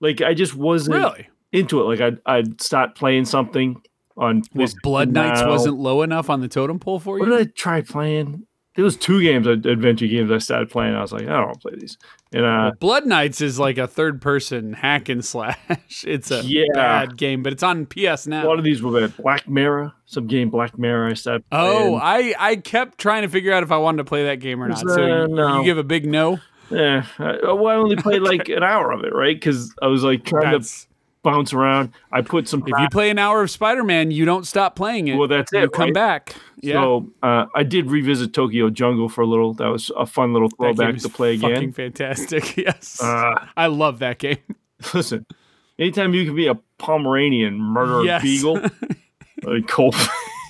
Like 0.00 0.20
I 0.20 0.34
just 0.34 0.54
wasn't 0.54 0.96
Really? 0.96 1.28
into 1.52 1.80
it. 1.80 1.84
Like 1.84 2.00
I'd 2.00 2.18
I'd 2.26 2.60
start 2.60 2.94
playing 2.94 3.24
something 3.24 3.80
on 4.18 4.42
PlayStation 4.42 4.82
Blood 4.82 5.12
Knights 5.12 5.42
wasn't 5.44 5.78
low 5.78 6.02
enough 6.02 6.28
on 6.30 6.40
the 6.40 6.48
totem 6.48 6.78
pole 6.78 6.98
for 6.98 7.18
you. 7.18 7.24
What 7.24 7.30
did 7.38 7.48
I 7.48 7.50
try 7.54 7.80
playing? 7.82 8.46
There 8.74 8.84
was 8.84 8.96
two 8.96 9.22
games, 9.22 9.46
adventure 9.46 10.06
games 10.06 10.30
I 10.30 10.36
started 10.38 10.68
playing. 10.70 10.94
I 10.94 11.00
was 11.00 11.10
like, 11.12 11.22
I 11.22 11.26
don't 11.36 11.46
want 11.46 11.60
to 11.62 11.68
play 11.70 11.78
these. 11.78 11.96
And 12.32 12.44
uh, 12.44 12.72
Blood 12.80 13.06
Knights 13.06 13.40
is 13.40 13.58
like 13.58 13.78
a 13.78 13.86
third 13.86 14.20
person 14.20 14.72
hack 14.72 15.08
and 15.08 15.24
slash. 15.24 15.56
It's 16.04 16.30
a 16.30 16.42
Yeah. 16.44 16.64
bad 16.74 17.16
game, 17.16 17.42
but 17.42 17.52
it's 17.52 17.62
on 17.62 17.86
PS 17.86 18.26
now. 18.26 18.44
a 18.44 18.48
lot 18.48 18.58
of 18.58 18.64
these 18.64 18.82
were 18.82 19.00
bad. 19.00 19.16
Black 19.16 19.48
Mirror, 19.48 19.92
some 20.06 20.26
game 20.26 20.50
Black 20.50 20.76
Mirror. 20.78 21.08
I 21.08 21.14
started. 21.14 21.44
Oh. 21.52 21.96
I, 21.96 22.34
I 22.38 22.56
kept 22.56 22.98
trying 22.98 23.22
to 23.22 23.28
figure 23.28 23.52
out 23.52 23.62
if 23.62 23.70
I 23.70 23.76
wanted 23.78 23.98
to 23.98 24.04
play 24.04 24.24
that 24.24 24.40
game 24.40 24.62
or 24.62 24.68
not. 24.68 24.78
So 24.80 24.88
uh, 25.02 25.26
you, 25.26 25.34
no. 25.34 25.58
you 25.58 25.64
give 25.64 25.78
a 25.78 25.84
big 25.84 26.04
no. 26.06 26.40
Yeah, 26.70 27.06
I, 27.18 27.52
well, 27.52 27.68
I 27.68 27.74
only 27.76 27.94
played 27.96 28.22
like 28.22 28.48
an 28.48 28.62
hour 28.64 28.90
of 28.90 29.04
it, 29.04 29.14
right? 29.14 29.36
Because 29.36 29.72
I 29.80 29.86
was 29.86 30.02
like 30.02 30.24
trying 30.24 30.50
That's, 30.50 30.82
to 30.84 30.88
bounce 31.26 31.52
around. 31.52 31.92
I 32.12 32.22
put 32.22 32.48
some. 32.48 32.62
if 32.66 32.78
you 32.78 32.88
play 32.90 33.10
an 33.10 33.18
hour 33.18 33.42
of 33.42 33.50
Spider 33.50 33.84
Man, 33.84 34.10
you 34.10 34.24
don't 34.24 34.46
stop 34.46 34.76
playing 34.76 35.08
it. 35.08 35.16
Well, 35.16 35.28
that's 35.28 35.52
You 35.52 35.58
it, 35.58 35.62
You 35.62 35.68
come 35.70 35.84
right? 35.86 35.94
back. 35.94 36.36
Yeah. 36.62 36.74
So 36.74 37.10
uh, 37.22 37.46
I 37.54 37.62
did 37.64 37.90
revisit 37.90 38.32
Tokyo 38.32 38.70
Jungle 38.70 39.08
for 39.08 39.20
a 39.22 39.26
little. 39.26 39.52
That 39.54 39.66
was 39.68 39.90
a 39.96 40.06
fun 40.06 40.32
little 40.32 40.48
throwback 40.48 40.96
to 40.98 41.08
play 41.08 41.36
fucking 41.36 41.56
again. 41.56 41.72
fantastic. 41.72 42.56
Yes. 42.56 43.02
Uh, 43.02 43.46
I 43.56 43.66
love 43.66 43.98
that 43.98 44.18
game. 44.18 44.38
listen, 44.94 45.26
anytime 45.78 46.14
you 46.14 46.24
can 46.24 46.34
be 46.36 46.46
a 46.46 46.54
Pomeranian 46.78 47.58
murder 47.58 48.04
Yes. 48.04 48.22
a 48.22 48.24
beagle, 48.24 48.60
like 49.42 49.66
cold, 49.68 49.94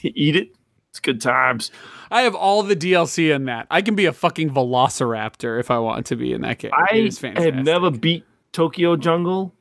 eat 0.04 0.36
it. 0.36 0.50
It's 0.90 1.00
good 1.00 1.20
times. 1.20 1.70
I 2.10 2.22
have 2.22 2.34
all 2.34 2.62
the 2.62 2.76
DLC 2.76 3.34
in 3.34 3.46
that. 3.46 3.66
I 3.70 3.82
can 3.82 3.94
be 3.96 4.06
a 4.06 4.12
fucking 4.12 4.50
velociraptor 4.50 5.58
if 5.60 5.70
I 5.70 5.78
want 5.78 6.06
to 6.06 6.16
be 6.16 6.32
in 6.32 6.40
that 6.42 6.58
game. 6.58 6.70
I 6.74 6.94
it 6.96 7.04
is 7.06 7.18
fantastic. 7.18 7.54
had 7.54 7.64
never 7.64 7.90
beat 7.90 8.24
Tokyo 8.52 8.96
Jungle. 8.96 9.52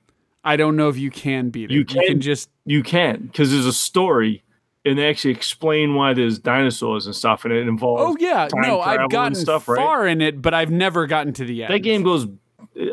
I 0.45 0.55
don't 0.55 0.75
know 0.77 0.87
if 0.89 0.97
you 0.97 1.09
can 1.11 1.49
beat 1.49 1.65
it. 1.65 1.73
You 1.73 1.79
You 1.79 1.85
can, 1.85 2.07
can- 2.07 2.21
just 2.21 2.49
You 2.65 2.83
can 2.83 3.23
because 3.25 3.51
there's 3.51 3.65
a 3.65 3.73
story, 3.73 4.43
and 4.85 4.97
they 4.97 5.09
actually 5.09 5.31
explain 5.31 5.95
why 5.95 6.13
there's 6.13 6.37
dinosaurs 6.39 7.05
and 7.07 7.15
stuff, 7.15 7.43
and 7.45 7.53
it 7.53 7.67
involves. 7.67 8.03
Oh 8.05 8.15
yeah, 8.19 8.47
no, 8.53 8.79
I've 8.79 9.09
gotten 9.09 9.35
stuff, 9.35 9.67
right? 9.67 9.77
far 9.77 10.07
in 10.07 10.21
it, 10.21 10.41
but 10.41 10.53
I've 10.53 10.71
never 10.71 11.07
gotten 11.07 11.33
to 11.33 11.45
the 11.45 11.63
end. 11.63 11.73
That 11.73 11.79
game 11.79 12.03
goes. 12.03 12.27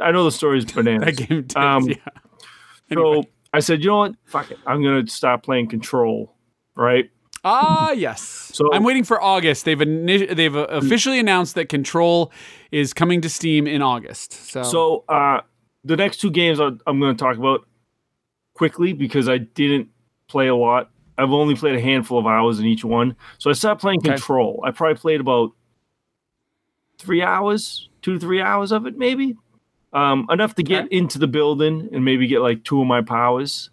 I 0.02 0.10
know 0.12 0.24
the 0.24 0.32
story 0.32 0.58
is 0.58 0.64
bananas. 0.72 1.16
That 1.16 1.28
game 1.28 1.42
does, 1.42 1.56
Um, 1.84 1.88
yeah. 1.88 1.96
So 2.92 3.24
I 3.52 3.60
said, 3.60 3.82
you 3.82 3.90
know 3.90 3.98
what? 3.98 4.14
Fuck 4.24 4.50
it. 4.50 4.58
I'm 4.66 4.82
gonna 4.82 5.06
stop 5.06 5.42
playing 5.42 5.68
Control. 5.68 6.34
Right. 6.74 7.10
Ah, 7.44 7.90
yes. 7.92 8.22
So- 8.54 8.72
I'm 8.72 8.84
waiting 8.84 9.04
for 9.04 9.20
August. 9.20 9.64
They've 9.64 9.78
ini- 9.78 10.34
they've 10.34 10.54
uh, 10.56 10.66
officially 10.70 11.18
announced 11.18 11.54
that 11.56 11.68
Control 11.68 12.32
is 12.70 12.94
coming 12.94 13.20
to 13.22 13.28
Steam 13.28 13.66
in 13.66 13.82
August. 13.82 14.32
So, 14.32 14.62
So 14.62 15.04
uh, 15.08 15.40
the 15.84 15.96
next 15.96 16.18
two 16.18 16.30
games 16.30 16.60
I'm 16.60 16.78
going 17.00 17.16
to 17.16 17.22
talk 17.22 17.36
about 17.36 17.66
quickly 18.54 18.92
because 18.92 19.28
I 19.28 19.38
didn't 19.38 19.88
play 20.28 20.48
a 20.48 20.54
lot. 20.54 20.90
I've 21.18 21.30
only 21.32 21.54
played 21.54 21.74
a 21.74 21.80
handful 21.80 22.18
of 22.18 22.26
hours 22.26 22.58
in 22.58 22.66
each 22.66 22.84
one. 22.84 23.16
So 23.38 23.50
I 23.50 23.52
stopped 23.52 23.80
playing 23.80 23.98
Okay. 24.00 24.10
Control. 24.10 24.62
I 24.64 24.70
probably 24.70 24.96
played 24.98 25.20
about 25.20 25.50
three 26.98 27.22
hours, 27.22 27.88
two 28.00 28.14
to 28.14 28.18
three 28.20 28.40
hours 28.40 28.72
of 28.72 28.86
it, 28.86 28.96
maybe. 28.96 29.36
Um, 29.92 30.26
enough 30.30 30.54
to 30.54 30.62
get 30.62 30.86
Okay. 30.86 30.96
into 30.96 31.18
the 31.18 31.26
building 31.26 31.88
and 31.92 32.04
maybe 32.04 32.26
get 32.26 32.40
like 32.40 32.64
two 32.64 32.80
of 32.80 32.86
my 32.86 33.02
powers. 33.02 33.70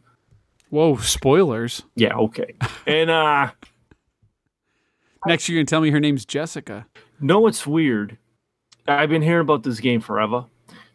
whoa, 0.70 0.98
spoilers. 0.98 1.84
Yeah, 1.96 2.16
okay. 2.16 2.54
And 2.88 3.10
uh 3.10 3.52
Next, 5.26 5.48
you're 5.50 5.58
gonna 5.60 5.66
tell 5.66 5.82
me 5.82 5.92
her 5.92 6.00
name's 6.00 6.26
Jessica. 6.26 6.88
No, 7.20 7.48
it's 7.48 7.66
weird? 7.68 8.18
I've 8.88 9.10
been 9.10 9.22
hearing 9.22 9.42
about 9.42 9.64
this 9.64 9.80
game 9.80 10.00
forever, 10.02 10.46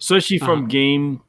especially 0.05 0.39
from 0.39 0.61
Uh-huh. 0.61 0.69
game, 0.69 1.21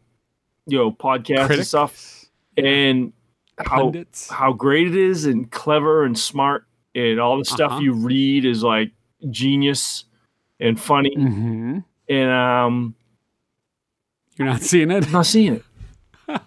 you 0.68 0.77
know, 0.77 0.91
podcasts 0.91 1.49
and 1.56 1.65
stuff, 1.65 2.26
and 2.57 3.14
how 3.57 3.84
Pundits. 3.84 4.30
how 4.30 4.52
great 4.52 4.88
it 4.88 4.95
is 4.95 5.26
and 5.26 5.49
clever 5.49 6.03
and 6.03 6.18
smart 6.19 6.65
and 6.93 7.19
all 7.19 7.38
the 7.38 7.45
stuff 7.45 7.72
Uh-huh. 7.72 7.81
you 7.81 7.93
read 7.93 8.43
is 8.45 8.64
like 8.64 8.91
genius 9.31 10.03
and 10.60 10.80
funny 10.80 11.15
hmm 11.15 11.80
and 12.10 12.30
um 12.30 12.95
You're 14.38 14.47
not 14.49 14.61
seeing 14.61 14.91
it. 14.91 15.06
I'm 15.06 15.11
not 15.14 15.26
seeing 15.26 15.53
it. 15.56 15.65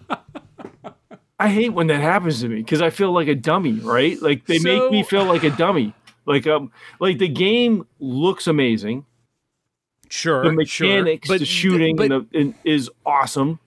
I 1.39 1.47
hate 1.49 1.69
when 1.69 1.87
that 1.87 2.01
happens 2.01 2.41
to 2.41 2.49
me 2.49 2.57
because 2.57 2.81
I 2.81 2.89
feel 2.91 3.11
like 3.11 3.27
a 3.27 3.35
dummy, 3.35 3.79
right? 3.79 4.21
Like 4.21 4.45
they 4.45 4.59
make 4.59 4.91
me 4.91 5.03
feel 5.03 5.25
like 5.25 5.43
a 5.43 5.49
dummy. 5.49 5.93
Like 6.25 6.45
um 6.47 6.71
like 6.99 7.17
the 7.17 7.27
game 7.29 7.87
looks 7.99 8.45
amazing. 8.47 9.05
Sure, 10.09 10.43
The 10.43 10.51
mechanics, 10.51 11.27
sure. 11.27 11.37
the 11.37 11.45
shooting 11.45 11.95
but, 11.95 12.09
the, 12.09 12.25
and 12.33 12.55
is 12.63 12.89
awesome. 13.05 13.59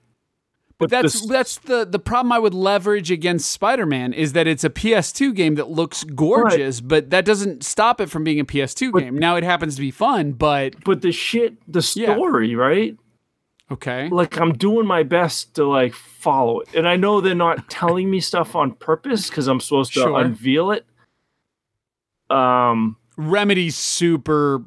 but 0.77 0.89
that's 0.89 1.21
the- 1.21 1.27
that's 1.33 1.57
the 1.59 1.85
the 1.85 1.99
problem 1.99 2.31
I 2.33 2.39
would 2.39 2.53
leverage 2.53 3.09
against 3.11 3.49
Spider-Man 3.51 4.11
is 4.13 4.33
that 4.33 4.45
it's 4.45 4.63
a 4.65 4.69
PS2 4.69 5.33
game 5.33 5.55
that 5.55 5.69
looks 5.69 6.03
gorgeous, 6.03 6.81
but 6.81 7.09
that 7.11 7.23
doesn't 7.25 7.63
stop 7.63 8.01
it 8.01 8.09
from 8.09 8.23
being 8.25 8.39
a 8.41 8.45
PS2 8.45 8.91
But- 8.91 8.99
game. 9.03 9.17
Now 9.17 9.35
it 9.37 9.43
happens 9.43 9.75
to 9.75 9.81
be 9.81 9.91
fun, 9.91 10.33
but 10.33 10.83
but 10.83 11.01
the 11.01 11.11
shit, 11.13 11.55
the 11.71 11.79
Yeah. 11.95 12.13
story, 12.13 12.55
right? 12.55 12.97
okay. 13.71 14.07
Like 14.09 14.37
I'm 14.39 14.53
doing 14.53 14.85
my 14.85 15.01
best 15.03 15.55
to 15.55 15.65
like 15.65 15.93
follow 15.95 16.59
it, 16.59 16.75
and 16.75 16.87
I 16.87 16.95
know 16.97 17.21
they're 17.21 17.33
not 17.33 17.69
telling 17.69 18.11
me 18.11 18.19
stuff 18.19 18.55
on 18.55 18.71
purpose 18.73 19.29
because 19.29 19.47
I'm 19.47 19.59
supposed 19.61 19.93
to 19.93 20.01
Sure. 20.01 20.19
unveil 20.19 20.71
it. 20.71 20.85
Um, 22.29 22.97
Remedy's 23.17 23.75
super 23.77 24.63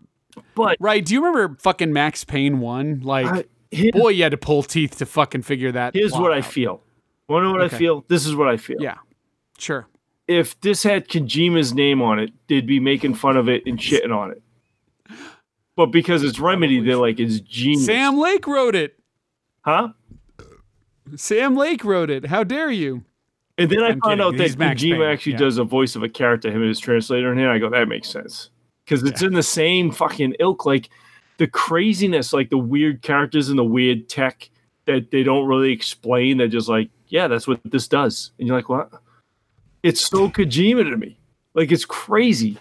but 0.56 0.76
right. 0.80 1.04
Do 1.04 1.14
you 1.14 1.24
remember 1.24 1.56
fucking 1.60 1.92
Max 1.92 2.24
Payne 2.24 2.58
one? 2.58 3.00
Like, 3.04 3.26
I, 3.26 3.44
here- 3.70 3.92
boy, 3.92 4.08
you 4.08 4.24
had 4.24 4.32
to 4.32 4.36
pull 4.38 4.64
teeth 4.64 4.96
to 4.98 5.06
fucking 5.06 5.42
figure 5.42 5.70
that. 5.70 5.94
here's 5.94 6.12
what 6.14 6.32
I 6.32 6.40
feel. 6.42 6.82
Want 7.28 7.42
to 7.44 7.46
know 7.46 7.52
what 7.52 7.60
Okay. 7.62 7.76
I 7.76 7.78
feel? 7.78 8.04
This 8.08 8.26
is 8.26 8.34
what 8.34 8.48
I 8.48 8.56
feel. 8.56 8.78
Yeah, 8.80 8.96
sure. 9.58 9.86
If 10.26 10.60
this 10.60 10.82
had 10.82 11.08
Kojima's 11.08 11.72
name 11.74 12.02
on 12.02 12.18
it, 12.18 12.32
they'd 12.48 12.66
be 12.66 12.80
making 12.80 13.14
fun 13.14 13.36
of 13.36 13.48
it 13.48 13.62
and 13.66 13.78
shitting 13.78 14.10
on 14.16 14.32
it. 14.32 14.42
But 15.76 15.86
because 15.86 16.22
it's 16.24 16.40
Remedy, 16.40 16.80
they're 16.80 16.96
like 16.96 17.20
it's 17.20 17.38
genius, 17.40 17.86
Sam 17.86 18.18
Lake 18.18 18.46
wrote 18.46 18.74
it. 18.74 18.98
huh? 19.62 19.90
Sam 21.16 21.54
Lake 21.56 21.84
wrote 21.84 22.10
it. 22.10 22.26
How 22.26 22.42
dare 22.44 22.70
you? 22.70 23.04
And 23.58 23.70
then 23.70 23.80
I 23.82 23.88
I'm 23.88 24.00
found 24.00 24.20
kidding. 24.20 24.20
out 24.24 24.36
that 24.36 24.58
Max 24.58 24.82
Kojima 24.82 24.90
Payne, 24.98 25.02
actually 25.02 25.32
yeah. 25.32 25.38
does 25.38 25.58
a 25.58 25.64
voice 25.64 25.96
of 25.96 26.02
a 26.02 26.08
character, 26.08 26.48
him 26.50 26.60
and 26.60 26.68
his 26.68 26.78
translator 26.80 27.30
in 27.32 27.38
here. 27.38 27.50
I 27.50 27.58
go, 27.58 27.70
that 27.70 27.88
makes 27.88 28.08
sense. 28.08 28.50
Because 28.86 29.02
it's 29.02 29.20
in 29.20 29.34
the 29.34 29.42
same 29.42 29.90
fucking 29.90 30.36
ilk. 30.40 30.64
Like 30.64 30.88
the 31.38 31.46
craziness, 31.48 32.32
like 32.32 32.48
the 32.50 32.56
weird 32.58 33.02
characters 33.02 33.48
and 33.50 33.58
the 33.58 33.64
weird 33.64 34.08
tech 34.08 34.48
that 34.86 35.10
they 35.10 35.22
don't 35.22 35.46
really 35.46 35.72
explain. 35.72 36.38
They're 36.38 36.48
just 36.48 36.68
like, 36.68 36.88
yeah, 37.08 37.26
that's 37.28 37.46
what 37.46 37.60
this 37.64 37.88
does. 37.88 38.30
And 38.38 38.46
you're 38.46 38.56
like, 38.56 38.68
what? 38.68 38.90
It's 39.82 40.06
so 40.06 40.28
Kojima 40.30 40.88
to 40.88 40.96
me. 40.96 41.18
Like 41.54 41.72
it's 41.72 41.84
crazy. 41.84 42.58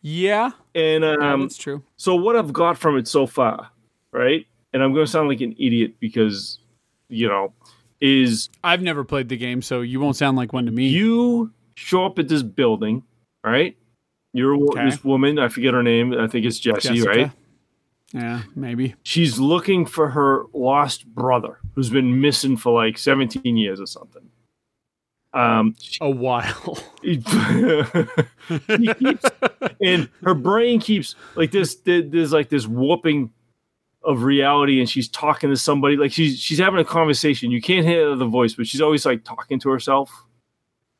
Yeah, 0.00 0.52
And 0.74 1.04
yeah, 1.04 1.16
um, 1.20 1.42
that's 1.42 1.56
true. 1.56 1.82
so 1.96 2.14
what 2.14 2.36
I've 2.36 2.52
got 2.52 2.78
from 2.78 2.96
it 2.96 3.08
so 3.08 3.26
far, 3.26 3.68
right? 4.12 4.46
And 4.72 4.82
I'm 4.82 4.92
going 4.94 5.04
to 5.04 5.10
sound 5.10 5.28
like 5.28 5.40
an 5.40 5.54
idiot 5.58 5.94
because, 5.98 6.60
you 7.08 7.26
know, 7.26 7.52
is 8.00 8.48
I've 8.62 8.80
never 8.82 9.02
played 9.02 9.28
the 9.28 9.36
game, 9.36 9.60
so 9.60 9.80
you 9.80 9.98
won't 10.00 10.16
sound 10.16 10.36
like 10.36 10.52
one 10.52 10.66
to 10.66 10.72
me. 10.72 10.88
you 10.88 11.52
show 11.74 12.04
up 12.06 12.18
at 12.18 12.28
this 12.28 12.42
building, 12.42 13.02
right? 13.44 13.76
You're 14.38 14.56
Okay. 14.70 14.84
this 14.86 15.04
woman, 15.04 15.38
I 15.38 15.48
forget 15.48 15.74
her 15.74 15.82
name. 15.82 16.12
I 16.14 16.26
think 16.28 16.46
it's 16.46 16.58
Jessie, 16.58 16.88
Jessica? 16.94 17.08
right? 17.10 17.30
Yeah, 18.14 18.42
maybe. 18.56 18.94
She's 19.02 19.38
looking 19.38 19.84
for 19.84 20.08
her 20.10 20.44
lost 20.54 21.06
brother 21.06 21.58
who's 21.74 21.90
been 21.90 22.20
missing 22.22 22.56
for 22.56 22.72
like 22.72 22.96
17 22.96 23.56
years 23.58 23.80
or 23.80 23.86
something. 23.86 24.22
Um, 25.34 25.76
A 26.00 26.08
while. 26.08 26.78
she 27.04 27.18
keeps, 28.94 29.24
and 29.82 30.08
her 30.22 30.34
brain 30.34 30.80
keeps 30.80 31.14
like 31.36 31.50
this. 31.50 31.74
there- 31.76 32.00
There's 32.02 32.32
like 32.32 32.48
this 32.48 32.66
warping 32.66 33.30
of 34.02 34.22
reality, 34.22 34.80
and 34.80 34.88
she's 34.88 35.08
talking 35.08 35.50
to 35.50 35.56
somebody. 35.56 35.96
Like 35.96 36.12
she's 36.12 36.38
she's 36.38 36.58
having 36.58 36.80
a 36.80 36.84
conversation. 36.84 37.50
You 37.50 37.60
can't 37.60 37.86
hear 37.86 38.14
the 38.16 38.24
voice, 38.26 38.54
but 38.54 38.66
she's 38.66 38.80
always 38.80 39.04
like 39.04 39.22
talking 39.24 39.60
to 39.60 39.68
herself, 39.70 40.10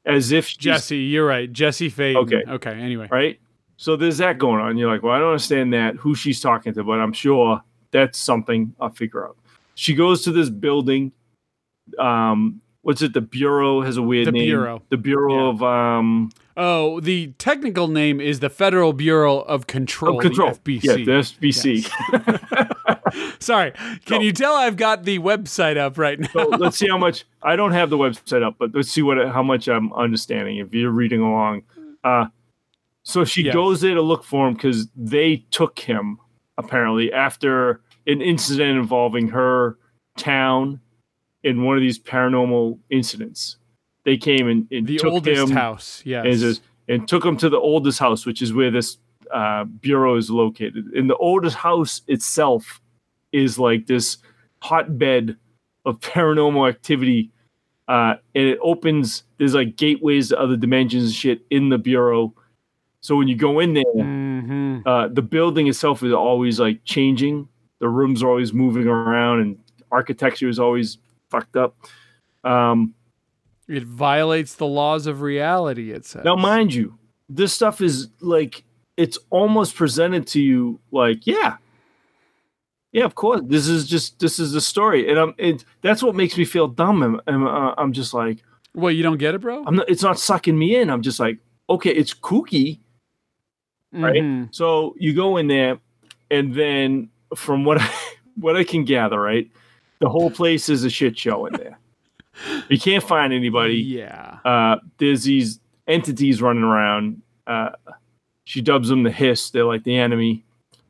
as 0.04 0.32
if 0.32 0.56
Jesse, 0.58 0.96
you're 0.98 1.26
right. 1.26 1.52
Jesse 1.52 1.90
Faden. 1.90 2.16
Okay. 2.16 2.42
Okay. 2.48 2.70
Anyway. 2.72 3.08
right. 3.10 3.38
So 3.76 3.94
there's 3.96 4.18
that 4.18 4.38
going 4.38 4.60
on. 4.60 4.76
You're 4.76 4.90
like, 4.90 5.02
well, 5.04 5.12
I 5.14 5.18
don't 5.20 5.28
understand 5.28 5.72
that 5.72 5.94
who 5.96 6.14
she's 6.16 6.40
talking 6.40 6.74
to, 6.74 6.82
but 6.82 6.98
I'm 7.00 7.12
sure 7.12 7.62
that's 7.92 8.18
something 8.18 8.74
I'll 8.80 8.90
figure 8.90 9.24
out. 9.24 9.36
She 9.76 9.94
goes 9.94 10.22
to 10.24 10.32
this 10.32 10.50
building. 10.50 11.12
Um, 11.98 12.60
what's 12.82 13.02
it? 13.02 13.12
The 13.14 13.20
bureau 13.20 13.82
has 13.82 13.96
a 13.96 14.02
weird 14.02 14.26
The 14.26 14.32
name. 14.32 14.46
Bureau. 14.46 14.82
The 14.90 14.96
bureau 14.96 15.34
Yeah. 15.44 15.50
of 15.50 15.62
um 15.62 16.30
Oh, 16.56 16.98
the 16.98 17.28
technical 17.38 17.86
name 17.86 18.20
is 18.20 18.40
the 18.40 18.50
Federal 18.50 18.92
Bureau 18.92 19.38
of 19.38 19.68
Control. 19.68 20.16
of 20.18 20.22
control. 20.22 20.50
The 20.64 20.78
FBC. 20.78 20.82
Yeah, 20.82 20.94
the 20.94 21.20
SBC. 21.22 22.67
Sorry. 23.38 23.72
Can 23.72 24.00
So- 24.06 24.20
you 24.20 24.32
tell 24.32 24.54
I've 24.54 24.76
got 24.76 25.04
the 25.04 25.18
website 25.18 25.76
up 25.76 25.98
right 25.98 26.18
now? 26.18 26.28
so 26.32 26.48
let's 26.48 26.76
see 26.76 26.88
how 26.88 26.98
much 26.98 27.24
I 27.42 27.56
don't 27.56 27.72
have 27.72 27.90
the 27.90 27.98
website 27.98 28.42
up, 28.42 28.56
but 28.58 28.74
let's 28.74 28.90
see 28.90 29.02
what 29.02 29.16
how 29.28 29.42
much 29.42 29.68
I'm 29.68 29.92
understanding 29.92 30.58
if 30.58 30.74
you're 30.74 30.90
reading 30.90 31.20
along. 31.20 31.62
Uh, 32.04 32.26
so 33.02 33.24
she 33.24 33.42
Yes. 33.42 33.54
goes 33.54 33.80
there 33.80 33.94
to 33.94 34.02
look 34.02 34.24
for 34.24 34.46
him 34.48 34.54
because 34.54 34.88
they 34.96 35.44
took 35.50 35.78
him 35.78 36.18
apparently 36.58 37.12
after 37.12 37.80
an 38.06 38.20
incident 38.20 38.78
involving 38.78 39.28
her 39.28 39.78
town 40.16 40.80
in 41.44 41.62
one 41.62 41.76
of 41.76 41.80
these 41.80 41.98
paranormal 41.98 42.78
incidents. 42.90 43.56
They 44.04 44.16
came 44.16 44.48
and, 44.48 44.66
and 44.70 44.86
the 44.86 44.98
took 44.98 45.12
oldest 45.12 45.42
him 45.50 45.56
house. 45.56 46.02
Yes. 46.04 46.24
and, 46.26 46.38
just- 46.38 46.62
and 46.88 47.06
took 47.08 47.24
him 47.24 47.36
to 47.38 47.48
the 47.48 47.58
oldest 47.58 47.98
house, 47.98 48.24
which 48.26 48.40
is 48.42 48.52
where 48.52 48.70
this 48.70 48.98
uh, 49.32 49.64
bureau 49.64 50.16
is 50.16 50.30
located. 50.30 50.92
In 50.94 51.06
the 51.06 51.16
oldest 51.16 51.56
house 51.56 52.00
itself 52.08 52.80
is 53.32 53.58
like 53.58 53.86
this 53.86 54.18
hotbed 54.62 55.36
of 55.84 56.00
paranormal 56.00 56.68
activity. 56.68 57.30
Uh, 57.86 58.16
and 58.34 58.44
it 58.44 58.58
opens, 58.62 59.22
there's 59.38 59.54
like 59.54 59.76
gateways 59.76 60.28
to 60.28 60.38
other 60.38 60.56
dimensions 60.56 61.04
and 61.04 61.12
shit 61.14 61.40
in 61.50 61.70
the 61.70 61.78
bureau. 61.78 62.34
So 63.00 63.16
when 63.16 63.28
you 63.28 63.36
go 63.36 63.60
in 63.60 63.72
there, 63.74 63.84
Mhm. 63.96 64.82
uh, 64.84 65.08
the 65.08 65.22
building 65.22 65.68
itself 65.68 66.02
is 66.02 66.12
always 66.12 66.60
like 66.60 66.84
changing. 66.84 67.48
The 67.78 67.88
rooms 67.88 68.22
are 68.22 68.28
always 68.28 68.52
moving 68.52 68.86
around, 68.88 69.40
and 69.40 69.58
architecture 69.92 70.48
is 70.48 70.58
always 70.58 70.98
fucked 71.30 71.56
up. 71.56 71.76
Um, 72.44 72.94
It 73.68 73.84
violates 73.84 74.54
the 74.56 74.66
laws 74.66 75.06
of 75.06 75.20
reality, 75.22 75.92
it 75.92 76.04
says. 76.04 76.24
Now, 76.24 76.34
mind 76.36 76.74
you, 76.74 76.98
this 77.28 77.52
stuff 77.52 77.80
is 77.80 78.08
like 78.20 78.64
it's 78.96 79.18
almost 79.30 79.76
presented 79.76 80.26
to 80.26 80.40
you 80.42 80.80
like, 80.90 81.26
yeah, 81.26 81.56
yeah, 82.92 83.04
of 83.04 83.14
course, 83.14 83.40
this 83.44 83.68
is 83.68 83.86
just 83.86 84.18
this 84.20 84.38
is 84.38 84.52
the 84.52 84.60
story, 84.60 85.08
and 85.10 85.18
I'm 85.18 85.34
it, 85.38 85.64
that's 85.82 86.02
what 86.02 86.14
makes 86.14 86.36
me 86.38 86.44
feel 86.44 86.68
dumb. 86.68 87.02
I'm, 87.02 87.20
I'm, 87.26 87.46
uh, 87.46 87.74
I'm 87.78 87.92
just 87.92 88.14
like, 88.14 88.42
What, 88.72 88.90
you 88.90 89.02
don't 89.02 89.18
get 89.18 89.34
it, 89.34 89.40
bro? 89.40 89.64
I'm 89.66 89.76
not. 89.76 89.88
It's 89.88 90.02
not 90.02 90.18
sucking 90.18 90.58
me 90.58 90.76
in. 90.76 90.90
I'm 90.90 91.02
just 91.02 91.20
like, 91.20 91.38
okay, 91.68 91.90
it's 91.90 92.14
kooky. 92.14 92.80
right? 93.92 94.22
Mhm. 94.22 94.54
So 94.54 94.94
you 94.98 95.14
go 95.14 95.36
in 95.36 95.48
there, 95.48 95.78
and 96.30 96.54
then 96.54 97.10
from 97.36 97.64
what 97.64 97.78
I, 97.80 97.90
what 98.36 98.56
I 98.56 98.64
can 98.64 98.84
gather, 98.84 99.20
right, 99.20 99.50
the 100.00 100.08
whole 100.08 100.30
place 100.30 100.68
is 100.68 100.84
a 100.84 100.90
shit 100.90 101.18
show 101.18 101.46
in 101.46 101.54
there. 101.54 101.78
You 102.68 102.78
can't 102.78 103.02
find 103.02 103.32
anybody. 103.32 103.78
Yeah. 103.78 104.38
uh, 104.44 104.76
there's 104.98 105.24
these 105.24 105.58
entities 105.88 106.40
running 106.40 106.62
around. 106.62 107.20
Uh, 107.48 107.70
she 108.44 108.60
dubs 108.60 108.88
them 108.88 109.02
the 109.02 109.10
hiss. 109.10 109.50
They're 109.50 109.64
like 109.64 109.82
the 109.82 109.96
enemy. 109.96 110.44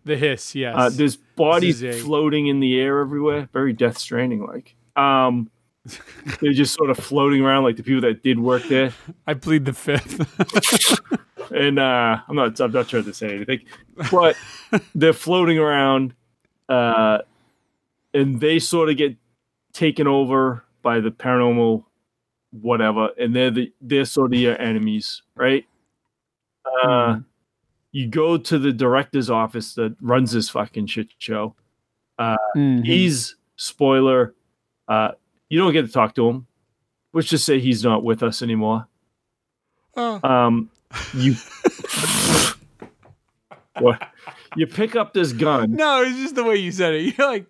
The 0.09 0.17
hiss, 0.17 0.55
yes. 0.55 0.75
Uh, 0.77 0.89
there's 0.91 1.17
bodies 1.17 1.83
a- 1.85 1.93
floating 1.93 2.47
in 2.47 2.61
the 2.61 2.81
air 2.81 3.01
everywhere, 3.01 3.49
very 3.53 3.75
Death 3.75 3.99
Stranding 3.99 4.47
like. 4.47 4.75
Um, 4.97 5.51
they're 6.41 6.55
just 6.55 6.73
sort 6.75 6.89
of 6.91 6.97
floating 6.99 7.43
around 7.43 7.65
like 7.65 7.77
the 7.77 7.83
people 7.83 8.01
that 8.01 8.23
did 8.23 8.39
work 8.39 8.63
there. 8.69 8.93
I 9.27 9.35
plead 9.35 9.65
the 9.65 9.73
fifth. 9.75 10.99
And 11.51 11.79
uh, 11.79 12.19
I'm 12.29 12.37
not 12.37 12.61
I'm 12.61 12.73
not 12.73 12.89
trying 12.91 13.05
to 13.05 13.15
say 13.15 13.35
anything, 13.37 13.61
but 14.11 14.37
they're 14.95 15.15
floating 15.15 15.59
around, 15.59 16.13
uh, 16.69 17.19
and 18.13 18.39
they 18.39 18.59
sort 18.59 18.91
of 18.91 18.99
get 18.99 19.17
taken 19.73 20.07
over 20.07 20.63
by 20.83 21.01
the 21.01 21.11
paranormal 21.11 21.85
whatever, 22.51 23.09
and 23.19 23.35
they're 23.35 23.51
the 23.51 23.73
they're 23.81 24.05
sort 24.05 24.35
of 24.35 24.39
your 24.39 24.61
enemies, 24.61 25.23
right? 25.37 25.65
Uh, 26.85 27.15
Hmm. 27.15 27.21
You 27.93 28.06
go 28.09 28.36
to 28.36 28.59
the 28.59 28.73
director's 28.73 29.31
office 29.31 29.74
that 29.74 29.97
runs 30.01 30.32
this 30.32 30.48
fucking 30.51 30.86
shit 30.86 31.09
show. 31.19 31.55
Mhm. 32.20 32.85
He's 32.85 33.36
spoiler. 33.56 34.35
Uh, 34.89 35.12
you 35.48 35.59
don't 35.59 35.73
get 35.73 35.86
to 35.86 35.93
talk 35.93 36.15
to 36.16 36.28
him. 36.28 36.47
Let's 37.12 37.28
just 37.28 37.44
say 37.44 37.59
he's 37.60 37.82
not 37.85 38.05
with 38.05 38.23
us 38.23 38.43
anymore. 38.43 38.86
Oh. 39.97 40.20
Um, 40.28 40.70
you 41.15 41.35
what? 43.78 44.02
You 44.56 44.66
pick 44.66 44.97
up 44.97 45.12
this 45.12 45.32
gun. 45.32 45.73
No, 45.73 46.02
it's 46.02 46.16
just 46.16 46.35
the 46.35 46.44
way 46.44 46.56
you 46.56 46.73
said 46.73 46.94
it. 46.94 47.15
You're 47.19 47.27
like, 47.27 47.47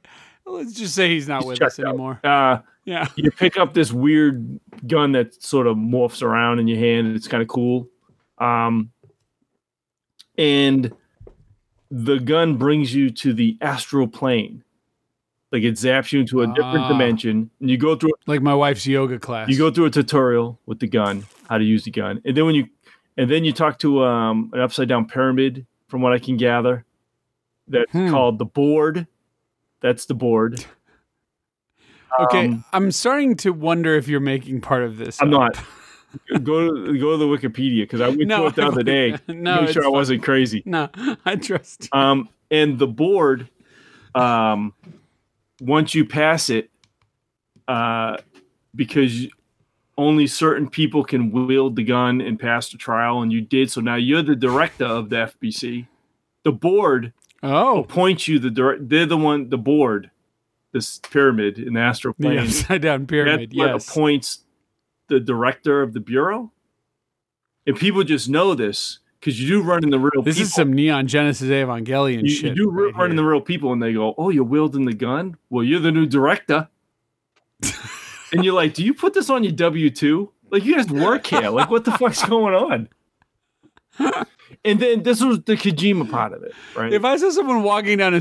let's 0.47 0.73
just 0.75 0.95
say 0.95 1.09
he's 1.09 1.29
not 1.29 1.43
He's 1.43 1.51
with 1.53 1.63
us 1.63 1.79
out. 1.81 1.87
anymore. 1.89 2.21
Uh, 2.25 2.59
Yeah. 2.85 3.07
you 3.17 3.31
pick 3.31 3.57
up 3.59 3.75
this 3.75 3.93
weird 3.93 4.61
gun 4.87 5.13
that 5.13 5.41
sort 5.43 5.67
of 5.67 5.77
morphs 5.77 6.23
around 6.23 6.59
in 6.59 6.69
your 6.69 6.79
hand, 6.79 7.07
and 7.07 7.17
it's 7.17 7.29
kind 7.29 7.43
of 7.43 7.49
cool. 7.49 7.89
Um, 8.39 8.91
and 10.39 10.93
the 11.91 12.19
gun 12.19 12.57
brings 12.57 12.95
you 12.95 13.11
to 13.11 13.33
the 13.35 13.57
astral 13.61 14.07
plane. 14.09 14.63
Like 15.51 15.63
it 15.63 15.75
zaps 15.75 16.13
you 16.13 16.21
into 16.21 16.43
a 16.43 16.47
different 16.49 16.81
Ah. 16.85 16.89
dimension, 16.89 17.51
and 17.61 17.71
you 17.71 17.77
go 17.79 17.97
through 17.97 18.13
Like 18.27 18.43
my 18.43 18.55
wife's 18.55 18.87
yoga 18.87 19.19
class. 19.19 19.49
you 19.49 19.57
go 19.59 19.71
through 19.71 19.87
a 19.87 19.91
tutorial 19.91 20.59
with 20.67 20.79
the 20.79 20.87
gun, 20.87 21.25
how 21.49 21.57
to 21.59 21.65
use 21.65 21.85
the 21.85 21.91
gun, 21.91 22.21
and 22.25 22.37
then 22.37 22.45
when 22.47 22.55
you 22.55 22.67
and 23.17 23.29
then 23.31 23.45
you 23.45 23.53
talk 23.53 23.79
to 23.81 24.05
um, 24.05 24.51
an 24.53 24.61
upside 24.61 24.89
down 24.89 25.07
pyramid, 25.07 25.67
from 25.89 26.03
what 26.03 26.13
I 26.13 26.19
can 26.19 26.37
gather, 26.37 26.85
that's 27.67 27.91
Hmm. 27.93 28.11
called 28.11 28.39
the 28.39 28.45
board. 28.45 29.07
That's 29.81 30.05
the 30.07 30.15
board. 30.15 30.65
Okay, 32.21 32.47
Um, 32.49 32.65
I'm 32.73 32.91
starting 32.91 33.37
to 33.37 33.51
wonder 33.53 33.95
if 33.95 34.09
you're 34.09 34.19
making 34.19 34.61
part 34.63 34.83
of 34.83 34.97
this. 34.97 35.21
I'm 35.23 35.33
up. 35.35 35.55
not. 35.55 35.65
go 36.43 36.87
to 36.87 36.99
go 36.99 37.13
to 37.13 37.17
the 37.17 37.27
Wikipedia 37.27 37.83
because 37.83 38.01
I 38.01 38.09
went 38.09 38.27
No, 38.27 38.43
to 38.43 38.47
it 38.49 38.55
the 38.57 38.67
other 38.67 38.83
day. 38.85 39.17
no, 39.29 39.63
make 39.63 39.71
sure 39.73 39.85
I 39.85 39.89
wasn't 39.89 40.23
crazy. 40.23 40.63
No, 40.67 40.89
I 41.25 41.37
trust. 41.37 41.89
you. 41.93 41.99
Um, 42.01 42.29
and 42.51 42.79
the 42.79 42.87
board, 42.87 43.49
um, 44.15 44.73
once 45.61 45.95
you 45.95 46.05
pass 46.05 46.49
it, 46.51 46.71
uh, 47.67 48.17
because 48.75 49.27
only 49.99 50.27
certain 50.27 50.69
people 50.71 51.03
can 51.05 51.31
wield 51.33 51.77
the 51.77 51.83
gun 51.85 52.21
and 52.21 52.39
pass 52.39 52.71
the 52.71 52.79
trial, 52.79 53.21
and 53.23 53.33
you 53.33 53.41
did. 53.41 53.71
So 53.71 53.81
now 53.81 53.97
you're 53.97 54.23
the 54.23 54.37
director 54.37 54.85
of 54.85 55.11
the 55.11 55.17
FBC. 55.43 55.87
The 56.45 56.53
board 56.53 57.13
Oh, 57.43 57.81
appoints 57.81 58.27
you 58.27 58.39
the 58.39 58.51
direct. 58.51 58.89
They're 58.89 59.07
the 59.07 59.17
one. 59.17 59.49
The 59.51 59.59
board, 59.59 60.11
this 60.73 60.99
pyramid 60.99 61.59
in 61.59 61.75
the 61.75 61.81
astral 61.81 62.15
the 62.19 62.25
plane. 62.25 62.39
upside 62.39 62.83
down 62.83 63.07
pyramid. 63.07 63.53
What 63.55 63.71
Yes. 63.73 63.89
appoints 63.89 64.45
the 65.09 65.21
director 65.21 65.83
of 65.83 65.93
the 65.93 66.01
bureau. 66.01 66.53
And 67.67 67.77
people 67.77 68.03
just 68.05 68.29
know 68.29 68.55
this 68.55 69.01
because 69.21 69.41
you 69.41 69.49
do 69.49 69.63
run 69.63 69.83
in 69.85 69.91
the 69.91 69.99
real 69.99 70.23
This 70.23 70.37
people. 70.37 70.47
is 70.47 70.55
some 70.55 70.73
Neon 70.73 71.07
Genesis 71.07 71.49
Evangelion 71.49 72.23
you, 72.23 72.31
shit. 72.31 72.57
you 72.57 72.65
do 72.65 72.71
right 72.71 72.95
run 72.95 73.11
in 73.11 73.17
the 73.17 73.25
real 73.25 73.41
people, 73.41 73.73
and 73.73 73.83
they 73.83 73.93
go, 73.93 74.15
"Oh, 74.17 74.31
you're 74.31 74.45
wielding 74.45 74.85
the 74.85 74.95
gun. 74.95 75.37
Well, 75.51 75.65
you're 75.65 75.81
the 75.81 75.93
new 75.93 76.07
director." 76.07 76.69
and 78.33 78.45
you're 78.45 78.55
like, 78.55 78.75
"Do 78.75 78.85
you 78.85 78.95
put 78.95 79.15
this 79.15 79.29
on 79.29 79.45
your 79.45 79.53
W 79.53 79.91
two? 79.91 80.33
Like, 80.51 80.65
you 80.65 80.77
guys 80.77 80.89
work 80.89 81.27
here. 81.27 81.51
Like, 81.51 81.69
what 81.69 81.85
the 81.85 81.93
fuck's 81.93 82.25
going 82.25 82.55
on?" 82.55 82.89
And 84.65 84.81
then 84.81 85.03
this 85.03 85.23
was 85.23 85.41
the 85.43 85.55
Kojima 85.55 86.11
part 86.11 86.33
of 86.33 86.43
it, 86.43 86.53
right? 86.75 86.93
If 86.93 87.05
I 87.05 87.17
saw 87.17 87.31
someone 87.31 87.63
walking 87.63 87.99
down 87.99 88.15
a, 88.15 88.21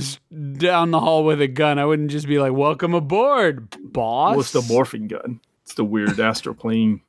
down 0.57 0.91
the 0.91 0.99
hall 0.99 1.23
with 1.23 1.41
a 1.41 1.47
gun, 1.47 1.79
I 1.79 1.85
wouldn't 1.85 2.11
just 2.11 2.27
be 2.27 2.37
like, 2.39 2.53
"Welcome 2.53 2.93
aboard, 2.93 3.75
boss." 3.93 4.35
What's 4.35 4.51
the 4.51 4.61
morphing 4.61 5.07
gun? 5.07 5.39
It's 5.67 5.73
the 5.73 5.83
weird 5.83 6.17
astral 6.17 6.55
plane 6.55 7.01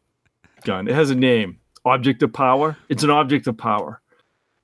gun. 0.64 0.89
It 0.89 0.94
has 0.94 1.10
a 1.10 1.14
name. 1.14 1.60
Object 1.85 2.24
of 2.24 2.32
power. 2.32 2.76
It's 2.89 3.05
an 3.05 3.10
object 3.10 3.47
of 3.47 3.56
power. 3.56 4.01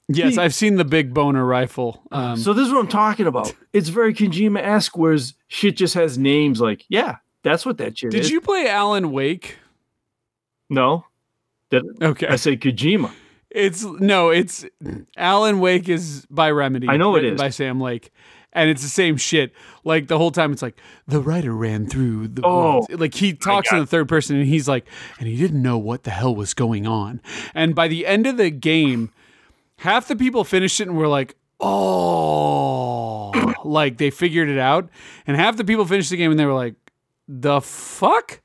Yes, 0.08 0.36
I've 0.36 0.52
seen 0.52 0.74
the 0.74 0.84
big 0.84 1.14
boner 1.14 1.44
rifle. 1.46 2.02
Um, 2.10 2.36
so 2.36 2.52
this 2.52 2.66
is 2.66 2.72
what 2.72 2.80
I'm 2.80 2.88
talking 2.88 3.28
about. 3.28 3.54
It's 3.72 3.90
very 3.90 4.12
Kojima 4.12 4.58
esque, 4.60 4.98
whereas 4.98 5.34
shit 5.46 5.76
just 5.76 5.94
has 5.94 6.18
names 6.18 6.60
like, 6.60 6.84
yeah, 6.88 7.18
that's 7.44 7.64
what 7.64 7.78
that 7.78 7.96
shit 7.96 8.10
did 8.10 8.22
is. 8.22 8.30
you 8.32 8.40
play 8.40 8.68
Alan 8.68 9.12
Wake? 9.12 9.58
No, 10.68 11.04
Okay, 11.72 12.26
I 12.26 12.34
say 12.34 12.56
Kojima. 12.56 13.12
it's 13.48 13.84
no, 13.84 14.30
it's 14.30 14.66
Alan 15.16 15.60
Wake 15.60 15.88
is 15.88 16.26
by 16.28 16.50
Remedy. 16.50 16.88
I 16.88 16.96
know 16.96 17.14
it 17.14 17.24
is. 17.24 17.40
by 17.40 17.50
Sam 17.50 17.80
Lake, 17.80 18.10
and 18.54 18.70
it's 18.70 18.82
the 18.82 18.88
same 18.88 19.16
shit. 19.16 19.52
Like 19.84 20.08
the 20.08 20.16
whole 20.16 20.30
time, 20.30 20.52
it's 20.52 20.62
like 20.62 20.78
the 21.06 21.20
writer 21.20 21.54
ran 21.54 21.86
through 21.86 22.28
the 22.28 22.42
Oh, 22.44 22.86
like 22.90 23.14
he 23.14 23.32
talks 23.32 23.72
in 23.72 23.78
the 23.78 23.86
third 23.86 24.08
person, 24.08 24.36
and 24.36 24.46
he's 24.46 24.68
like, 24.68 24.86
and 25.18 25.28
he 25.28 25.36
didn't 25.36 25.62
know 25.62 25.78
what 25.78 26.04
the 26.04 26.10
hell 26.10 26.34
was 26.34 26.54
going 26.54 26.86
on. 26.86 27.20
And 27.54 27.74
by 27.74 27.88
the 27.88 28.06
end 28.06 28.26
of 28.26 28.36
the 28.36 28.50
game, 28.50 29.12
half 29.78 30.08
the 30.08 30.16
people 30.16 30.44
finished 30.44 30.80
it 30.80 30.88
and 30.88 30.96
were 30.96 31.08
like, 31.08 31.36
oh, 31.60 33.32
like 33.64 33.98
they 33.98 34.10
figured 34.10 34.48
it 34.48 34.58
out, 34.58 34.88
and 35.26 35.36
half 35.36 35.56
the 35.56 35.64
people 35.64 35.84
finished 35.84 36.10
the 36.10 36.16
game 36.16 36.30
and 36.30 36.38
they 36.38 36.46
were 36.46 36.54
like, 36.54 36.74
the 37.28 37.60
fuck. 37.60 38.40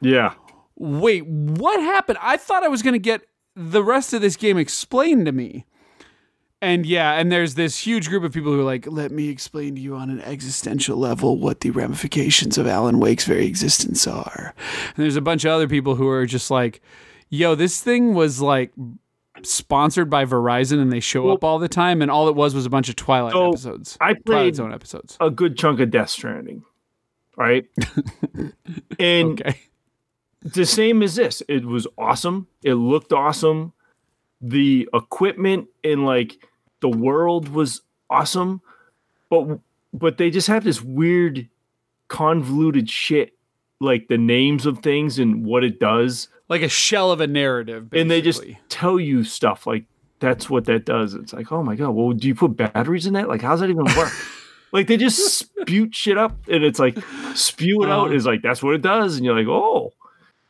Yeah. 0.00 0.34
Wait, 0.76 1.26
what 1.26 1.78
happened? 1.80 2.18
I 2.22 2.36
thought 2.38 2.62
I 2.62 2.68
was 2.68 2.80
going 2.82 2.94
to 2.94 2.98
get 2.98 3.22
the 3.54 3.84
rest 3.84 4.14
of 4.14 4.22
this 4.22 4.36
game 4.36 4.56
explained 4.56 5.26
to 5.26 5.32
me. 5.32 5.66
And 6.62 6.84
yeah, 6.84 7.12
and 7.14 7.32
there's 7.32 7.54
this 7.54 7.78
huge 7.86 8.08
group 8.10 8.22
of 8.22 8.32
people 8.32 8.52
who 8.52 8.60
are 8.60 8.64
like, 8.64 8.86
let 8.86 9.10
me 9.10 9.28
explain 9.30 9.74
to 9.76 9.80
you 9.80 9.96
on 9.96 10.10
an 10.10 10.20
existential 10.20 10.98
level 10.98 11.38
what 11.38 11.60
the 11.60 11.70
ramifications 11.70 12.58
of 12.58 12.66
Alan 12.66 13.00
Wake's 13.00 13.24
very 13.24 13.46
existence 13.46 14.06
are. 14.06 14.54
And 14.94 14.96
there's 15.02 15.16
a 15.16 15.22
bunch 15.22 15.44
of 15.46 15.52
other 15.52 15.66
people 15.68 15.94
who 15.94 16.06
are 16.08 16.26
just 16.26 16.50
like, 16.50 16.82
yo, 17.30 17.54
this 17.54 17.82
thing 17.82 18.12
was 18.12 18.42
like 18.42 18.72
sponsored 19.42 20.10
by 20.10 20.26
Verizon 20.26 20.82
and 20.82 20.92
they 20.92 21.00
show 21.00 21.30
up 21.30 21.42
all 21.42 21.58
the 21.58 21.68
time. 21.68 22.02
And 22.02 22.10
all 22.10 22.28
it 22.28 22.34
was 22.34 22.54
was 22.54 22.66
a 22.66 22.70
bunch 22.70 22.90
of 22.90 22.96
Twilight 22.96 23.32
So, 23.32 23.48
episodes. 23.48 23.96
I 23.98 24.12
Twilight 24.12 24.24
played 24.26 24.56
Zone 24.56 24.74
episodes. 24.74 25.16
a 25.18 25.30
good 25.30 25.56
chunk 25.56 25.80
of 25.80 25.90
Death 25.90 26.10
Stranding, 26.10 26.64
right? 27.38 27.64
and 28.98 29.40
Okay. 29.40 29.58
the 30.42 30.66
same 30.66 31.02
as 31.02 31.14
this. 31.14 31.42
It 31.48 31.64
was 31.64 31.86
awesome. 31.96 32.48
It 32.62 32.74
looked 32.74 33.14
awesome. 33.14 33.72
The 34.42 34.88
equipment 34.92 35.68
and 35.84 36.04
like 36.04 36.36
the 36.80 36.88
world 36.88 37.48
was 37.48 37.82
awesome, 38.08 38.60
but 39.28 39.58
but 39.92 40.18
they 40.18 40.30
just 40.30 40.46
have 40.48 40.64
this 40.64 40.80
weird 40.82 41.48
convoluted 42.08 42.88
shit 42.88 43.34
like 43.80 44.08
the 44.08 44.18
names 44.18 44.66
of 44.66 44.80
things 44.80 45.18
and 45.18 45.44
what 45.44 45.64
it 45.64 45.80
does 45.80 46.28
Like 46.48 46.62
a 46.62 46.68
shell 46.68 47.12
of 47.12 47.20
a 47.20 47.26
narrative. 47.26 47.88
and 47.92 48.10
they 48.10 48.20
just 48.20 48.42
tell 48.68 49.00
you 49.00 49.24
stuff 49.24 49.66
like 49.66 49.84
that's 50.18 50.50
what 50.50 50.66
that 50.66 50.84
does. 50.84 51.14
It's 51.14 51.32
like, 51.32 51.50
oh 51.50 51.62
my 51.62 51.76
god, 51.76 51.90
well, 51.92 52.12
do 52.12 52.28
you 52.28 52.34
put 52.34 52.54
batteries 52.56 53.06
in 53.06 53.14
that? 53.14 53.26
Like, 53.26 53.40
how's 53.40 53.60
that 53.60 53.70
even 53.70 53.84
work? 53.96 54.12
like 54.72 54.86
they 54.86 54.98
just 54.98 55.38
spew 55.38 55.88
shit 55.92 56.18
up, 56.18 56.36
and 56.46 56.62
it's 56.62 56.78
like 56.78 56.98
spew 57.34 57.82
it 57.84 57.88
out 57.90 58.06
Uh-huh. 58.08 58.14
is 58.14 58.26
like 58.26 58.42
that's 58.42 58.62
what 58.62 58.74
it 58.74 58.82
does, 58.82 59.16
and 59.16 59.24
you're 59.24 59.34
like, 59.36 59.48
oh, 59.48 59.92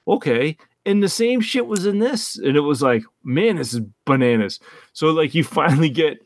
okay. 0.09 0.57
And 0.86 1.02
the 1.02 1.09
same 1.09 1.40
shit 1.40 1.66
was 1.66 1.85
in 1.85 1.98
this, 1.98 2.39
and 2.39 2.57
it 2.57 2.61
was 2.61 2.81
like, 2.81 3.02
man, 3.23 3.57
this 3.57 3.74
is 3.74 3.81
bananas. 4.07 4.61
So 4.93 5.11
like 5.11 5.35
you 5.35 5.44
finally 5.61 5.90
get 5.90 6.19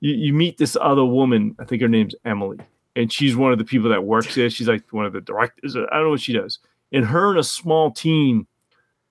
you, 0.00 0.14
you 0.14 0.32
meet 0.32 0.58
this 0.58 0.76
other 0.80 1.04
woman. 1.04 1.54
I 1.58 1.64
think 1.64 1.82
her 1.82 1.88
name's 1.88 2.14
Emily, 2.24 2.58
and 2.96 3.12
she's 3.12 3.36
one 3.36 3.52
of 3.52 3.58
the 3.58 3.64
people 3.64 3.90
that 3.90 4.04
works 4.04 4.34
there. 4.34 4.48
She's 4.50 4.68
like 4.68 4.90
one 4.92 5.06
of 5.06 5.12
the 5.12 5.20
directors. 5.20 5.76
I 5.76 5.80
don't 5.80 6.04
know 6.04 6.10
what 6.10 6.20
she 6.20 6.32
does. 6.32 6.58
And 6.92 7.04
her 7.06 7.30
and 7.30 7.38
a 7.38 7.44
small 7.44 7.90
team 7.90 8.46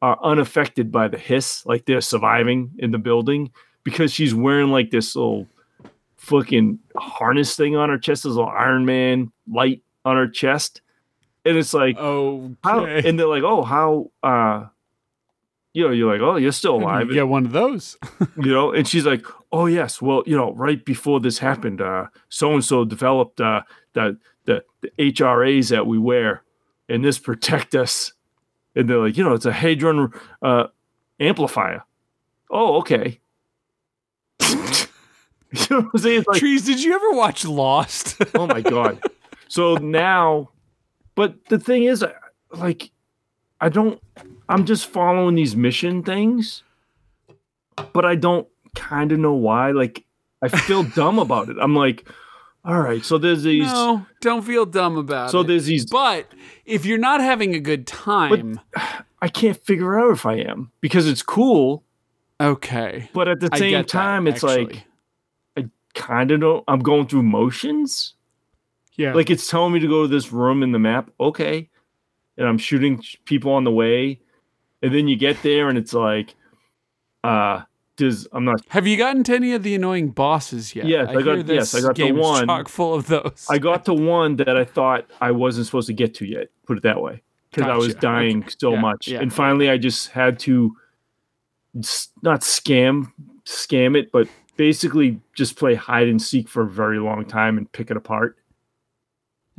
are 0.02 0.18
unaffected 0.24 0.92
by 0.92 1.08
the 1.08 1.18
hiss, 1.18 1.66
like 1.66 1.86
they're 1.86 2.02
surviving 2.02 2.72
in 2.80 2.92
the 2.92 2.98
building 2.98 3.52
because 3.84 4.12
she's 4.12 4.34
wearing 4.34 4.70
like 4.70 4.90
this 4.90 5.16
little 5.16 5.48
fucking 6.18 6.80
harness 6.98 7.56
thing 7.56 7.76
on 7.76 7.90
her 7.90 7.98
chest, 7.98 8.24
this 8.24 8.32
little 8.32 8.50
Iron 8.50 8.86
Man 8.86 9.32
light 9.48 9.84
on 10.06 10.16
her 10.16 10.28
chest. 10.28 10.82
And 11.46 11.58
it's 11.58 11.74
like, 11.74 11.98
Oh, 12.00 12.56
how, 12.64 12.86
and 12.86 13.20
they're 13.20 13.28
like, 13.28 13.44
oh, 13.44 13.64
how, 13.64 14.12
uh, 14.24 14.68
you 15.74 15.86
know, 15.86 15.92
you're 15.92 16.12
like, 16.12 16.22
oh, 16.22 16.36
you're 16.36 16.52
still 16.52 16.76
alive, 16.76 17.08
You 17.08 17.14
get 17.14 17.28
one 17.28 17.46
of 17.46 17.52
those. 17.52 17.98
you 18.38 18.52
know? 18.52 18.72
And 18.72 18.88
she's 18.88 19.06
like, 19.06 19.26
oh, 19.52 19.66
yes, 19.66 20.02
well, 20.02 20.22
you 20.26 20.36
know, 20.36 20.54
right 20.54 20.84
before 20.84 21.20
this 21.20 21.38
happened, 21.40 21.82
uh, 21.82 22.08
so 22.30 22.54
and 22.54 22.64
so 22.64 22.84
developed 22.86 23.40
uh, 23.42 23.62
the, 23.94 24.18
the, 24.46 24.64
the 24.82 24.90
HRAs 25.00 25.70
that 25.70 25.88
we 25.88 25.98
wear, 25.98 26.44
and 26.90 27.04
this 27.04 27.18
protect 27.30 27.74
us. 27.76 28.14
And 28.76 28.90
they're 28.90 29.00
like, 29.00 29.18
you 29.18 29.24
know, 29.24 29.34
it's 29.34 29.46
a 29.46 29.52
Hadron 29.52 30.12
uh, 30.42 30.68
amplifier. 31.20 31.84
Oh, 32.50 32.78
okay. 32.80 33.20
you 34.42 34.56
know 35.70 35.82
what 35.82 35.90
I'm 35.94 36.00
saying? 36.00 36.24
Like, 36.28 36.40
Trees, 36.40 36.66
did 36.66 36.84
you 36.84 36.94
ever 36.94 37.12
watch 37.12 37.46
Lost? 37.46 38.22
oh 38.36 38.48
my 38.48 38.62
god 38.62 39.02
so 39.48 39.76
now 39.76 40.50
but 41.22 41.46
the 41.50 41.60
thing 41.60 41.84
is 41.84 42.04
like 42.52 42.90
i 43.60 43.70
don't 43.70 44.02
i'm 44.50 44.66
just 44.66 44.88
following 44.88 45.36
these 45.36 45.56
mission 45.56 46.02
things 46.02 46.64
but 47.94 48.06
i 48.06 48.16
don't 48.16 48.48
kind 48.74 49.12
of 49.12 49.20
know 49.20 49.36
why 49.36 49.70
like 49.70 50.04
i 50.42 50.48
feel 50.48 50.82
dumb 50.96 51.20
about 51.20 51.48
it 51.48 51.58
i'm 51.62 51.76
like 51.76 52.10
all 52.66 52.80
right 52.80 53.06
so 53.06 53.20
there's 53.20 53.44
these 53.44 53.72
no, 53.72 54.04
don't 54.22 54.42
feel 54.42 54.66
dumb 54.66 54.98
about 54.98 55.30
so 55.30 55.42
it. 55.42 55.44
So 55.44 55.48
there's 55.48 55.66
these 55.66 55.86
But 55.86 56.26
if 56.66 56.88
you're 56.88 56.98
not 56.98 57.22
having 57.22 57.54
a 57.54 57.60
good 57.60 57.86
time, 57.86 58.60
i 59.22 59.28
can't 59.28 59.58
figure 59.64 60.00
out 60.00 60.14
if 60.14 60.26
i 60.26 60.34
am 60.34 60.72
because 60.82 61.08
it's 61.08 61.22
cool 61.22 61.84
okay. 62.40 63.12
but 63.14 63.28
at 63.28 63.40
the 63.40 63.50
same 63.56 63.70
get 63.70 63.78
that, 63.84 63.88
time 63.90 64.28
it's 64.28 64.44
actually. 64.44 64.66
like 64.66 64.86
I 65.56 65.66
kind 65.94 66.32
of 66.32 66.40
don't 66.40 66.64
i'm 66.68 66.80
going 66.80 67.06
through 67.06 67.24
motions 67.24 68.16
yeah, 69.02 69.14
like 69.14 69.30
it's 69.30 69.48
telling 69.50 69.74
me 69.74 69.80
to 69.80 69.88
go 69.88 70.04
to 70.04 70.08
this 70.08 70.32
room 70.32 70.64
in 70.64 70.72
the 70.72 70.80
map 70.80 71.10
okay 71.20 71.70
and 72.38 72.48
i'm 72.48 72.58
shooting 72.58 73.02
people 73.26 73.52
on 73.52 73.64
the 73.64 73.72
way 73.72 74.20
and 74.82 74.94
then 74.94 75.08
you 75.08 75.16
get 75.16 75.42
there 75.44 75.70
and 75.70 75.78
it's 75.78 75.94
like 75.94 76.36
uh 77.24 77.62
does 77.98 78.28
i'm 78.32 78.46
not 78.46 78.62
have 78.70 78.88
you 78.88 78.98
gotten 78.98 79.24
to 79.24 79.34
any 79.36 79.54
of 79.54 79.64
the 79.64 79.76
annoying 79.76 80.10
bosses 80.10 80.76
yet? 80.76 80.86
Yes, 80.86 81.10
I 81.10 81.14
got- 81.22 81.24
hear 81.26 81.56
yes, 81.56 81.72
this 81.72 81.76
I 81.84 81.88
got 81.88 81.96
the 81.96 82.12
one. 82.14 82.48
chock 82.48 82.68
full 82.70 82.94
of 82.96 83.08
those. 83.08 83.46
i 83.50 83.58
got 83.58 83.86
to 83.90 83.94
one 83.94 84.38
that 84.38 84.56
i 84.58 84.64
thought 84.66 85.06
i 85.22 85.30
wasn't 85.32 85.66
supposed 85.68 85.88
to 85.88 85.94
get 85.94 86.14
to 86.16 86.26
yet 86.26 86.48
put 86.66 86.78
it 86.78 86.84
that 86.84 87.02
way 87.02 87.22
because 87.52 87.70
i 87.70 87.76
was 87.76 87.94
dying 87.96 88.40
Okay. 88.44 88.54
so 88.58 88.74
Yeah, 88.74 88.82
much 88.82 89.08
yeah. 89.08 89.20
and 89.22 89.32
finally 89.34 89.70
i 89.70 89.78
just 89.78 90.10
had 90.10 90.40
to 90.40 90.76
not 92.22 92.42
scam 92.42 93.12
scam 93.46 93.98
it 93.98 94.12
but 94.12 94.28
basically 94.58 95.20
just 95.36 95.56
play 95.58 95.74
hide 95.76 96.08
and 96.08 96.22
seek 96.22 96.48
for 96.50 96.64
a 96.64 96.68
very 96.70 97.00
long 97.00 97.26
time 97.26 97.58
and 97.58 97.72
pick 97.72 97.90
it 97.92 97.98
apart 97.98 98.38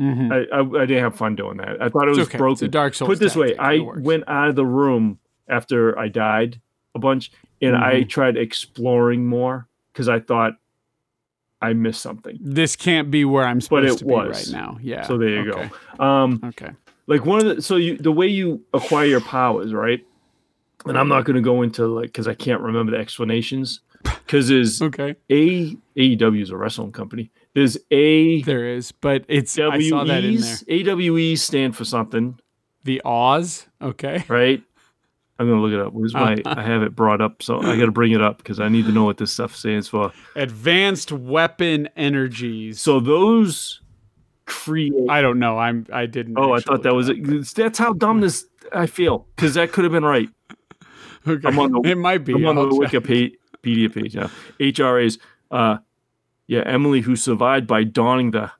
Mhm. 0.02 0.32
I, 0.32 0.56
I, 0.56 0.82
I 0.82 0.86
didn't 0.86 1.04
have 1.04 1.14
fun 1.16 1.36
doing 1.36 1.58
that 1.58 1.80
i 1.80 1.88
thought 1.88 2.08
it 2.08 2.16
was 2.16 2.26
okay. 2.28 2.38
broken 2.38 2.70
Dark 2.70 2.94
Souls. 2.94 3.08
put 3.08 3.18
this 3.20 3.36
way 3.36 3.56
i 3.58 3.78
went 3.78 4.24
out 4.26 4.48
of 4.48 4.56
the 4.56 4.66
room 4.66 5.18
after 5.48 5.96
i 5.98 6.08
died 6.08 6.60
a 6.94 6.98
bunch 6.98 7.30
and 7.60 7.76
i 7.76 8.00
Mhm. 8.00 8.08
tried 8.08 8.36
exploring 8.36 9.26
more 9.26 9.68
because 9.92 10.08
i 10.08 10.18
thought 10.18 10.54
i 11.60 11.72
missed 11.72 12.00
something 12.02 12.36
This 12.40 12.74
can't 12.76 13.10
be 13.10 13.24
where 13.24 13.46
I'm 13.46 13.60
supposed 13.60 13.94
it 13.94 13.98
to 14.00 14.04
be 14.04 14.14
right 14.14 14.48
now. 14.50 14.78
Yeah. 14.82 15.02
so 15.06 15.16
there 15.18 15.28
you 15.44 15.52
okay. 15.52 15.70
go 15.98 16.04
um 16.04 16.40
Okay. 16.44 16.70
like 17.06 17.24
one 17.24 17.46
of 17.46 17.56
the 17.56 17.62
so 17.62 17.76
you 17.76 17.96
the 17.98 18.12
way 18.12 18.26
you 18.26 18.62
acquire 18.74 19.06
your 19.06 19.20
powers 19.20 19.72
right 19.72 20.04
and 20.86 20.98
i'm 20.98 21.08
not 21.08 21.24
going 21.24 21.36
to 21.36 21.42
go 21.42 21.62
into 21.62 21.86
like 21.86 22.06
because 22.08 22.26
i 22.26 22.34
can't 22.34 22.60
remember 22.60 22.90
the 22.92 22.98
explanations 22.98 23.80
because 24.02 24.48
there's 24.48 24.82
Okay. 24.88 25.14
a 25.30 25.76
aew 25.96 26.42
is 26.42 26.50
a 26.50 26.56
wrestling 26.56 26.90
company 26.92 27.30
there's 27.54 27.76
a 27.90 28.42
There 28.42 28.66
is, 28.74 28.92
but 28.92 29.24
it's 29.28 29.58
I 29.58 29.78
saw 29.80 30.04
that 30.04 30.24
in 30.24 30.40
there. 30.40 30.56
AWE 30.68 31.36
stand 31.36 31.76
for 31.76 31.84
something, 31.84 32.38
The 32.84 33.00
Oz. 33.04 33.66
Okay. 33.80 34.24
right? 34.28 34.62
I'm 35.38 35.48
gonna 35.48 35.60
look 35.60 35.72
it 35.72 35.80
up. 35.80 35.92
Where's 35.92 36.14
my? 36.14 36.36
I 36.46 36.62
have 36.62 36.82
it 36.82 36.94
brought 36.94 37.20
up, 37.20 37.42
so 37.42 37.60
I 37.60 37.76
got 37.76 37.86
to 37.86 37.90
bring 37.92 38.12
it 38.12 38.22
up 38.22 38.36
because 38.38 38.60
I 38.60 38.68
need 38.68 38.84
to 38.86 38.92
know 38.92 39.04
what 39.04 39.16
this 39.16 39.32
stuff 39.32 39.56
stands 39.56 39.88
for. 39.88 40.12
Advanced 40.36 41.10
weapon 41.10 41.88
energies. 41.96 42.80
So 42.80 43.00
those 43.00 43.80
create. 44.44 44.92
I 45.08 45.20
don't 45.20 45.38
know. 45.40 45.58
I'm. 45.58 45.86
I 45.92 46.06
didn't. 46.06 46.38
oh, 46.38 46.52
I 46.52 46.60
thought 46.60 46.82
that 46.84 46.94
was 46.94 47.08
it. 47.08 47.16
That's 47.56 47.78
how 47.78 47.92
dumb 47.92 48.20
this 48.20 48.46
I 48.72 48.86
feel 48.86 49.26
because 49.34 49.54
that 49.54 49.72
could 49.72 49.84
have 49.84 49.92
been 49.92 50.04
right. 50.04 50.28
Okay. 51.26 51.46
I'm 51.46 51.56
on 51.60 51.70
the- 51.70 51.80
it 51.88 51.94
might 51.96 52.24
be. 52.24 52.32
I'm 52.34 52.44
on 52.46 52.56
the 52.56 52.62
I'll 52.62 52.80
check. 52.88 52.90
Wikipedia 53.02 53.94
page 53.94 54.16
now. 54.16 54.28
HRAs. 54.58 55.18
Uh, 55.52 55.78
yeah, 56.46 56.62
Emily, 56.66 57.00
who 57.00 57.16
survived 57.16 57.66
by 57.66 57.84
donning 57.84 58.30
the 58.32 58.50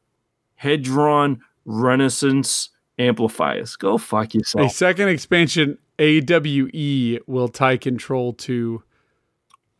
Hedron 0.62 1.40
Resonance 1.64 2.70
amplifiers. 2.98 3.76
Go 3.76 3.98
fuck 3.98 4.34
yourself. 4.34 4.70
A 4.70 4.74
second 4.74 5.08
expansion, 5.08 5.78
AWE, 5.98 7.18
will 7.26 7.48
tie 7.48 7.76
control 7.76 8.32
to 8.34 8.82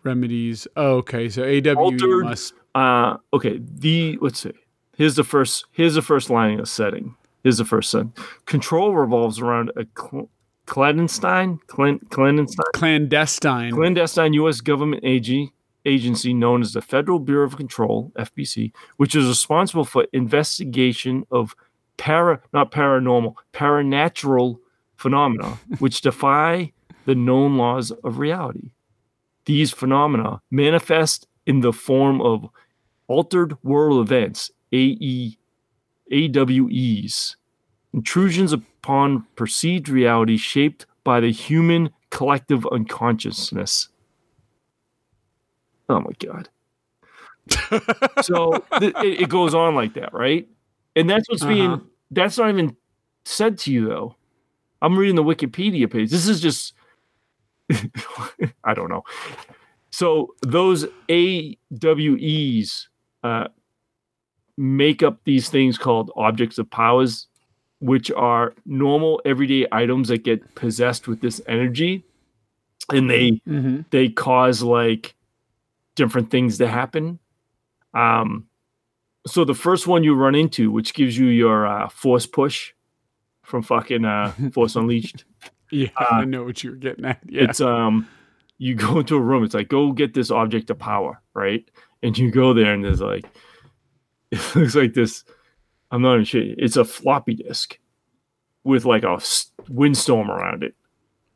Remedy's. 0.04 0.66
Oh, 0.76 0.96
okay, 0.98 1.28
so 1.28 1.42
AWE 1.44 1.74
Altered- 1.76 2.24
must. 2.24 2.54
Uh, 2.74 3.16
okay. 3.34 3.60
The 3.62 4.18
let's 4.22 4.40
see. 4.40 4.52
Here's 4.96 5.16
the 5.16 5.24
first. 5.24 5.66
Here's 5.72 5.94
the 5.94 6.02
first 6.02 6.30
line 6.30 6.58
of 6.60 6.68
setting. 6.68 7.16
Here's 7.42 7.58
the 7.58 7.64
first 7.64 7.90
sentence. 7.90 8.18
Control 8.46 8.94
revolves 8.94 9.40
around 9.40 9.70
a 9.76 9.84
cl- 9.98 10.30
clandestine, 10.66 11.58
clan, 11.66 11.98
clandestine, 12.10 12.64
Clandestine. 12.74 13.72
clandestine 13.72 14.32
U.S. 14.34 14.60
government 14.60 15.04
AG, 15.04 15.52
agency 15.84 16.32
known 16.32 16.62
as 16.62 16.72
the 16.72 16.82
Federal 16.82 17.18
Bureau 17.18 17.46
of 17.46 17.56
Control 17.56 18.12
(FBC), 18.16 18.72
which 18.96 19.14
is 19.14 19.28
responsible 19.28 19.84
for 19.84 20.06
investigation 20.12 21.24
of 21.30 21.54
para, 21.96 22.40
not 22.52 22.70
paranormal, 22.70 23.34
paranatural 23.52 24.59
phenomena, 24.96 25.59
which 25.78 26.00
defy 26.00 26.72
the 27.04 27.14
known 27.14 27.56
laws 27.56 27.90
of 28.04 28.18
reality. 28.18 28.72
These 29.44 29.72
phenomena 29.72 30.40
manifest 30.50 31.26
in 31.46 31.60
the 31.60 31.72
form 31.72 32.20
of 32.20 32.48
altered 33.09 33.56
world 33.62 34.00
events 34.00 34.50
AE, 34.72 35.36
AWEs, 36.10 37.36
intrusions 37.92 38.52
upon 38.52 39.26
perceived 39.36 39.88
reality 39.88 40.36
shaped 40.36 40.86
by 41.04 41.20
the 41.20 41.32
human 41.32 41.90
collective 42.10 42.66
unconsciousness. 42.66 43.88
Oh 45.93 46.01
my 46.01 46.12
god. 46.19 46.48
so 48.23 48.64
th- 48.78 48.94
it, 49.02 49.23
it 49.23 49.28
goes 49.28 49.52
on 49.55 49.74
like 49.74 49.94
that, 49.94 50.12
right? 50.14 50.48
And 50.97 51.09
that's 51.10 51.28
what's 51.28 51.44
being 51.44 51.73
Uh-huh. 51.73 51.85
that's 52.10 52.39
not 52.39 52.48
even 52.51 52.77
said 53.24 53.59
to 53.59 53.73
you 53.73 53.89
though. 53.89 54.14
I'm 54.81 54.97
reading 54.98 55.16
the 55.16 55.23
Wikipedia 55.24 55.90
page. 55.90 56.10
This 56.10 56.27
is 56.28 56.40
just 56.40 56.73
I 58.64 58.74
don't 58.74 58.89
know. 58.90 59.02
So 59.90 60.35
those 60.43 60.86
AWEs 61.10 62.89
uh, 63.23 63.48
make 64.56 65.02
up 65.02 65.20
these 65.24 65.48
things 65.51 65.78
called 65.78 66.10
objects 66.16 66.59
of 66.59 66.70
powers, 66.70 67.27
which 67.81 68.10
are 68.12 68.55
normal 68.66 69.20
everyday 69.24 69.66
items 69.73 70.09
that 70.09 70.24
get 70.24 70.55
possessed 70.55 71.09
with 71.09 71.20
this 71.20 71.40
energy, 71.47 72.05
and 72.90 73.10
they 73.10 73.32
Mm-hmm. 73.48 73.81
they 73.90 74.09
cause 74.09 74.62
like 74.62 75.14
different 75.94 76.31
things 76.31 76.59
to 76.59 76.69
happen. 76.69 77.19
Um, 77.94 78.47
so 79.27 79.44
the 79.44 79.55
first 79.55 79.86
one 79.86 80.02
you 80.05 80.14
run 80.14 80.35
into, 80.35 80.70
which 80.70 80.94
gives 80.94 81.16
you 81.16 81.27
your 81.27 81.66
uh, 81.66 81.89
force 81.89 82.27
push 82.27 82.73
from 83.43 83.62
fucking 83.62 84.05
uh, 84.05 84.32
Force 84.52 84.77
Unleashed, 84.77 85.24
Yeah, 85.70 85.89
Uh, 85.97 86.06
I 86.10 86.24
know 86.24 86.44
what 86.44 86.62
you're 86.64 86.77
getting 86.77 87.05
at. 87.05 87.20
Yeah. 87.28 87.44
it's 87.44 87.60
um, 87.60 88.09
you 88.59 88.74
go 88.74 88.98
into 89.01 89.16
a 89.16 89.20
room. 89.20 89.44
It's 89.44 89.55
like 89.55 89.69
go 89.69 89.93
get 89.93 90.14
this 90.14 90.31
object 90.31 90.70
of 90.70 90.78
power, 90.78 91.20
right? 91.35 91.69
And 92.02 92.16
you 92.16 92.31
go 92.31 92.52
there, 92.55 92.73
and 92.74 92.85
there's 92.85 93.01
like, 93.01 93.24
it 94.31 94.56
looks 94.56 94.74
like 94.74 94.94
this. 94.94 95.24
I'm 95.90 96.02
not 96.02 96.14
even 96.14 96.24
sure. 96.24 96.43
It's 96.43 96.77
a 96.77 96.85
floppy 96.85 97.35
disk 97.35 97.78
with 98.64 98.85
like 98.85 99.02
a 99.05 99.20
windstorm 99.69 100.31
around 100.31 100.62
it, 100.64 100.74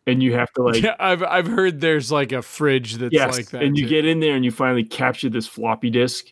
and 0.06 0.22
you 0.22 0.34
have 0.34 0.52
to 0.52 0.62
like 0.62 0.82
yeah, 0.82 0.94
I've 1.00 1.22
I've 1.22 1.46
heard 1.46 1.80
there's 1.80 2.10
like 2.12 2.32
a 2.32 2.42
fridge 2.42 2.94
that's 2.94 3.12
yes, 3.12 3.36
like 3.36 3.50
that. 3.50 3.62
and 3.62 3.76
you 3.76 3.84
too. 3.84 3.90
get 3.90 4.04
in 4.04 4.20
there 4.20 4.34
and 4.36 4.44
you 4.44 4.50
finally 4.50 4.84
capture 4.84 5.28
this 5.28 5.46
floppy 5.46 5.90
disk, 5.90 6.26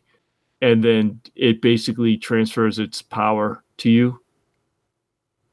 and 0.63 0.83
then 0.83 1.21
it 1.35 1.61
basically 1.61 2.17
transfers 2.17 2.79
its 2.79 3.03
power 3.03 3.63
to 3.79 3.91
you. 3.91 4.21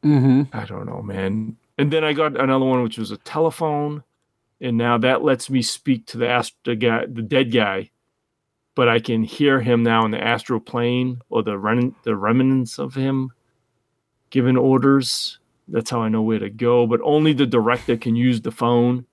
Mhm. 0.04 0.54
I 0.54 0.66
don't 0.66 0.86
know, 0.86 1.02
man. 1.02 1.58
And 1.78 1.92
then 1.92 2.04
I 2.04 2.14
got 2.14 2.40
another 2.40 2.66
one, 2.66 2.84
which 2.84 2.98
was 2.98 3.12
a 3.12 3.18
telephone, 3.18 4.04
and 4.60 4.78
now 4.78 4.98
that 5.00 5.24
lets 5.24 5.50
me 5.50 5.62
speak 5.62 6.06
to 6.08 6.18
the 6.18 6.28
ast- 6.28 6.56
the 6.64 6.76
guy, 6.76 7.06
the 7.08 7.22
dead 7.22 7.52
guy, 7.52 7.90
but 8.76 8.88
I 8.88 9.00
can 9.00 9.24
hear 9.24 9.60
him 9.62 9.84
now 9.84 10.06
in 10.06 10.12
the 10.12 10.24
astral 10.24 10.60
plane 10.60 11.22
or 11.30 11.44
the 11.44 11.58
rem- 11.58 11.96
the 12.04 12.16
remnants 12.16 12.78
of 12.80 12.94
him 12.96 13.32
giving 14.30 14.58
orders. 14.58 15.40
That's 15.72 15.90
how 15.90 16.02
I 16.02 16.10
know 16.10 16.22
where 16.22 16.40
to 16.40 16.50
go. 16.50 16.86
But 16.86 17.00
only 17.04 17.34
the 17.34 17.46
director 17.46 17.98
can 17.98 18.16
use 18.16 18.42
the 18.42 18.52
phone. 18.52 19.06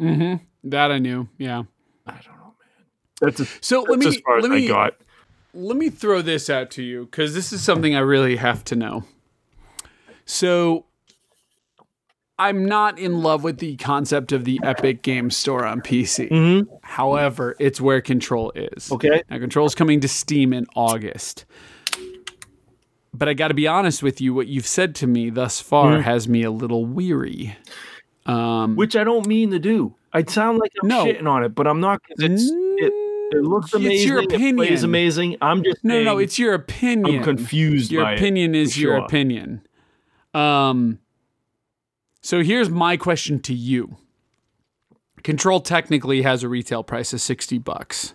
Mhm. 0.00 0.40
That 0.64 0.92
I 0.92 0.98
knew. 0.98 1.28
Yeah. 1.38 1.62
I 2.06 2.12
don't 2.12 2.36
know, 2.36 2.54
man. 2.60 2.86
That's, 3.20 3.40
a, 3.40 3.46
So 3.60 3.80
that's 3.80 3.90
let 3.90 3.98
me 3.98 4.06
as 4.06 4.16
far 4.20 4.38
as 4.38 4.42
let 4.44 4.52
I 4.52 4.56
me 4.56 4.68
got. 4.68 4.94
let 5.54 5.76
me 5.76 5.88
throw 5.90 6.22
this 6.22 6.48
out 6.50 6.70
to 6.72 6.82
you 6.82 7.06
because 7.06 7.34
this 7.34 7.52
is 7.52 7.62
something 7.62 7.94
I 7.94 8.00
really 8.00 8.36
have 8.36 8.62
to 8.64 8.76
know. 8.76 9.04
So, 10.24 10.84
I'm 12.38 12.64
not 12.64 12.98
in 12.98 13.20
love 13.22 13.42
with 13.44 13.58
the 13.58 13.76
concept 13.76 14.32
of 14.32 14.44
the 14.44 14.60
Epic 14.62 15.02
Game 15.02 15.28
Store 15.30 15.64
on 15.66 15.80
PC. 15.82 16.30
Mm-hmm. 16.30 16.72
However, 16.82 17.54
it's 17.58 17.80
where 17.80 18.00
Control 18.00 18.50
is. 18.54 18.90
Okay. 18.92 19.22
Now, 19.28 19.38
Control's 19.38 19.74
coming 19.74 20.00
to 20.00 20.08
Steam 20.08 20.52
in 20.52 20.66
August. 20.74 21.44
But 23.12 23.28
I 23.28 23.34
got 23.34 23.48
to 23.48 23.54
be 23.54 23.66
honest 23.66 24.02
with 24.02 24.20
you, 24.20 24.32
what 24.32 24.46
you've 24.46 24.66
said 24.66 24.94
to 24.96 25.06
me 25.06 25.30
thus 25.30 25.60
far 25.60 25.98
Mhm. 25.98 26.02
has 26.02 26.28
me 26.28 26.42
a 26.44 26.50
little 26.50 26.84
weary. 26.86 27.56
Um, 28.26 28.76
Which 28.76 28.94
I 28.96 29.02
don't 29.04 29.26
mean 29.26 29.50
to 29.50 29.58
do. 29.58 29.94
I 30.12 30.22
sound 30.24 30.58
like 30.58 30.72
I'm 30.82 30.88
No. 30.88 31.04
shitting 31.06 31.26
on 31.28 31.42
it, 31.44 31.54
but 31.54 31.66
I'm 31.66 31.80
not. 31.80 32.00
It's 32.10 32.44
it, 32.50 32.92
it 33.32 33.42
looks 33.44 33.72
amazing. 33.74 33.92
It's 33.96 34.04
your 34.06 34.22
It 34.22 34.56
plays 34.56 34.82
amazing. 34.84 35.36
I'm 35.40 35.62
just 35.64 35.84
no, 35.84 36.02
no, 36.02 36.18
it's 36.18 36.38
your 36.38 36.54
opinion. 36.54 37.18
I'm 37.18 37.24
confused 37.24 37.90
your 37.92 38.08
opinion 38.08 38.54
it, 38.54 38.60
is 38.62 38.74
for 38.74 38.80
your 38.80 38.96
sure. 38.98 39.04
opinion. 39.04 39.62
Um 40.34 40.98
so 42.22 42.42
here's 42.42 42.70
my 42.70 42.96
question 42.96 43.40
to 43.40 43.54
you. 43.54 43.96
Control 45.24 45.60
technically 45.60 46.22
has 46.22 46.42
a 46.42 46.48
retail 46.48 46.82
price 46.82 47.12
of 47.12 47.20
60 47.20 47.58
bucks. 47.58 48.14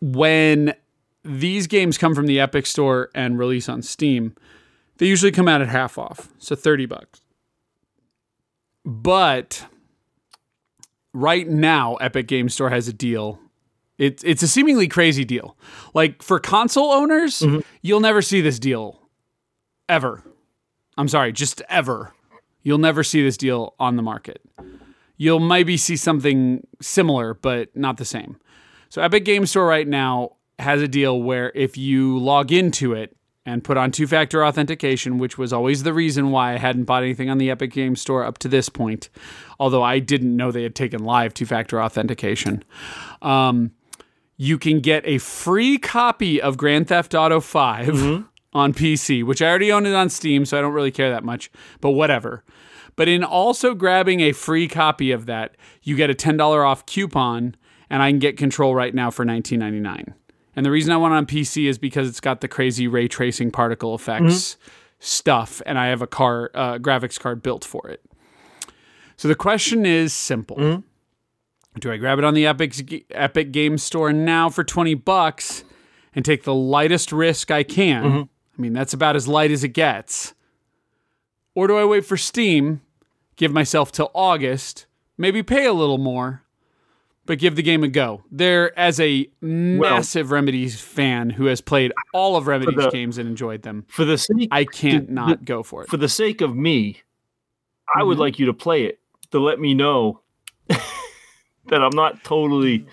When 0.00 0.74
these 1.28 1.66
games 1.66 1.98
come 1.98 2.14
from 2.14 2.26
the 2.26 2.40
Epic 2.40 2.66
store 2.66 3.10
and 3.14 3.38
release 3.38 3.68
on 3.68 3.82
Steam, 3.82 4.34
they 4.96 5.06
usually 5.06 5.30
come 5.32 5.46
out 5.48 5.60
at 5.60 5.68
half 5.68 5.98
off, 5.98 6.28
so 6.38 6.54
30 6.56 6.86
bucks. 6.86 7.20
But 8.84 9.66
right 11.12 11.46
now 11.48 11.96
Epic 11.96 12.26
Game 12.26 12.48
Store 12.48 12.70
has 12.70 12.88
a 12.88 12.92
deal. 12.92 13.38
It's 13.98 14.22
it's 14.24 14.42
a 14.42 14.48
seemingly 14.48 14.88
crazy 14.88 15.24
deal. 15.24 15.56
Like 15.92 16.22
for 16.22 16.38
console 16.38 16.92
owners, 16.92 17.40
Mhm. 17.40 17.64
you'll 17.82 18.00
never 18.00 18.22
see 18.22 18.40
this 18.40 18.58
deal 18.58 19.08
ever. 19.88 20.22
I'm 20.96 21.08
sorry, 21.08 21.32
just 21.32 21.62
ever. 21.68 22.14
You'll 22.62 22.78
never 22.78 23.02
see 23.02 23.22
this 23.22 23.36
deal 23.36 23.74
on 23.78 23.96
the 23.96 24.02
market. 24.02 24.40
You'll 25.16 25.40
maybe 25.40 25.76
see 25.76 25.96
something 25.96 26.66
similar, 26.80 27.34
but 27.34 27.74
not 27.76 27.96
the 27.96 28.04
same. 28.04 28.36
So 28.88 29.02
Epic 29.02 29.24
Game 29.24 29.46
Store 29.46 29.66
right 29.66 29.86
now 29.86 30.36
has 30.58 30.82
a 30.82 30.88
deal 30.88 31.22
where 31.22 31.52
if 31.54 31.76
you 31.76 32.18
log 32.18 32.52
into 32.52 32.92
it 32.92 33.16
and 33.46 33.64
put 33.64 33.76
on 33.78 33.90
two-factor 33.90 34.44
authentication, 34.44 35.18
which 35.18 35.38
was 35.38 35.52
always 35.52 35.82
the 35.82 35.94
reason 35.94 36.30
why 36.30 36.52
I 36.52 36.58
hadn't 36.58 36.84
bought 36.84 37.02
anything 37.02 37.30
on 37.30 37.38
the 37.38 37.50
Epic 37.50 37.72
Game 37.72 37.96
Store 37.96 38.24
up 38.24 38.38
to 38.38 38.48
this 38.48 38.68
point, 38.68 39.08
although 39.58 39.82
I 39.82 40.00
didn't 40.00 40.36
know 40.36 40.50
they 40.50 40.64
had 40.64 40.74
taken 40.74 41.02
live 41.02 41.32
two-factor 41.32 41.82
authentication. 41.82 42.62
Um, 43.22 43.72
you 44.36 44.58
can 44.58 44.80
get 44.80 45.02
a 45.06 45.18
free 45.18 45.78
copy 45.78 46.40
of 46.40 46.56
Grand 46.56 46.88
Theft 46.88 47.14
Auto 47.14 47.40
5 47.40 47.88
on 48.52 48.74
PC, 48.74 49.24
which 49.24 49.40
I 49.40 49.48
already 49.48 49.72
own 49.72 49.86
it 49.86 49.94
on 49.94 50.10
Steam, 50.10 50.44
so 50.44 50.58
I 50.58 50.60
don't 50.60 50.74
really 50.74 50.90
care 50.90 51.10
that 51.10 51.24
much, 51.24 51.50
but 51.80 51.90
whatever. 51.90 52.44
But 52.96 53.08
in 53.08 53.24
also 53.24 53.74
grabbing 53.74 54.20
a 54.20 54.32
free 54.32 54.68
copy 54.68 55.10
of 55.10 55.26
that, 55.26 55.56
you 55.82 55.96
get 55.96 56.10
a 56.10 56.14
$10 56.14 56.66
off 56.66 56.84
coupon, 56.84 57.54
and 57.88 58.02
I 58.02 58.10
can 58.10 58.18
get 58.18 58.36
Control 58.36 58.74
right 58.74 58.94
now 58.94 59.10
for 59.10 59.24
$19.99. 59.24 60.14
And 60.58 60.66
the 60.66 60.72
reason 60.72 60.92
I 60.92 60.96
want 60.96 61.14
it 61.14 61.18
on 61.18 61.26
PC 61.26 61.68
is 61.68 61.78
because 61.78 62.08
it's 62.08 62.18
got 62.18 62.40
the 62.40 62.48
crazy 62.48 62.88
ray 62.88 63.06
tracing 63.06 63.52
particle 63.52 63.94
effects 63.94 64.24
mm-hmm. 64.24 64.60
stuff, 64.98 65.62
and 65.64 65.78
I 65.78 65.86
have 65.86 66.02
a 66.02 66.06
car 66.08 66.50
uh, 66.52 66.78
graphics 66.78 67.16
card 67.16 67.44
built 67.44 67.64
for 67.64 67.88
it. 67.88 68.04
So 69.16 69.28
the 69.28 69.36
question 69.36 69.86
is 69.86 70.12
simple: 70.12 70.56
mm-hmm. 70.56 70.80
Do 71.78 71.92
I 71.92 71.96
grab 71.96 72.18
it 72.18 72.24
on 72.24 72.34
the 72.34 72.44
Epic 72.44 73.06
Epic 73.12 73.52
Game 73.52 73.78
Store 73.78 74.12
now 74.12 74.48
for 74.48 74.64
twenty 74.64 74.94
bucks 74.94 75.62
and 76.12 76.24
take 76.24 76.42
the 76.42 76.56
lightest 76.56 77.12
risk 77.12 77.52
I 77.52 77.62
can? 77.62 78.02
Mm-hmm. 78.02 78.18
I 78.18 78.60
mean, 78.60 78.72
that's 78.72 78.92
about 78.92 79.14
as 79.14 79.28
light 79.28 79.52
as 79.52 79.62
it 79.62 79.68
gets. 79.68 80.34
Or 81.54 81.68
do 81.68 81.76
I 81.76 81.84
wait 81.84 82.04
for 82.04 82.16
Steam, 82.16 82.80
give 83.36 83.52
myself 83.52 83.92
till 83.92 84.10
August, 84.12 84.86
maybe 85.16 85.44
pay 85.44 85.66
a 85.66 85.72
little 85.72 85.98
more, 85.98 86.42
but 87.28 87.38
give 87.38 87.54
the 87.54 87.62
game 87.62 87.84
a 87.84 87.88
go? 87.88 88.24
There, 88.32 88.76
as 88.76 88.98
a 88.98 89.28
massive 89.40 90.32
Remedy's 90.32 90.80
fan 90.80 91.30
who 91.30 91.44
has 91.44 91.60
played 91.60 91.92
all 92.12 92.34
of 92.34 92.48
Remedy's 92.48 92.74
the- 92.74 92.90
games 92.90 93.18
and 93.18 93.28
enjoyed 93.28 93.62
them, 93.62 93.84
for 93.88 94.04
the 94.04 94.18
sake 94.18 94.48
I 94.50 94.64
can't 94.64 95.06
the- 95.06 95.12
not 95.12 95.44
go 95.44 95.62
for 95.62 95.84
it. 95.84 95.88
for 95.90 95.96
the 95.98 96.08
sake 96.08 96.40
of 96.40 96.56
me. 96.56 97.02
I 97.94 98.02
would 98.02 98.16
Mhm. 98.16 98.20
like 98.20 98.38
you 98.40 98.46
to 98.46 98.52
play 98.54 98.84
it 98.84 98.98
to 99.30 99.38
let 99.38 99.60
me 99.60 99.74
know 99.74 100.20
that 100.68 101.82
I'm 101.82 101.94
not 101.94 102.24
totally. 102.24 102.84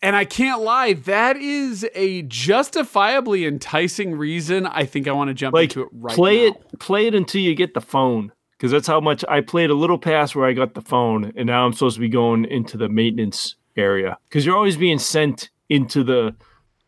And 0.00 0.14
I 0.14 0.24
can't 0.24 0.60
lie, 0.60 0.92
that 0.92 1.36
is 1.36 1.84
a 1.94 2.22
justifiably 2.22 3.44
enticing 3.46 4.14
reason 4.16 4.66
I 4.66 4.84
think 4.84 5.08
I 5.08 5.12
want 5.12 5.28
to 5.28 5.34
jump 5.34 5.54
Like, 5.54 5.70
into 5.70 5.82
it 5.82 5.88
right 5.92 6.14
play 6.14 6.48
now. 6.50 6.56
it 6.72 6.78
play 6.78 7.06
it 7.08 7.14
until 7.14 7.40
you 7.40 7.54
get 7.56 7.74
the 7.74 7.80
phone 7.80 8.30
because 8.56 8.70
that's 8.70 8.86
how 8.86 9.00
much 9.00 9.24
I 9.28 9.40
played 9.40 9.70
a 9.70 9.74
little 9.74 9.98
past 9.98 10.36
where 10.36 10.46
I 10.46 10.52
got 10.52 10.74
the 10.74 10.80
phone 10.82 11.32
and 11.36 11.46
now 11.46 11.66
I'm 11.66 11.72
supposed 11.72 11.94
to 11.96 12.00
be 12.00 12.08
going 12.08 12.44
into 12.44 12.76
the 12.76 12.88
maintenance 12.88 13.56
area 13.78 14.18
because 14.28 14.44
you're 14.44 14.56
always 14.56 14.76
being 14.76 14.98
sent 14.98 15.50
into 15.68 16.02
the 16.04 16.34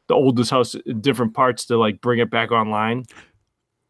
the 0.08 0.14
oldest 0.14 0.50
house 0.50 0.74
different 1.00 1.34
parts 1.34 1.64
to 1.66 1.76
like 1.78 2.00
bring 2.00 2.18
it 2.18 2.30
back 2.30 2.50
online. 2.50 3.04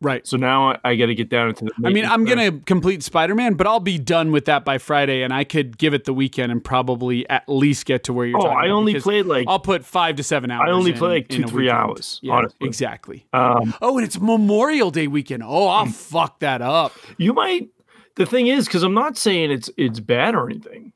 Right. 0.02 0.26
So 0.26 0.38
now 0.38 0.70
I, 0.70 0.78
I 0.82 0.96
got 0.96 1.06
to 1.06 1.14
get 1.14 1.28
down 1.28 1.48
into 1.50 1.66
the. 1.66 1.72
I 1.84 1.90
mean, 1.90 2.06
I'm 2.06 2.24
to 2.24 2.60
complete 2.64 3.02
Spider 3.02 3.34
Man, 3.34 3.52
but 3.52 3.66
I'll 3.66 3.80
be 3.80 3.98
done 3.98 4.32
with 4.32 4.46
that 4.46 4.64
by 4.64 4.78
Friday, 4.78 5.20
and 5.22 5.30
I 5.30 5.44
could 5.44 5.76
give 5.76 5.92
it 5.92 6.04
the 6.04 6.14
weekend 6.14 6.50
and 6.50 6.64
probably 6.64 7.28
at 7.28 7.46
least 7.48 7.84
get 7.84 8.04
to 8.04 8.14
where 8.14 8.24
you're 8.24 8.38
Oh, 8.40 8.46
I 8.48 8.70
only 8.70 8.98
played 8.98 9.26
like 9.26 9.46
I'll 9.46 9.58
put 9.58 9.84
five 9.84 10.16
to 10.16 10.22
seven 10.22 10.50
hours. 10.50 10.68
I 10.68 10.72
only 10.72 10.92
in- 10.92 10.96
play 10.96 11.08
like 11.18 11.28
two, 11.28 11.42
three 11.44 11.64
weekend. 11.64 11.78
hours, 11.78 12.18
Yeah, 12.22 12.32
honestly. 12.32 12.66
exactly. 12.66 13.26
um, 13.34 13.74
Oh, 13.82 13.98
and 13.98 14.06
it's 14.06 14.18
Memorial 14.18 14.90
Day 14.90 15.06
weekend. 15.06 15.42
Oh, 15.44 15.66
I'll 15.66 15.84
fuck 15.84 16.40
that 16.40 16.62
up. 16.62 16.92
you 17.18 17.34
might. 17.34 17.68
The 18.16 18.24
thing 18.24 18.46
is, 18.46 18.64
because 18.64 18.82
I'm 18.82 18.94
not 18.94 19.18
saying 19.18 19.50
it's 19.50 19.68
it's 19.76 20.00
bad 20.00 20.34
or 20.34 20.48
anything. 20.48 20.94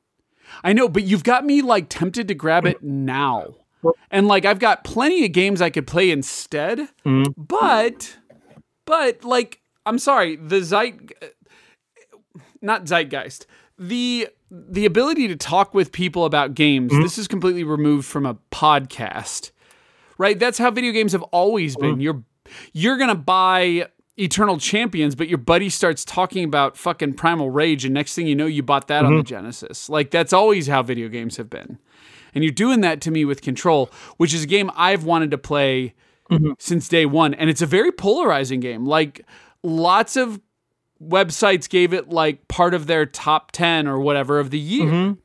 I 0.65 0.73
know, 0.73 0.89
but 0.89 1.05
you've 1.05 1.23
got 1.25 1.45
me 1.45 1.63
like 1.63 1.89
tempted 1.89 2.27
to 2.29 2.35
grab 2.35 2.67
it 2.67 2.83
now. 2.83 3.55
and 4.11 4.27
like 4.27 4.45
I've 4.47 4.59
got 4.59 4.83
plenty 4.83 5.25
of 5.27 5.33
games 5.33 5.61
I 5.61 5.69
could 5.71 5.87
play 5.87 6.11
instead. 6.11 6.89
Mhm. 7.05 7.35
But, 7.37 8.17
but 8.87 9.23
like 9.25 9.61
I'm 9.87 9.99
sorry, 9.99 10.37
the 10.37 10.65
zeit, 10.65 10.95
uh, 11.23 11.27
not 12.63 12.85
zeitgeist, 12.87 13.47
the 13.79 14.29
the 14.51 14.87
ability 14.87 15.29
to 15.29 15.37
talk 15.37 15.75
with 15.75 15.93
people 15.93 16.25
about 16.25 16.55
games. 16.55 16.93
Mm-hmm. 16.93 17.03
This 17.03 17.19
is 17.19 17.29
completely 17.29 17.65
removed 17.65 18.07
from 18.07 18.25
a 18.25 18.37
podcast, 18.51 19.51
right? 20.17 20.39
That's 20.39 20.59
how 20.59 20.71
video 20.71 20.93
games 20.93 21.13
have 21.13 21.23
always 21.25 21.77
been. 21.77 21.93
Mm-hmm. 21.93 22.01
You're 22.01 22.23
you're 22.73 22.97
gonna 22.97 23.15
buy 23.15 23.89
Eternal 24.17 24.59
Champions, 24.59 25.15
but 25.15 25.29
your 25.29 25.39
buddy 25.39 25.69
starts 25.69 26.05
talking 26.05 26.45
about 26.45 26.77
fucking 26.77 27.15
Primal 27.15 27.51
Rage, 27.51 27.85
and 27.85 27.93
next 27.93 28.15
thing 28.15 28.27
you 28.27 28.37
know, 28.37 28.47
you 28.47 28.63
bought 28.63 28.87
that 28.89 29.05
on 29.05 29.17
the 29.17 29.23
mm-hmm. 29.23 29.27
Genesis. 29.27 29.89
Like 29.89 30.11
that's 30.11 30.33
always 30.33 30.69
how 30.69 30.83
video 30.83 31.09
games 31.09 31.37
have 31.37 31.51
been. 31.51 31.79
And 32.35 32.43
you're 32.45 32.53
doing 32.53 32.81
that 32.83 33.01
to 33.03 33.11
me 33.11 33.25
with 33.25 33.43
Control, 33.43 33.91
which 34.17 34.35
is 34.35 34.45
a 34.45 34.47
game 34.47 34.71
I've 34.77 35.05
wanted 35.05 35.31
to 35.33 35.39
play 35.39 35.95
mm-hmm. 36.31 36.53
since 36.59 36.89
day 36.89 37.07
one. 37.07 37.35
And 37.35 37.49
it's 37.49 37.63
a 37.63 37.67
very 37.67 37.93
polarizing 37.93 38.61
game. 38.61 38.85
Like 38.85 39.25
lots 39.63 40.17
of 40.17 40.41
websites 41.03 41.69
gave 41.69 41.93
it 41.93 42.09
like 42.11 42.47
part 42.49 42.75
of 42.75 42.87
their 42.87 43.07
top 43.07 43.53
10 43.53 43.87
or 43.87 44.01
whatever 44.01 44.39
of 44.39 44.51
the 44.51 44.59
year. 44.59 44.87
Mm-hmm. 44.87 45.21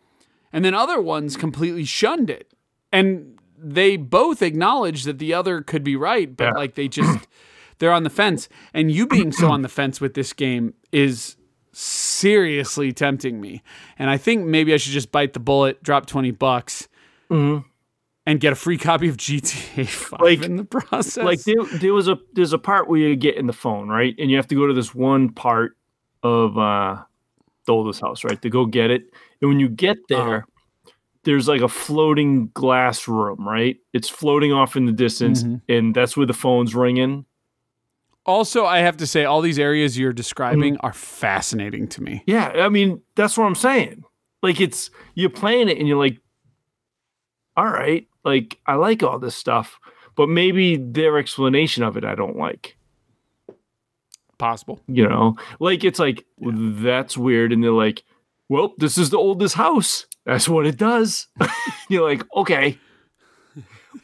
And 0.52 0.66
then 0.66 0.74
other 0.74 1.02
ones 1.02 1.38
completely 1.38 1.86
shunned 1.86 2.30
it. 2.30 2.52
And 2.92 3.38
they 3.58 3.98
both 3.98 4.42
acknowledge 4.42 5.04
that 5.04 5.20
the 5.20 5.34
other 5.34 5.62
could 5.62 5.84
be 5.84 5.96
right, 5.96 6.36
but 6.36 6.46
Yeah. 6.46 6.52
like 6.52 6.76
they 6.76 6.88
just 6.88 7.28
they're 7.80 7.92
on 7.92 8.04
the 8.04 8.10
fence. 8.10 8.48
And 8.74 8.92
you 8.92 9.08
being 9.08 9.32
so 9.32 9.50
on 9.52 9.62
the 9.62 9.70
fence 9.70 10.00
with 10.00 10.14
this 10.14 10.32
game 10.34 10.74
is 10.92 11.36
seriously 11.72 12.92
tempting 12.92 13.40
me. 13.40 13.64
And 13.98 14.10
I 14.10 14.18
think 14.18 14.46
maybe 14.46 14.74
I 14.74 14.78
should 14.78 14.92
just 14.94 15.12
bite 15.12 15.34
the 15.34 15.40
bullet, 15.40 15.82
drop 15.84 16.06
20 16.06 16.32
bucks, 16.32 16.88
Mhm. 17.30 17.64
and 18.26 18.40
get 18.40 18.54
a 18.54 18.56
free 18.56 18.78
copy 18.78 19.08
of 19.08 19.18
GTA 19.18 19.86
5 19.88 20.20
Like- 20.22 20.44
in 20.44 20.56
the 20.58 20.64
process. 20.66 21.24
like 21.24 21.44
there, 21.44 21.64
there 21.80 21.94
was 21.94 22.08
a 22.08 22.18
there's 22.34 22.54
a 22.54 22.58
part 22.60 22.88
where 22.90 23.00
you 23.00 23.16
get 23.16 23.36
in 23.38 23.48
the 23.48 23.54
phone 23.54 23.88
right 23.88 24.14
and 24.20 24.30
you 24.32 24.38
have 24.38 24.48
to 24.48 24.56
go 24.56 24.66
to 24.68 24.74
this 24.74 24.94
one 24.96 25.30
part 25.30 25.78
of 26.24 26.58
uh 26.58 26.98
the 27.66 27.72
oldest 27.74 28.02
house 28.02 28.24
right 28.24 28.42
to 28.42 28.50
go 28.50 28.66
get 28.66 28.90
it 28.92 29.04
and 29.42 29.50
when 29.50 29.60
you 29.60 29.70
get 29.70 29.98
there 30.10 30.44
there's 31.24 31.48
like 31.48 31.62
a 31.62 31.68
floating 31.68 32.50
glass 32.56 33.08
room 33.08 33.48
right 33.48 33.78
it's 33.94 34.10
floating 34.10 34.52
off 34.52 34.76
in 34.76 34.86
the 34.86 34.92
distance 34.92 35.44
Mhm. 35.44 35.62
and 35.70 35.96
that's 35.96 36.18
where 36.18 36.26
the 36.26 36.34
phone's 36.34 36.74
ringing 36.76 37.26
also, 38.30 38.66
I 38.66 38.80
have 38.80 38.98
to 38.98 39.08
say, 39.08 39.26
all 39.26 39.42
these 39.42 39.60
areas 39.60 39.98
you're 39.98 40.14
describing 40.14 40.76
Mm-hmm. 40.76 40.86
are 40.86 40.94
fascinating 40.94 41.88
to 41.90 42.04
me. 42.04 42.24
yeah 42.28 42.50
i 42.66 42.70
mean 42.70 43.02
that's 43.16 43.38
what 43.38 43.46
i'm 43.46 43.56
saying. 43.56 44.04
Like 44.42 44.62
it's 44.62 44.90
you're 45.16 45.30
playing 45.30 45.68
it 45.70 45.78
and 45.80 45.88
you're 45.88 45.98
like 45.98 46.18
all 47.58 47.68
right 47.68 48.08
like 48.24 48.58
i 48.66 48.76
like 48.76 49.04
all 49.04 49.20
this 49.20 49.36
stuff 49.36 49.80
but 50.16 50.30
maybe 50.30 50.78
their 50.78 51.18
explanation 51.18 51.84
of 51.84 51.98
it 51.98 52.06
i 52.06 52.16
don't 52.16 52.38
like. 52.38 52.76
Possible. 54.38 54.80
you 54.88 55.06
know? 55.08 55.36
Like 55.60 55.84
it's 55.84 56.00
like 56.00 56.26
that's 56.40 57.18
weird 57.18 57.52
and 57.52 57.62
they're 57.62 57.72
like 57.72 58.04
well 58.48 58.74
this 58.78 58.98
is 58.98 59.10
the 59.10 59.18
oldest 59.18 59.56
house. 59.56 60.06
That's 60.26 60.48
what 60.48 60.66
it 60.66 60.78
does. 60.78 61.28
You're 61.90 62.08
like 62.10 62.24
okay 62.36 62.78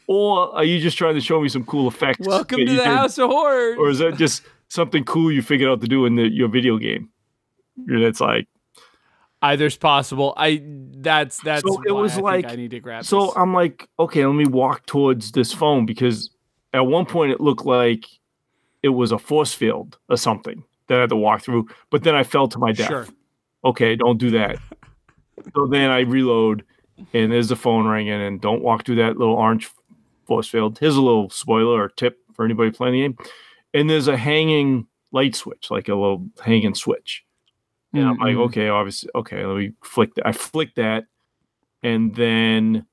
or 0.06 0.54
are 0.56 0.64
you 0.64 0.78
just 0.80 0.96
trying 0.98 1.14
to 1.14 1.20
show 1.20 1.40
me 1.40 1.48
some 1.48 1.64
cool 1.64 1.88
effects 1.88 2.26
Welcome 2.26 2.58
to 2.60 2.64
the 2.66 2.76
did? 2.76 2.84
House 2.86 3.18
of 3.18 3.30
Horrors. 3.30 3.76
or 3.78 3.88
is 3.90 3.98
that 3.98 4.16
just 4.16 4.42
something 4.68 5.04
cool 5.04 5.30
you 5.32 5.42
figured 5.42 5.68
out 5.70 5.80
to 5.80 5.86
do 5.88 6.06
in 6.06 6.16
the, 6.16 6.28
your 6.28 6.48
video 6.48 6.78
game 6.78 7.08
and 7.88 8.02
it's 8.02 8.20
like 8.20 8.46
Either's 9.42 9.76
possible. 9.76 10.32
I 10.36 10.62
that's 10.64 11.38
that's 11.42 11.62
So 11.62 11.82
it 11.86 11.92
was 11.92 12.16
I 12.16 12.20
like- 12.20 12.50
I 12.50 12.56
need 12.56 12.70
to 12.70 12.80
grab. 12.80 13.04
so 13.04 13.26
this. 13.26 13.32
i'm 13.36 13.52
like 13.52 13.88
okay 13.98 14.24
let 14.26 14.34
me 14.34 14.46
walk 14.46 14.86
towards 14.86 15.32
this 15.32 15.52
phone 15.52 15.84
because 15.86 16.30
at 16.72 16.80
one 16.86 17.04
point 17.06 17.32
it 17.32 17.40
looked 17.40 17.64
like 17.66 18.06
it 18.82 18.88
was 18.88 19.12
a 19.12 19.18
force 19.18 19.52
field 19.52 19.98
or 20.08 20.16
something 20.16 20.64
that 20.88 20.98
i 20.98 21.00
had 21.02 21.10
to 21.10 21.16
walk 21.16 21.42
through 21.42 21.68
but 21.90 22.02
then 22.02 22.14
i 22.14 22.22
fell 22.24 22.48
to 22.48 22.58
my 22.58 22.72
death 22.72 22.88
sure. 22.88 23.06
okay, 23.64 23.94
don't 23.96 24.18
do 24.18 24.30
that. 24.30 24.56
so 25.54 25.66
then 25.66 25.90
I 25.90 26.00
reload, 26.00 26.64
and 27.12 27.30
there's 27.30 27.48
the 27.48 27.56
phone 27.56 27.86
ringing, 27.86 28.12
and 28.20 28.40
don't 28.40 28.62
walk 28.62 28.84
through 28.86 28.96
that 28.96 29.18
little 29.18 29.34
orange 29.34 29.68
force 30.26 30.48
field. 30.48 30.78
Here's 30.78 30.96
a 30.96 31.02
little 31.02 31.30
spoiler 31.30 31.82
or 31.82 31.88
tip 31.88 32.18
for 32.34 32.44
anybody 32.44 32.70
playing 32.70 32.94
the 32.94 33.00
game. 33.00 33.18
And 33.74 33.88
there's 33.90 34.08
a 34.08 34.16
hanging 34.16 34.86
light 35.12 35.34
switch, 35.34 35.70
like 35.70 35.88
a 35.88 35.94
little 35.94 36.26
hanging 36.44 36.74
switch. 36.74 37.24
And 37.92 38.04
I'm 38.04 38.18
like, 38.18 38.34
mm-hmm. 38.34 38.42
okay, 38.42 38.68
obviously, 38.68 39.10
okay, 39.14 39.44
let 39.46 39.56
me 39.56 39.72
flick 39.82 40.14
that. 40.16 40.26
I 40.26 40.32
flick 40.32 40.74
that, 40.74 41.06
and 41.82 42.14
then 42.14 42.84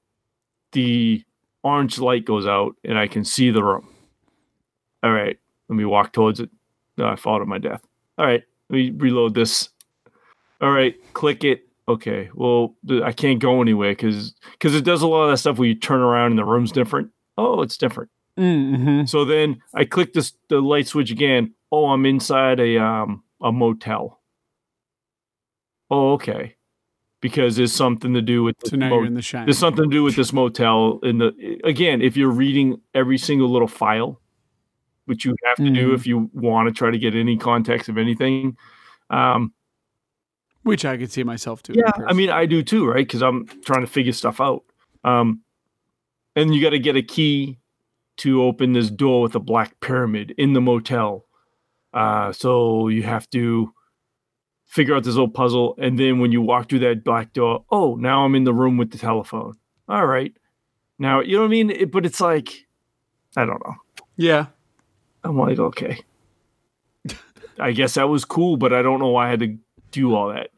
the 0.71 1.23
orange 1.63 1.99
light 1.99 2.25
goes 2.25 2.47
out, 2.47 2.75
and 2.85 2.97
I 2.97 3.07
can 3.07 3.25
see 3.25 3.49
the 3.49 3.63
room. 3.63 3.89
All 5.01 5.11
right, 5.11 5.37
let 5.67 5.75
me 5.75 5.83
walk 5.83 6.13
towards 6.13 6.39
it. 6.39 6.49
No, 6.97 7.07
I 7.07 7.17
fall 7.17 7.39
to 7.39 7.45
my 7.45 7.57
death. 7.57 7.81
All 8.17 8.25
right, 8.25 8.43
let 8.69 8.75
me 8.77 8.91
reload 8.91 9.33
this. 9.33 9.69
All 10.61 10.71
right, 10.71 10.95
click 11.13 11.43
it. 11.43 11.67
Okay, 11.89 12.29
well, 12.33 12.75
I 13.03 13.11
can't 13.11 13.39
go 13.39 13.61
anywhere 13.61 13.91
because 13.91 14.33
because 14.53 14.73
it 14.73 14.85
does 14.85 15.01
a 15.01 15.07
lot 15.07 15.23
of 15.23 15.31
that 15.31 15.37
stuff 15.37 15.57
where 15.57 15.67
you 15.67 15.75
turn 15.75 15.99
around 15.99 16.31
and 16.31 16.39
the 16.39 16.45
room's 16.45 16.71
different. 16.71 17.09
Oh, 17.37 17.61
it's 17.61 17.77
different. 17.77 18.09
Mm-hmm. 18.37 19.05
So 19.05 19.25
then 19.25 19.61
I 19.75 19.85
click 19.85 20.13
this 20.13 20.33
the 20.49 20.59
light 20.61 20.87
switch 20.87 21.11
again. 21.11 21.53
Oh, 21.71 21.87
I'm 21.87 22.05
inside 22.05 22.59
a 22.59 22.77
um 22.77 23.23
a 23.41 23.51
motel. 23.51 24.19
Oh, 25.89 26.13
okay. 26.13 26.55
Because 27.21 27.55
there's 27.55 27.71
something 27.73 28.13
to 28.13 28.21
do 28.21 28.43
with 28.43 28.55
So 28.65 28.71
this 28.71 28.79
now 28.79 28.89
mo- 28.89 28.95
you're 28.97 29.05
in 29.05 29.13
the 29.13 29.21
shine. 29.21 29.45
there's 29.45 29.57
something 29.57 29.85
to 29.85 29.89
do 29.89 30.03
with 30.03 30.15
this 30.15 30.33
motel. 30.33 30.99
In 31.03 31.19
the 31.19 31.59
again, 31.63 32.01
if 32.01 32.17
you're 32.17 32.31
reading 32.31 32.81
every 32.93 33.17
single 33.17 33.49
little 33.49 33.67
file, 33.67 34.19
which 35.05 35.25
you 35.25 35.35
have 35.45 35.57
to 35.57 35.69
do 35.69 35.91
Mhm. 35.91 35.95
if 35.95 36.07
you 36.07 36.29
want 36.33 36.67
to 36.69 36.73
try 36.73 36.89
to 36.91 36.97
get 36.97 37.15
any 37.15 37.37
context 37.37 37.87
of 37.89 37.97
anything, 37.97 38.57
um, 39.09 39.53
Which 40.63 40.85
I 40.85 40.97
could 40.97 41.11
see 41.11 41.23
myself 41.23 41.61
doing. 41.63 41.79
yeah, 41.79 41.91
I 42.07 42.13
mean, 42.13 42.29
I 42.29 42.45
do 42.45 42.63
too, 42.63 42.85
right? 42.87 43.05
Because 43.05 43.21
I'm 43.21 43.45
trying 43.65 43.81
to 43.81 43.87
figure 43.87 44.13
stuff 44.13 44.39
out. 44.41 44.63
Um, 45.03 45.41
and 46.35 46.53
you 46.53 46.61
got 46.61 46.71
to 46.71 46.79
get 46.79 46.95
a 46.95 47.01
key 47.01 47.59
to 48.17 48.43
open 48.43 48.73
this 48.73 48.89
door 48.89 49.21
with 49.21 49.35
a 49.35 49.39
black 49.39 49.79
pyramid 49.79 50.33
in 50.37 50.53
the 50.53 50.61
motel. 50.61 51.25
Uh, 51.93 52.31
so 52.31 52.87
you 52.87 53.03
have 53.03 53.29
to 53.31 53.73
figure 54.65 54.95
out 54.95 55.03
this 55.03 55.13
little 55.13 55.29
puzzle, 55.29 55.75
and 55.77 55.99
then 55.99 56.19
when 56.19 56.31
you 56.31 56.41
walk 56.41 56.69
through 56.69 56.79
that 56.79 57.03
black 57.03 57.33
door, 57.33 57.63
oh, 57.69 57.95
now 57.95 58.25
I'm 58.25 58.35
in 58.35 58.43
the 58.43 58.53
room 58.53 58.77
with 58.77 58.91
the 58.91 58.97
telephone. 58.97 59.53
All 59.87 60.05
right, 60.05 60.33
now 60.97 61.19
you 61.21 61.35
know 61.35 61.41
what 61.41 61.47
I 61.47 61.49
mean. 61.49 61.69
It, 61.69 61.91
but 61.91 62.05
it's 62.05 62.19
like, 62.21 62.65
I 63.35 63.45
don't 63.45 63.63
know. 63.65 63.75
yeah. 64.15 64.47
I'm 65.25 65.37
like, 65.37 65.57
okay, 65.57 65.99
I 67.59 67.71
guess 67.71 67.93
that 67.93 68.09
was 68.09 68.25
cool, 68.25 68.57
but 68.57 68.73
I 68.73 68.81
don't 68.81 68.99
know 68.99 69.07
why 69.09 69.27
I 69.27 69.29
had 69.29 69.39
to 69.39 69.57
do 69.91 70.15
all 70.15 70.29
that. 70.33 70.49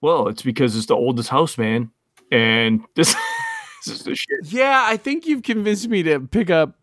Well, 0.00 0.28
it's 0.28 0.42
because 0.42 0.76
it's 0.76 0.86
the 0.86 0.96
oldest 0.96 1.28
house, 1.28 1.58
man, 1.58 1.90
and 2.32 2.84
this, 2.96 3.14
this 3.88 3.98
is 3.98 4.04
the 4.04 4.14
shit. 4.14 4.40
Yeah, 4.52 4.84
I 4.86 4.96
think 4.96 5.26
you've 5.26 5.42
convinced 5.42 5.88
me 5.88 6.02
to 6.04 6.20
pick 6.20 6.50
up 6.50 6.76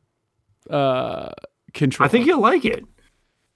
uh 0.69 1.30
control. 1.73 2.06
I 2.06 2.10
think 2.10 2.26
you'll 2.26 2.41
like 2.41 2.65
it, 2.65 2.84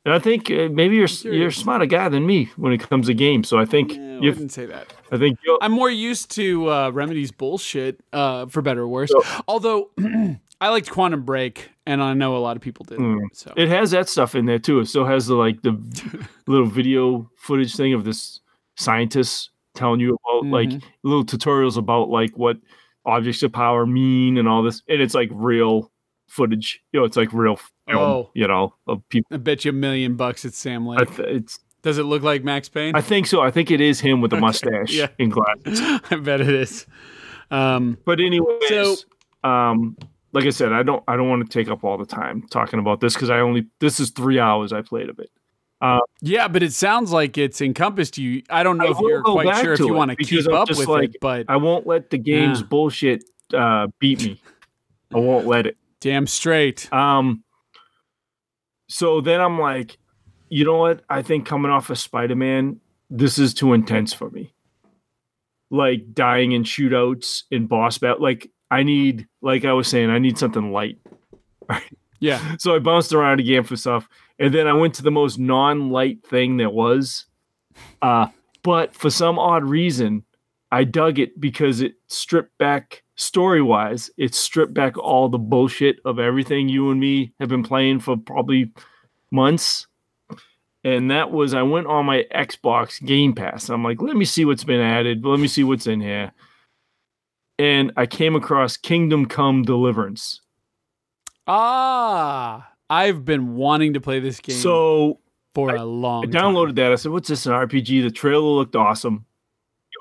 and 0.05 0.13
I 0.13 0.19
think 0.19 0.49
uh, 0.51 0.69
maybe 0.71 0.95
you're 0.95 1.07
you're 1.23 1.47
a 1.47 1.51
smarter 1.51 1.85
guy 1.85 2.09
than 2.09 2.26
me 2.26 2.45
when 2.57 2.71
it 2.73 2.80
comes 2.81 3.07
to 3.07 3.13
games. 3.13 3.47
So 3.47 3.57
I 3.59 3.65
think 3.65 3.93
Yeah, 3.95 3.99
I 3.99 4.19
you, 4.21 4.30
wouldn't 4.31 4.51
say 4.51 4.65
that. 4.67 4.93
I 5.11 5.17
think 5.17 5.39
you'll, 5.45 5.57
I'm 5.61 5.71
more 5.71 5.89
used 5.89 6.31
to 6.35 6.69
uh, 6.69 6.89
Remedy's 6.91 7.31
bullshit, 7.31 8.01
uh, 8.13 8.45
for 8.47 8.61
better 8.61 8.81
or 8.81 8.88
worse. 8.88 9.09
So- 9.09 9.23
Although 9.47 9.89
I 10.61 10.69
liked 10.69 10.91
Quantum 10.91 11.23
Break, 11.23 11.69
and 11.88 12.03
I 12.03 12.13
know 12.13 12.35
a 12.35 12.39
lot 12.39 12.55
of 12.57 12.61
people 12.61 12.84
did. 12.85 12.99
Mm. 12.99 13.19
So 13.34 13.53
it 13.57 13.69
has 13.69 13.91
that 13.91 14.09
stuff 14.09 14.35
in 14.35 14.45
there 14.45 14.59
too. 14.59 14.80
It 14.81 14.88
still 14.88 15.05
has 15.05 15.26
the 15.27 15.35
like 15.35 15.61
the 15.63 15.80
little 16.47 16.67
video 16.67 17.30
footage 17.38 17.76
thing 17.76 17.93
of 17.93 18.03
this 18.03 18.41
scientist 18.76 19.49
telling 19.76 19.99
you 19.99 20.17
about 20.26 20.45
like 20.49 20.69
Mhm. 20.69 20.84
little 21.03 21.23
tutorials 21.26 21.77
about 21.77 22.09
like 22.09 22.38
what 22.38 22.57
objects 23.10 23.44
of 23.44 23.52
power 23.52 23.86
mean 23.86 24.38
and 24.38 24.48
all 24.48 24.64
this, 24.64 24.81
and 24.88 25.02
it's 25.02 25.14
like 25.14 25.30
real 25.34 25.91
footage. 26.27 26.81
You 26.91 26.99
know, 26.99 27.06
it's 27.06 27.18
like 27.18 27.34
real 27.34 27.57
film. 27.88 27.98
Oh. 27.99 28.31
You 28.34 28.48
know, 28.48 28.73
of 28.88 29.07
people. 29.10 29.27
I 29.34 29.38
bet 29.38 29.65
you 29.65 29.69
a 29.69 29.73
million 29.73 30.15
bucks 30.15 30.45
it's 30.45 30.57
Sam 30.57 30.88
I, 30.88 30.98
Lake. 30.98 31.15
th- 31.15 31.27
it's. 31.27 31.60
Does 31.81 31.98
it 31.98 32.03
look 32.03 32.23
like 32.23 32.44
Max 32.44 32.68
Payne? 32.68 32.94
I 32.95 33.02
think 33.02 33.26
so. 33.26 33.40
I 33.41 33.52
think 33.52 33.72
it 33.72 33.80
is 33.80 34.02
him 34.02 34.19
with 34.19 34.34
a 34.34 34.38
mustache 34.38 34.91
yeah. 34.94 35.07
in 35.18 35.30
glasses. 35.30 35.80
I 36.11 36.15
bet 36.18 36.41
it 36.41 36.49
is. 36.49 36.86
Um, 37.52 37.98
But 38.06 38.19
anyways, 38.19 38.68
So- 38.68 38.95
um, 39.44 39.95
like 40.34 40.45
I 40.45 40.49
said, 40.49 40.73
I 40.73 40.84
don't 40.84 41.03
I 41.07 41.15
don't 41.15 41.30
want 41.30 41.49
to 41.49 41.52
take 41.52 41.69
up 41.72 41.84
all 41.84 41.98
the 41.98 42.06
time 42.06 42.44
talking 42.52 42.80
about 42.80 42.99
this 42.99 43.14
because 43.14 43.30
I 43.30 43.40
only 43.40 43.68
this 43.80 43.99
is 43.99 44.11
three 44.11 44.40
hours 44.40 44.73
I 44.73 44.81
played 44.81 45.10
of 45.10 45.19
it. 45.19 45.30
Yeah, 46.22 46.47
but 46.47 46.61
it 46.64 46.73
sounds 46.73 47.11
like 47.11 47.38
it's 47.38 47.61
encompassed 47.61 48.18
you. 48.18 48.43
I 48.49 48.64
don't 48.64 48.77
know 48.77 48.88
I 48.88 48.91
if 48.91 48.99
you're 48.99 49.23
quite 49.23 49.56
sure 49.64 49.73
if 49.73 49.80
you 49.80 49.93
want 49.93 50.11
to 50.11 50.18
keep 50.18 50.45
I'm 50.47 50.53
up 50.53 50.69
with 50.69 50.88
like- 50.88 51.10
it, 51.11 51.18
but 51.22 51.45
I 51.47 51.56
won't 51.57 51.88
let 51.88 52.10
the 52.10 52.18
game's 52.18 52.60
Yeah. 52.61 52.65
bullshit 52.68 53.23
uh, 53.53 53.88
beat 53.99 54.23
me. 54.23 54.41
I 55.14 55.18
won't 55.19 55.47
let 55.47 55.65
it. 55.65 55.77
damn 56.01 56.27
straight. 56.27 56.91
Um. 56.93 57.43
So 58.88 59.22
then 59.22 59.39
I'm 59.39 59.60
like, 59.60 59.97
you 60.49 60.65
know 60.65 60.77
what? 60.77 61.03
I 61.10 61.22
think 61.22 61.45
coming 61.45 61.72
off 61.72 61.89
of 61.89 61.97
Spider 61.99 62.35
Man, 62.35 62.80
this 63.10 63.38
is 63.38 63.53
too 63.53 63.73
intense 63.73 64.14
for 64.14 64.30
me. 64.31 64.53
Like 65.69 66.14
dying 66.14 66.51
in 66.53 66.64
shootouts 66.64 67.43
in 67.51 67.68
boss 67.68 67.99
battle. 67.99 68.22
Like 68.22 68.49
I 68.72 68.81
need, 68.84 69.27
like 69.41 69.64
I 69.65 69.73
was 69.73 69.88
saying, 69.88 70.10
I 70.10 70.18
need 70.19 70.38
something 70.38 70.72
light. 70.72 70.97
Yeah. 72.22 72.57
So 72.60 72.76
I 72.76 72.80
bounced 72.80 73.14
around 73.14 73.39
again 73.39 73.64
for 73.64 73.77
stuff, 73.77 74.10
and 74.39 74.53
then 74.53 74.67
I 74.67 74.73
went 74.73 74.95
to 74.95 75.03
the 75.03 75.11
most 75.11 75.37
non-light 75.37 76.25
thing 76.25 76.57
that 76.57 76.73
was. 76.73 77.25
Uh, 78.01 78.27
but 78.63 78.93
for 78.93 79.09
some 79.09 79.37
odd 79.37 79.63
reason, 79.63 80.23
I 80.71 80.83
dug 80.85 81.19
it 81.19 81.39
because 81.39 81.81
it 81.81 81.95
stripped 82.07 82.57
back 82.57 83.03
story-wise. 83.15 84.09
It 84.17 84.33
stripped 84.33 84.73
back 84.73 84.97
all 84.97 85.27
the 85.27 85.37
bullshit 85.37 85.99
of 86.05 86.19
everything 86.19 86.69
you 86.69 86.89
and 86.89 86.99
me 86.99 87.33
have 87.39 87.49
been 87.49 87.63
playing 87.63 87.99
for 87.99 88.15
probably 88.15 88.71
months. 89.31 89.87
And 90.83 91.11
that 91.11 91.31
was 91.31 91.53
I 91.53 91.63
went 91.63 91.87
on 91.87 92.05
my 92.05 92.25
Xbox 92.33 93.05
Game 93.05 93.33
Pass. 93.33 93.67
I'm 93.67 93.83
like, 93.83 94.01
let 94.01 94.15
me 94.15 94.23
see 94.23 94.45
what's 94.45 94.63
been 94.63 94.79
added. 94.79 95.25
Let 95.25 95.39
me 95.39 95.47
see 95.47 95.65
what's 95.65 95.87
in 95.87 95.99
here. 95.99 96.31
And 97.57 97.91
I 97.97 98.05
came 98.05 98.35
across 98.35 98.77
Kingdom 98.77 99.25
Come 99.25 99.63
Deliverance. 99.63 100.39
Ah, 101.45 102.71
I've 102.89 103.23
been 103.25 103.55
wanting 103.55 103.93
to 103.93 104.01
play 104.01 104.19
this 104.19 104.39
game 104.39 104.55
So 104.55 105.19
for 105.53 105.75
a 105.75 105.83
long 105.85 106.23
I 106.23 106.27
downloaded 106.27 106.75
that. 106.75 106.91
I 106.91 106.95
said, 106.95 107.11
"What's 107.11 107.29
this? 107.29 107.45
An 107.45 107.53
RPG?" 107.53 108.01
The 108.03 108.11
trailer 108.11 108.41
looked 108.49 108.75
awesome. 108.75 109.25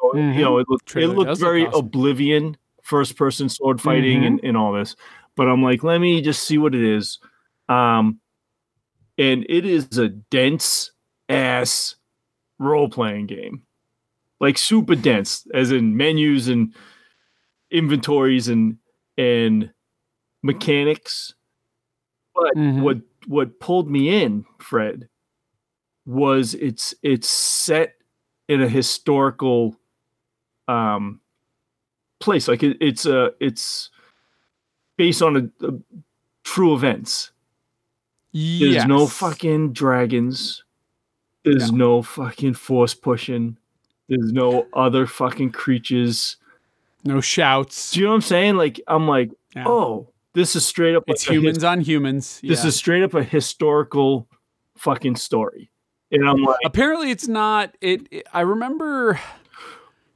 You 0.02 0.14
know, 0.20 0.32
you 0.32 0.40
know, 0.42 0.58
it 0.58 0.66
looked 0.68 0.86
Trailer 0.86 1.12
it 1.12 1.16
looked 1.16 1.28
does 1.28 1.40
look 1.40 1.46
very 1.46 1.66
awesome. 1.66 1.86
Oblivion, 1.86 2.56
first 2.82 3.16
person 3.16 3.48
sword 3.48 3.80
fighting, 3.80 4.22
Mhm. 4.22 4.26
and, 4.26 4.40
and 4.44 4.56
all 4.56 4.72
this. 4.72 4.96
But 5.36 5.48
I'm 5.48 5.62
like, 5.62 5.82
let 5.82 5.98
me 6.00 6.20
just 6.22 6.42
see 6.44 6.58
what 6.58 6.74
it 6.74 6.82
is. 6.82 7.18
Um, 7.68 8.20
and 9.18 9.44
it 9.48 9.64
is 9.66 9.98
a 9.98 10.08
dense 10.08 10.92
ass 11.28 11.96
role 12.58 12.88
playing 12.88 13.26
game, 13.26 13.62
like 14.40 14.56
super 14.58 14.94
dense, 14.94 15.46
as 15.54 15.70
in 15.72 15.96
menus 15.96 16.48
and 16.48 16.74
inventories 17.70 18.48
and 18.48 18.76
and 19.16 19.72
mechanics. 20.42 21.34
But 22.38 22.54
Mhm. 22.56 22.82
what 22.82 22.98
what 23.26 23.58
pulled 23.60 23.90
me 23.90 24.22
in, 24.22 24.44
Fred, 24.58 25.08
was 26.06 26.54
it's 26.54 26.94
it's 27.02 27.28
set 27.28 27.96
in 28.48 28.62
a 28.62 28.68
historical 28.68 29.76
um 30.68 31.20
place. 32.20 32.48
Like 32.48 32.62
it, 32.62 32.76
it's 32.80 33.06
a 33.06 33.32
it's 33.40 33.90
based 34.96 35.20
on 35.22 35.36
a, 35.60 35.66
a 35.66 35.72
true 36.44 36.74
events. 36.74 37.32
There's 38.32 38.84
no 38.86 39.06
fucking 39.06 39.72
dragons. 39.72 40.62
There's 41.44 41.72
no 41.72 42.02
fucking 42.02 42.54
force 42.54 42.94
pushing. 42.94 43.56
There's 44.08 44.32
no 44.32 44.66
other 44.74 45.06
fucking 45.06 45.52
creatures. 45.52 46.36
no 47.04 47.20
shouts. 47.20 47.92
Do 47.92 48.00
you 48.00 48.06
know 48.06 48.10
what 48.12 48.16
I'm 48.16 48.22
saying? 48.22 48.56
Like 48.56 48.80
I'm 48.86 49.06
like, 49.08 49.30
Yeah. 49.56 49.66
oh, 49.66 50.08
this 50.34 50.54
is 50.56 50.66
straight 50.66 50.94
up. 50.94 51.04
it's 51.06 51.26
like 51.26 51.30
a 51.30 51.34
his- 51.34 51.42
humans 51.42 51.64
on 51.64 51.80
humans. 51.80 52.40
This 52.42 52.64
is 52.64 52.76
straight 52.76 53.02
up 53.02 53.14
a 53.14 53.22
historical 53.22 54.28
fucking 54.76 55.16
story. 55.16 55.70
And 56.10 56.26
I'm 56.28 56.42
like, 56.42 56.58
apparently 56.64 57.10
it's 57.10 57.28
not. 57.28 57.76
It, 57.80 58.06
it- 58.10 58.26
I 58.32 58.40
remember 58.42 59.18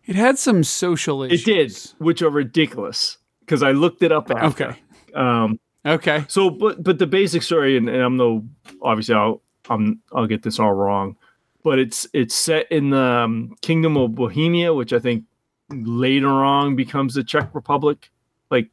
it 0.07 0.17
had 0.17 0.39
some 0.39 0.65
social 0.65 1.23
issues. 1.23 1.43
it 1.43 1.45
did, 1.45 1.91
which 1.99 2.23
are 2.23 2.31
ridiculous 2.31 3.19
because 3.41 3.63
I 3.63 3.73
looked 3.73 4.03
it 4.03 4.13
up 4.13 4.31
after. 4.31 4.69
Okay. 4.71 4.79
Um, 5.15 5.59
Okay. 5.85 6.25
so, 6.29 6.49
but 6.49 6.83
but 6.83 6.99
the 6.99 7.07
basic 7.09 7.43
story, 7.43 7.77
and, 7.77 7.89
and 7.89 8.01
I'm 8.01 8.17
no 8.17 8.45
obviously 8.83 9.17
I'll 9.17 9.43
I'm 9.69 10.01
I'll 10.13 10.27
get 10.29 10.43
this 10.45 10.59
all 10.61 10.73
wrong, 10.73 11.17
but 11.65 11.79
it's 11.81 12.07
it's 12.13 12.35
set 12.37 12.71
in 12.71 12.91
the 12.91 12.99
um, 13.01 13.57
Kingdom 13.63 13.97
of 13.97 14.15
Bohemia, 14.15 14.73
which 14.73 14.93
I 14.93 15.01
think 15.01 15.25
later 15.71 16.29
on 16.29 16.77
becomes 16.77 17.15
the 17.15 17.25
Czech 17.25 17.53
Republic. 17.55 18.11
Like, 18.51 18.71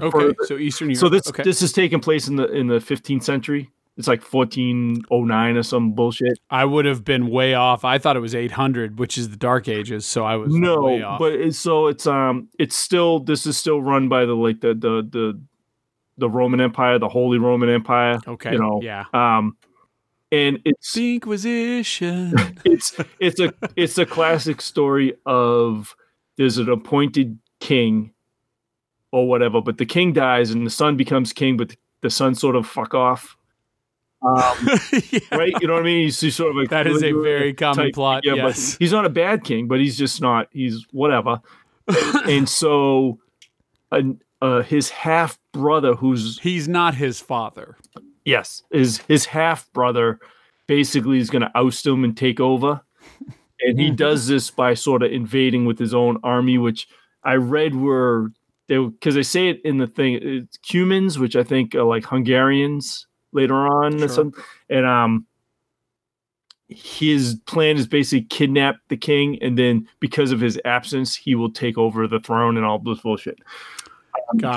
Okay. 0.00 0.10
for- 0.10 0.46
so 0.46 0.56
Eastern 0.56 0.90
Europe. 0.90 1.00
so 1.00 1.08
this 1.08 1.28
okay. 1.28 1.42
this 1.42 1.62
is 1.62 1.72
taking 1.72 2.00
place 2.00 2.28
in 2.28 2.36
the 2.36 2.50
in 2.50 2.66
the 2.66 2.78
15th 2.78 3.22
century. 3.22 3.70
It's 3.98 4.08
like 4.08 4.22
1409 4.22 5.56
or 5.56 5.62
some 5.62 5.92
bullshit. 5.92 6.38
I 6.48 6.64
would 6.64 6.86
have 6.86 7.04
been 7.04 7.28
way 7.28 7.52
off. 7.52 7.84
I 7.84 7.98
thought 7.98 8.16
it 8.16 8.20
was 8.20 8.34
800, 8.34 8.98
which 8.98 9.18
is 9.18 9.28
the 9.28 9.36
Dark 9.36 9.68
Ages. 9.68 10.06
So 10.06 10.24
I 10.24 10.36
was 10.36 10.54
way 10.54 10.60
no 10.60 11.04
off. 11.04 11.18
but 11.18 11.34
it's 11.34 11.58
so 11.58 11.88
it's 11.88 12.06
um 12.06 12.48
it's 12.58 12.74
still 12.74 13.20
this 13.20 13.44
is 13.44 13.58
still 13.58 13.82
run 13.82 14.08
by 14.08 14.24
the 14.24 14.34
like 14.34 14.60
the 14.60 14.68
the 14.68 15.06
the 15.10 15.40
the 16.18 16.28
roman 16.28 16.60
empire 16.60 16.98
the 16.98 17.08
holy 17.08 17.38
roman 17.38 17.68
empire 17.70 18.18
okay. 18.28 18.52
you 18.52 18.58
know 18.58 18.80
yeah. 18.82 19.04
um 19.12 19.56
and 20.30 20.60
it's 20.64 20.92
The 20.94 21.14
Inquisition. 21.14 22.58
it's 22.64 22.94
it's 23.20 23.38
a 23.38 23.52
it's 23.76 23.98
a 23.98 24.06
classic 24.06 24.62
story 24.62 25.14
of 25.26 25.94
there's 26.38 26.56
an 26.56 26.70
appointed 26.70 27.38
king 27.60 28.12
or 29.12 29.28
whatever 29.28 29.60
but 29.60 29.78
the 29.78 29.86
king 29.86 30.12
dies 30.12 30.50
and 30.50 30.66
the 30.66 30.70
son 30.70 30.96
becomes 30.96 31.32
king 31.32 31.56
but 31.56 31.68
the, 31.68 31.76
the 32.02 32.10
son 32.10 32.34
sort 32.34 32.56
of 32.56 32.66
fuck 32.66 32.94
off 32.94 33.36
um, 34.22 34.54
Yeah. 35.10 35.18
right 35.32 35.52
you 35.60 35.66
know 35.68 35.74
what 35.74 35.82
i 35.82 35.84
mean 35.84 36.04
he's, 36.04 36.20
he's 36.20 36.34
sort 36.36 36.50
of 36.50 36.56
like 36.56 36.70
That 36.70 36.86
is 36.86 37.02
a 37.02 37.12
very 37.12 37.52
common 37.54 37.86
type- 37.86 37.94
plot. 37.94 38.22
yeah, 38.24 38.34
yes. 38.34 38.72
but 38.72 38.78
he's 38.78 38.92
not 38.92 39.04
a 39.04 39.10
bad 39.10 39.44
king, 39.44 39.66
but 39.68 39.78
he's 39.80 39.96
just 39.98 40.20
not. 40.20 40.48
He's 40.52 40.86
whatever. 40.92 41.40
and 42.28 42.48
so, 42.48 43.18
an 43.90 44.20
uh, 44.40 44.62
his 44.62 44.90
half 44.90 45.38
brother, 45.52 45.94
who's 45.94 46.38
He's 46.38 46.68
not 46.68 46.94
his 46.94 47.18
father. 47.20 47.76
yes, 48.24 48.62
is 48.70 48.98
his 49.08 49.26
half 49.26 49.70
brother, 49.72 50.20
basically 50.68 51.18
is 51.18 51.28
going 51.30 51.42
to 51.42 51.50
oust 51.56 51.84
him 51.86 52.04
and 52.04 52.16
take 52.16 52.38
over. 52.40 52.80
And 53.60 53.78
he 53.78 53.90
Mhm. 53.90 53.96
does 53.96 54.26
this 54.28 54.50
by 54.50 54.74
sort 54.74 55.02
of 55.02 55.10
invading 55.12 55.64
with 55.66 55.78
his 55.80 55.92
own 55.94 56.18
army, 56.22 56.58
which 56.58 56.86
I 57.24 57.34
read 57.34 57.74
were 57.74 58.30
they 58.72 58.78
because 58.86 59.14
they 59.14 59.22
say 59.22 59.48
it 59.48 59.60
in 59.64 59.76
the 59.78 59.86
thing. 59.86 60.18
It's 60.22 60.56
Cumans, 60.58 61.18
which 61.18 61.36
I 61.36 61.42
think 61.42 61.74
are 61.74 61.82
like 61.84 62.04
Hungarians 62.04 63.06
later 63.32 63.54
on 63.54 63.98
Sure. 63.98 64.04
or 64.06 64.08
something. 64.08 64.42
And 64.70 64.86
um, 64.86 65.26
his 66.68 67.36
plan 67.46 67.76
is 67.76 67.86
basically 67.86 68.24
kidnap 68.26 68.76
the 68.88 68.96
king, 68.96 69.38
and 69.42 69.58
then 69.58 69.86
because 70.00 70.32
of 70.32 70.40
his 70.40 70.58
absence, 70.64 71.14
he 71.14 71.34
will 71.34 71.50
take 71.52 71.76
over 71.76 72.06
the 72.06 72.20
throne 72.20 72.56
and 72.56 72.64
all 72.64 72.78
this 72.78 73.00
bullshit. 73.00 73.38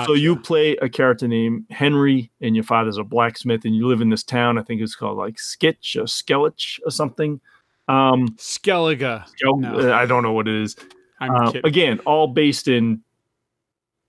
So 0.06 0.14
you 0.14 0.36
play 0.36 0.76
a 0.76 0.88
character 0.88 1.28
named 1.28 1.66
Henry, 1.70 2.30
and 2.40 2.54
your 2.56 2.64
father's 2.64 2.96
a 2.96 3.04
blacksmith, 3.04 3.64
and 3.66 3.74
you 3.76 3.86
live 3.86 4.00
in 4.00 4.08
this 4.08 4.22
town. 4.22 4.56
I 4.58 4.62
think 4.62 4.80
it's 4.80 4.94
called 4.94 5.18
like 5.18 5.36
Skitch 5.36 5.96
or 5.96 6.04
Skelich 6.04 6.78
or 6.86 6.90
something. 6.90 7.40
Um, 7.88 8.28
Skellige. 8.38 9.24
Skel- 9.28 9.60
No. 9.60 9.90
uh, 9.90 9.94
I 9.94 10.06
don't 10.06 10.22
know 10.22 10.32
what 10.32 10.48
it 10.48 10.54
is. 10.62 10.76
Uh, 11.20 11.52
again, 11.64 11.98
all 12.00 12.28
based 12.28 12.68
in 12.68 13.02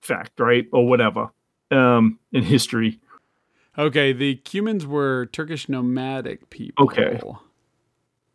fact, 0.02 0.40
right, 0.40 0.66
or 0.72 0.88
whatever, 0.88 1.30
um, 1.72 2.20
in 2.32 2.44
history. 2.44 3.00
Okay, 3.78 4.12
the 4.14 4.38
Cumans 4.44 4.86
were 4.86 5.28
Turkish 5.32 5.70
nomadic 5.70 6.50
people. 6.50 6.86
Okay. 6.86 7.20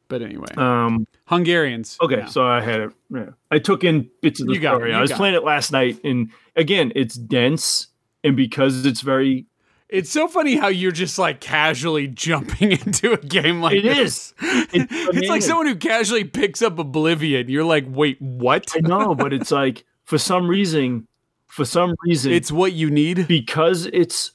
But 0.09 0.21
anyway, 0.23 0.53
Um, 0.57 1.07
Hungarians. 1.27 1.97
okay, 2.03 2.19
yeah. 2.19 2.27
so 2.27 2.47
I 2.47 2.61
had 2.61 2.81
it. 2.81 2.91
Yeah. 3.11 3.31
I 3.51 3.59
took 3.59 3.83
in 3.83 4.11
bits 4.21 4.41
of 4.41 4.47
the 4.47 4.55
You 4.55 4.61
story. 4.61 4.93
I 4.93 5.01
was 5.01 5.11
playing 5.13 5.35
it 5.35 5.43
last 5.43 5.73
night, 5.73 5.99
and 6.05 6.31
again, 6.55 6.93
it's 6.95 7.15
dense, 7.15 7.87
and 8.23 8.37
because 8.37 8.85
it's 8.85 9.01
very 9.01 9.47
It's 9.89 10.11
so 10.11 10.29
funny 10.29 10.57
how 10.57 10.69
you're 10.69 10.93
just 10.93 11.19
like 11.19 11.41
casually 11.41 12.07
jumping 12.27 12.73
into 12.73 13.13
a 13.13 13.17
game 13.19 13.61
like 13.61 13.77
It 13.77 13.83
this. 13.83 14.33
It's 14.41 14.73
It's, 15.17 15.29
like 15.29 15.43
someone 15.43 15.67
who 15.67 15.77
casually 15.77 16.25
picks 16.25 16.63
up 16.63 16.79
Oblivion. 16.79 17.49
You're 17.49 17.65
like, 17.65 17.85
wait, 17.89 18.17
what? 18.21 18.71
I 18.77 18.81
know, 18.81 19.15
but 19.15 19.33
it's 19.33 19.51
like 19.63 19.85
for 20.05 20.19
some 20.19 20.47
reason, 20.47 21.07
for 21.53 21.65
some 21.67 21.95
reason, 22.07 22.33
It's 22.33 22.51
what 22.51 22.73
you 22.73 22.91
need. 22.91 23.29
because 23.29 23.87
it's 23.87 24.33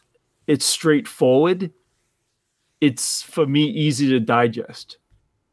it's 0.48 0.66
straightforward. 0.66 1.72
It's 2.80 3.24
for 3.24 3.46
me 3.48 3.64
easy 3.66 4.08
to 4.10 4.20
digest 4.20 4.98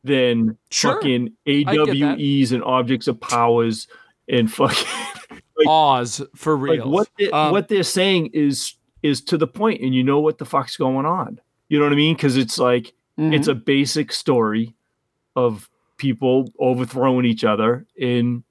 than 0.04 0.58
Sure. 0.70 0.94
fucking. 0.96 1.32
AWEs 1.46 2.52
and 2.52 2.62
objects 2.64 3.08
of 3.08 3.18
powers 3.20 3.88
and 4.28 4.52
fucking 4.52 4.86
Oz 5.66 6.20
for 6.36 6.56
real. 6.56 6.84
like 6.84 6.86
what 6.86 7.08
they, 7.18 7.30
Um, 7.30 7.50
what 7.52 7.68
they're 7.68 7.82
saying 7.82 8.30
is 8.34 8.74
is 9.02 9.20
to 9.22 9.36
the 9.38 9.46
point, 9.46 9.80
and 9.82 9.94
you 9.94 10.02
know 10.02 10.20
what 10.20 10.38
the 10.38 10.44
fuck's 10.46 10.76
going 10.76 11.04
on. 11.06 11.38
You 11.68 11.78
know 11.78 11.84
what 11.86 11.92
I 11.92 11.96
mean? 11.96 12.14
Because 12.14 12.36
it's 12.36 12.58
like 12.58 12.92
Mm-hmm. 13.18 13.32
it's 13.32 13.46
a 13.46 13.54
basic 13.54 14.10
story 14.12 14.74
of 15.36 15.70
people 15.98 16.50
overthrowing 16.58 17.24
each 17.24 17.44
other 17.44 17.86
in 17.96 18.42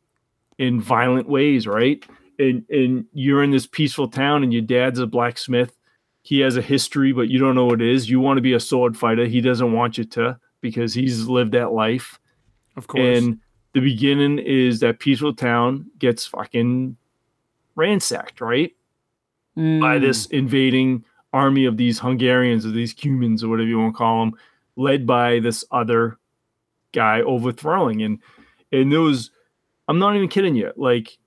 in 0.57 0.79
violent 0.81 1.27
ways, 1.27 1.67
right? 1.67 2.01
And 2.39 2.65
and 2.69 3.05
you're 3.13 3.43
in 3.43 3.51
this 3.51 3.67
peaceful 3.67 4.07
town 4.07 4.43
and 4.43 4.51
your 4.51 4.61
dad's 4.61 4.99
a 4.99 5.07
blacksmith. 5.07 5.75
He 6.23 6.39
has 6.39 6.55
a 6.57 6.61
history, 6.61 7.11
but 7.11 7.27
you 7.29 7.37
don't 7.37 7.55
know 7.55 7.65
what 7.65 7.81
it 7.81 7.87
is. 7.87 8.09
You 8.09 8.19
want 8.19 8.37
to 8.37 8.41
be 8.41 8.53
a 8.53 8.59
sword 8.59 8.97
fighter. 8.97 9.25
He 9.25 9.41
doesn't 9.41 9.73
want 9.73 9.97
you 9.97 10.05
to 10.05 10.39
because 10.61 10.93
he's 10.93 11.27
lived 11.27 11.51
that 11.51 11.73
life. 11.73 12.19
of 12.77 12.87
course. 12.87 13.17
And 13.19 13.39
the 13.73 13.81
beginning 13.81 14.39
is 14.39 14.79
that 14.79 14.99
peaceful 14.99 15.33
town 15.35 15.85
gets 15.99 16.25
fucking 16.25 16.95
ransacked, 17.75 18.41
right? 18.41 18.71
by 19.55 19.61
Mm. 19.61 20.01
this 20.01 20.25
invading 20.27 21.05
army 21.31 21.65
of 21.65 21.77
these 21.77 21.99
Hungarians 21.99 22.65
or 22.65 22.71
these 22.71 22.91
Cumans 22.91 23.43
or 23.43 23.49
whatever 23.49 23.69
you 23.69 23.77
want 23.79 23.93
to 23.93 23.97
call 23.99 24.19
them, 24.25 24.33
led 24.77 25.05
by 25.05 25.39
this 25.41 25.63
other 25.69 26.17
guy 26.91 27.21
overthrowing. 27.21 28.01
And 28.01 28.17
and 28.71 28.91
there 28.91 29.01
was, 29.01 29.29
I'm 29.87 29.99
not 29.99 30.15
even 30.15 30.27
kidding 30.27 30.55
you, 30.55 30.71
like 30.75 31.19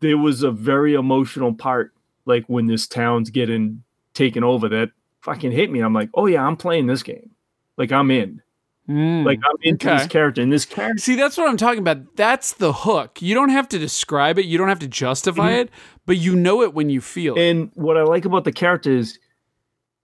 there 0.00 0.18
was 0.18 0.42
a 0.42 0.50
very 0.50 0.94
emotional 0.94 1.52
part, 1.52 1.92
like 2.24 2.44
when 2.46 2.66
this 2.66 2.86
town's 2.86 3.30
getting 3.30 3.82
taken 4.14 4.44
over, 4.44 4.68
that 4.68 4.90
fucking 5.20 5.50
hit 5.52 5.70
me. 5.70 5.80
I'm 5.80 5.92
like, 5.92 6.10
oh 6.14 6.26
yeah, 6.26 6.46
I'm 6.46 6.56
playing 6.56 6.86
this 6.86 7.02
game. 7.02 7.30
Like 7.76 7.90
I'm 7.92 8.10
in. 8.10 8.42
Mm. 8.88 9.24
Like 9.24 9.38
I'm 9.44 9.56
into 9.62 9.88
okay. 9.88 9.98
this 9.98 10.06
character, 10.08 10.42
and 10.42 10.52
this 10.52 10.64
character. 10.64 11.00
See, 11.00 11.14
that's 11.14 11.36
what 11.36 11.48
I'm 11.48 11.56
talking 11.56 11.78
about. 11.78 12.16
That's 12.16 12.54
the 12.54 12.72
hook. 12.72 13.22
You 13.22 13.34
don't 13.34 13.50
have 13.50 13.68
to 13.68 13.78
describe 13.78 14.38
it. 14.38 14.46
You 14.46 14.58
don't 14.58 14.68
have 14.68 14.80
to 14.80 14.88
justify 14.88 15.52
Mhm. 15.52 15.60
it, 15.60 15.70
but 16.06 16.16
you 16.18 16.34
know 16.34 16.62
it 16.62 16.74
when 16.74 16.90
you 16.90 17.00
feel 17.00 17.36
it. 17.36 17.40
And 17.40 17.70
what 17.74 17.96
I 17.96 18.02
like 18.02 18.24
about 18.24 18.44
the 18.44 18.52
character 18.52 18.90
is 18.90 19.18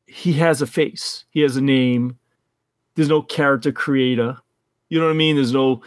he 0.07 0.35
has 0.35 0.63
a 0.63 0.67
face. 0.67 1.25
He 1.31 1.41
has 1.41 1.57
a 1.57 1.61
name. 1.61 2.19
There's 2.95 3.09
no 3.09 3.23
character 3.23 3.73
creator. 3.73 4.37
You 4.89 5.01
know 5.01 5.07
what 5.07 5.13
I 5.13 5.17
mean? 5.17 5.35
There's 5.37 5.53
no 5.53 5.83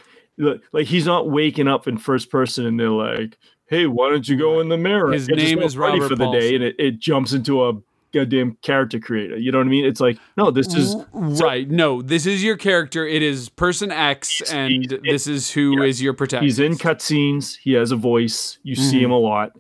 like 0.72 0.88
he's 0.88 1.06
not 1.06 1.30
waking 1.30 1.68
up 1.68 1.88
in 1.88 1.98
first 1.98 2.30
person 2.30 2.66
and 2.66 2.80
they're 2.80 2.90
like, 2.90 3.38
"Hey, 3.70 3.86
why 3.88 4.10
don't 4.10 4.28
you 4.28 4.36
go 4.38 4.60
in 4.60 4.70
the 4.70 4.78
mirror?" 4.78 5.12
His 5.12 5.28
name 5.28 5.60
is 5.60 5.78
Robert 5.78 6.08
for 6.08 6.16
the 6.16 6.30
day, 6.32 6.56
and 6.56 6.64
it, 6.64 6.76
it 6.80 7.00
jumps 7.00 7.34
into 7.34 7.66
a 7.68 7.74
goddamn 8.12 8.58
character 8.64 9.00
creator. 9.00 9.38
You 9.38 9.52
know 9.52 9.60
what 9.60 9.68
I 9.68 9.70
mean? 9.70 9.86
It's 9.86 10.00
like, 10.02 10.18
no, 10.36 10.50
this 10.50 10.74
is 10.74 10.96
right. 11.14 11.70
No, 11.70 12.02
this 12.02 12.26
is 12.26 12.44
your 12.44 12.58
character. 12.58 13.06
It 13.06 13.22
is 13.22 13.50
person 13.50 13.92
X, 13.92 14.30
He's- 14.40 14.52
and 14.52 14.72
he's- 14.72 15.02
this 15.04 15.28
is 15.28 15.52
who 15.52 15.84
is 15.84 16.02
yeah. 16.02 16.06
your 16.06 16.14
protagonist. 16.14 16.58
he's 16.58 16.66
in 16.66 16.74
cutscenes. 16.78 17.58
He 17.62 17.74
has 17.74 17.92
a 17.92 17.96
voice. 17.96 18.58
You 18.64 18.76
see 18.76 18.96
Mm-hmm. 18.98 19.06
him 19.06 19.12
a 19.12 19.20
lot. 19.20 19.52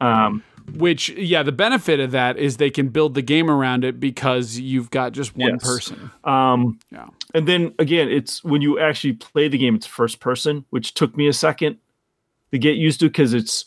Um, 0.00 0.44
Which, 0.76 1.08
yeah, 1.08 1.42
the 1.42 1.50
benefit 1.50 1.98
of 1.98 2.10
that 2.12 2.36
is 2.38 2.58
they 2.58 2.68
can 2.70 2.88
build 2.90 3.14
the 3.14 3.22
game 3.22 3.50
around 3.50 3.84
it 3.84 3.98
because 3.98 4.58
you've 4.58 4.90
got 4.90 5.12
just 5.12 5.34
one 5.36 5.52
Yes. 5.54 5.64
person. 5.64 6.10
um, 6.24 6.78
Yeah. 6.92 7.06
And 7.34 7.48
then 7.48 7.74
again, 7.78 8.08
it's 8.10 8.44
when 8.44 8.60
you 8.62 8.78
actually 8.78 9.14
play 9.14 9.48
the 9.48 9.56
game, 9.58 9.74
it's 9.74 9.86
first 9.86 10.20
person, 10.20 10.66
which 10.70 10.92
took 10.94 11.16
me 11.16 11.26
a 11.26 11.32
second 11.32 11.78
to 12.52 12.58
get 12.58 12.76
used 12.76 13.00
to 13.00 13.06
because 13.08 13.34
it's 13.34 13.64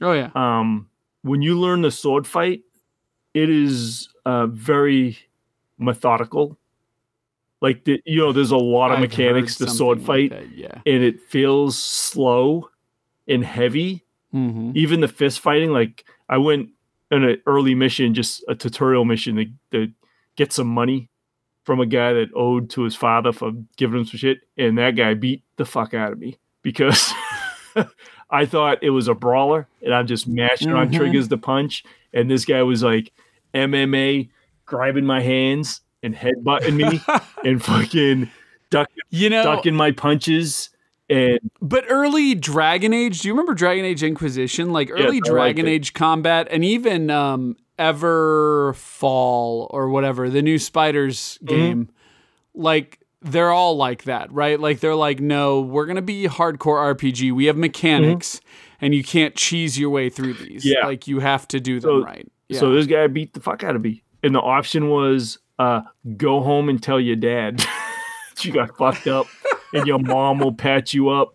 Oh 0.00 0.12
yeah. 0.12 0.30
um, 0.34 0.88
when 1.22 1.42
you 1.42 1.58
learn 1.58 1.82
the 1.82 1.90
sword 1.90 2.26
fight, 2.26 2.62
it 3.34 3.50
is 3.50 4.08
uh, 4.24 4.46
very 4.46 5.18
methodical. 5.78 6.56
Like 7.60 7.84
the, 7.84 8.00
you 8.06 8.18
know, 8.18 8.32
there's 8.32 8.52
a 8.52 8.56
lot 8.56 8.92
of 8.92 8.96
I've 8.98 9.02
mechanics 9.02 9.56
to 9.56 9.68
sword 9.68 10.00
fight, 10.00 10.30
like 10.30 10.40
that, 10.42 10.56
yeah. 10.56 10.80
and 10.86 11.02
it 11.02 11.20
feels 11.20 11.76
slow 11.76 12.70
and 13.26 13.44
heavy. 13.44 14.04
hmm 14.30 14.70
Even 14.74 15.00
the 15.00 15.08
fist 15.08 15.40
fighting, 15.40 15.72
like 15.72 16.04
I 16.28 16.38
went 16.38 16.70
on 17.10 17.24
an 17.24 17.42
early 17.46 17.74
mission, 17.74 18.14
just 18.14 18.44
a 18.48 18.54
tutorial 18.54 19.04
mission 19.04 19.36
to, 19.36 19.46
to 19.72 19.92
get 20.36 20.52
some 20.52 20.68
money 20.68 21.10
from 21.64 21.80
a 21.80 21.86
guy 21.86 22.12
that 22.12 22.28
owed 22.36 22.70
to 22.70 22.82
his 22.82 22.94
father 22.94 23.32
for 23.32 23.50
giving 23.76 24.00
him 24.00 24.04
some 24.06 24.18
shit, 24.18 24.38
and 24.56 24.78
that 24.78 24.92
guy 24.92 25.14
beat 25.14 25.42
the 25.56 25.64
fuck 25.64 25.94
out 25.94 26.12
of 26.12 26.18
me 26.20 26.38
because 26.62 27.12
I 28.30 28.46
thought 28.46 28.82
it 28.82 28.90
was 28.90 29.08
a 29.08 29.14
brawler, 29.14 29.66
and 29.82 29.94
I'm 29.94 30.06
just 30.06 30.26
mashing 30.28 30.72
on 30.72 30.90
Mhm. 30.90 30.96
triggers 30.96 31.28
to 31.28 31.38
punch, 31.38 31.84
and 32.12 32.30
this 32.30 32.44
guy 32.44 32.62
was 32.62 32.82
like 32.82 33.12
MMA, 33.54 34.28
grabbing 34.66 35.06
my 35.06 35.20
hands 35.22 35.80
and 36.02 36.14
headbutting 36.14 36.74
me 36.74 37.00
and 37.44 37.62
fucking 37.62 38.30
duck, 38.70 38.88
You 39.10 39.30
know, 39.30 39.42
ducking 39.42 39.74
my 39.74 39.90
punches, 39.92 40.70
and 41.10 41.38
But 41.62 41.84
early 41.88 42.34
Dragon 42.34 42.92
Age, 42.92 43.20
do 43.22 43.28
you 43.28 43.32
remember 43.34 43.54
Dragon 43.54 43.84
Age 43.86 44.02
Inquisition? 44.02 44.70
Like 44.70 44.90
early 44.90 45.20
Dragon 45.20 45.66
it. 45.66 45.70
Age 45.70 45.94
combat 45.94 46.48
and 46.50 46.62
even 46.64 47.10
um 47.10 47.56
Everfall 47.78 49.66
or 49.70 49.88
whatever, 49.88 50.28
the 50.28 50.42
new 50.42 50.58
Spiders 50.58 51.38
Mm-hmm. 51.42 51.46
game. 51.46 51.88
Like 52.54 52.98
they're 53.22 53.50
all 53.50 53.76
like 53.76 54.04
that, 54.04 54.32
right? 54.32 54.58
Like 54.60 54.80
they're 54.80 54.94
like, 54.94 55.20
no, 55.20 55.60
we're 55.60 55.86
gonna 55.86 56.02
be 56.02 56.26
hardcore 56.28 56.94
RPG. 56.94 57.32
We 57.32 57.46
have 57.46 57.56
mechanics 57.56 58.40
and 58.80 58.94
you 58.94 59.02
can't 59.02 59.34
cheese 59.34 59.78
your 59.78 59.90
way 59.90 60.08
through 60.10 60.34
these. 60.34 60.64
Mm-hmm. 60.64 60.78
Yeah. 60.80 60.86
Like 60.86 61.08
you 61.08 61.18
have 61.20 61.48
to 61.48 61.60
do 61.60 61.80
them 61.80 61.90
So- 61.90 62.04
right. 62.04 62.30
Yeah. 62.48 62.60
So 62.60 62.72
this 62.72 62.86
guy 62.86 63.06
beat 63.08 63.34
the 63.34 63.40
fuck 63.40 63.62
out 63.62 63.76
of 63.76 63.82
me. 63.82 64.02
And 64.22 64.34
the 64.34 64.40
option 64.40 64.88
was 64.88 65.38
uh, 65.58 65.82
go 66.16 66.40
home 66.40 66.68
and 66.70 66.82
tell 66.82 66.98
your 66.98 67.16
dad 67.16 67.62
you 68.40 68.52
got 68.52 68.76
fucked 68.78 69.06
up 69.06 69.26
and 69.74 69.86
your 69.86 69.98
mom 69.98 70.38
will 70.38 70.54
patch 70.54 70.94
you 70.94 71.08
up. 71.10 71.34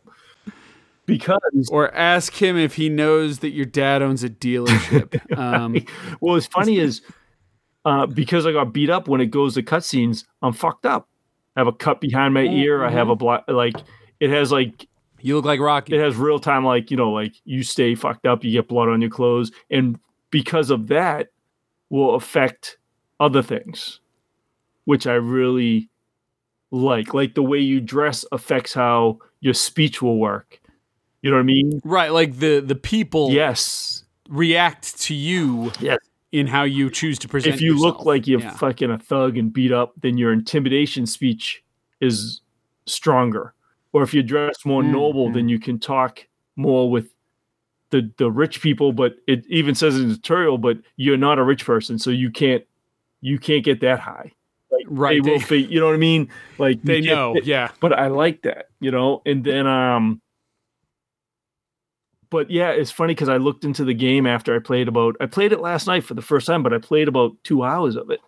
Because 1.05 1.69
or 1.69 1.93
ask 1.93 2.33
him 2.33 2.57
if 2.57 2.75
he 2.75 2.87
knows 2.87 3.39
that 3.39 3.49
your 3.49 3.65
dad 3.65 4.01
owns 4.01 4.23
a 4.23 4.29
dealership. 4.29 5.19
um, 5.37 5.73
well, 6.21 6.35
what's 6.35 6.47
funny 6.47 6.77
is 6.79 7.01
uh, 7.83 8.05
because 8.05 8.45
I 8.45 8.53
got 8.53 8.71
beat 8.73 8.89
up 8.89 9.09
when 9.09 9.19
it 9.19 9.25
goes 9.27 9.55
to 9.55 9.63
cutscenes, 9.63 10.23
I'm 10.41 10.53
fucked 10.53 10.85
up. 10.85 11.09
I 11.55 11.59
have 11.59 11.67
a 11.67 11.73
cut 11.73 12.01
behind 12.01 12.33
my 12.33 12.43
mm-hmm. 12.43 12.57
ear. 12.57 12.83
I 12.83 12.91
have 12.91 13.09
a 13.09 13.11
mm-hmm. 13.11 13.19
black 13.19 13.43
like 13.47 13.75
it 14.19 14.29
has 14.29 14.51
like 14.51 14.87
you 15.19 15.35
look 15.35 15.45
like 15.45 15.59
Rocky. 15.59 15.95
it 15.95 15.99
has 15.99 16.15
real 16.15 16.39
time 16.39 16.65
like 16.65 16.91
you 16.91 16.97
know 16.97 17.11
like 17.11 17.33
you 17.45 17.63
stay 17.63 17.95
fucked 17.95 18.25
up 18.25 18.43
you 18.43 18.51
get 18.51 18.67
blood 18.67 18.89
on 18.89 19.01
your 19.01 19.09
clothes 19.09 19.51
and 19.69 19.97
because 20.31 20.69
of 20.69 20.87
that 20.87 21.29
will 21.89 22.15
affect 22.15 22.77
other 23.19 23.41
things 23.41 23.99
which 24.85 25.07
i 25.07 25.13
really 25.13 25.89
like. 26.73 27.13
Like 27.13 27.35
the 27.35 27.43
way 27.43 27.59
you 27.59 27.79
dress 27.79 28.25
affects 28.31 28.73
how 28.73 29.19
your 29.39 29.53
speech 29.53 30.01
will 30.01 30.17
work. 30.17 30.59
You 31.21 31.29
know 31.29 31.37
what 31.37 31.43
i 31.43 31.45
mean? 31.45 31.79
Right, 31.85 32.11
like 32.11 32.39
the 32.39 32.59
the 32.59 32.75
people 32.75 33.31
yes. 33.31 34.03
react 34.27 34.99
to 35.01 35.13
you 35.13 35.71
yes 35.79 35.99
in 36.33 36.47
how 36.47 36.63
you 36.63 36.89
choose 36.89 37.17
to 37.19 37.27
present. 37.29 37.53
Yourself 37.55 37.61
If 37.61 37.61
you 37.61 37.79
look 37.79 38.05
like 38.05 38.27
you're 38.27 38.41
Yeah. 38.41 38.57
fucking 38.57 38.89
a 38.91 38.97
thug 38.97 39.37
and 39.37 39.53
beat 39.53 39.71
up 39.71 39.93
then 40.01 40.17
your 40.17 40.33
intimidation 40.33 41.05
speech 41.05 41.63
is 42.01 42.41
stronger 42.85 43.53
or 43.93 44.03
if 44.03 44.13
you 44.13 44.21
dress 44.23 44.65
more 44.65 44.83
noble 44.83 45.29
Mhm. 45.29 45.33
then 45.35 45.47
you 45.49 45.59
can 45.59 45.79
talk 45.79 46.27
more 46.57 46.89
with 46.91 47.13
the 47.91 48.11
the 48.17 48.29
rich 48.29 48.61
people 48.61 48.91
but 48.91 49.15
it 49.27 49.45
even 49.47 49.75
says 49.75 49.97
in 49.99 50.09
the 50.09 50.15
tutorial 50.15 50.57
but 50.57 50.77
you're 50.97 51.15
not 51.17 51.37
a 51.39 51.43
rich 51.43 51.63
person 51.65 51.97
so 51.99 52.09
you 52.09 52.29
can't 52.31 52.63
you 53.21 53.37
can't 53.39 53.63
get 53.63 53.79
that 53.81 53.99
high 53.99 54.31
like 54.71 54.85
Right, 54.87 55.23
they 55.23 55.29
will 55.29 55.37
they- 55.39 55.45
fi- 55.45 55.67
you 55.71 55.79
know 55.79 55.85
what 55.85 55.93
i 55.95 55.97
mean 55.99 56.27
like 56.57 56.81
they 56.81 57.01
can't- 57.01 57.05
know, 57.15 57.35
yeah. 57.43 57.69
but 57.79 57.93
I 57.93 58.07
like 58.07 58.41
that, 58.41 58.69
you 58.79 58.89
know. 58.91 59.21
And 59.25 59.43
then, 59.43 59.67
um, 59.67 60.19
but 62.33 62.49
yeah, 62.49 62.71
it's 62.71 62.89
funny 62.91 63.13
because 63.13 63.29
I 63.29 63.37
looked 63.37 63.63
into 63.63 63.85
the 63.85 63.93
game 63.93 64.25
after 64.25 64.55
I 64.55 64.59
played 64.59 64.87
about. 64.87 65.15
I 65.21 65.27
played 65.27 65.51
it 65.53 65.59
last 65.61 65.85
night 65.85 66.03
for 66.03 66.15
the 66.15 66.21
first 66.23 66.47
time, 66.47 66.63
but 66.63 66.73
I 66.73 66.79
played 66.79 67.07
about 67.07 67.31
two 67.43 67.63
hours 67.63 67.95
of 67.95 68.09
it, 68.09 68.19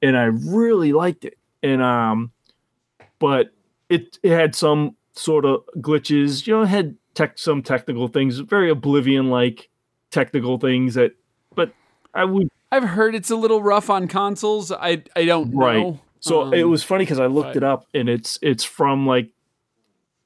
and 0.00 0.16
I 0.16 0.24
really 0.24 0.92
liked 0.94 1.26
it. 1.26 1.36
And 1.62 1.82
um, 1.82 2.32
but 3.18 3.52
it 3.90 4.18
it 4.22 4.30
had 4.30 4.54
some 4.54 4.96
sort 5.12 5.44
of 5.44 5.60
glitches, 5.76 6.46
you 6.46 6.54
know, 6.54 6.62
it 6.62 6.68
had 6.68 6.96
tech 7.14 7.38
some 7.38 7.62
technical 7.62 8.08
things, 8.08 8.38
very 8.38 8.70
Oblivion 8.70 9.28
like 9.28 9.68
technical 10.10 10.58
things 10.58 10.94
that, 10.94 11.12
but 11.54 11.72
I 12.14 12.24
would 12.24 12.48
I've 12.72 12.84
heard 12.84 13.14
it's 13.14 13.30
a 13.30 13.36
little 13.36 13.62
rough 13.62 13.90
on 13.90 14.08
consoles. 14.08 14.72
I 14.72 15.02
I 15.14 15.26
don't 15.26 15.54
Right. 15.54 15.76
know. 15.78 16.00
So 16.20 16.50
it 16.52 16.62
Um, 16.62 16.70
was 16.70 16.82
funny 16.82 17.04
because 17.04 17.20
I 17.20 17.26
looked 17.26 17.50
but- 17.50 17.56
it 17.58 17.62
up 17.64 17.86
and 17.92 18.08
it's 18.08 18.38
it's 18.40 18.64
from 18.64 19.06
like 19.06 19.28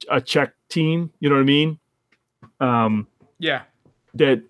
a 0.08 0.20
Czech 0.20 0.52
team, 0.68 1.10
you 1.18 1.28
know 1.28 1.34
what 1.36 1.40
I 1.42 1.44
mean? 1.44 1.78
Um, 2.60 3.06
yeah. 3.38 3.62
that 4.14 4.42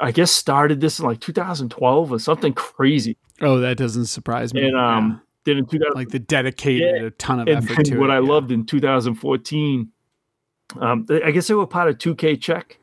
I 0.00 0.12
guess 0.12 0.30
started 0.30 0.80
this 0.80 0.98
in 0.98 1.06
like 1.06 1.20
2012 1.20 2.12
or 2.12 2.18
something 2.18 2.52
crazy. 2.52 3.16
Oh, 3.40 3.58
that 3.58 3.76
doesn't 3.76 4.06
surprise 4.06 4.52
me. 4.54 4.66
And 4.66 4.76
um, 4.76 5.20
then 5.44 5.58
in 5.58 5.66
2000, 5.66 5.80
yeah. 5.82 5.98
like 5.98 6.08
the 6.10 6.18
dedicated 6.18 7.00
Yeah. 7.00 7.06
a 7.06 7.10
ton 7.12 7.40
of 7.40 7.48
and 7.48 7.58
effort 7.64 7.76
then 7.76 7.84
to 7.86 7.98
what 7.98 8.10
it. 8.10 8.14
I 8.14 8.16
yeah. 8.20 8.28
loved 8.28 8.50
in 8.50 8.64
2014, 8.66 9.88
um, 10.80 11.06
I 11.24 11.30
guess 11.30 11.46
they 11.48 11.54
were 11.54 11.66
part 11.66 11.88
of 11.88 11.98
2K 11.98 12.40
Czech. 12.40 12.78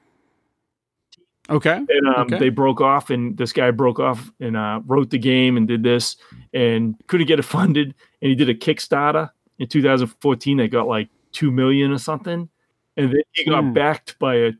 Okay. 1.49 1.75
and 1.75 2.07
um, 2.07 2.21
Okay. 2.27 2.39
they 2.39 2.49
broke 2.49 2.81
off, 2.81 3.11
and 3.11 3.37
this 3.37 3.53
guy 3.53 3.69
broke 3.71 3.99
off 3.99 4.31
and 4.39 4.57
uh, 4.57 4.81
wrote 4.87 5.11
the 5.11 5.19
game 5.19 5.57
and 5.57 5.67
did 5.67 5.83
this, 5.83 6.15
and 6.53 6.95
couldn't 7.07 7.27
get 7.27 7.37
it 7.39 7.43
funded, 7.45 7.93
and 8.21 8.29
he 8.29 8.35
did 8.35 8.49
a 8.49 8.55
Kickstarter 8.55 9.29
in 9.59 9.67
2014 9.67 10.57
that 10.57 10.69
got 10.69 10.87
like 10.87 11.09
two 11.33 11.51
million 11.51 11.91
or 11.91 11.99
something, 11.99 12.49
and 12.97 13.11
then 13.11 13.21
he 13.33 13.45
got 13.45 13.63
Hmm. 13.63 13.73
backed 13.73 14.17
by 14.17 14.35
a 14.35 14.51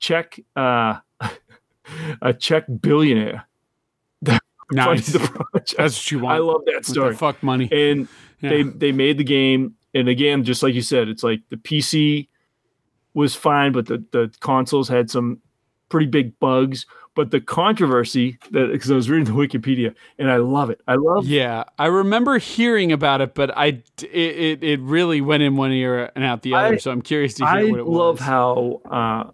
Czech, 0.00 0.40
uh, 0.56 0.96
a 2.22 2.32
Czech 2.34 2.64
billionaire. 2.80 3.42
Nice. 4.72 5.08
the 5.12 5.18
project. 5.18 5.74
That's 5.76 5.96
what 5.96 6.10
you 6.12 6.20
want. 6.20 6.36
I 6.36 6.38
love 6.38 6.62
that 6.66 6.86
story. 6.86 7.16
fuck 7.16 7.42
money. 7.42 7.68
and 7.72 8.06
Yeah. 8.40 8.50
they 8.50 8.62
they 8.62 8.92
made 8.92 9.18
the 9.18 9.24
game 9.24 9.74
and 9.94 10.08
again 10.08 10.44
just 10.44 10.62
like 10.62 10.74
you 10.74 10.80
said 10.82 11.08
it's 11.08 11.22
like 11.24 11.40
the 11.50 11.56
pc 11.56 12.28
was 13.12 13.34
fine 13.34 13.72
but 13.72 13.84
the 13.86 14.02
the 14.12 14.32
consoles 14.40 14.88
had 14.88 15.10
some 15.10 15.40
pretty 15.90 16.06
big 16.06 16.38
bugs 16.38 16.86
but 17.16 17.32
the 17.32 17.40
controversy 17.40 18.38
that 18.52 18.70
because 18.72 18.90
i 18.90 18.94
was 18.94 19.10
reading 19.10 19.26
the 19.26 19.32
wikipedia 19.32 19.92
and 20.18 20.30
i 20.30 20.36
love 20.38 20.70
it 20.70 20.80
i 20.88 20.94
love 20.94 21.26
Yeah, 21.26 21.64
I 21.78 21.86
remember 21.86 22.38
hearing 22.38 22.92
about 22.92 23.20
it, 23.20 23.34
but 23.34 23.50
I 23.58 23.82
it, 24.00 24.04
it, 24.12 24.62
it 24.64 24.80
really 24.80 25.20
went 25.20 25.42
in 25.42 25.56
one 25.56 25.72
ear 25.72 26.10
and 26.14 26.24
out 26.24 26.40
the 26.42 26.54
other. 26.54 26.74
I- 26.74 26.78
so 26.78 26.90
I'm 26.92 27.02
curious 27.02 27.34
to 27.34 27.44
hear 27.44 27.52
i 27.52 27.64
what 27.64 27.80
it 27.80 27.86
was. 27.86 27.96
I 27.96 28.04
love 28.04 28.20
how 28.20 28.80
uh 28.90 29.30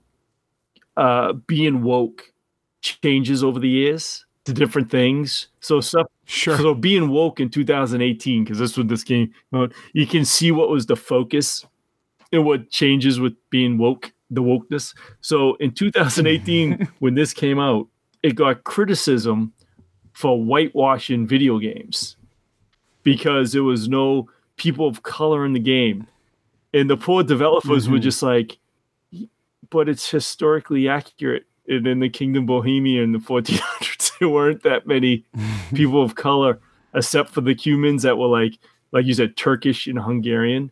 uh 0.96 1.32
being 1.46 1.82
woke 1.82 2.32
changes 2.80 3.42
over 3.42 3.58
the 3.58 3.68
years 3.68 4.24
to 4.44 4.52
different 4.52 4.90
things 4.90 5.48
so 5.60 5.80
stuff 5.80 6.06
sure. 6.26 6.56
So 6.58 6.74
being 6.74 7.08
woke 7.08 7.40
in 7.40 7.50
2018, 7.50 8.44
because 8.44 8.58
this 8.58 8.76
was 8.76 8.86
this 8.86 9.02
game, 9.02 9.32
you 9.92 10.06
can 10.06 10.24
see 10.24 10.52
what 10.52 10.68
was 10.68 10.86
the 10.86 10.94
focus 10.94 11.64
and 12.32 12.44
what 12.44 12.70
changes 12.70 13.18
with 13.18 13.34
being 13.50 13.78
woke 13.78 14.12
the 14.30 14.42
wokeness. 14.42 14.94
So 15.20 15.56
in 15.56 15.72
2018, 15.72 16.88
when 16.98 17.14
this 17.14 17.32
came 17.32 17.58
out, 17.58 17.88
it 18.22 18.34
got 18.34 18.64
criticism 18.64 19.52
for 20.12 20.38
whitewashing 20.38 21.26
video 21.26 21.58
games 21.58 22.16
because 23.02 23.52
there 23.52 23.64
was 23.64 23.88
no 23.88 24.28
people 24.56 24.86
of 24.86 25.02
color 25.02 25.44
in 25.44 25.52
the 25.52 25.60
game. 25.60 26.06
And 26.72 26.90
the 26.90 26.96
poor 26.96 27.22
developers 27.22 27.84
mm-hmm. 27.84 27.92
were 27.92 27.98
just 27.98 28.22
like, 28.22 28.58
but 29.76 29.90
it's 29.90 30.10
historically 30.10 30.88
accurate. 30.88 31.44
And 31.68 31.86
in 31.86 32.00
the 32.00 32.08
Kingdom 32.08 32.46
Bohemia 32.46 33.02
in 33.02 33.12
the 33.12 33.18
1400s, 33.18 34.10
there 34.18 34.30
weren't 34.30 34.62
that 34.62 34.86
many 34.86 35.26
people 35.74 36.02
of 36.02 36.14
color, 36.14 36.58
except 36.94 37.28
for 37.28 37.42
the 37.42 37.54
Cumans 37.54 38.00
that 38.00 38.16
were 38.16 38.26
like, 38.26 38.58
like 38.92 39.04
you 39.04 39.12
said, 39.12 39.36
Turkish 39.36 39.86
and 39.86 39.98
Hungarian. 39.98 40.70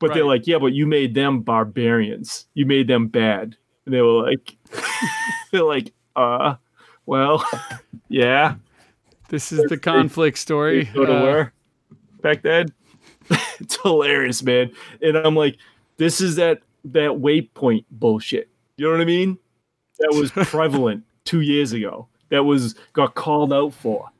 But 0.00 0.08
right. 0.08 0.14
they're 0.16 0.24
like, 0.24 0.48
yeah, 0.48 0.58
but 0.58 0.72
you 0.72 0.88
made 0.88 1.14
them 1.14 1.42
barbarians. 1.42 2.48
You 2.54 2.66
made 2.66 2.88
them 2.88 3.06
bad. 3.06 3.56
And 3.86 3.94
they 3.94 4.02
were 4.02 4.28
like, 4.28 4.56
they're 5.52 5.62
like, 5.62 5.92
uh, 6.16 6.56
well, 7.06 7.48
yeah. 8.08 8.56
This 9.28 9.52
is 9.52 9.62
the 9.68 9.78
conflict 9.78 10.36
story. 10.36 10.86
Go 10.86 11.06
to 11.06 11.12
uh? 11.12 11.48
Back 12.22 12.42
then. 12.42 12.72
it's 13.60 13.80
hilarious, 13.80 14.42
man. 14.42 14.72
And 15.00 15.16
I'm 15.16 15.36
like, 15.36 15.58
this 15.96 16.20
is 16.20 16.34
that 16.34 16.62
that 16.84 17.10
waypoint 17.10 17.84
bullshit. 17.90 18.48
You 18.76 18.86
know 18.86 18.92
what 18.92 19.00
I 19.00 19.04
mean? 19.04 19.38
That 19.98 20.14
was 20.14 20.30
prevalent 20.48 21.04
two 21.24 21.40
years 21.40 21.72
ago. 21.72 22.08
That 22.30 22.44
was 22.44 22.74
got 22.92 23.14
called 23.14 23.52
out 23.52 23.74
for 23.74 24.10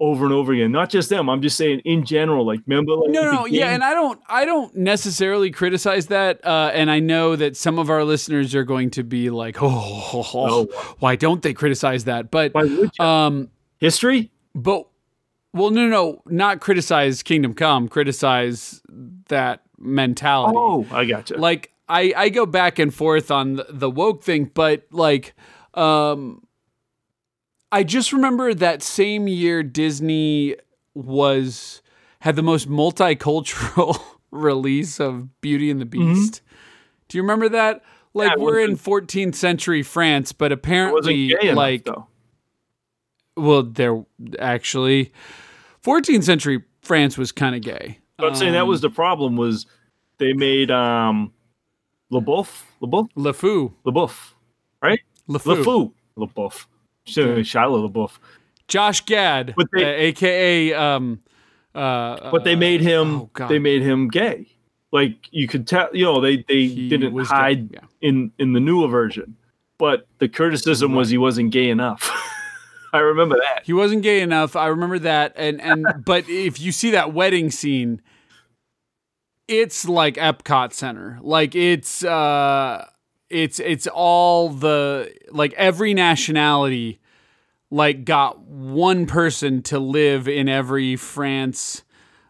over 0.00 0.24
and 0.24 0.34
over 0.34 0.52
again. 0.52 0.72
Not 0.72 0.90
just 0.90 1.08
them. 1.08 1.28
I'm 1.28 1.42
just 1.42 1.56
saying 1.56 1.80
in 1.80 2.04
general. 2.04 2.46
Like 2.46 2.60
remember, 2.66 2.92
like, 2.92 3.10
no, 3.10 3.30
no, 3.30 3.46
yeah. 3.46 3.70
And 3.70 3.82
I 3.82 3.92
don't, 3.94 4.20
I 4.28 4.44
don't 4.44 4.74
necessarily 4.76 5.50
criticize 5.50 6.06
that. 6.08 6.44
Uh, 6.44 6.70
and 6.72 6.90
I 6.90 7.00
know 7.00 7.36
that 7.36 7.56
some 7.56 7.78
of 7.78 7.90
our 7.90 8.04
listeners 8.04 8.54
are 8.54 8.64
going 8.64 8.90
to 8.90 9.02
be 9.02 9.30
like, 9.30 9.62
oh, 9.62 10.10
oh, 10.12 10.30
oh 10.34 10.94
why 10.98 11.16
don't 11.16 11.42
they 11.42 11.54
criticize 11.54 12.04
that? 12.04 12.30
But 12.30 12.54
um, 13.00 13.50
history. 13.78 14.30
But 14.54 14.86
well, 15.52 15.70
no, 15.70 15.88
no, 15.88 16.22
not 16.26 16.60
criticize 16.60 17.22
Kingdom 17.22 17.54
Come. 17.54 17.88
Criticize 17.88 18.82
that 19.28 19.62
mentality. 19.78 20.56
Oh, 20.56 20.86
I 20.90 21.04
gotcha. 21.04 21.36
Like 21.36 21.72
I, 21.88 22.14
I 22.16 22.28
go 22.30 22.46
back 22.46 22.78
and 22.78 22.92
forth 22.92 23.30
on 23.30 23.56
the, 23.56 23.66
the 23.68 23.90
woke 23.90 24.22
thing, 24.22 24.50
but 24.52 24.86
like, 24.90 25.34
um, 25.74 26.46
I 27.70 27.82
just 27.82 28.12
remember 28.12 28.54
that 28.54 28.82
same 28.82 29.28
year 29.28 29.62
Disney 29.62 30.56
was 30.94 31.82
had 32.20 32.36
the 32.36 32.42
most 32.42 32.68
multicultural 32.68 34.00
release 34.30 35.00
of 35.00 35.40
Beauty 35.40 35.70
and 35.70 35.80
the 35.80 35.84
mm-hmm. 35.84 36.14
Beast. 36.14 36.34
Mm-hmm. 36.34 36.54
Do 37.08 37.18
you 37.18 37.22
remember 37.22 37.48
that? 37.50 37.82
Like 38.14 38.30
yeah, 38.30 38.42
we're 38.42 38.60
in 38.60 38.76
14th 38.76 39.34
century 39.34 39.82
France, 39.82 40.32
but 40.32 40.52
apparently 40.52 41.34
like 41.52 41.86
enough, 41.86 42.06
well, 43.36 43.64
there 43.64 44.04
actually 44.38 45.12
14th 45.82 46.22
century 46.22 46.62
France 46.80 47.18
was 47.18 47.32
kind 47.32 47.56
of 47.56 47.62
gay. 47.62 47.98
But 48.16 48.28
um, 48.28 48.34
saying 48.36 48.52
that 48.52 48.68
was 48.68 48.84
um, 48.84 48.90
the 48.90 48.94
problem 48.94 49.36
was 49.36 49.66
they 50.18 50.32
made 50.32 50.70
um 50.70 51.32
LeBouf, 52.12 52.62
LeBouf, 52.82 53.08
LeFou, 53.16 53.72
LeBouf, 53.84 54.32
right? 54.82 55.00
LeFou, 55.28 55.92
LeBouf. 56.16 56.66
Shia 57.06 57.44
LaBeouf. 57.44 58.18
Josh 58.68 59.04
Gad, 59.04 59.54
but 59.56 59.66
they, 59.72 59.84
uh, 59.84 60.08
aka 60.08 60.72
um, 60.72 61.20
uh, 61.74 62.30
but 62.30 62.44
they 62.44 62.56
made 62.56 62.80
him 62.80 63.28
oh 63.38 63.48
they 63.48 63.58
made 63.58 63.82
him 63.82 64.08
gay. 64.08 64.46
Like 64.90 65.28
you 65.30 65.48
could 65.48 65.66
tell, 65.66 65.88
you 65.92 66.04
know, 66.04 66.20
they 66.20 66.44
they 66.48 66.66
he 66.66 66.88
didn't 66.88 67.18
hide 67.26 67.72
yeah. 67.72 67.80
in 68.00 68.32
in 68.38 68.52
the 68.52 68.60
newer 68.60 68.88
version, 68.88 69.36
but 69.76 70.06
the 70.18 70.28
criticism 70.28 70.92
right. 70.92 70.98
was 70.98 71.10
he 71.10 71.18
wasn't 71.18 71.50
gay 71.50 71.68
enough. 71.68 72.10
I 72.92 72.98
remember 72.98 73.36
that 73.36 73.64
he 73.64 73.72
wasn't 73.72 74.02
gay 74.02 74.20
enough. 74.20 74.56
I 74.56 74.68
remember 74.68 75.00
that, 75.00 75.32
and 75.36 75.60
and 75.60 75.86
but 76.04 76.28
if 76.28 76.60
you 76.60 76.72
see 76.72 76.92
that 76.92 77.12
wedding 77.12 77.50
scene, 77.50 78.00
it's 79.48 79.88
like 79.88 80.14
Epcot 80.14 80.72
Center. 80.72 81.18
Like 81.22 81.54
it's 81.54 82.04
uh 82.04 82.86
it's 83.30 83.58
it's 83.58 83.86
all 83.86 84.48
the 84.48 85.12
like 85.30 85.52
every 85.54 85.94
nationality 85.94 87.00
like 87.70 88.04
got 88.04 88.40
one 88.40 89.06
person 89.06 89.62
to 89.62 89.78
live 89.78 90.28
in 90.28 90.48
every 90.48 90.94
France 90.94 91.82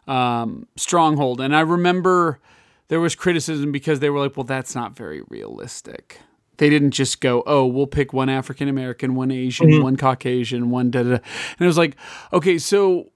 um, 0.07 0.67
stronghold. 0.75 1.39
And 1.39 1.55
I 1.55 1.61
remember 1.61 2.39
there 2.87 2.99
was 2.99 3.13
criticism 3.15 3.71
because 3.71 3.99
they 3.99 4.09
were 4.09 4.19
like, 4.19 4.35
well, 4.35 4.43
that's 4.43 4.73
not 4.73 4.95
very 4.95 5.21
realistic. 5.29 6.19
They 6.57 6.69
didn't 6.69 6.91
just 6.91 7.21
go, 7.21 7.43
oh, 7.45 7.65
we'll 7.65 7.87
pick 7.87 8.13
one 8.13 8.29
African 8.29 8.67
American, 8.67 9.13
one 9.13 9.29
Asian, 9.29 9.67
mm-hmm. 9.67 9.83
one 9.83 9.97
Caucasian, 9.97 10.71
one 10.71 10.89
da 10.89 11.03
da. 11.03 11.09
And 11.11 11.21
it 11.59 11.65
was 11.65 11.77
like, 11.77 11.95
okay, 12.31 12.57
so 12.57 13.11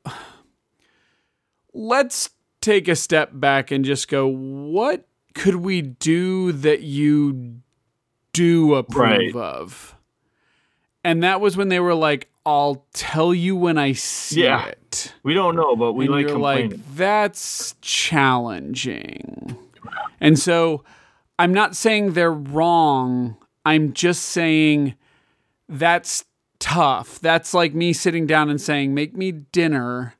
let's 1.74 2.30
take 2.62 2.88
a 2.88 2.96
step 2.96 3.32
back 3.34 3.72
and 3.72 3.86
just 3.86 4.08
go, 4.08 4.28
what 4.28 5.08
could 5.34 5.56
we 5.56 5.82
do 5.82 6.52
that 6.52 6.82
you 6.82 7.62
do 8.34 8.76
approve 8.76 9.36
right. 9.36 9.36
of. 9.36 9.96
And 11.04 11.24
that 11.24 11.42
was 11.42 11.58
when 11.58 11.70
they 11.70 11.80
were 11.80 11.96
like, 11.96 12.30
I'll 12.46 12.86
tell 12.94 13.34
you 13.34 13.56
when 13.56 13.78
I 13.78 13.94
see 13.94 14.44
yeah. 14.44 14.68
it. 14.68 15.14
We 15.24 15.34
don't 15.34 15.56
know, 15.56 15.76
but 15.76 15.94
we 15.94 16.06
and 16.06 16.14
like 16.14 16.28
complaining. 16.28 16.72
Like, 16.72 16.96
That's 16.96 17.76
challenging. 17.82 19.58
And 20.20 20.38
so 20.38 20.84
I'm 21.38 21.54
not 21.54 21.76
saying 21.76 22.14
they're 22.14 22.32
wrong. 22.32 23.38
I'm 23.66 23.94
just 23.94 24.24
saying 24.24 24.96
that's 25.68 26.26
tough. 26.60 27.20
That's 27.20 27.54
like 27.54 27.74
me 27.74 27.94
sitting 27.94 28.26
down 28.26 28.50
and 28.50 28.60
saying, 28.60 28.94
make 28.94 29.16
me 29.16 29.32
dinner, 29.32 30.16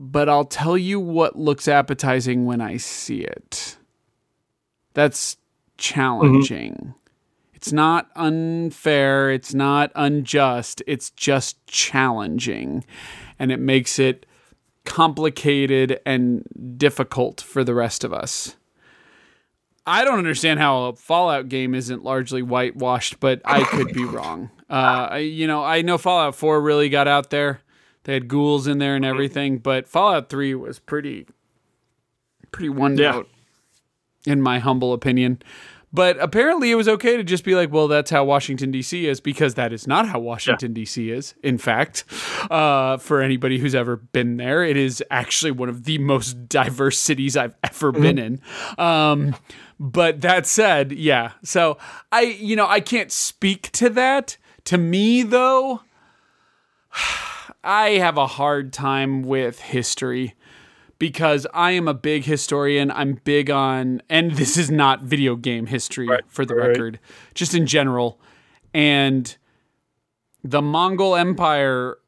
but 0.00 0.28
I'll 0.28 0.44
tell 0.44 0.78
you 0.78 1.00
what 1.00 1.36
looks 1.36 1.66
appetizing 1.66 2.46
when 2.46 2.60
I 2.60 2.76
see 2.76 3.22
it. 3.22 3.76
That's 4.94 5.36
challenging. 5.76 6.72
Mm-hmm. 6.72 6.90
It's 7.52 7.72
not 7.72 8.08
unfair, 8.14 9.32
it's 9.32 9.52
not 9.52 9.90
unjust, 9.96 10.80
it's 10.86 11.10
just 11.10 11.66
challenging. 11.66 12.84
And 13.40 13.50
it 13.50 13.58
makes 13.58 13.98
it 13.98 14.24
complicated 14.84 15.98
and 16.06 16.44
difficult 16.76 17.40
for 17.40 17.64
the 17.64 17.74
rest 17.74 18.04
of 18.04 18.12
us. 18.12 18.54
I 19.84 20.04
don't 20.04 20.18
understand 20.18 20.60
how 20.60 20.84
a 20.84 20.92
Fallout 20.94 21.48
game 21.48 21.74
isn't 21.74 22.04
largely 22.04 22.42
whitewashed, 22.42 23.18
but 23.18 23.42
I 23.44 23.64
could 23.64 23.92
be 23.92 24.04
wrong. 24.04 24.50
Uh, 24.70 25.16
you 25.20 25.46
know, 25.46 25.64
I 25.64 25.82
know 25.82 25.98
Fallout 25.98 26.36
4 26.36 26.60
really 26.60 26.88
got 26.88 27.08
out 27.08 27.30
there. 27.30 27.62
They 28.08 28.14
had 28.14 28.26
ghouls 28.26 28.66
in 28.66 28.78
there 28.78 28.96
and 28.96 29.04
everything, 29.04 29.58
but 29.58 29.86
Fallout 29.86 30.30
3 30.30 30.54
was 30.54 30.78
pretty, 30.78 31.26
pretty 32.50 32.70
one 32.70 32.94
note. 32.94 33.28
Yeah 33.28 33.34
in 34.26 34.42
my 34.42 34.58
humble 34.58 34.92
opinion. 34.92 35.42
But 35.90 36.20
apparently, 36.20 36.70
it 36.70 36.74
was 36.74 36.86
okay 36.86 37.16
to 37.16 37.24
just 37.24 37.44
be 37.44 37.54
like, 37.54 37.72
well, 37.72 37.88
that's 37.88 38.10
how 38.10 38.22
Washington, 38.22 38.70
D.C. 38.70 39.06
is, 39.06 39.22
because 39.22 39.54
that 39.54 39.72
is 39.72 39.86
not 39.86 40.06
how 40.06 40.18
Washington, 40.18 40.72
yeah. 40.72 40.82
D.C. 40.82 41.10
is. 41.10 41.34
In 41.42 41.56
fact, 41.56 42.04
uh, 42.50 42.98
for 42.98 43.22
anybody 43.22 43.58
who's 43.58 43.74
ever 43.74 43.96
been 43.96 44.36
there, 44.36 44.62
it 44.62 44.76
is 44.76 45.02
actually 45.10 45.50
one 45.50 45.70
of 45.70 45.84
the 45.84 45.96
most 45.96 46.46
diverse 46.46 46.98
cities 46.98 47.38
I've 47.38 47.54
ever 47.64 47.90
mm-hmm. 47.90 48.02
been 48.02 48.18
in. 48.18 48.40
Um, 48.76 49.34
but 49.80 50.20
that 50.20 50.44
said, 50.44 50.92
yeah. 50.92 51.32
So 51.42 51.78
I, 52.12 52.20
you 52.22 52.54
know, 52.54 52.66
I 52.66 52.80
can't 52.80 53.10
speak 53.10 53.72
to 53.72 53.88
that. 53.90 54.36
To 54.64 54.76
me, 54.76 55.22
though, 55.22 55.80
I 57.68 57.98
have 57.98 58.16
a 58.16 58.26
hard 58.26 58.72
time 58.72 59.20
with 59.20 59.60
history 59.60 60.34
because 60.98 61.46
I 61.52 61.72
am 61.72 61.86
a 61.86 61.92
big 61.92 62.24
historian. 62.24 62.90
I'm 62.90 63.20
big 63.24 63.50
on, 63.50 64.00
and 64.08 64.30
this 64.32 64.56
is 64.56 64.70
not 64.70 65.02
video 65.02 65.36
game 65.36 65.66
history 65.66 66.08
right, 66.08 66.24
for 66.28 66.46
the 66.46 66.54
right. 66.54 66.68
record, 66.68 66.98
just 67.34 67.52
in 67.52 67.66
general. 67.66 68.22
And 68.72 69.36
the 70.42 70.62
Mongol 70.62 71.14
Empire 71.14 71.98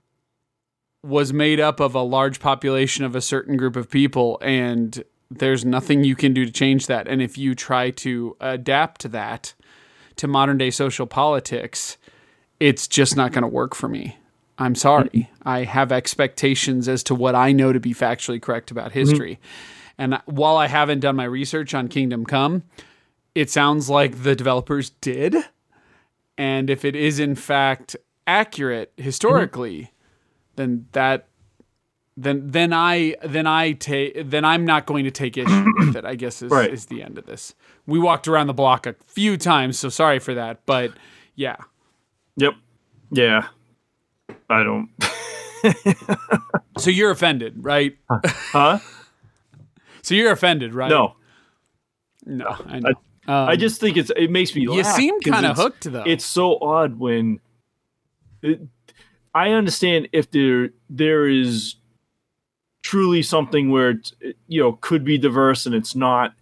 was 1.02 1.34
made 1.34 1.60
up 1.60 1.78
of 1.78 1.94
a 1.94 2.00
large 2.00 2.40
population 2.40 3.04
of 3.04 3.14
a 3.14 3.20
certain 3.20 3.58
group 3.58 3.76
of 3.76 3.90
people, 3.90 4.38
and 4.40 5.04
there's 5.30 5.62
nothing 5.62 6.04
you 6.04 6.16
can 6.16 6.32
do 6.32 6.46
to 6.46 6.50
change 6.50 6.86
that. 6.86 7.06
And 7.06 7.20
if 7.20 7.36
you 7.36 7.54
try 7.54 7.90
to 7.90 8.34
adapt 8.40 9.12
that 9.12 9.52
to 10.16 10.26
modern 10.26 10.56
day 10.56 10.70
social 10.70 11.06
politics, 11.06 11.98
it's 12.60 12.88
just 12.88 13.14
not 13.14 13.32
going 13.32 13.42
to 13.42 13.48
work 13.48 13.74
for 13.74 13.90
me. 13.90 14.16
I'm 14.60 14.74
sorry. 14.74 15.08
Mm-hmm. 15.08 15.48
I 15.48 15.64
have 15.64 15.90
expectations 15.90 16.86
as 16.86 17.02
to 17.04 17.14
what 17.14 17.34
I 17.34 17.52
know 17.52 17.72
to 17.72 17.80
be 17.80 17.94
factually 17.94 18.40
correct 18.40 18.70
about 18.70 18.90
mm-hmm. 18.90 18.98
history. 18.98 19.34
Mm-hmm. 19.34 20.02
And 20.02 20.22
while 20.26 20.56
I 20.56 20.66
haven't 20.66 21.00
done 21.00 21.16
my 21.16 21.24
research 21.24 21.74
on 21.74 21.88
Kingdom 21.88 22.24
Come, 22.24 22.62
it 23.34 23.50
sounds 23.50 23.90
like 23.90 24.22
the 24.22 24.36
developers 24.36 24.90
did. 24.90 25.36
And 26.38 26.70
if 26.70 26.84
it 26.84 26.94
is 26.94 27.18
in 27.18 27.34
fact 27.34 27.96
accurate 28.26 28.92
historically, 28.96 29.78
mm-hmm. 29.78 29.94
then 30.56 30.86
that 30.92 31.26
then 32.16 32.50
then 32.50 32.72
I 32.72 33.16
then 33.24 33.46
I 33.46 33.72
take 33.72 34.30
then 34.30 34.44
I'm 34.44 34.64
not 34.64 34.86
going 34.86 35.04
to 35.04 35.10
take 35.10 35.36
issue 35.36 35.64
with 35.78 35.96
it. 35.96 36.04
I 36.04 36.14
guess 36.16 36.42
is 36.42 36.50
Right. 36.50 36.70
is 36.70 36.86
the 36.86 37.02
end 37.02 37.18
of 37.18 37.26
this. 37.26 37.54
We 37.86 37.98
walked 37.98 38.28
around 38.28 38.46
the 38.46 38.54
block 38.54 38.86
a 38.86 38.94
few 39.06 39.36
times, 39.36 39.78
so 39.78 39.88
sorry 39.88 40.18
for 40.18 40.34
that. 40.34 40.64
But 40.66 40.92
yeah, 41.34 41.56
Yep. 42.36 42.54
Yeah. 43.10 43.48
I 44.48 44.62
don't. 44.62 44.88
so 46.78 46.90
you're 46.90 47.10
offended, 47.10 47.54
right? 47.56 47.96
Huh? 48.52 48.78
So 50.02 50.14
you're 50.14 50.32
offended, 50.32 50.74
right? 50.74 50.90
No. 50.90 51.14
no, 52.24 52.56
I 52.66 52.80
know. 52.80 52.94
I 53.28 53.52
um, 53.52 53.58
just 53.58 53.80
think 53.80 53.96
it's 53.96 54.10
it 54.16 54.30
makes 54.30 54.54
me 54.56 54.62
you 54.62 54.82
seem 54.82 55.20
kind 55.20 55.46
of 55.46 55.56
hooked 55.56 55.84
though. 55.84 56.02
It's 56.04 56.24
so 56.24 56.58
odd 56.60 56.98
when 56.98 57.38
it, 58.42 58.60
I 59.34 59.50
understand 59.50 60.08
if 60.12 60.30
there 60.30 60.70
there 60.88 61.28
is 61.28 61.76
truly 62.82 63.22
something 63.22 63.70
where 63.70 63.90
it's 63.90 64.12
you 64.48 64.60
know 64.60 64.72
could 64.80 65.04
be 65.04 65.18
diverse 65.18 65.66
and 65.66 65.74
it's 65.74 65.94
not 65.94 66.34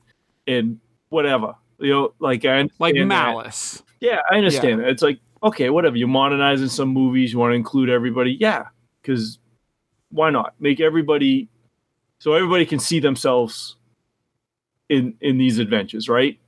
and 0.47 0.79
whatever 1.09 1.55
you 1.79 1.93
know 1.93 2.15
like 2.21 2.45
I 2.45 2.69
like 2.79 2.95
that. 2.95 3.05
malice. 3.05 3.83
Yeah, 4.01 4.21
I 4.31 4.37
understand 4.37 4.81
that. 4.81 4.89
It's 4.89 5.03
like 5.03 5.19
okay, 5.43 5.71
whatever. 5.71 5.97
You're 5.97 6.09
modernizing 6.09 6.69
some 6.69 6.89
movies. 6.89 7.33
You 7.33 7.39
want 7.39 7.53
to 7.53 7.57
include 7.57 7.89
everybody. 7.91 8.37
Yeah, 8.41 8.67
because 9.03 9.39
why 10.11 10.31
not 10.31 10.55
make 10.59 10.81
everybody 10.81 11.49
so 12.19 12.33
everybody 12.35 12.65
can 12.67 12.79
see 12.79 13.01
themselves 13.01 13.77
in 14.89 15.15
in 15.21 15.39
these 15.39 15.59
adventures, 15.59 16.09
right? 16.09 16.39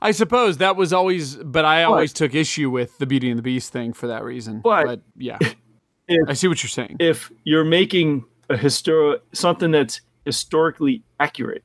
I 0.00 0.12
suppose 0.12 0.58
that 0.58 0.76
was 0.76 0.92
always, 0.92 1.34
but 1.36 1.64
I 1.64 1.82
always 1.82 2.12
took 2.12 2.32
issue 2.34 2.70
with 2.70 2.96
the 2.98 3.06
Beauty 3.06 3.30
and 3.30 3.38
the 3.38 3.42
Beast 3.42 3.72
thing 3.72 3.92
for 3.92 4.06
that 4.06 4.22
reason. 4.22 4.60
But- 4.62 5.02
yeah, 5.16 5.38
If- 6.08 6.28
I 6.28 6.34
see 6.34 6.46
what 6.48 6.62
you're 6.62 6.70
saying. 6.70 6.96
if 7.00 7.30
you're 7.44 7.64
making 7.64 8.24
a 8.48 8.54
histor 8.54 9.18
something 9.32 9.70
that's 9.72 10.00
historically 10.24 11.02
accurate 11.20 11.64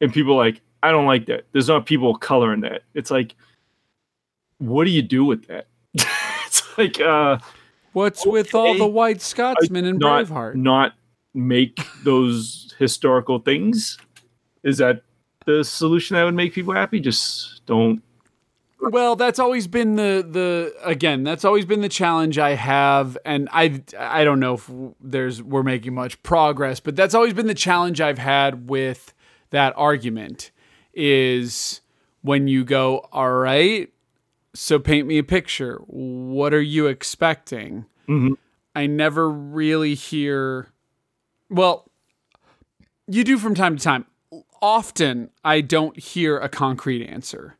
and 0.00 0.12
people 0.12 0.34
are 0.34 0.44
like 0.44 0.60
i 0.82 0.90
don't 0.90 1.06
like 1.06 1.24
that 1.26 1.44
there's 1.52 1.68
not 1.68 1.86
people 1.86 2.10
of 2.10 2.20
color 2.20 2.52
in 2.52 2.60
that 2.60 2.82
it's 2.94 3.10
like 3.10 3.34
what 4.58 4.84
do 4.84 4.90
you 4.90 5.02
do 5.02 5.24
with 5.24 5.46
that 5.46 5.66
it's 5.94 6.78
like 6.78 7.00
uh 7.00 7.38
What's 7.92 8.26
with 8.26 8.54
all 8.56 8.76
the 8.76 8.86
white 8.86 9.22
Scotsmen 9.22 9.84
in 9.84 9.98
not 9.98 10.26
Braveheart? 10.26 10.56
not 10.56 10.94
make 11.32 11.78
those 12.02 12.74
historical 12.78 13.38
things 13.38 13.98
is 14.64 14.78
that 14.78 15.02
the 15.46 15.62
solution 15.62 16.16
that 16.16 16.24
would 16.24 16.34
make 16.34 16.52
people 16.54 16.74
happy 16.74 16.98
just 17.00 17.64
don't 17.66 18.02
Well, 18.80 19.14
that's 19.16 19.38
always 19.38 19.66
been 19.66 19.94
the 19.96 20.26
the 20.28 20.74
again. 20.84 21.22
That's 21.22 21.44
always 21.44 21.64
been 21.64 21.80
the 21.80 21.88
challenge 21.88 22.38
I 22.38 22.54
have, 22.54 23.16
and 23.24 23.48
I 23.52 23.82
I 23.98 24.24
don't 24.24 24.40
know 24.40 24.54
if 24.54 24.70
there's 25.00 25.42
we're 25.42 25.62
making 25.62 25.94
much 25.94 26.22
progress, 26.22 26.80
but 26.80 26.96
that's 26.96 27.14
always 27.14 27.32
been 27.32 27.46
the 27.46 27.54
challenge 27.54 28.00
I've 28.00 28.18
had 28.18 28.68
with 28.68 29.14
that 29.50 29.72
argument 29.76 30.50
is 30.92 31.80
when 32.22 32.46
you 32.48 32.64
go, 32.64 33.06
all 33.12 33.32
right, 33.32 33.90
so 34.54 34.78
paint 34.78 35.06
me 35.06 35.18
a 35.18 35.24
picture. 35.24 35.76
What 35.86 36.54
are 36.54 36.62
you 36.62 36.86
expecting? 36.86 37.86
Mhm. 38.08 38.36
I 38.74 38.86
never 38.86 39.30
really 39.30 39.94
hear. 39.94 40.68
Well, 41.50 41.90
you 43.06 43.24
do 43.24 43.38
from 43.38 43.54
time 43.54 43.76
to 43.76 43.82
time. 43.82 44.06
Often, 44.62 45.30
I 45.44 45.60
don't 45.60 45.98
hear 45.98 46.38
a 46.38 46.48
concrete 46.48 47.06
answer. 47.06 47.56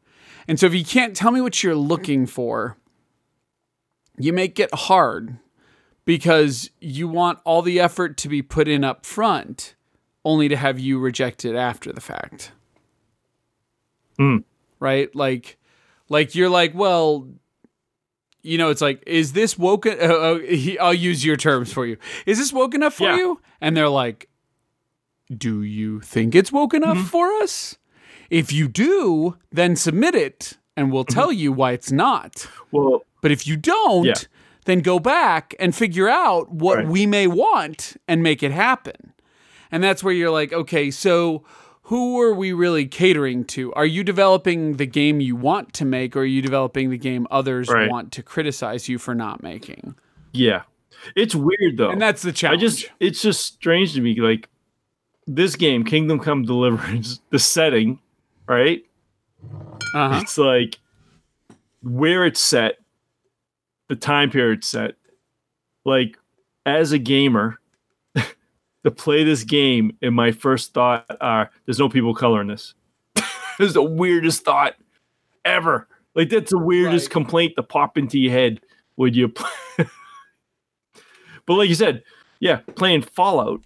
And 0.49 0.59
so 0.59 0.67
if 0.67 0.75
you 0.75 0.85
can't 0.85 1.15
tell 1.15 1.31
me 1.31 1.41
what 1.41 1.63
you're 1.63 1.75
looking 1.75 2.27
for, 2.27 2.77
you 4.19 4.33
make 4.33 4.59
it 4.59 4.73
hard 4.75 5.39
because 6.05 6.71
you 6.81 7.09
want 7.09 7.41
all 7.45 7.63
the 7.63 7.81
effort 7.81 8.17
to 8.19 8.29
be 8.29 8.43
put 8.43 8.69
in 8.69 8.85
up 8.85 9.05
front 9.07 9.75
only 10.25 10.49
to 10.49 10.57
have 10.57 10.79
you 10.79 10.99
rejected 10.99 11.57
after 11.57 11.93
the 11.93 12.01
fact. 12.01 12.53
Hmm. 14.19 14.39
Right? 14.81 15.15
Like 15.15 15.59
like 16.09 16.35
you're 16.35 16.49
like, 16.51 16.75
well, 16.75 17.29
you 18.43 18.59
know, 18.59 18.71
it's 18.71 18.81
like, 18.83 19.03
is 19.07 19.33
this 19.33 19.59
woke? 19.59 19.87
Uh, 19.87 19.91
uh, 19.91 20.39
he- 20.41 20.79
I'll 20.79 20.93
use 20.95 21.25
your 21.25 21.37
terms 21.37 21.73
for 21.73 21.87
you. 21.87 21.97
Is 22.27 22.39
this 22.39 22.53
woke 22.53 22.75
enough 22.75 22.95
for 22.95 23.05
Yeah. 23.05 23.17
you? 23.17 23.41
And 23.61 23.77
they're 23.77 23.89
like, 23.89 24.29
do 25.35 25.63
you 25.63 26.01
think 26.01 26.35
it's 26.35 26.53
woke 26.53 26.75
enough 26.75 26.99
Mm-hmm. 26.99 27.07
for 27.07 27.33
us? 27.43 27.77
If 28.31 28.53
you 28.53 28.69
do, 28.69 29.37
then 29.51 29.77
submit 29.77 30.15
it 30.15 30.59
and 30.77 30.93
we'll 30.93 31.05
tell 31.05 31.33
you 31.33 31.53
why 31.53 31.73
it's 31.73 31.93
not. 31.93 32.47
well 32.71 33.03
But 33.23 33.31
if 33.31 33.47
you 33.47 33.57
don't, 33.57 34.05
Yeah. 34.05 34.15
then 34.67 34.81
go 34.81 34.99
back 34.99 35.55
and 35.59 35.75
figure 35.75 36.09
out 36.09 36.51
what 36.53 36.79
Right. 36.79 36.87
we 36.89 37.07
may 37.07 37.27
want 37.27 37.97
and 38.07 38.23
make 38.23 38.43
it 38.43 38.51
happen. 38.53 39.13
And 39.73 39.83
that's 39.83 40.05
where 40.05 40.13
you're 40.13 40.31
like, 40.31 40.53
okay, 40.53 40.91
so 40.91 41.43
who 41.89 42.21
are 42.21 42.33
we 42.35 42.53
really 42.53 42.87
catering 42.87 43.45
to? 43.45 43.73
Are 43.75 43.85
you 43.87 44.03
developing 44.05 44.77
the 44.79 44.87
game 44.87 45.21
you 45.21 45.37
want 45.37 45.73
to 45.75 45.85
make, 45.85 46.17
or 46.17 46.21
are 46.21 46.25
you 46.25 46.41
developing 46.41 46.89
the 46.91 46.99
game 46.99 47.27
others 47.31 47.69
Right. 47.69 47.91
want 47.91 48.11
to 48.13 48.23
criticize 48.23 48.89
you 48.89 48.99
for 48.99 49.15
not 49.15 49.43
making? 49.43 49.95
yeah 50.33 50.63
it's 51.15 51.35
weird 51.35 51.77
though 51.77 51.91
And 51.91 52.01
that's 52.03 52.23
the 52.23 52.33
challenge. 52.33 52.61
I 52.61 52.67
just 52.67 52.87
it's 52.99 53.23
just 53.23 53.45
strange 53.45 53.95
to 53.95 54.01
me 54.01 54.19
like 54.21 54.49
this 55.27 55.55
game 55.55 55.85
Kingdom 55.85 56.19
Come 56.19 56.45
Deliverance 56.45 57.21
the 57.31 57.39
setting 57.39 58.01
right 58.49 58.83
uh-huh. 59.95 60.21
it's 60.23 60.37
like 60.39 60.79
where 61.83 62.25
it's 62.25 62.41
set 62.41 62.79
the 63.89 63.95
time 63.97 64.31
period 64.31 64.65
set 64.65 64.95
like 65.85 66.19
as 66.67 66.91
a 66.93 66.99
gamer 66.99 67.61
to 68.85 68.91
play 68.91 69.25
this 69.25 69.45
game 69.45 69.97
and 70.03 70.15
my 70.15 70.31
first 70.31 70.73
thought 70.75 71.05
are 71.21 71.51
there's 71.67 71.79
no 71.79 71.89
people 71.89 72.11
of 72.11 72.17
color 72.17 72.41
in 72.41 72.47
this 72.49 72.75
this 73.15 73.69
is 73.69 73.75
the 73.75 73.83
weirdest 73.83 74.45
thought 74.45 74.75
ever 75.45 75.89
like 76.15 76.29
that's 76.31 76.51
the 76.51 76.59
weirdest 76.59 77.07
Right. 77.07 77.13
complaint 77.13 77.53
to 77.57 77.63
pop 77.63 77.97
into 77.99 78.19
your 78.19 78.33
head 78.33 78.61
when 78.97 79.15
you 79.15 79.29
play 79.29 79.49
but 81.47 81.55
like 81.55 81.69
you 81.69 81.75
said 81.75 82.03
yeah 82.41 82.57
playing 82.77 83.03
fallout 83.03 83.61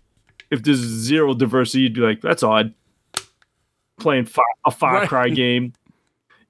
if 0.50 0.62
there's 0.62 0.78
zero 0.78 1.34
diversity 1.34 1.82
you'd 1.82 1.94
be 1.94 2.00
like 2.00 2.20
that's 2.20 2.42
odd 2.42 2.72
playing 4.00 4.24
Fa- 4.26 4.40
a 4.64 4.70
far 4.70 4.94
Right. 5.00 5.08
cry 5.08 5.28
game 5.28 5.72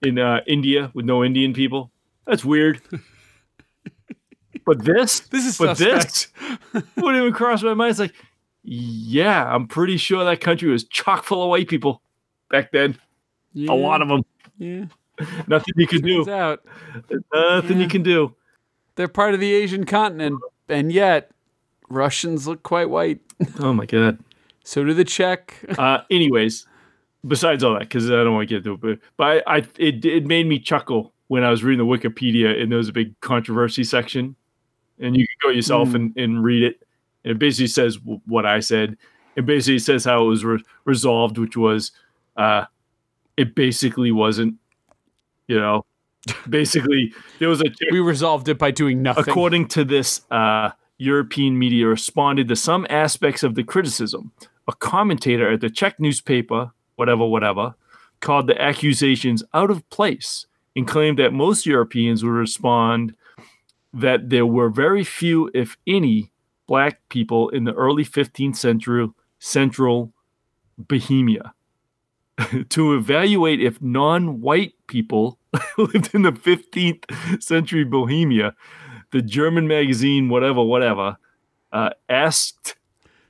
in 0.03 0.19
uh, 0.19 0.41
india 0.47 0.91
with 0.95 1.05
no 1.07 1.25
indian 1.25 1.53
people 1.55 1.91
that's 2.27 2.45
weird 2.45 2.81
but 4.67 4.85
this 4.85 5.21
This 5.21 5.47
is 5.47 5.59
but 5.59 5.77
suspect. 5.79 6.29
this 6.73 6.83
wouldn't 6.97 7.17
even 7.23 7.33
cross 7.33 7.63
my 7.63 7.75
mind 7.75 7.91
it's 7.91 7.99
like 8.01 8.15
yeah 8.71 9.53
i'm 9.55 9.67
pretty 9.67 9.97
sure 9.97 10.25
that 10.25 10.41
country 10.41 10.69
was 10.69 10.85
chock 10.85 11.25
full 11.25 11.43
of 11.43 11.49
white 11.49 11.69
people 11.69 12.03
back 12.51 12.71
then 12.73 12.97
Yeah, 13.55 13.73
a 13.73 13.75
lot 13.75 14.03
of 14.03 14.09
them 14.09 14.23
yeah. 14.59 14.85
nothing 15.47 15.75
you 15.77 15.87
can 15.87 16.03
do 16.03 16.29
out 16.31 16.65
nothing 17.33 17.77
Yeah. 17.79 17.83
you 17.85 17.89
can 17.89 18.03
do 18.03 18.35
they're 18.97 19.07
part 19.09 19.33
of 19.33 19.39
the 19.39 19.53
Asian 19.55 19.85
continent, 19.87 20.41
and 20.69 20.91
yet 20.91 21.31
Russians 21.89 22.49
look 22.49 22.65
quite 22.65 22.91
white. 22.91 23.21
oh 23.61 23.73
my 23.73 23.87
god 23.87 24.19
So 24.65 24.83
do 24.85 24.93
the 24.93 25.05
Czech. 25.05 25.55
uh, 25.79 25.99
anyways, 26.11 26.67
besides 27.25 27.63
all 27.63 27.75
that, 27.75 27.81
because 27.83 28.11
I 28.11 28.25
don't 28.25 28.35
want 28.35 28.49
to 28.49 28.55
get 28.61 28.67
into 28.67 28.73
it, 28.75 28.81
but, 28.81 28.99
but 29.17 29.45
I, 29.47 29.59
I 29.59 29.67
it 29.79 30.05
it 30.05 30.27
made 30.27 30.47
me 30.49 30.59
chuckle 30.59 31.13
when 31.29 31.45
I 31.45 31.51
was 31.51 31.63
reading 31.63 31.87
the 31.87 31.91
Wikipedia 31.99 32.61
and 32.61 32.73
there 32.73 32.77
was 32.79 32.89
a 32.89 32.93
big 32.93 33.19
controversy 33.21 33.85
section, 33.85 34.35
and 34.99 35.17
you 35.17 35.27
can 35.29 35.37
go 35.49 35.55
yourself 35.55 35.91
Mm. 35.91 35.95
and, 35.95 36.17
and 36.17 36.43
read 36.45 36.65
it. 36.65 36.83
And 37.25 37.33
it 37.33 37.39
basically 37.39 37.69
says 37.69 37.99
what 38.27 38.47
I 38.47 38.61
said. 38.61 38.97
It 39.37 39.47
basically 39.47 39.79
says 39.79 40.05
how 40.05 40.25
it 40.25 40.29
was 40.29 40.45
re- 40.45 40.63
resolved, 40.85 41.39
which 41.39 41.57
was, 41.57 41.93
uh, 42.37 42.65
it 43.37 43.55
basically 43.55 44.11
wasn't, 44.13 44.57
you 45.47 45.59
know, 45.59 45.85
basically 46.49 47.13
there 47.39 47.49
was 47.49 47.61
a 47.61 47.67
We 47.93 48.01
resolved 48.01 48.49
it 48.49 48.59
by 48.59 48.71
doing 48.71 49.03
nothing. 49.03 49.25
According 49.29 49.69
to 49.69 49.85
this, 49.85 50.23
uh, 50.31 50.71
European 50.99 51.59
media 51.59 51.87
responded 51.87 52.49
to 52.49 52.57
some 52.57 52.87
aspects 52.91 53.43
of 53.43 53.55
the 53.55 53.63
criticism. 53.63 54.33
A 54.67 54.73
commentator 54.73 55.51
at 55.53 55.61
the 55.61 55.71
Czech 55.71 55.99
newspaper, 56.01 56.73
whatever, 56.97 57.25
whatever, 57.25 57.75
called 58.21 58.49
the 58.49 58.61
accusations 58.61 59.45
out 59.55 59.71
of 59.71 59.89
place 59.91 60.47
and 60.75 60.87
claimed 60.87 61.19
that 61.19 61.33
most 61.33 61.67
Europeans 61.67 62.25
would 62.25 62.31
respond 62.31 63.15
that 63.95 64.29
there 64.29 64.45
were 64.47 64.69
very 64.69 65.05
few, 65.05 65.51
if 65.55 65.77
any, 65.87 66.31
black 66.69 67.01
people 67.09 67.49
in 67.49 67.65
the 67.65 67.73
early 67.75 68.05
15th 68.05 68.55
century 68.55 69.09
central 69.41 70.13
Bohemia. 70.79 71.55
to 72.69 72.95
evaluate 72.95 73.61
if 73.61 73.83
non-white 73.83 74.73
people 74.87 75.41
lived 75.79 76.15
in 76.15 76.23
the 76.23 76.31
15th 76.31 77.43
century 77.43 77.83
Bohemia, 77.83 78.55
the 79.11 79.21
German 79.21 79.67
magazine, 79.67 80.29
whatever, 80.29 80.63
whatever, 80.63 81.17
uh, 81.73 81.91
asked. 82.09 82.77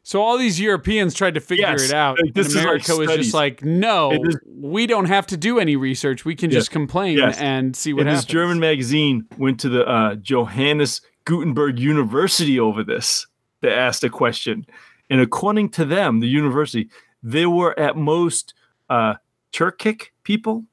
So 0.03 0.21
all 0.21 0.37
these 0.37 0.61
Europeans 0.61 1.15
tried 1.15 1.35
to 1.35 1.41
figure 1.41 1.67
Yes, 1.67 1.89
it 1.89 1.95
out, 1.95 2.19
like, 2.19 2.35
and 2.37 2.39
is 2.47 2.55
America 2.55 2.97
was 2.97 3.09
just 3.15 3.33
like, 3.33 3.65
"No, 3.65 4.11
is- 4.13 4.39
we 4.47 4.87
don't 4.87 5.07
have 5.07 5.27
to 5.29 5.39
do 5.39 5.59
any 5.59 5.77
research. 5.77 6.27
We 6.27 6.35
can 6.35 6.51
Yeah. 6.51 6.59
just 6.59 6.71
complain 6.71 7.17
Yes. 7.17 7.39
and 7.41 7.75
see 7.75 7.95
what 7.95 8.01
And 8.01 8.09
happens." 8.11 8.27
this 8.27 8.33
German 8.33 8.61
magazine 8.61 9.25
went 9.39 9.59
to 9.61 9.71
the 9.71 9.87
uh, 9.87 10.15
Johannes 10.17 11.01
Gutenberg 11.29 11.79
University 11.79 12.59
over 12.59 12.83
this. 12.83 13.27
that 13.61 13.73
asked 13.73 14.03
a 14.05 14.09
question, 14.09 14.65
and 15.11 15.21
according 15.21 15.69
to 15.71 15.85
them, 15.85 16.21
the 16.21 16.29
university, 16.29 16.89
there 17.23 17.51
were 17.51 17.79
at 17.79 17.97
most 17.97 18.55
uh, 18.89 19.15
Turkic 19.53 20.11
people, 20.23 20.65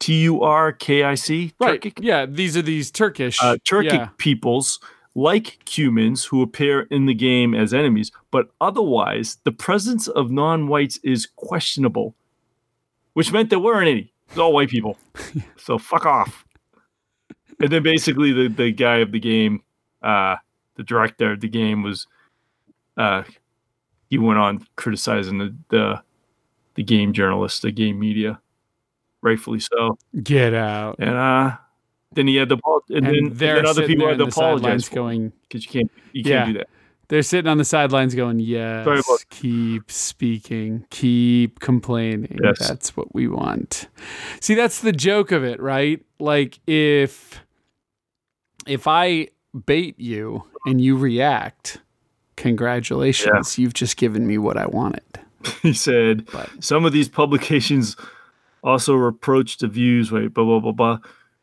T 0.00 0.22
U 0.24 0.42
R 0.42 0.72
K 0.72 1.04
I 1.04 1.14
C, 1.14 1.52
Right. 1.60 1.80
Turkic, 1.80 1.98
Yeah, 2.02 2.26
these 2.26 2.56
are 2.56 2.62
these 2.62 2.90
Turkish. 2.90 3.38
uh, 3.42 3.56
Turkic 3.68 3.92
Yeah. 3.92 4.08
peoples 4.18 4.80
like 5.14 5.58
Cumans 5.66 6.26
who 6.26 6.42
appear 6.42 6.82
in 6.90 7.06
the 7.06 7.14
game 7.14 7.54
as 7.54 7.72
enemies, 7.72 8.10
but 8.30 8.50
otherwise 8.60 9.38
the 9.44 9.52
presence 9.52 10.08
of 10.08 10.30
non-whites 10.30 10.98
is 11.04 11.28
questionable, 11.36 12.14
which 13.14 13.30
meant 13.32 13.50
there 13.50 13.58
weren't 13.60 13.88
any. 13.88 14.12
It's 14.28 14.38
all 14.38 14.52
white 14.52 14.68
people. 14.70 14.98
so 15.56 15.78
fuck 15.78 16.06
off. 16.06 16.44
And 17.60 17.70
then 17.70 17.82
basically 17.82 18.32
the, 18.32 18.48
the 18.48 18.72
guy 18.72 18.96
of 18.98 19.12
the 19.12 19.20
game, 19.20 19.62
uh, 20.02 20.36
the 20.76 20.82
director 20.82 21.32
of 21.32 21.40
the 21.40 21.48
game 21.48 21.82
was 21.82 22.06
uh 22.96 23.22
he 24.08 24.18
went 24.18 24.38
on 24.38 24.66
criticizing 24.76 25.38
the 25.38 25.54
the, 25.68 26.02
the 26.74 26.82
game 26.82 27.12
journalists, 27.12 27.60
the 27.60 27.70
game 27.70 27.98
media. 27.98 28.40
Rightfully 29.22 29.60
so. 29.60 29.98
Get 30.22 30.54
out. 30.54 30.96
And 30.98 31.10
uh 31.16 31.56
then 32.12 32.26
he 32.26 32.36
had 32.36 32.48
the 32.48 32.58
and, 32.88 33.06
And 33.06 33.06
then, 33.06 33.14
and 33.26 33.36
then 33.38 33.66
other 33.66 33.86
people 33.86 34.08
had 34.08 34.18
to 34.18 34.24
the 34.24 34.30
apologize 34.30 34.88
going, 34.88 35.32
because 35.42 35.64
you 35.64 35.70
can't 35.70 35.90
you 36.12 36.22
Yeah. 36.24 36.44
can't 36.44 36.52
do 36.54 36.58
that. 36.60 36.68
they're 37.08 37.22
sitting 37.22 37.48
on 37.48 37.58
the 37.58 37.64
sidelines 37.64 38.14
going, 38.14 38.38
yes, 38.40 39.24
keep 39.30 39.90
speaking, 39.90 40.86
keep 40.90 41.60
complaining. 41.60 42.38
Yes. 42.42 42.66
That's 42.66 42.96
what 42.96 43.14
we 43.14 43.28
want. 43.28 43.88
See, 44.40 44.54
that's 44.54 44.80
the 44.80 44.92
joke 44.92 45.32
of 45.32 45.44
it, 45.44 45.60
right? 45.60 46.04
Like 46.18 46.58
if 46.66 47.40
if 48.66 48.86
I 48.86 49.28
bait 49.66 49.98
you 49.98 50.44
and 50.66 50.80
you 50.80 50.96
react, 50.96 51.78
congratulations, 52.36 53.58
you've 53.58 53.74
just 53.74 53.96
given 53.96 54.26
me 54.26 54.38
what 54.38 54.56
I 54.56 54.66
wanted. 54.66 55.02
He 55.62 55.72
said 55.72 56.26
But 56.30 56.50
some 56.62 56.84
of 56.84 56.92
these 56.92 57.08
publications 57.08 57.96
also 58.62 58.94
reproach 58.94 59.56
the 59.56 59.68
views, 59.68 60.12
wait, 60.12 60.34
blah 60.34 60.44
blah 60.44 60.60
blah 60.60 60.72
blah, 60.72 60.98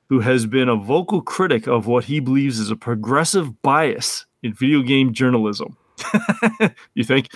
who 0.10 0.20
has 0.20 0.46
been 0.46 0.70
a 0.70 0.76
vocal 0.76 1.22
critic 1.22 1.68
of 1.68 1.88
what 1.88 2.06
he 2.06 2.20
believes 2.20 2.60
is 2.60 2.70
a 2.70 2.76
progressive 2.76 3.62
bias 3.62 4.26
in 4.44 4.54
video 4.54 4.82
game 4.82 5.14
journalism. 5.14 5.78
you 6.94 7.04
think? 7.04 7.30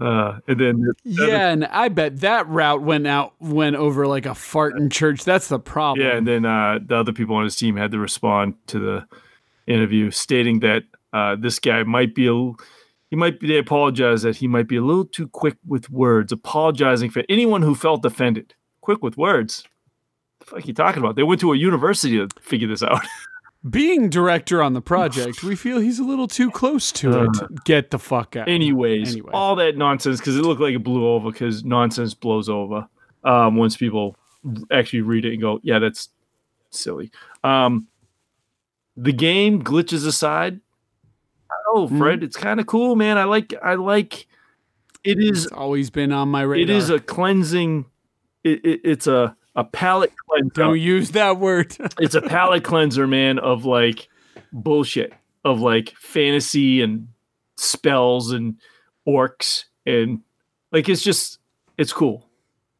Uh, 0.00 0.40
and 0.48 0.58
then 0.58 0.92
yeah, 1.04 1.50
and 1.50 1.66
I 1.66 1.88
bet 1.88 2.20
that 2.20 2.48
route 2.48 2.82
went 2.82 3.06
out 3.06 3.34
went 3.38 3.76
over 3.76 4.06
like 4.06 4.24
a 4.24 4.34
fart 4.34 4.76
in 4.76 4.88
church. 4.88 5.24
That's 5.24 5.48
the 5.48 5.58
problem. 5.58 6.06
Yeah, 6.06 6.16
and 6.16 6.26
then 6.26 6.46
uh, 6.46 6.78
the 6.84 6.96
other 6.96 7.12
people 7.12 7.36
on 7.36 7.44
his 7.44 7.54
team 7.54 7.76
had 7.76 7.92
to 7.92 7.98
respond 7.98 8.54
to 8.68 8.78
the 8.78 9.06
interview, 9.70 10.10
stating 10.10 10.60
that 10.60 10.82
uh, 11.12 11.36
this 11.38 11.58
guy 11.58 11.82
might 11.84 12.14
be 12.14 12.26
a 12.26 12.52
he 13.10 13.16
might 13.16 13.40
be 13.40 13.48
they 13.48 13.58
apologize 13.58 14.22
that 14.22 14.36
he 14.36 14.46
might 14.46 14.68
be 14.68 14.76
a 14.76 14.82
little 14.82 15.04
too 15.04 15.26
quick 15.28 15.56
with 15.66 15.90
words, 15.90 16.30
apologizing 16.32 17.10
for 17.10 17.22
anyone 17.28 17.62
who 17.62 17.74
felt 17.74 18.04
offended. 18.04 18.54
Quick 18.82 19.02
with 19.02 19.16
words. 19.16 19.64
The 20.40 20.46
fuck 20.46 20.66
you 20.68 20.74
talking 20.74 21.02
about? 21.02 21.16
They 21.16 21.22
went 21.24 21.40
to 21.40 21.52
a 21.52 21.56
university 21.56 22.16
to 22.18 22.28
figure 22.40 22.68
this 22.68 22.82
out. 22.82 23.00
Being 23.68 24.08
director 24.08 24.62
on 24.62 24.72
the 24.72 24.80
project, 24.80 25.42
we 25.42 25.54
feel 25.54 25.80
he's 25.80 25.98
a 25.98 26.04
little 26.04 26.26
too 26.28 26.50
close 26.50 26.90
to 26.92 27.24
it. 27.24 27.30
Get 27.66 27.90
the 27.90 27.98
fuck 27.98 28.34
out. 28.36 28.48
Anyways, 28.48 29.12
Anyway. 29.12 29.30
all 29.34 29.54
that 29.56 29.76
nonsense 29.76 30.18
because 30.18 30.36
it 30.38 30.42
looked 30.42 30.62
like 30.62 30.74
it 30.74 30.82
blew 30.82 31.06
over 31.06 31.30
because 31.30 31.62
nonsense 31.62 32.14
blows 32.14 32.48
over 32.48 32.88
um, 33.24 33.56
once 33.56 33.76
people 33.76 34.16
actually 34.72 35.02
read 35.02 35.26
it 35.26 35.32
and 35.34 35.42
go, 35.42 35.60
yeah, 35.62 35.78
that's 35.78 36.08
silly. 36.70 37.10
Um, 37.44 37.86
the 39.02 39.12
game 39.12 39.62
glitches 39.62 40.06
aside. 40.06 40.60
Oh, 41.72 41.86
Mm-hmm. 41.86 41.98
Fred, 41.98 42.22
it's 42.22 42.36
kind 42.36 42.58
of 42.60 42.66
cool, 42.66 42.96
man. 42.96 43.16
I 43.18 43.24
like, 43.24 43.54
I 43.62 43.74
like. 43.74 44.26
It 45.04 45.18
is, 45.18 45.44
It's 45.46 45.52
always 45.52 45.88
been 45.90 46.12
on 46.12 46.28
my 46.28 46.42
radar. 46.42 46.62
it 46.62 46.70
is 46.70 46.90
a 46.90 46.98
cleansing. 47.00 47.86
It, 48.44 48.64
it, 48.64 48.80
it's 48.84 49.06
a 49.06 49.36
a 49.56 49.64
palate 49.64 50.12
cleanser. 50.28 50.50
Don't 50.54 50.78
use 50.80 51.12
that 51.12 51.38
word. 51.38 51.76
it's 51.98 52.14
a 52.14 52.22
palate 52.22 52.64
cleanser, 52.64 53.06
man, 53.06 53.38
of 53.38 53.64
like 53.64 54.08
bullshit, 54.52 55.12
of 55.44 55.60
like 55.60 55.94
fantasy 55.98 56.82
and 56.82 57.08
spells 57.56 58.32
and 58.32 58.56
orcs 59.08 59.64
and 59.86 60.20
like 60.72 60.88
it's 60.88 61.02
just 61.02 61.38
it's 61.78 61.92
cool. 61.92 62.28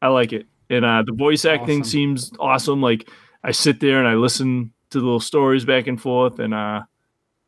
I 0.01 0.07
like 0.09 0.33
it. 0.33 0.45
And 0.69 0.85
uh 0.85 1.03
the 1.05 1.13
voice 1.13 1.45
acting 1.45 1.81
Awesome. 1.81 1.89
seems 1.89 2.31
awesome. 2.39 2.81
Like 2.81 3.09
I 3.43 3.51
sit 3.51 3.79
there 3.79 3.99
and 3.99 4.07
I 4.07 4.13
listen 4.15 4.71
to 4.91 4.99
the 4.99 5.03
little 5.05 5.19
stories 5.19 5.65
back 5.65 5.87
and 5.87 5.99
forth 6.01 6.39
and 6.39 6.53
uh 6.53 6.81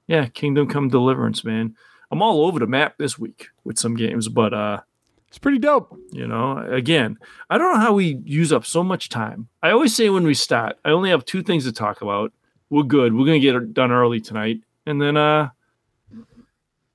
yeah, 0.07 0.26
Kingdom 0.28 0.68
Come 0.68 0.90
Deliverance, 0.90 1.45
man. 1.45 1.76
I'm 2.11 2.22
all 2.22 2.45
over 2.45 2.60
the 2.60 2.68
map 2.68 2.98
this 2.98 3.18
week 3.18 3.48
with 3.64 3.80
some 3.80 3.95
games, 3.95 4.28
but 4.28 4.53
uh 4.53 4.82
it's 5.30 5.38
pretty 5.40 5.57
dope. 5.60 5.98
you 6.11 6.28
know, 6.28 6.60
again, 6.60 7.18
I 7.49 7.57
don't 7.57 7.74
know 7.74 7.80
how 7.80 7.94
we 7.94 8.20
use 8.24 8.53
up 8.53 8.65
so 8.65 8.84
much 8.84 9.10
time. 9.10 9.48
I 9.64 9.72
always 9.72 9.95
say 9.95 10.10
when 10.10 10.24
we 10.26 10.36
start, 10.36 10.78
I 10.86 10.90
only 10.91 11.10
have 11.10 11.26
two 11.26 11.41
things 11.41 11.64
to 11.65 11.72
talk 11.72 12.02
about. 12.03 12.32
We're 12.70 12.84
good. 12.84 13.15
We're 13.15 13.26
gonna 13.26 13.40
get 13.40 13.56
it 13.56 13.74
done 13.74 13.91
early 13.91 14.20
tonight, 14.20 14.60
and 14.86 15.02
then 15.02 15.18
uh, 15.18 15.49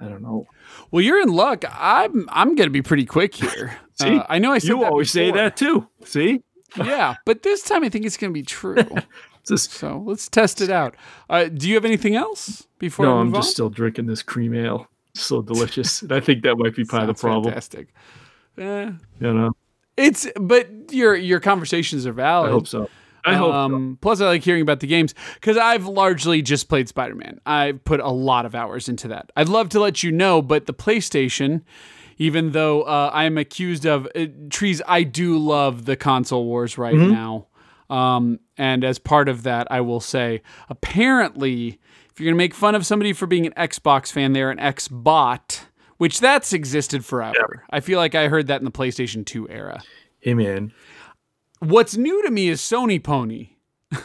I 0.01 0.05
don't 0.05 0.23
know. 0.23 0.47
Well, 0.91 1.03
you're 1.03 1.21
in 1.21 1.31
luck. 1.31 1.65
I'm 1.69 2.29
I'm 2.31 2.55
gonna 2.55 2.71
be 2.71 2.83
pretty 2.83 3.05
quick 3.07 3.35
here. 3.35 3.77
See? 4.01 4.19
Uh, 4.19 4.25
I 4.29 4.39
know 4.39 4.53
I 4.53 4.59
said 4.59 4.69
You 4.69 4.81
that 4.81 4.91
always 4.91 5.11
say 5.11 5.33
that 5.33 5.57
too. 5.57 5.89
See, 6.05 6.43
yeah, 6.77 7.17
but 7.25 7.43
this 7.43 7.63
time 7.63 7.83
I 7.83 7.89
think 7.89 8.07
it's 8.07 8.17
gonna 8.17 8.33
be 8.33 8.43
true. 8.45 8.77
Just, 9.49 9.73
so 9.73 10.03
let's 10.07 10.29
test 10.29 10.61
it 10.61 10.71
out. 10.71 10.95
Uh, 11.31 11.45
do 11.45 11.69
you 11.69 11.75
have 11.75 11.85
anything 11.85 12.15
else 12.17 12.67
before? 12.79 13.07
no, 13.07 13.19
I'm 13.19 13.33
just 13.33 13.49
on? 13.49 13.53
still 13.53 13.71
drinking 13.71 14.07
this 14.07 14.23
cream 14.23 14.55
ale. 14.55 14.87
It's 15.15 15.23
so 15.25 15.43
delicious, 15.43 16.03
and 16.03 16.13
I 16.13 16.21
think 16.21 16.43
that 16.45 16.57
might 16.57 16.77
be 16.77 16.85
part 16.85 17.03
of 17.03 17.09
the 17.09 17.15
problem. 17.15 17.45
Fantastic. 17.45 17.89
Eh, 18.59 18.91
You 19.21 19.33
know, 19.35 19.53
it's 19.97 20.27
but 20.41 20.69
your 20.91 21.15
your 21.17 21.41
conversations 21.41 22.07
are 22.07 22.13
valid. 22.13 22.51
I 22.51 22.53
hope 22.53 22.67
so. 22.67 22.89
I 23.25 23.35
hope 23.35 23.51
so. 23.53 23.57
Um, 23.75 23.99
plus, 24.01 24.21
I 24.21 24.27
like 24.27 24.43
hearing 24.45 24.63
about 24.63 24.81
the 24.81 24.87
games 24.87 25.15
because 25.35 25.57
I've 25.57 25.87
largely 25.87 26.41
just 26.41 26.69
played 26.69 26.89
Spider 26.89 27.15
Man. 27.15 27.41
I've 27.47 27.85
put 27.85 28.01
a 28.01 28.09
lot 28.11 28.47
of 28.47 28.55
hours 28.55 28.89
into 28.89 29.09
that. 29.09 29.31
I'd 29.37 29.49
love 29.49 29.69
to 29.71 29.81
let 29.81 30.03
you 30.03 30.13
know, 30.13 30.41
but 30.41 30.67
the 30.67 30.73
PlayStation, 30.75 31.63
even 32.17 32.53
though 32.53 32.83
uh, 32.83 33.11
I 33.13 33.25
am 33.25 33.37
accused 33.37 33.85
of 33.87 34.07
uh, 34.15 34.27
trees, 34.51 34.81
I 34.87 35.03
do 35.03 35.37
love 35.37 35.85
the 35.85 35.97
console 35.97 36.45
wars 36.47 36.79
right 36.79 36.95
Mm-hmm. 36.95 37.13
now. 37.13 37.47
Um, 37.91 38.41
and 38.57 38.85
as 38.85 38.99
part 38.99 39.29
of 39.29 39.43
that, 39.45 39.67
I 39.71 39.81
will 39.81 40.01
say, 40.01 40.43
apparently, 40.69 41.79
if 42.11 42.21
you're 42.21 42.31
gonna 42.31 42.37
make 42.37 42.55
fun 42.55 42.75
of 42.75 42.85
somebody 42.85 43.13
for 43.13 43.27
being 43.27 43.47
an 43.47 43.53
Xbox 43.57 44.13
fan, 44.13 44.33
they're 44.33 44.51
an 44.51 44.59
Xbot. 44.59 45.61
Which 45.97 46.21
that's 46.21 46.53
existed 46.53 47.05
forever. 47.05 47.65
I 47.71 47.81
feel 47.81 47.99
like 47.99 48.15
I 48.15 48.29
heard 48.29 48.47
that 48.47 48.61
in 48.61 48.65
the 48.65 48.71
PlayStation 48.71 49.27
2 49.27 49.49
era. 49.49 49.83
Hey, 50.21 50.33
man, 50.33 50.73
What's 51.61 51.97
new 51.97 52.23
to 52.23 52.31
me 52.31 52.49
is 52.49 52.61
Sony 52.61 53.03
Pony. 53.03 53.51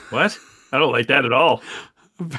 what? 0.09 0.37
I 0.71 0.79
don't 0.79 0.91
like 0.91 1.07
that 1.07 1.23
at 1.25 1.33
all. 1.33 1.61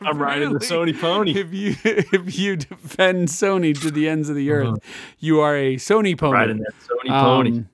I'm 0.00 0.18
riding 0.18 0.52
the 0.52 0.58
Sony 0.60 0.98
pony. 0.98 1.32
If 1.38 1.52
you 1.52 1.74
if 1.84 2.38
you 2.38 2.56
defend 2.56 3.28
Sony 3.28 3.78
to 3.80 3.90
the 3.90 4.08
ends 4.08 4.28
of 4.28 4.36
the 4.36 4.50
earth, 4.50 4.78
you 5.18 5.40
are 5.40 5.56
a 5.56 5.76
Sony 5.76 6.18
pony. 6.18 6.32
Riding 6.32 6.58
that 6.58 6.72
Sony 6.80 7.08
pony. 7.08 7.50
Um, 7.50 7.68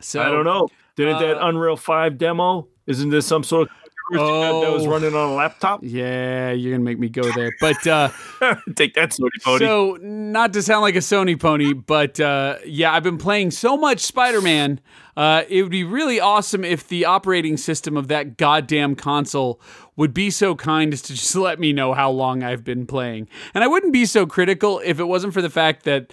so 0.00 0.22
I 0.22 0.26
don't 0.26 0.44
know. 0.44 0.68
Didn't 1.04 1.20
that 1.20 1.42
uh, 1.42 1.46
Unreal 1.48 1.76
5 1.76 2.18
demo? 2.18 2.68
Isn't 2.86 3.10
there 3.10 3.20
some 3.20 3.42
sort 3.44 3.68
of 3.68 3.74
that, 4.12 4.18
that 4.18 4.72
was 4.72 4.86
Oh. 4.86 4.90
running 4.90 5.14
on 5.14 5.30
a 5.30 5.34
laptop? 5.34 5.80
Yeah, 5.84 6.50
you're 6.50 6.72
gonna 6.72 6.82
make 6.82 6.98
me 6.98 7.08
go 7.08 7.22
there. 7.32 7.52
But 7.60 7.86
uh, 7.86 8.08
Take 8.74 8.94
that, 8.94 9.10
Sony 9.10 9.28
Pony. 9.44 9.64
so 9.64 9.98
not 10.00 10.52
to 10.54 10.62
sound 10.62 10.82
like 10.82 10.96
a 10.96 10.98
Sony 10.98 11.38
pony, 11.38 11.72
but 11.74 12.18
uh, 12.18 12.56
yeah, 12.66 12.92
I've 12.92 13.04
been 13.04 13.18
playing 13.18 13.52
so 13.52 13.76
much 13.76 14.00
Spider-Man. 14.00 14.80
Uh, 15.16 15.44
it 15.48 15.62
would 15.62 15.70
be 15.70 15.84
really 15.84 16.18
awesome 16.18 16.64
if 16.64 16.88
the 16.88 17.04
operating 17.04 17.56
system 17.56 17.96
of 17.96 18.08
that 18.08 18.36
goddamn 18.36 18.96
console 18.96 19.60
would 19.94 20.12
be 20.12 20.28
so 20.30 20.56
kind 20.56 20.92
as 20.92 21.02
to 21.02 21.14
just 21.14 21.36
let 21.36 21.60
me 21.60 21.72
know 21.72 21.94
how 21.94 22.10
long 22.10 22.42
I've 22.42 22.64
been 22.64 22.86
playing. 22.86 23.28
And 23.54 23.62
I 23.62 23.68
wouldn't 23.68 23.92
be 23.92 24.06
so 24.06 24.26
critical 24.26 24.80
if 24.84 24.98
it 24.98 25.04
wasn't 25.04 25.34
for 25.34 25.42
the 25.42 25.50
fact 25.50 25.84
that 25.84 26.12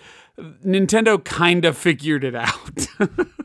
Nintendo 0.63 1.23
kind 1.23 1.65
of 1.65 1.75
figured 1.75 2.23
it 2.23 2.35
out. 2.35 2.87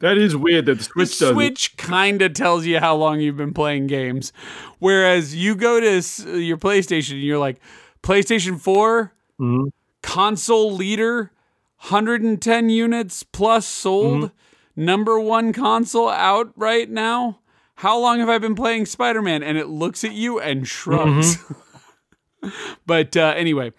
that 0.00 0.18
is 0.18 0.36
weird 0.36 0.66
that 0.66 0.74
the 0.74 0.78
The 0.78 0.84
Switch 0.84 1.18
does 1.18 1.30
it. 1.30 1.32
Switch 1.34 1.76
kind 1.76 2.22
of 2.22 2.32
tells 2.34 2.66
you 2.66 2.78
how 2.80 2.96
long 2.96 3.20
you've 3.20 3.36
been 3.36 3.54
playing 3.54 3.86
games, 3.86 4.32
whereas 4.78 5.34
you 5.34 5.54
go 5.54 5.80
to 5.80 6.40
your 6.40 6.56
PlayStation 6.58 7.12
and 7.12 7.22
you're 7.22 7.38
like, 7.38 7.60
PlayStation 8.02 8.60
4 8.60 9.12
Mhm. 9.40 9.70
console 10.02 10.72
leader, 10.72 11.30
110 11.78 12.68
units 12.70 13.22
plus 13.22 13.66
sold, 13.66 14.22
Mm-hmm. 14.24 14.84
number 14.84 15.18
one 15.20 15.52
console 15.52 16.08
out 16.08 16.52
right 16.56 16.88
now. 16.88 17.40
How 17.80 17.98
long 17.98 18.18
have 18.20 18.28
I 18.30 18.38
been 18.38 18.54
playing 18.54 18.86
Spider 18.86 19.20
Man? 19.20 19.42
And 19.42 19.58
it 19.58 19.66
looks 19.68 20.02
at 20.04 20.12
you 20.12 20.40
and 20.40 20.66
shrugs. 20.66 21.36
Mm-hmm. 21.36 22.48
but 22.86 23.16
uh, 23.16 23.34
anyway, 23.36 23.72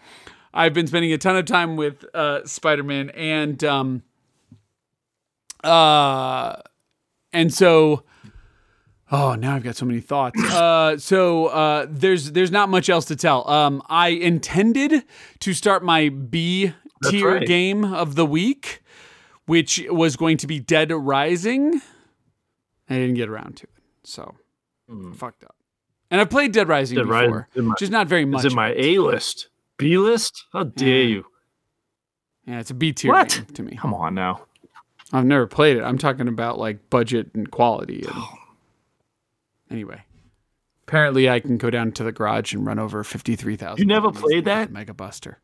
I've 0.53 0.73
been 0.73 0.87
spending 0.87 1.11
a 1.13 1.17
ton 1.17 1.35
of 1.37 1.45
time 1.45 1.75
with 1.77 2.03
uh, 2.13 2.45
Spider 2.45 2.83
Man, 2.83 3.09
and 3.11 3.63
um, 3.63 4.03
uh, 5.67 6.61
and 7.33 7.53
so 7.53 8.03
Oh, 9.09 9.35
now 9.35 9.55
I've 9.55 9.63
got 9.63 9.75
so 9.75 9.85
many 9.85 10.01
thoughts. 10.01 10.39
Uh, 10.57 10.97
so 10.97 11.47
uh, 11.47 11.85
there's 11.89 12.31
there's 12.31 12.51
not 12.51 12.69
much 12.69 12.89
else 12.89 13.05
to 13.05 13.15
tell. 13.15 13.47
Um, 13.49 13.81
I 13.87 14.09
intended 14.09 15.03
to 15.39 15.53
start 15.53 15.83
my 15.83 16.09
B 16.09 16.73
tier 17.09 17.35
right. 17.35 17.45
game 17.47 17.85
of 17.85 18.15
the 18.15 18.25
week, 18.25 18.81
which 19.45 19.83
was 19.89 20.15
going 20.15 20.37
to 20.37 20.47
be 20.47 20.59
Dead 20.59 20.91
Rising. 20.91 21.79
I 22.89 22.95
didn't 22.95 23.15
get 23.15 23.29
around 23.29 23.57
to 23.57 23.63
it, 23.63 23.83
so 24.03 24.35
fucked 25.13 25.43
up. 25.43 25.55
And 26.09 26.19
I've 26.21 26.29
played 26.29 26.53
Dead 26.53 26.67
Rising. 26.67 26.97
Dead 26.97 27.07
Rising 27.07 27.29
before, 27.29 27.47
is 27.53 27.59
in 27.59 27.65
my- 27.67 27.75
just 27.77 27.91
not 27.91 28.07
very 28.07 28.25
much. 28.25 28.45
It's 28.45 28.53
in 28.53 28.55
my 28.55 28.73
A 28.75 28.97
list. 28.99 29.49
B 29.77 29.97
list? 29.97 30.45
How 30.53 30.63
dare 30.63 31.03
you? 31.03 31.25
yeah, 32.47 32.59
it's 32.59 32.71
a 32.71 32.73
B 32.73 32.93
tier 32.93 33.13
game 33.25 33.45
to 33.45 33.63
me. 33.63 33.75
Come 33.75 33.93
on 33.93 34.15
now. 34.15 34.46
I've 35.13 35.25
never 35.25 35.47
played 35.47 35.77
it. 35.77 35.83
I'm 35.83 35.97
talking 35.97 36.27
about 36.27 36.59
like 36.59 36.89
budget 36.89 37.31
and 37.33 37.49
quality. 37.49 38.05
And... 38.05 38.23
Anyway, 39.71 40.03
apparently 40.87 41.29
I 41.29 41.39
can 41.39 41.57
go 41.57 41.69
down 41.69 41.91
to 41.93 42.03
the 42.03 42.11
garage 42.11 42.53
and 42.53 42.65
run 42.65 42.79
over 42.79 43.03
fifty 43.03 43.35
three 43.35 43.55
thousand. 43.55 43.79
You 43.79 43.85
never 43.85 44.11
played 44.11 44.45
that? 44.45 44.71
Mega 44.71 44.93
Buster. 44.93 45.39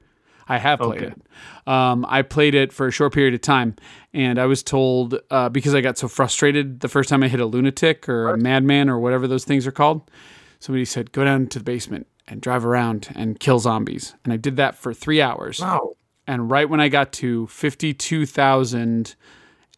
I 0.46 0.58
have 0.58 0.80
played 0.80 1.04
Okay. 1.04 1.14
it. 1.14 1.72
Um, 1.72 2.06
I 2.10 2.22
played 2.22 2.54
it 2.54 2.74
for 2.74 2.88
a 2.88 2.92
short 2.92 3.14
period 3.14 3.34
of 3.34 3.40
time, 3.40 3.78
and 4.14 4.38
I 4.38 4.46
was 4.46 4.62
told 4.62 5.18
uh, 5.32 5.48
because 5.48 5.74
I 5.74 5.80
got 5.80 5.98
so 5.98 6.10
frustrated 6.10 6.82
the 6.82 6.90
first 6.90 7.08
time 7.08 7.24
I 7.24 7.30
hit 7.30 7.40
a 7.40 7.46
lunatic 7.46 8.10
or 8.10 8.30
a 8.30 8.38
madman 8.38 8.90
or 8.90 9.00
whatever 9.00 9.26
those 9.26 9.46
things 9.46 9.66
are 9.66 9.72
called. 9.72 10.12
Somebody 10.60 10.84
said, 10.84 11.14
"Go 11.14 11.24
down 11.24 11.48
to 11.48 11.60
the 11.60 11.64
basement 11.64 12.08
and 12.28 12.42
drive 12.42 12.66
around 12.66 13.08
and 13.16 13.40
kill 13.40 13.60
zombies," 13.60 14.16
and 14.26 14.34
I 14.34 14.38
did 14.38 14.58
that 14.58 14.76
for 14.76 14.94
three 14.94 15.22
hours. 15.22 15.62
No. 15.62 15.96
And 16.28 16.52
right 16.52 16.70
when 16.70 16.82
I 16.82 16.90
got 16.90 17.14
to 17.14 17.48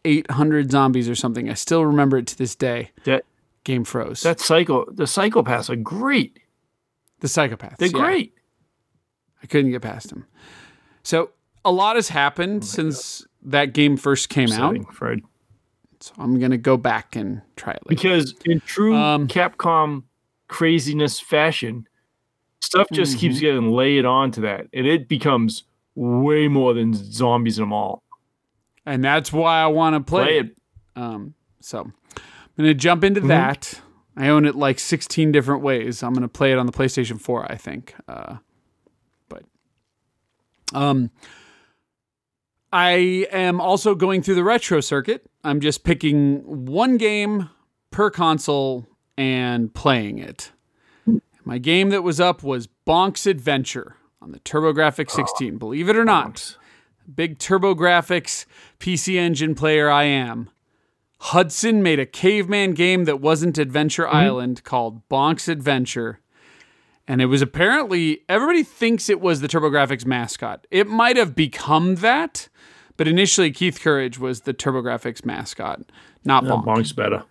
52,800 0.06 0.70
zombies 0.70 1.08
or 1.08 1.14
something, 1.14 1.50
I 1.50 1.54
still 1.54 1.84
remember 1.84 2.16
it 2.18 2.26
to 2.28 2.38
this 2.38 2.54
day. 2.54 2.90
That 3.04 3.24
Game 3.64 3.82
froze. 3.84 4.22
that 4.22 4.38
psycho 4.38 4.84
the 4.92 5.04
psychopaths 5.04 5.68
are 5.68 5.74
great. 5.76 6.38
the 7.20 7.26
psychopaths. 7.26 7.78
They're 7.78 7.88
yeah. 7.88 7.98
great. 7.98 8.34
I 9.42 9.46
couldn't 9.46 9.72
get 9.72 9.82
past 9.82 10.10
them. 10.10 10.24
So 11.02 11.30
a 11.64 11.72
lot 11.72 11.96
has 11.96 12.08
happened 12.08 12.64
since 12.64 13.26
that 13.42 13.72
game 13.72 13.96
first 13.96 14.28
came 14.28 14.52
out. 14.52 14.76
Fred. 14.94 15.20
So 16.00 16.12
I'm 16.18 16.38
going 16.38 16.52
to 16.52 16.58
go 16.58 16.76
back 16.76 17.16
and 17.16 17.42
try 17.56 17.72
it 17.72 17.82
later. 17.88 17.88
Because 17.88 18.34
in 18.44 18.60
true 18.60 18.94
Um, 18.94 19.26
Capcom 19.26 20.04
craziness 20.48 21.18
fashion, 21.18 21.88
stuff 22.60 22.86
just 22.92 23.12
Mm-hmm. 23.12 23.20
keeps 23.20 23.40
getting 23.40 23.70
laid 23.72 24.04
onto 24.04 24.42
that, 24.42 24.66
and 24.72 24.86
it 24.86 25.08
becomes 25.08 25.64
way 25.96 26.46
more 26.46 26.72
than 26.74 26.92
zombies 26.94 27.58
in 27.58 27.62
them 27.62 27.72
all. 27.72 28.02
And 28.86 29.02
that's 29.04 29.32
why 29.32 29.60
I 29.60 29.66
want 29.66 29.94
to 29.96 30.00
play, 30.00 30.24
Play 30.24 30.38
it. 30.38 30.56
Um, 30.94 31.34
so 31.60 31.80
I'm 31.80 31.92
going 32.56 32.68
to 32.70 32.74
jump 32.74 33.02
into 33.04 33.20
Mm-hmm. 33.20 33.28
that. 33.28 33.80
I 34.16 34.28
own 34.28 34.46
it 34.46 34.54
like 34.54 34.78
16 34.78 35.30
different 35.32 35.62
ways. 35.62 36.02
I'm 36.02 36.14
going 36.14 36.22
to 36.22 36.28
play 36.28 36.52
it 36.52 36.58
on 36.58 36.64
the 36.64 36.72
PlayStation 36.72 37.20
4, 37.20 37.50
I 37.52 37.56
think. 37.56 37.94
Uh, 38.08 38.36
but 39.28 39.42
um, 40.72 41.10
I 42.72 43.26
am 43.30 43.60
also 43.60 43.94
going 43.94 44.22
through 44.22 44.36
the 44.36 44.44
retro 44.44 44.80
circuit. 44.80 45.26
I'm 45.44 45.60
just 45.60 45.84
picking 45.84 46.66
one 46.66 46.96
game 46.96 47.50
per 47.90 48.10
console 48.10 48.86
and 49.16 49.72
playing 49.74 50.18
it. 50.18 50.52
My 51.44 51.58
game 51.58 51.90
that 51.90 52.02
was 52.02 52.18
up 52.20 52.42
was 52.42 52.68
Bonk's 52.86 53.26
Adventure 53.26 53.96
on 54.20 54.32
the 54.32 54.40
TurboGrafx 54.40 55.10
16. 55.10 55.58
Believe 55.58 55.88
it 55.88 55.96
or 55.96 56.04
not, 56.04 56.56
big 57.14 57.38
TurboGrafx 57.38 58.46
PC 58.78 59.16
Engine 59.16 59.54
player 59.54 59.90
I 59.90 60.04
am. 60.04 60.50
Hudson 61.18 61.82
made 61.82 61.98
a 61.98 62.06
caveman 62.06 62.74
game 62.74 63.04
that 63.04 63.20
wasn't 63.20 63.58
Adventure 63.58 64.04
mm-hmm. 64.04 64.16
Island 64.16 64.64
called 64.64 65.08
Bonk's 65.08 65.48
Adventure. 65.48 66.20
And 67.08 67.22
it 67.22 67.26
was 67.26 67.40
apparently, 67.40 68.22
everybody 68.28 68.62
thinks 68.62 69.08
it 69.08 69.20
was 69.20 69.40
the 69.40 69.48
TurboGrafx 69.48 70.04
mascot. 70.04 70.66
It 70.70 70.88
might 70.88 71.16
have 71.16 71.34
become 71.34 71.96
that, 71.96 72.48
but 72.96 73.06
initially 73.06 73.52
Keith 73.52 73.80
Courage 73.80 74.18
was 74.18 74.42
the 74.42 74.52
TurboGrafx 74.52 75.24
mascot, 75.24 75.82
not 76.24 76.44
Yeah, 76.44 76.50
Bonk. 76.50 76.64
Bonk's 76.64 76.92
better. 76.92 77.24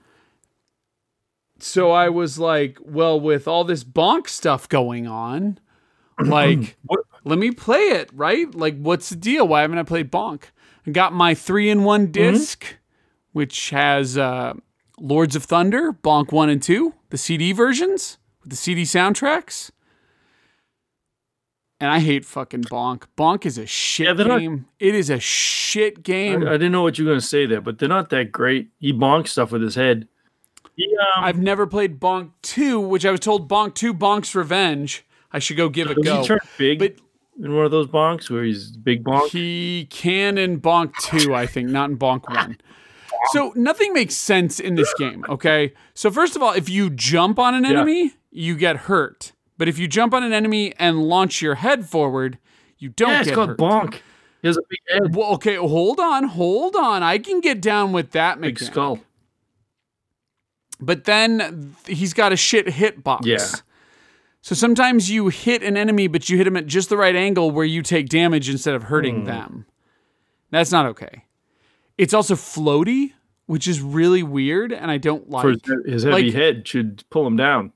So 1.60 1.92
I 1.92 2.10
was 2.10 2.40
like, 2.40 2.80
well, 2.82 3.20
with 3.20 3.48
all 3.48 3.64
this 3.64 3.84
Bonk 3.84 4.30
stuff 4.30 4.68
going 4.70 5.08
on, 5.08 5.60
like, 6.20 6.78
let 7.24 7.38
me 7.38 7.52
play 7.52 7.80
it, 7.80 8.10
right? 8.14 8.54
Like, 8.54 8.80
what's 8.80 9.10
the 9.10 9.16
deal? 9.16 9.48
Why 9.48 9.62
haven't 9.62 9.78
I 9.78 9.84
played 9.84 10.12
Bonk? 10.12 10.44
I 10.88 10.92
got 10.92 11.14
my 11.14 11.34
three 11.34 11.70
in 11.70 11.84
one 11.84 12.12
disk 12.12 12.78
which 13.32 13.72
has 13.72 14.18
uh, 14.18 14.54
Lords 14.98 15.36
of 15.36 15.44
Thunder, 15.44 15.92
Bonk 15.92 16.32
1 16.32 16.50
and 16.50 16.64
2, 16.64 16.94
the 17.10 17.18
CD 17.18 17.52
versions 17.52 18.18
with 18.42 18.50
the 18.52 18.56
CD 18.56 18.84
soundtracks. 18.84 19.72
And 21.82 21.92
I 21.92 22.00
hate 22.00 22.24
fucking 22.24 22.64
Bonk. 22.64 23.04
Bonk 23.18 23.46
is 23.46 23.58
a 23.58 23.66
shit 23.66 24.08
Yeah, 24.08 24.14
they're 24.14 24.26
not- 24.28 24.40
game. 24.40 24.68
It 24.80 24.96
is 24.96 25.10
a 25.10 25.20
shit 25.20 26.02
game. 26.04 26.48
I 26.48 26.52
didn't 26.52 26.72
know 26.72 26.84
what 26.84 26.98
you 26.98 27.04
were 27.06 27.12
going 27.12 27.20
to 27.20 27.26
say 27.26 27.46
there, 27.46 27.60
but 27.60 27.78
they're 27.78 27.90
not 27.90 28.10
that 28.12 28.32
great. 28.32 28.70
He 28.80 28.94
bonks 28.94 29.30
stuff 29.30 29.52
with 29.52 29.62
his 29.62 29.76
head. 29.76 30.08
He, 30.78 30.88
um, 31.18 31.24
I've 31.26 31.38
never 31.40 31.68
played 31.68 32.00
Bonk 32.00 32.32
2, 32.44 32.80
which 32.80 33.06
I 33.06 33.12
was 33.12 33.20
told 33.20 33.50
Bonk 33.50 33.76
2, 33.76 33.94
Bonk's 33.94 34.34
Revenge. 34.34 35.06
I 35.34 35.40
should 35.40 35.58
go 35.58 35.68
give 35.68 35.90
it 35.92 35.98
a 35.98 36.02
go. 36.02 36.22
he 36.22 36.28
turn 36.28 36.40
big 36.58 36.80
But 36.80 36.96
in 37.42 37.56
one 37.56 37.66
of 37.66 37.72
those 37.72 37.88
bonks 37.88 38.30
where 38.30 38.44
he's 38.44 38.72
big 38.72 39.04
bonk? 39.04 39.30
He 39.30 39.88
can 39.90 40.38
in 40.38 40.60
Bonk 40.62 40.94
2, 41.02 41.34
I 41.34 41.46
think, 41.46 41.70
not 41.70 41.90
in 41.90 41.98
Bonk 41.98 42.30
1. 42.30 42.58
So 43.32 43.54
nothing 43.56 43.94
makes 43.94 44.16
sense 44.16 44.60
in 44.60 44.76
this 44.76 44.94
game, 44.96 45.26
okay? 45.28 45.74
So 45.94 46.12
first 46.12 46.36
of 46.36 46.44
all, 46.44 46.54
if 46.54 46.70
you 46.70 46.90
jump 46.90 47.40
on 47.40 47.56
an 47.56 47.66
enemy, 47.66 48.14
you 48.32 48.56
get 48.56 48.78
hurt. 48.78 49.32
But 49.58 49.68
if 49.68 49.80
you 49.80 49.88
jump 49.88 50.14
on 50.14 50.24
an 50.24 50.34
enemy 50.34 50.74
and 50.78 51.04
launch 51.04 51.42
your 51.42 51.56
head 51.56 51.88
forward, 51.90 52.38
you 52.78 52.90
don't 52.90 53.10
yeah, 53.10 53.20
it's 53.20 53.30
get 53.30 53.36
called 53.36 53.50
hurt. 53.50 53.58
bonk. 53.58 54.00
He 54.42 54.48
has 54.48 54.58
a 54.58 54.62
big 54.70 54.80
head, 54.90 55.16
Well, 55.16 55.34
okay, 55.36 55.56
hold 55.56 56.00
on, 56.00 56.26
hold 56.26 56.76
on. 56.76 57.02
I 57.02 57.18
can 57.18 57.42
get 57.42 57.62
down 57.62 57.94
with 57.94 58.12
that 58.12 58.40
big 58.40 58.60
skull. 58.60 59.00
But 60.80 61.06
then 61.06 61.76
he's 61.88 62.14
got 62.14 62.32
a 62.34 62.36
shit 62.36 62.68
hitbox. 62.68 63.26
Yeah. 63.26 63.48
So 64.46 64.54
sometimes 64.54 65.10
you 65.10 65.30
hit 65.30 65.64
an 65.64 65.76
enemy, 65.76 66.06
but 66.06 66.30
you 66.30 66.38
hit 66.38 66.44
them 66.44 66.56
at 66.56 66.68
just 66.68 66.90
the 66.90 66.98
right 66.98 67.16
angle 67.16 67.50
where 67.50 67.66
you 67.66 67.82
take 67.82 68.10
damage 68.10 68.48
instead 68.48 68.76
of 68.76 68.84
hurting 68.84 69.22
Hmm. 69.22 69.26
them. 69.26 69.66
That's 70.52 70.72
not 70.72 70.86
okay. 70.86 71.24
It's 71.98 72.14
also 72.14 72.36
floaty, 72.36 73.14
which 73.48 73.68
is 73.68 73.82
really 73.82 74.22
weird, 74.22 74.72
and 74.72 74.92
I 74.92 75.00
don't 75.00 75.28
like. 75.32 75.42
For 75.66 75.80
his, 75.90 76.04
heavy 76.04 76.26
like- 76.26 76.34
head 76.36 76.68
should 76.68 77.04
pull 77.10 77.26
him 77.26 77.36
down. 77.36 77.72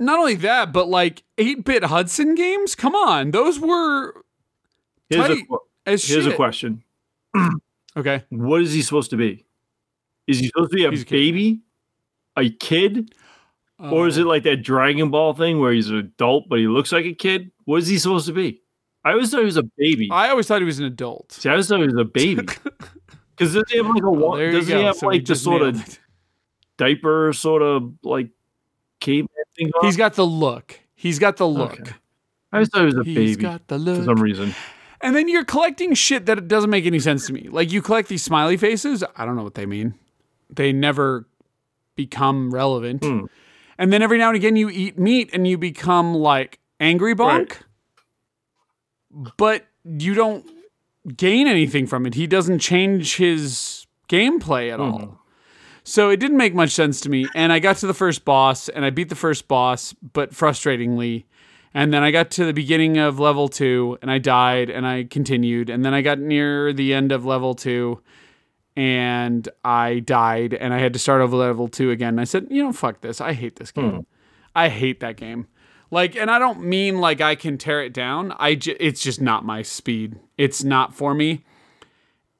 not 0.00 0.18
only 0.18 0.34
that, 0.34 0.72
but 0.72 0.88
like 0.88 1.22
8-bit 1.38 1.84
Hudson 1.84 2.34
games. 2.34 2.74
Come 2.74 2.96
on, 2.96 3.30
those 3.30 3.60
were 3.60 4.24
Here's, 5.10 5.26
a, 5.26 5.28
tight 5.28 5.48
qu- 5.48 5.58
as 5.86 6.04
here's 6.08 6.24
shit. 6.24 6.32
a 6.32 6.34
question: 6.34 6.82
Okay, 7.96 8.24
What 8.30 8.62
is 8.62 8.72
he 8.72 8.82
supposed 8.82 9.10
to 9.10 9.16
be? 9.16 9.44
Is 10.26 10.40
he 10.40 10.48
supposed 10.48 10.72
to 10.72 10.76
be 10.76 10.84
a, 10.86 10.88
a 10.90 11.04
baby, 11.04 11.60
a 12.36 12.50
kid, 12.50 13.14
or 13.90 14.06
is 14.06 14.16
it 14.18 14.24
like 14.26 14.42
that 14.44 14.58
Dragon 14.58 15.10
Ball 15.10 15.34
thing 15.34 15.58
where 15.60 15.72
he's 15.72 15.88
an 15.90 15.96
adult 15.96 16.44
but 16.48 16.58
he 16.58 16.66
looks 16.68 16.92
like 16.92 17.04
a 17.04 17.14
kid? 17.14 17.50
What 17.64 17.78
is 17.78 17.88
he 17.88 17.98
supposed 17.98 18.26
to 18.26 18.32
be? 18.32 18.60
I 19.04 19.12
always 19.12 19.30
thought 19.30 19.40
he 19.40 19.46
was 19.46 19.56
a 19.56 19.64
baby. 19.76 20.08
I 20.12 20.28
always 20.28 20.46
thought 20.46 20.60
he 20.60 20.64
was 20.64 20.78
an 20.78 20.84
adult. 20.84 21.32
See, 21.32 21.48
I 21.48 21.52
always 21.52 21.66
thought 21.68 21.80
he 21.80 21.86
was 21.86 21.96
a 21.96 22.04
baby. 22.04 22.46
Because 23.34 23.54
does 23.54 23.64
he 23.70 23.78
have 23.78 23.86
like 23.86 24.02
a 24.02 24.10
Well, 24.10 24.32
there 24.32 24.50
you 24.52 24.58
does 24.58 24.68
he 24.68 24.74
have 24.74 24.94
So 24.96 25.06
like 25.06 25.24
the 25.24 25.34
sort 25.34 25.62
of 25.62 25.80
it. 25.80 25.98
diaper 26.76 27.32
sort 27.32 27.62
of 27.62 27.94
like 28.02 28.28
caveman 29.00 29.28
thing? 29.56 29.70
on? 29.80 29.86
He's 29.86 29.96
got 29.96 30.14
the 30.14 30.26
look. 30.26 30.78
He's 30.94 31.18
got 31.18 31.38
the 31.38 31.48
look. 31.48 31.80
Okay. 31.80 31.92
I 32.52 32.60
just 32.60 32.72
thought 32.72 32.80
he 32.80 32.86
was 32.86 32.94
a 32.98 33.04
He's 33.04 33.14
baby 33.36 33.42
got 33.42 33.66
the 33.68 33.78
look 33.78 33.98
for 33.98 34.04
some 34.04 34.20
reason. 34.22 34.54
And 35.00 35.16
then 35.16 35.28
you're 35.28 35.44
collecting 35.46 35.94
shit 35.94 36.26
that 36.26 36.46
doesn't 36.46 36.70
make 36.70 36.84
any 36.86 37.00
sense 37.00 37.26
to 37.26 37.32
me. 37.32 37.48
Like 37.50 37.72
you 37.72 37.80
collect 37.82 38.08
these 38.08 38.22
smiley 38.22 38.58
faces. 38.58 39.02
I 39.16 39.24
don't 39.24 39.34
know 39.34 39.42
what 39.42 39.54
they 39.54 39.66
mean. 39.66 39.94
They 40.50 40.70
never 40.72 41.26
become 41.96 42.52
relevant. 42.52 43.02
Hmm. 43.02 43.24
And 43.78 43.92
then 43.92 44.02
every 44.02 44.18
now 44.18 44.28
and 44.28 44.36
again 44.36 44.56
you 44.56 44.68
eat 44.68 44.98
meat 44.98 45.30
and 45.32 45.46
you 45.46 45.58
become 45.58 46.14
like 46.14 46.58
angry 46.80 47.14
bonk. 47.14 47.52
Right. 49.12 49.32
But 49.36 49.66
you 49.84 50.14
don't 50.14 50.46
gain 51.16 51.46
anything 51.46 51.86
from 51.86 52.06
it. 52.06 52.14
He 52.14 52.26
doesn't 52.26 52.60
change 52.60 53.16
his 53.16 53.86
gameplay 54.08 54.70
at 54.72 54.78
Hmm. 54.78 54.82
all. 54.84 55.18
So 55.84 56.10
it 56.10 56.20
didn't 56.20 56.36
make 56.36 56.54
much 56.54 56.70
sense 56.70 57.00
to 57.00 57.08
me. 57.10 57.26
And 57.34 57.52
I 57.52 57.58
got 57.58 57.76
to 57.78 57.86
the 57.88 57.94
first 57.94 58.24
boss 58.24 58.68
and 58.68 58.84
I 58.84 58.90
beat 58.90 59.08
the 59.08 59.16
first 59.16 59.48
boss, 59.48 59.92
but 60.12 60.30
frustratingly. 60.32 61.24
And 61.74 61.92
then 61.92 62.02
I 62.04 62.10
got 62.12 62.30
to 62.32 62.44
the 62.44 62.52
beginning 62.52 62.98
of 62.98 63.18
level 63.18 63.48
two 63.48 63.98
and 64.00 64.10
I 64.10 64.18
died 64.18 64.70
and 64.70 64.86
I 64.86 65.04
continued. 65.04 65.68
And 65.70 65.84
then 65.84 65.92
I 65.92 66.00
got 66.02 66.18
near 66.20 66.72
the 66.72 66.94
end 66.94 67.10
of 67.10 67.24
level 67.24 67.54
two 67.54 68.00
and 68.76 69.48
I 69.64 70.00
died 70.00 70.54
and 70.54 70.72
I 70.72 70.78
had 70.78 70.92
to 70.94 70.98
start 70.98 71.20
over 71.20 71.36
level 71.36 71.68
two 71.68 71.90
again. 71.90 72.10
And 72.10 72.20
I 72.20 72.24
said, 72.24 72.46
you 72.50 72.62
know, 72.62 72.72
fuck 72.72 73.00
this. 73.00 73.20
I 73.20 73.32
hate 73.32 73.56
this 73.56 73.70
game. 73.70 73.90
Hmm. 73.90 74.00
I 74.54 74.68
hate 74.68 75.00
that 75.00 75.16
game. 75.16 75.46
Like, 75.90 76.16
and 76.16 76.30
I 76.30 76.38
don't 76.38 76.62
mean 76.62 77.00
like 77.00 77.20
I 77.20 77.34
can 77.34 77.58
tear 77.58 77.82
it 77.82 77.92
down. 77.92 78.34
I 78.38 78.54
ju- 78.54 78.76
it's 78.80 79.02
just 79.02 79.20
not 79.20 79.44
my 79.44 79.62
speed. 79.62 80.16
It's 80.38 80.64
not 80.64 80.94
for 80.94 81.14
me. 81.14 81.44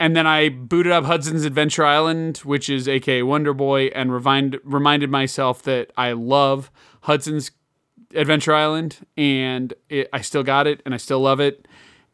and 0.00 0.16
then 0.16 0.26
I 0.26 0.48
booted 0.48 0.90
up 0.90 1.04
Hudson's 1.04 1.44
Adventure 1.44 1.84
Island, 1.84 2.38
which 2.38 2.68
is 2.68 2.88
aka 2.88 3.22
Wonder 3.22 3.52
Boy, 3.54 3.86
and 3.94 4.12
remind, 4.12 4.58
reminded 4.64 5.10
myself 5.10 5.62
that 5.62 5.92
I 5.96 6.12
love 6.12 6.70
Hudson's 7.02 7.50
Adventure 8.14 8.54
Island, 8.54 9.06
and 9.16 9.72
it, 9.88 10.08
I 10.12 10.22
still 10.22 10.42
got 10.42 10.66
it, 10.66 10.80
and 10.84 10.92
I 10.94 10.96
still 10.96 11.20
love 11.20 11.38
it, 11.40 11.68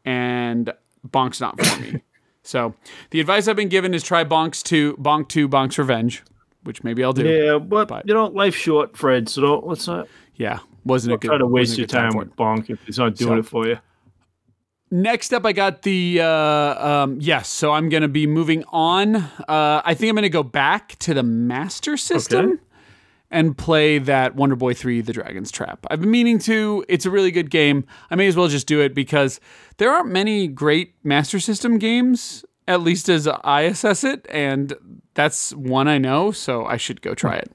and 0.05 0.71
Bonk's 1.07 1.41
not 1.41 1.59
for 1.59 1.81
me. 1.81 2.01
So 2.49 2.73
the 3.11 3.19
advice 3.19 3.47
I've 3.47 3.55
been 3.55 3.69
given 3.69 3.93
is 3.93 4.01
try 4.03 4.23
Bonk's 4.23 4.63
two, 4.63 4.95
Bonk 4.97 5.27
two, 5.29 5.47
Bonk's 5.47 5.77
Revenge, 5.77 6.23
which 6.63 6.83
maybe 6.83 7.03
I'll 7.03 7.13
do. 7.13 7.27
Yeah, 7.27 7.57
but, 7.59 7.87
But- 7.87 8.07
you 8.07 8.13
know, 8.13 8.25
life's 8.27 8.57
short, 8.57 8.97
Fred. 8.97 9.29
So 9.29 9.41
don't 9.41 9.67
let's 9.67 9.87
not 9.87 10.07
Yeah, 10.35 10.59
wasn't 10.83 11.13
a 11.13 11.17
good. 11.17 11.27
try 11.27 11.37
to 11.37 11.45
waste 11.45 11.77
your 11.77 11.85
time 11.87 12.11
time 12.11 12.19
with 12.19 12.35
Bonk 12.35 12.69
if 12.69 12.79
he's 12.85 12.97
not 12.97 13.15
doing 13.15 13.35
So- 13.35 13.37
it 13.39 13.45
for 13.45 13.67
you. 13.67 13.77
Next 14.91 15.33
up, 15.33 15.45
I 15.45 15.51
got 15.53 15.83
the 15.83 16.19
uh, 16.19 16.25
um, 17.03 17.17
yes. 17.21 17.47
So 17.47 17.71
I'm 17.73 17.89
going 17.89 18.01
to 18.01 18.07
be 18.07 18.25
moving 18.25 18.63
on. 18.69 19.17
Uh, 19.17 19.81
I 19.85 19.93
think 19.93 20.09
I'm 20.09 20.15
going 20.15 20.23
to 20.23 20.29
go 20.29 20.41
back 20.41 20.95
to 20.99 21.13
the 21.13 21.21
Master 21.21 21.95
System 21.95 22.45
Okay. 22.53 22.61
And 23.31 23.57
play 23.57 23.99
that 23.99 24.35
Wonder 24.35 24.55
Boy 24.55 24.73
3: 24.73 25.01
The 25.01 25.13
Dragon's 25.13 25.51
Trap. 25.51 25.85
I've 25.89 26.01
been 26.01 26.11
meaning 26.11 26.39
to. 26.39 26.83
It's 26.89 27.05
a 27.05 27.11
really 27.11 27.31
good 27.31 27.49
game. 27.49 27.85
I 28.09 28.15
may 28.15 28.27
as 28.27 28.35
well 28.35 28.47
just 28.47 28.67
do 28.67 28.81
it 28.81 28.93
because 28.93 29.39
there 29.77 29.91
aren't 29.91 30.09
many 30.09 30.47
great 30.47 30.93
Master 31.03 31.39
System 31.39 31.77
games, 31.77 32.43
at 32.67 32.81
least 32.81 33.07
as 33.09 33.27
I 33.27 33.61
assess 33.61 34.03
it, 34.03 34.25
and 34.29 34.73
that's 35.13 35.53
one 35.53 35.87
I 35.87 35.97
know. 35.97 36.31
So 36.31 36.65
I 36.65 36.77
should 36.77 37.01
go 37.01 37.13
try 37.13 37.35
it. 37.37 37.51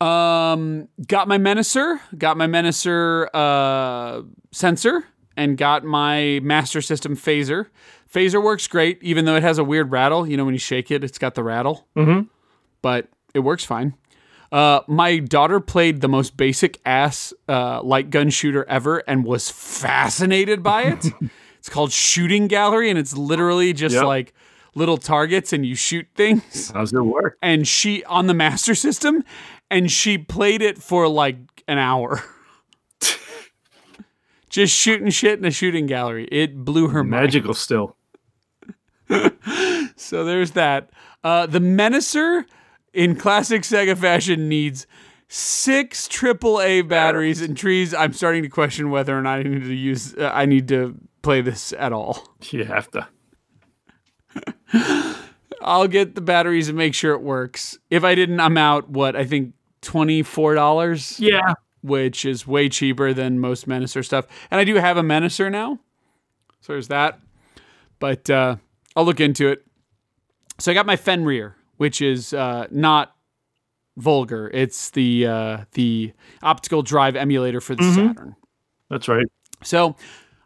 Um, 0.00 0.88
got 1.06 1.26
my 1.26 1.38
Menacer, 1.38 2.00
got 2.18 2.36
my 2.36 2.46
Menacer 2.46 3.28
uh, 3.32 4.22
sensor, 4.52 5.04
and 5.36 5.56
got 5.56 5.84
my 5.84 6.40
Master 6.42 6.82
System 6.82 7.16
phaser. 7.16 7.68
Phaser 8.12 8.42
works 8.42 8.66
great, 8.66 9.02
even 9.02 9.24
though 9.24 9.36
it 9.36 9.42
has 9.42 9.58
a 9.58 9.64
weird 9.64 9.90
rattle. 9.90 10.28
You 10.28 10.36
know, 10.36 10.44
when 10.44 10.54
you 10.54 10.58
shake 10.58 10.90
it, 10.90 11.02
it's 11.02 11.18
got 11.18 11.34
the 11.34 11.42
rattle, 11.42 11.86
Mhm. 11.96 12.28
but 12.82 13.08
it 13.34 13.40
works 13.40 13.64
fine. 13.64 13.94
Uh, 14.52 14.80
my 14.86 15.18
daughter 15.18 15.60
played 15.60 16.00
the 16.00 16.08
most 16.08 16.36
basic 16.36 16.80
ass 16.86 17.32
uh, 17.48 17.82
light 17.82 18.10
gun 18.10 18.30
shooter 18.30 18.64
ever 18.68 18.98
and 19.08 19.24
was 19.24 19.50
fascinated 19.50 20.62
by 20.62 20.82
it. 20.82 21.06
it's 21.58 21.68
called 21.68 21.92
Shooting 21.92 22.46
Gallery, 22.46 22.88
and 22.90 22.98
it's 22.98 23.16
literally 23.16 23.72
just 23.72 23.94
Yep. 23.96 24.04
like 24.04 24.34
little 24.74 24.98
targets, 24.98 25.52
and 25.52 25.64
you 25.66 25.74
shoot 25.74 26.06
things 26.14 26.70
How's 26.70 26.92
it 26.92 27.00
work? 27.00 27.38
and 27.42 27.66
she 27.66 28.04
on 28.04 28.26
the 28.26 28.34
master 28.34 28.74
system 28.74 29.24
and 29.70 29.90
she 29.90 30.18
played 30.18 30.60
it 30.62 30.78
for 30.78 31.08
like 31.08 31.38
an 31.66 31.78
hour 31.78 32.22
just 34.48 34.74
shooting 34.74 35.10
shit 35.10 35.38
in 35.38 35.44
a 35.44 35.50
shooting 35.50 35.86
gallery 35.86 36.26
it 36.30 36.64
blew 36.64 36.88
her 36.88 37.02
mind 37.02 37.22
Magical 37.24 37.54
still. 37.54 37.96
so 39.96 40.24
there's 40.24 40.52
that 40.52 40.90
uh, 41.24 41.46
the 41.46 41.58
menacer 41.58 42.44
in 42.96 43.14
classic 43.16 43.62
sega 43.62 43.96
fashion 43.96 44.48
needs 44.48 44.86
six 45.28 46.08
AAA 46.08 46.88
batteries 46.88 47.40
and 47.42 47.56
trees 47.56 47.92
i'm 47.94 48.12
starting 48.12 48.42
to 48.42 48.48
question 48.48 48.90
whether 48.90 49.16
or 49.16 49.22
not 49.22 49.38
i 49.40 49.42
need 49.42 49.62
to 49.62 49.74
use 49.74 50.14
uh, 50.16 50.30
i 50.34 50.44
need 50.46 50.66
to 50.68 50.96
play 51.22 51.40
this 51.40 51.72
at 51.74 51.92
all 51.92 52.36
You 52.50 52.64
have 52.64 52.88
to. 52.92 53.06
I'll 55.62 55.88
get 55.88 56.14
the 56.14 56.20
batteries 56.20 56.68
and 56.68 56.76
make 56.76 56.94
sure 56.94 57.14
it 57.14 57.22
works. 57.22 57.78
If 57.90 58.04
I 58.04 58.14
didn't, 58.14 58.38
I'm 58.40 58.56
out. 58.58 58.88
What 58.90 59.16
I 59.16 59.24
think 59.24 59.54
twenty 59.80 60.22
four 60.22 60.54
dollars, 60.54 61.18
Yeah. 61.18 61.54
which 61.82 62.24
is 62.24 62.46
way 62.46 62.68
cheaper 62.68 63.12
than 63.12 63.40
most 63.40 63.66
Menacer 63.66 64.04
stuff. 64.04 64.26
And 64.50 64.60
I 64.60 64.64
do 64.64 64.74
have 64.76 64.96
a 64.96 65.02
Menacer 65.02 65.50
now, 65.50 65.78
so 66.60 66.74
there's 66.74 66.88
that. 66.88 67.18
But 67.98 68.28
uh, 68.30 68.56
I'll 68.94 69.04
look 69.06 69.18
into 69.20 69.48
it. 69.48 69.64
So 70.58 70.70
I 70.70 70.74
got 70.74 70.86
my 70.86 70.96
Fenrir, 70.96 71.55
which 71.76 72.00
is 72.02 72.32
uh, 72.32 72.66
not 72.70 73.14
vulgar. 73.96 74.50
It's 74.52 74.90
the 74.90 75.26
uh, 75.26 75.58
the 75.72 76.12
optical 76.42 76.82
drive 76.82 77.16
emulator 77.16 77.60
for 77.60 77.74
the 77.74 77.84
Saturn. 77.94 78.36
That's 78.90 79.08
right. 79.08 79.26
So 79.62 79.96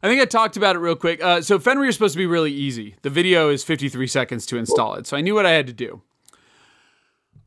I 0.03 0.09
think 0.09 0.23
I 0.23 0.25
talked 0.25 0.57
about 0.57 0.77
it 0.77 0.79
real 0.79 0.97
quick. 0.97 1.23
Uh, 1.23 1.43
so 1.43 1.59
Fenrir 1.59 1.89
is 1.89 1.95
supposed 1.95 2.15
to 2.15 2.19
be 2.19 2.27
really 2.27 2.53
easy. 2.53 2.97
The 3.03 3.11
video 3.11 3.51
is 3.51 3.63
53 3.65 4.07
seconds 4.07 4.47
to 4.47 4.57
install 4.57 4.95
it. 4.95 5.07
So 5.07 5.17
I 5.17 5.21
knew 5.21 5.35
what 5.35 5.47
I 5.47 5.51
had 5.51 5.67
to 5.67 5.73
do. 5.73 6.03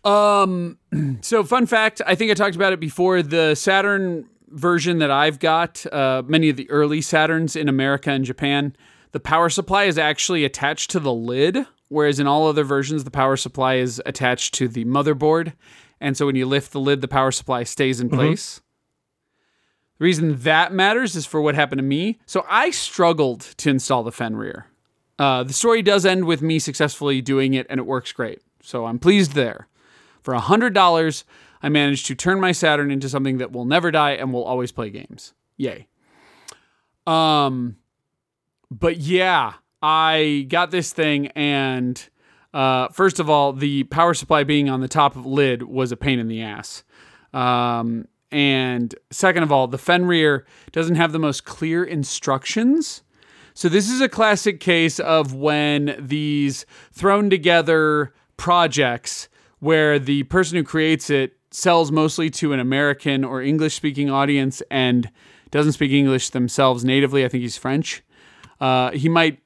Um, 0.03 0.77
so 1.21 1.43
fun 1.43 1.65
fact, 1.65 2.01
I 2.05 2.15
think 2.15 2.31
I 2.31 2.35
talked 2.35 2.55
about 2.55 2.73
it 2.73 2.79
before. 2.79 3.21
The 3.23 3.55
Saturn 3.55 4.27
version 4.49 4.99
that 4.99 5.09
I've 5.09 5.39
got, 5.39 5.83
uh, 5.91 6.21
many 6.27 6.49
of 6.49 6.57
the 6.57 6.69
early 6.69 6.99
Saturns 6.99 7.59
in 7.59 7.67
America 7.67 8.11
and 8.11 8.23
Japan, 8.23 8.75
the 9.11 9.19
power 9.19 9.49
supply 9.49 9.85
is 9.85 9.97
actually 9.97 10.45
attached 10.45 10.91
to 10.91 10.99
the 10.99 11.13
lid, 11.13 11.65
whereas 11.93 12.19
in 12.19 12.27
all 12.27 12.47
other 12.47 12.63
versions, 12.63 13.03
the 13.03 13.11
power 13.11 13.37
supply 13.37 13.75
is 13.75 14.01
attached 14.05 14.53
to 14.55 14.67
the 14.67 14.83
motherboard. 14.85 15.53
And 16.01 16.17
so 16.17 16.25
when 16.25 16.35
you 16.35 16.45
lift 16.45 16.73
the 16.73 16.79
lid, 16.79 17.01
the 17.01 17.07
power 17.07 17.31
supply 17.31 17.63
stays 17.63 18.01
in 18.01 18.09
place. 18.09 18.61
The 19.99 20.03
reason 20.03 20.39
that 20.41 20.73
matters 20.73 21.15
is 21.15 21.25
for 21.25 21.41
what 21.41 21.55
happened 21.55 21.79
to 21.79 21.83
me. 21.83 22.19
So 22.25 22.45
I 22.49 22.71
struggled 22.71 23.41
to 23.57 23.69
install 23.69 24.03
the 24.03 24.11
Fenrir. 24.11 24.65
Uh, 25.19 25.43
the 25.43 25.53
story 25.53 25.81
does 25.81 26.05
end 26.05 26.25
with 26.25 26.41
me 26.41 26.59
successfully 26.59 27.21
doing 27.21 27.53
it, 27.53 27.67
and 27.69 27.79
it 27.79 27.85
works 27.85 28.11
great. 28.11 28.41
So 28.61 28.85
I'm 28.85 28.99
pleased 28.99 29.33
there. 29.33 29.67
For 30.21 30.33
$100, 30.33 31.23
I 31.61 31.69
managed 31.69 32.07
to 32.07 32.15
turn 32.15 32.39
my 32.39 32.51
Saturn 32.51 32.91
into 32.91 33.07
something 33.07 33.37
that 33.37 33.51
will 33.51 33.65
never 33.65 33.91
die 33.91 34.11
and 34.11 34.33
will 34.33 34.43
always 34.43 34.71
play 34.71 34.89
games. 34.89 35.33
Yay. 35.57 35.87
Um, 37.05 37.77
but 38.71 38.97
yeah, 38.97 39.53
I 39.83 40.45
got 40.47 40.71
this 40.71 40.93
thing, 40.93 41.27
and 41.35 42.01
uh, 42.53 42.87
first 42.87 43.19
of 43.19 43.29
all, 43.29 43.51
the 43.51 43.83
power 43.83 44.13
supply 44.13 44.45
being 44.45 44.69
on 44.69 44.79
the 44.79 44.87
top 44.87 45.17
of 45.17 45.25
lid 45.25 45.63
was 45.63 45.91
a 45.91 45.97
pain 45.97 46.19
in 46.19 46.29
the 46.29 46.41
ass. 46.41 46.85
Um, 47.33 48.07
and 48.31 48.95
second 49.11 49.43
of 49.43 49.51
all, 49.51 49.67
the 49.67 49.77
Fenrir 49.77 50.45
doesn't 50.71 50.95
have 50.95 51.11
the 51.11 51.19
most 51.19 51.43
clear 51.43 51.83
instructions. 51.83 53.03
So 53.53 53.67
this 53.67 53.89
is 53.89 53.99
a 53.99 54.07
classic 54.07 54.61
case 54.61 55.01
of 55.01 55.35
when 55.35 55.95
these 55.99 56.65
thrown 56.93 57.29
together 57.29 58.13
projects 58.37 59.27
where 59.59 59.99
the 59.99 60.23
person 60.23 60.57
who 60.57 60.63
creates 60.63 61.09
it 61.09 61.37
sells 61.51 61.91
mostly 61.91 62.29
to 62.29 62.53
an 62.53 62.59
American 62.59 63.23
or 63.23 63.41
English 63.41 63.75
speaking 63.75 64.09
audience 64.09 64.63
and 64.71 65.11
doesn't 65.51 65.73
speak 65.73 65.91
English 65.91 66.29
themselves 66.29 66.85
natively. 66.85 67.25
I 67.25 67.27
think 67.27 67.41
he's 67.41 67.57
French. 67.57 68.01
Uh, 68.59 68.91
he 68.91 69.09
might 69.09 69.42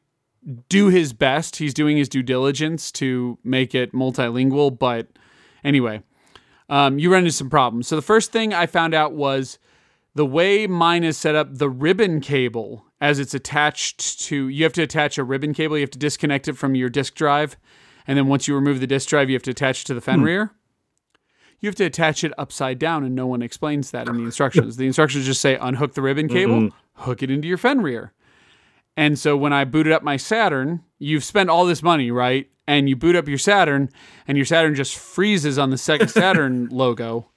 do 0.70 0.88
his 0.88 1.14
best. 1.14 1.58
He's 1.58 1.74
doing 1.74 1.98
his 1.98 2.10
due 2.10 2.24
diligence 2.24 2.92
to 2.94 3.38
make 3.44 3.76
it 3.76 3.94
multilingual, 3.94 4.78
but 4.78 5.08
anyway, 5.64 6.02
um, 6.70 7.00
you 7.00 7.12
run 7.12 7.20
into 7.20 7.32
some 7.32 7.50
problems. 7.50 7.88
So 7.88 7.96
the 7.96 8.02
first 8.02 8.32
thing 8.32 8.54
I 8.54 8.66
found 8.66 8.94
out 8.94 9.14
was 9.14 9.60
the 10.16 10.26
way 10.26 10.68
mine 10.68 11.04
is 11.04 11.18
set 11.18 11.36
up, 11.36 11.56
the 11.58 11.70
ribbon 11.70 12.22
cable, 12.22 12.86
as 13.00 13.20
it's 13.20 13.34
attached 13.34 14.22
to, 14.22 14.48
you 14.48 14.64
have 14.64 14.74
to 14.74 14.82
attach 14.82 15.18
a 15.18 15.24
ribbon 15.24 15.54
cable. 15.54 15.78
You 15.78 15.82
have 15.82 15.92
to 15.92 16.00
disconnect 16.00 16.48
it 16.48 16.58
from 16.58 16.76
your 16.76 16.90
disk 16.90 17.14
drive. 17.14 17.56
And 18.08 18.18
then 18.18 18.28
once 18.28 18.48
you 18.48 18.56
remove 18.56 18.80
the 18.80 18.88
disk 18.88 19.10
drive, 19.10 19.30
you 19.30 19.36
have 19.36 19.44
to 19.44 19.52
attach 19.52 19.82
it 19.82 19.86
to 19.88 19.94
the 19.94 20.02
Fenrir. 20.02 20.54
You 21.60 21.68
have 21.68 21.76
to 21.76 21.86
attach 21.86 22.24
it 22.24 22.32
upside 22.38 22.80
down, 22.80 23.04
and 23.04 23.16
no 23.16 23.28
one 23.28 23.42
explains 23.42 23.92
that 23.92 24.08
in 24.08 24.18
the 24.18 24.24
instructions. 24.24 24.78
the 24.78 24.86
instructions 24.86 25.26
just 25.26 25.42
say 25.42 25.56
unhook 25.56 25.94
the 25.94 26.02
ribbon 26.02 26.28
cable, 26.28 26.70
hook 26.94 27.22
it 27.22 27.30
into 27.32 27.48
your 27.48 27.58
Fenrir. 27.58 28.14
And 28.98 29.18
so 29.18 29.38
when 29.38 29.54
I 29.54 29.64
booted 29.64 29.94
up 29.94 30.02
my 30.02 30.18
Saturn, 30.18 30.84
you've 30.98 31.24
spent 31.24 31.52
all 31.52 31.68
this 31.68 31.84
money, 31.84 32.10
right? 32.10 32.50
And 32.68 32.90
you 32.90 32.96
boot 32.96 33.16
up 33.16 33.28
your 33.28 33.38
Saturn, 33.38 33.90
and 34.28 34.38
your 34.38 34.46
Saturn 34.46 34.76
just 34.76 34.98
freezes 34.98 35.58
on 35.60 35.70
the 35.70 35.78
Sega 35.78 36.10
Saturn 36.10 36.68
logo. 36.70 37.30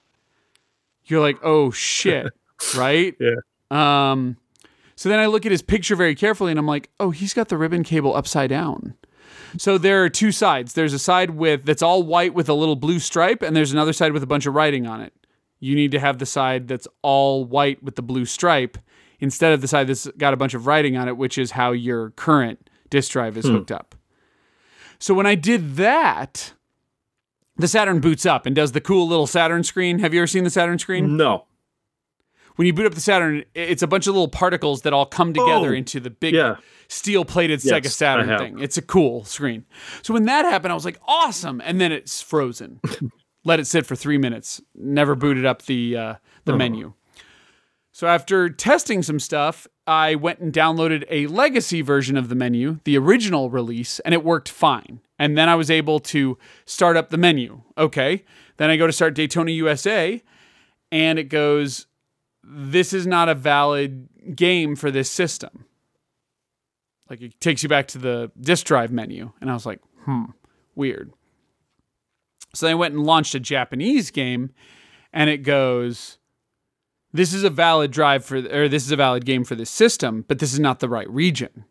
You're 1.04 1.20
like, 1.20 1.38
oh 1.44 1.70
shit, 1.70 2.32
right? 2.76 3.14
Yeah. 3.20 3.34
Um, 3.70 4.38
so 4.96 5.08
then 5.08 5.18
I 5.18 5.26
look 5.26 5.46
at 5.46 5.52
his 5.52 5.62
picture 5.62 5.94
very 5.94 6.14
carefully, 6.14 6.50
and 6.50 6.58
I'm 6.58 6.66
like, 6.66 6.90
oh, 6.98 7.10
he's 7.10 7.34
got 7.34 7.48
the 7.48 7.58
ribbon 7.58 7.84
cable 7.84 8.16
upside 8.16 8.50
down. 8.50 8.94
So 9.56 9.78
there 9.78 10.02
are 10.02 10.08
two 10.08 10.32
sides. 10.32 10.72
There's 10.72 10.92
a 10.92 10.98
side 10.98 11.30
with 11.30 11.64
that's 11.64 11.82
all 11.82 12.02
white 12.02 12.34
with 12.34 12.48
a 12.48 12.54
little 12.54 12.76
blue 12.76 12.98
stripe, 12.98 13.42
and 13.42 13.54
there's 13.54 13.72
another 13.72 13.92
side 13.92 14.12
with 14.12 14.22
a 14.22 14.26
bunch 14.26 14.46
of 14.46 14.54
writing 14.54 14.86
on 14.86 15.00
it. 15.02 15.12
You 15.58 15.74
need 15.74 15.90
to 15.90 16.00
have 16.00 16.18
the 16.18 16.26
side 16.26 16.68
that's 16.68 16.88
all 17.02 17.44
white 17.44 17.82
with 17.82 17.96
the 17.96 18.02
blue 18.02 18.24
stripe 18.24 18.78
instead 19.20 19.52
of 19.52 19.60
the 19.60 19.68
side 19.68 19.86
that's 19.86 20.06
got 20.18 20.32
a 20.34 20.36
bunch 20.36 20.55
of 20.55 20.66
writing 20.66 20.97
on 20.97 21.09
it, 21.09 21.16
which 21.16 21.38
is 21.38 21.52
how 21.52 21.72
your 21.72 22.10
current 22.10 22.68
disk 22.88 23.12
drive 23.12 23.36
is 23.36 23.44
hooked 23.47 23.70
up. 23.70 23.94
So 24.98 25.14
when 25.14 25.26
I 25.26 25.34
did 25.34 25.76
that, 25.76 26.52
the 27.56 27.68
Saturn 27.68 28.01
boots 28.01 28.26
up 28.26 28.47
and 28.47 28.55
does 28.56 28.72
the 28.72 28.80
cool 28.80 29.06
little 29.09 29.26
Saturn 29.26 29.62
screen. 29.64 29.98
Have 30.01 30.12
you 30.14 30.20
ever 30.20 30.26
seen 30.26 30.44
the 30.44 30.51
Saturn 30.51 30.78
screen? 30.78 31.16
No. 31.16 31.47
When 32.56 32.66
you 32.66 32.72
boot 32.74 32.84
up 32.84 32.94
the 32.94 33.01
Saturn, 33.01 33.44
it's 33.55 33.82
a 33.82 33.86
bunch 33.86 34.06
of 34.06 34.14
little 34.14 34.28
particles 34.28 34.82
that 34.82 34.92
all 34.92 35.06
come 35.06 35.32
together 35.32 35.70
Oh, 35.70 35.72
into 35.72 36.01
the 36.01 36.10
big 36.10 36.34
yeah. 36.34 36.56
steel 36.88 37.24
plated 37.24 37.64
Yes, 37.64 37.72
Sega 37.72 37.88
Saturn 37.90 38.38
thing. 38.38 38.59
It's 38.59 38.76
a 38.76 38.82
cool 38.82 39.24
screen. 39.24 39.64
So 40.02 40.12
when 40.12 40.24
that 40.26 40.44
happened, 40.44 40.72
I 40.72 40.74
was 40.74 40.84
like, 40.84 40.98
awesome. 41.06 41.62
And 41.64 41.80
then 41.80 41.92
it's 41.92 42.20
frozen. 42.20 42.80
Let 43.44 43.60
it 43.60 43.66
sit 43.66 43.86
for 43.86 43.97
three 43.97 44.18
minutes. 44.18 44.60
Never 44.74 45.14
booted 45.14 45.47
up 45.47 45.62
the 45.62 45.97
uh, 45.97 46.14
the 46.44 46.55
menu. 46.55 46.92
So 47.92 48.06
after 48.06 48.48
testing 48.48 49.02
some 49.02 49.18
stuff, 49.18 49.66
I 49.86 50.14
went 50.14 50.38
and 50.38 50.52
downloaded 50.52 51.04
a 51.10 51.26
legacy 51.26 51.82
version 51.82 52.16
of 52.16 52.28
the 52.28 52.34
menu, 52.36 52.78
the 52.84 52.96
original 52.96 53.50
release, 53.50 53.98
and 54.00 54.14
it 54.14 54.24
worked 54.24 54.48
fine. 54.48 55.00
And 55.18 55.36
then 55.36 55.48
I 55.48 55.56
was 55.56 55.70
able 55.70 55.98
to 56.00 56.38
start 56.64 56.96
up 56.96 57.10
the 57.10 57.18
menu. 57.18 57.62
Okay. 57.76 58.24
Then 58.56 58.70
I 58.70 58.76
go 58.76 58.86
to 58.86 58.92
start 58.92 59.14
Daytona 59.14 59.50
USA, 59.50 60.22
and 60.92 61.18
it 61.18 61.24
goes, 61.24 61.86
This 62.44 62.92
is 62.92 63.06
not 63.06 63.28
a 63.28 63.34
valid 63.34 64.08
game 64.36 64.76
for 64.76 64.90
this 64.90 65.10
system. 65.10 65.64
Like 67.08 67.20
it 67.20 67.40
takes 67.40 67.64
you 67.64 67.68
back 67.68 67.88
to 67.88 67.98
the 67.98 68.30
disk 68.40 68.66
drive 68.66 68.92
menu. 68.92 69.32
And 69.40 69.50
I 69.50 69.54
was 69.54 69.66
like, 69.66 69.80
Hmm, 70.04 70.26
weird. 70.76 71.12
So 72.54 72.68
I 72.68 72.74
went 72.74 72.94
and 72.94 73.04
launched 73.04 73.34
a 73.34 73.40
Japanese 73.40 74.10
game, 74.10 74.50
and 75.12 75.28
it 75.28 75.38
goes, 75.38 76.18
this 77.12 77.34
is 77.34 77.44
a 77.44 77.50
valid 77.50 77.90
drive 77.90 78.24
for 78.24 78.38
or 78.38 78.68
this 78.68 78.84
is 78.84 78.92
a 78.92 78.96
valid 78.96 79.24
game 79.24 79.44
for 79.44 79.54
this 79.54 79.70
system, 79.70 80.24
but 80.28 80.38
this 80.38 80.52
is 80.52 80.60
not 80.60 80.80
the 80.80 80.88
right 80.88 81.10
region. 81.10 81.64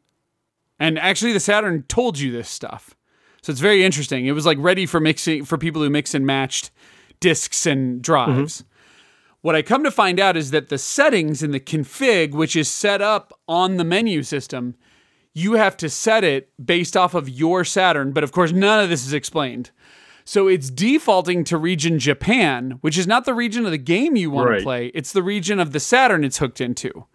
And 0.80 0.98
actually 0.98 1.34
the 1.34 1.40
Saturn 1.40 1.84
told 1.84 2.20
you 2.20 2.32
this 2.32 2.50
stuff. 2.50 2.96
So 3.42 3.52
it's 3.52 3.62
very 3.62 3.84
interesting. 3.84 4.26
It 4.26 4.34
was 4.34 4.46
like 4.46 4.58
ready 4.60 4.86
for 4.86 5.00
mixing 5.00 5.46
for 5.46 5.58
people 5.58 5.82
who 5.82 5.90
mix 5.90 6.14
and 6.14 6.26
matched 6.26 6.72
disks 7.20 7.66
and 7.66 8.02
drives. 8.02 8.62
Mm-hmm. 8.62 8.66
What 9.42 9.56
I 9.56 9.62
come 9.62 9.84
to 9.86 9.92
find 9.92 10.20
out 10.20 10.36
is 10.36 10.52
that 10.52 10.68
the 10.68 10.78
settings 10.78 11.42
in 11.42 11.52
the 11.52 11.60
config, 11.62 12.32
which 12.32 12.58
is 12.58 12.70
set 12.70 13.02
up 13.02 13.34
on 13.48 13.78
the 13.78 13.86
menu 13.86 14.24
system, 14.24 14.76
you 15.34 15.54
have 15.54 15.78
to 15.78 15.90
set 15.90 16.26
it 16.26 16.52
based 16.64 16.98
off 16.98 17.14
of 17.14 17.30
your 17.30 17.64
Saturn, 17.64 18.12
but 18.12 18.24
of 18.24 18.34
course 18.34 18.52
none 18.52 18.84
of 18.84 18.90
this 18.90 19.06
is 19.06 19.14
explained. 19.14 19.72
So 20.30 20.48
it's 20.48 20.70
defaulting 20.70 21.44
to 21.46 21.58
region 21.58 21.98
Japan, 21.98 22.78
which 22.82 23.00
is 23.00 23.08
not 23.08 23.26
the 23.26 23.34
region 23.34 23.66
of 23.66 23.72
the 23.72 23.80
game 23.80 24.16
you 24.16 24.30
want 24.30 24.52
right. 24.52 24.58
to 24.60 24.64
play. 24.64 24.86
It's 24.94 25.12
the 25.12 25.24
region 25.24 25.60
of 25.60 25.72
the 25.72 25.80
Saturn 25.80 26.24
it's 26.24 26.38
hooked 26.38 26.62
into. 26.62 27.08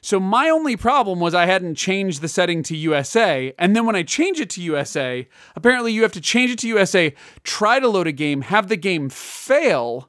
So 0.00 0.18
my 0.18 0.48
only 0.48 0.74
problem 0.74 1.20
was 1.20 1.34
I 1.34 1.44
hadn't 1.44 1.74
changed 1.74 2.22
the 2.22 2.28
setting 2.28 2.62
to 2.62 2.74
USA. 2.74 3.52
And 3.58 3.76
then 3.76 3.84
when 3.84 3.94
I 3.94 4.04
change 4.04 4.40
it 4.40 4.48
to 4.50 4.62
USA, 4.62 5.28
apparently 5.54 5.92
you 5.92 6.00
have 6.00 6.12
to 6.12 6.20
change 6.22 6.50
it 6.50 6.58
to 6.60 6.68
USA, 6.68 7.14
try 7.44 7.78
to 7.78 7.86
load 7.86 8.06
a 8.06 8.12
game, 8.12 8.40
have 8.40 8.68
the 8.68 8.76
game 8.78 9.10
fail, 9.10 10.08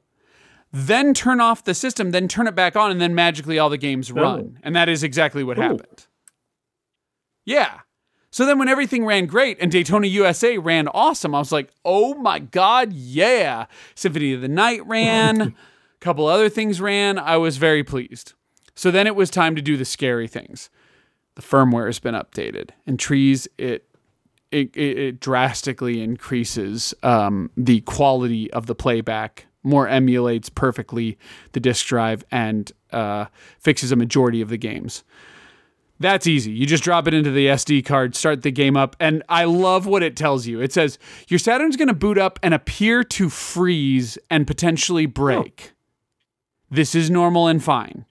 then 0.72 1.12
turn 1.12 1.38
off 1.38 1.62
the 1.62 1.74
system, 1.74 2.12
then 2.12 2.28
turn 2.28 2.46
it 2.46 2.54
back 2.54 2.76
on, 2.76 2.90
and 2.90 2.98
then 2.98 3.14
magically 3.14 3.58
all 3.58 3.68
the 3.68 3.76
games 3.76 4.10
oh. 4.10 4.14
run. 4.14 4.58
And 4.62 4.74
that 4.74 4.88
is 4.88 5.02
exactly 5.02 5.44
what 5.44 5.58
Ooh. 5.58 5.62
happened. 5.62 6.06
Yeah. 7.44 7.80
So 8.32 8.46
then 8.46 8.58
when 8.58 8.68
everything 8.68 9.04
ran 9.04 9.26
great 9.26 9.58
and 9.60 9.70
Daytona 9.70 10.06
USA 10.06 10.56
ran 10.56 10.88
awesome, 10.88 11.34
I 11.34 11.38
was 11.38 11.52
like, 11.52 11.70
oh 11.84 12.14
my 12.14 12.38
God, 12.38 12.92
yeah. 12.92 13.66
Symphony 13.94 14.32
of 14.32 14.40
the 14.40 14.48
Night 14.48 14.84
ran, 14.86 15.40
a 15.42 15.54
couple 16.00 16.26
other 16.26 16.48
things 16.48 16.80
ran. 16.80 17.18
I 17.18 17.36
was 17.36 17.58
very 17.58 17.84
pleased. 17.84 18.32
So 18.74 18.90
then 18.90 19.06
it 19.06 19.14
was 19.14 19.28
time 19.28 19.54
to 19.54 19.62
do 19.62 19.76
the 19.76 19.84
scary 19.84 20.26
things. 20.26 20.70
The 21.34 21.42
firmware 21.42 21.86
has 21.86 21.98
been 21.98 22.14
updated, 22.14 22.70
and 22.86 22.98
trees 22.98 23.48
it 23.58 23.86
it, 24.50 24.76
it, 24.76 24.98
it 24.98 25.20
drastically 25.20 26.02
increases 26.02 26.94
um, 27.02 27.50
the 27.56 27.80
quality 27.82 28.50
of 28.52 28.66
the 28.66 28.74
playback. 28.74 29.46
More 29.62 29.88
emulates 29.88 30.48
perfectly 30.48 31.18
the 31.52 31.60
disk 31.60 31.86
drive 31.86 32.24
and 32.30 32.70
uh, 32.92 33.26
fixes 33.58 33.92
a 33.92 33.96
majority 33.96 34.40
of 34.42 34.48
the 34.50 34.58
games. 34.58 35.04
That's 36.02 36.26
easy. 36.26 36.50
You 36.50 36.66
just 36.66 36.82
drop 36.82 37.06
it 37.06 37.14
into 37.14 37.30
the 37.30 37.46
SD 37.46 37.84
card, 37.84 38.16
start 38.16 38.42
the 38.42 38.50
game 38.50 38.76
up, 38.76 38.96
and 38.98 39.22
I 39.28 39.44
love 39.44 39.86
what 39.86 40.02
it 40.02 40.16
tells 40.16 40.46
you. 40.46 40.60
It 40.60 40.72
says 40.72 40.98
your 41.28 41.38
Saturn's 41.38 41.76
going 41.76 41.88
to 41.88 41.94
boot 41.94 42.18
up 42.18 42.40
and 42.42 42.52
appear 42.52 43.04
to 43.04 43.28
freeze 43.28 44.18
and 44.28 44.46
potentially 44.46 45.06
break. 45.06 45.70
Oh. 45.70 45.76
This 46.70 46.94
is 46.94 47.08
normal 47.08 47.46
and 47.46 47.62
fine. 47.62 48.04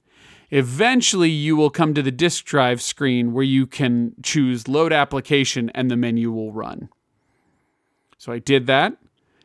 Eventually, 0.52 1.30
you 1.30 1.56
will 1.56 1.70
come 1.70 1.94
to 1.94 2.02
the 2.02 2.12
disk 2.12 2.46
drive 2.46 2.82
screen 2.82 3.34
where 3.34 3.44
you 3.44 3.68
can 3.68 4.14
choose 4.24 4.68
load 4.68 4.94
application 4.94 5.70
and 5.72 5.92
the 5.92 5.98
menu 5.98 6.32
will 6.32 6.54
run. 6.54 6.90
So 8.18 8.32
I 8.32 8.40
did 8.40 8.68
that. 8.68 8.98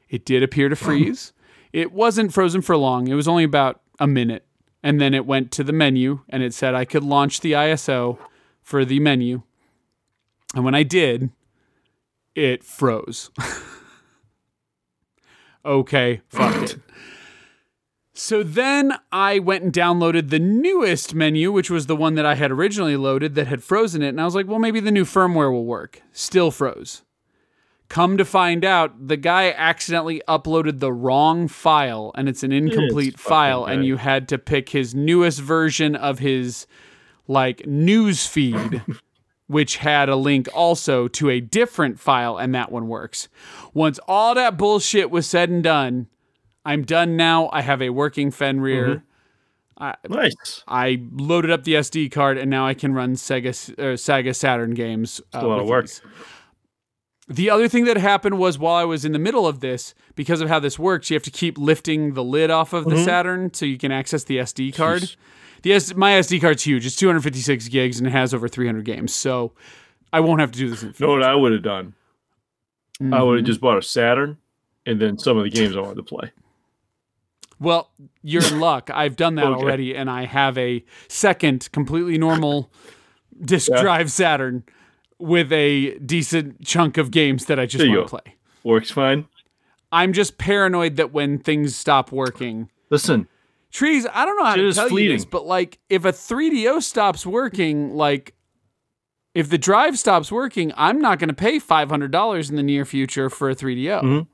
It 0.09 0.25
did 0.25 0.43
appear 0.43 0.69
to 0.69 0.75
oh. 0.75 0.77
freeze. 0.77 1.33
it 1.73 1.93
wasn't 1.93 2.33
frozen 2.33 2.63
for 2.63 2.77
long, 2.77 3.09
it 3.09 3.15
was 3.15 3.27
only 3.27 3.45
about 3.45 3.81
a 3.99 4.07
minute. 4.07 4.45
And 4.83 5.01
then 5.01 5.15
it 5.15 5.27
went 5.27 5.51
to 5.53 5.65
the 5.65 5.73
menu 5.73 6.21
and 6.29 6.45
it 6.45 6.55
said 6.55 6.75
I 6.75 6.85
could 6.85 7.03
launch 7.03 7.41
the 7.41 7.53
ISO 7.53 8.19
for 8.67 8.85
the 8.85 8.99
menu. 8.99 9.43
And 10.53 10.65
when 10.65 10.75
I 10.75 10.83
did, 10.83 11.31
it 12.35 12.65
froze. 12.65 13.31
okay, 15.65 16.21
fuck 16.29 16.63
it. 16.63 16.77
So 18.13 18.43
then 18.43 18.99
I 19.13 19.39
went 19.39 19.63
and 19.63 19.73
downloaded 19.73 20.31
the 20.31 20.41
newest 20.41 21.15
menu, 21.15 21.53
which 21.53 21.71
was 21.71 21.87
the 21.87 21.95
one 21.95 22.17
that 22.17 22.27
I 22.27 22.35
had 22.35 22.51
originally 22.51 22.97
loaded 22.97 23.37
that 23.37 23.47
had 23.47 23.63
frozen 23.63 24.03
it. 24.03 24.09
And 24.09 24.21
I 24.21 24.25
was 24.25 24.35
like, 24.35 24.49
well, 24.49 24.59
maybe 24.59 24.81
the 24.81 24.91
new 24.91 25.05
firmware 25.05 25.53
will 25.53 25.67
work. 25.67 26.03
Still 26.13 26.51
froze. 26.51 27.03
Come 27.89 28.17
to 28.17 28.25
find 28.25 28.65
out, 28.65 29.07
the 29.07 29.17
guy 29.17 29.53
accidentally 29.53 30.23
uploaded 30.27 30.81
the 30.81 30.93
wrong 30.93 31.47
file 31.47 32.11
and 32.17 32.29
it's 32.29 32.43
an 32.43 32.51
incomplete 32.51 33.15
it's 33.15 33.23
file. 33.23 33.65
And 33.65 33.87
you 33.87 33.97
had 33.97 34.29
to 34.31 34.39
pick 34.39 34.71
his 34.71 34.93
newest 34.93 35.41
version 35.41 35.95
of 35.95 36.19
his 36.19 36.67
like 37.29 37.67
news 37.67 38.27
feed 38.27 38.83
which 39.47 39.77
had 39.77 40.09
a 40.09 40.17
link 40.17 40.49
also 40.55 41.09
to 41.09 41.31
a 41.31 41.41
different 41.41 42.01
file 42.01 42.37
and 42.37 42.55
that 42.55 42.73
one 42.73 42.89
works. 42.89 43.29
Once 43.73 43.99
all 44.09 44.35
that 44.35 44.57
bullshit 44.57 45.11
was 45.11 45.29
said 45.29 45.49
and 45.49 45.63
done, 45.63 46.09
I'm 46.65 46.83
done 46.83 47.17
now. 47.17 47.49
I 47.53 47.63
have 47.63 47.81
a 47.81 47.91
working 47.91 48.31
Fenrir. 48.31 48.87
Mm-hmm. 48.87 49.03
I, 49.79 49.95
nice. 50.09 50.65
I 50.67 51.03
loaded 51.13 51.51
up 51.51 51.65
the 51.65 51.75
SD 51.75 52.11
card 52.11 52.39
and 52.39 52.51
now 52.51 52.67
I 52.67 52.75
can 52.75 52.95
run 52.95 53.15
Sega 53.15 53.51
uh, 53.79 53.83
Sega 53.95 54.35
Saturn 54.35 54.75
games. 54.75 55.21
Uh, 55.33 55.41
a 55.43 55.47
lot 55.47 55.61
of 55.61 55.69
work. 55.69 55.85
These. 55.85 56.03
The 57.29 57.51
other 57.51 57.69
thing 57.69 57.85
that 57.85 57.97
happened 57.97 58.39
was 58.39 58.59
while 58.59 58.77
I 58.77 58.85
was 58.85 59.05
in 59.05 59.13
the 59.13 59.19
middle 59.19 59.47
of 59.47 59.61
this, 59.61 59.95
because 60.15 60.41
of 60.41 60.49
how 60.49 60.61
this 60.61 60.79
works, 60.79 61.11
you 61.11 61.15
have 61.15 61.25
to 61.25 61.31
keep 61.31 61.59
lifting 61.59 62.15
the 62.15 62.23
lid 62.23 62.51
off 62.51 62.73
of 62.73 62.85
the 62.85 62.93
mm-hmm. 62.93 63.05
Saturn 63.05 63.53
so 63.53 63.67
you 63.67 63.79
can 63.79 63.91
access 63.91 64.25
the 64.25 64.39
SD 64.39 64.75
card. 64.75 65.03
Jeez. 65.03 65.17
The 65.67 65.73
S- 65.73 65.97
my 65.97 66.13
SD 66.13 66.41
card's 66.41 66.63
huge. 66.63 66.87
It's 66.87 66.95
256 66.95 67.67
gigs 67.67 67.99
and 67.99 68.07
it 68.07 68.11
has 68.11 68.33
over 68.33 68.47
300 68.47 68.85
games. 68.85 69.13
So 69.13 69.51
I 70.13 70.21
won't 70.21 70.39
have 70.39 70.53
to 70.53 70.59
do 70.61 70.71
this. 70.71 70.85
In 70.85 70.95
know 71.01 71.09
what 71.09 71.25
I 71.25 71.35
would 71.35 71.51
have 71.51 71.65
done? 71.65 71.95
Mm-hmm. 73.01 73.13
I 73.13 73.21
would 73.21 73.39
have 73.39 73.47
just 73.47 73.61
bought 73.61 73.77
a 73.77 73.83
Saturn 73.83 74.39
and 74.87 75.01
then 75.01 75.19
some 75.19 75.37
of 75.37 75.43
the 75.43 75.51
games 75.51 75.77
I 75.77 75.81
wanted 75.81 75.97
to 75.97 76.05
play. 76.05 76.31
Well, 77.59 77.91
you're 78.23 78.45
in 78.45 78.61
luck. 78.61 78.91
I've 78.95 79.17
done 79.17 79.35
that 79.35 79.47
okay. 79.47 79.61
already, 79.61 79.97
and 79.97 80.09
I 80.09 80.27
have 80.27 80.57
a 80.57 80.85
second, 81.09 81.69
completely 81.73 82.17
normal 82.17 82.71
disk 83.41 83.69
yeah. 83.69 83.83
drive 83.83 84.13
Saturn 84.13 84.63
with 85.19 85.51
a 85.51 85.99
decent 85.99 86.65
chunk 86.65 86.97
of 86.97 87.11
games 87.11 87.47
that 87.47 87.59
I 87.59 87.67
just 87.67 87.85
want 87.85 88.09
to 88.09 88.09
play. 88.09 88.37
Works 88.63 88.93
fine. 88.93 89.27
I'm 89.91 90.13
just 90.13 90.39
paranoid 90.39 90.95
that 90.95 91.13
when 91.13 91.41
things 91.41 91.75
stop 91.75 92.13
working. 92.13 92.71
Listen, 92.89 93.27
trees. 93.77 94.07
I 94.13 94.25
don't 94.25 94.37
know 94.39 94.45
how 94.45 94.57
to 94.57 94.73
tell 94.73 94.89
fleeting. 94.89 95.13
you 95.13 95.17
this, 95.19 95.25
but 95.25 95.47
like 95.47 95.79
if 95.89 96.05
a 96.05 96.13
3DO 96.13 96.83
stops 96.83 97.27
working, 97.27 97.95
like 97.95 98.35
if 99.35 99.51
the 99.51 99.59
drive 99.59 99.99
stops 99.99 100.33
working, 100.33 100.73
I'm 100.77 101.01
not 101.01 101.19
going 101.19 101.29
to 101.29 101.35
pay 101.35 101.59
five 101.59 101.91
hundred 101.91 102.11
dollars 102.11 102.49
in 102.51 102.57
the 102.57 102.63
near 102.63 102.85
future 102.85 103.29
for 103.29 103.51
a 103.51 103.55
3DO. 103.55 104.01
Mm-hmm. 104.03 104.31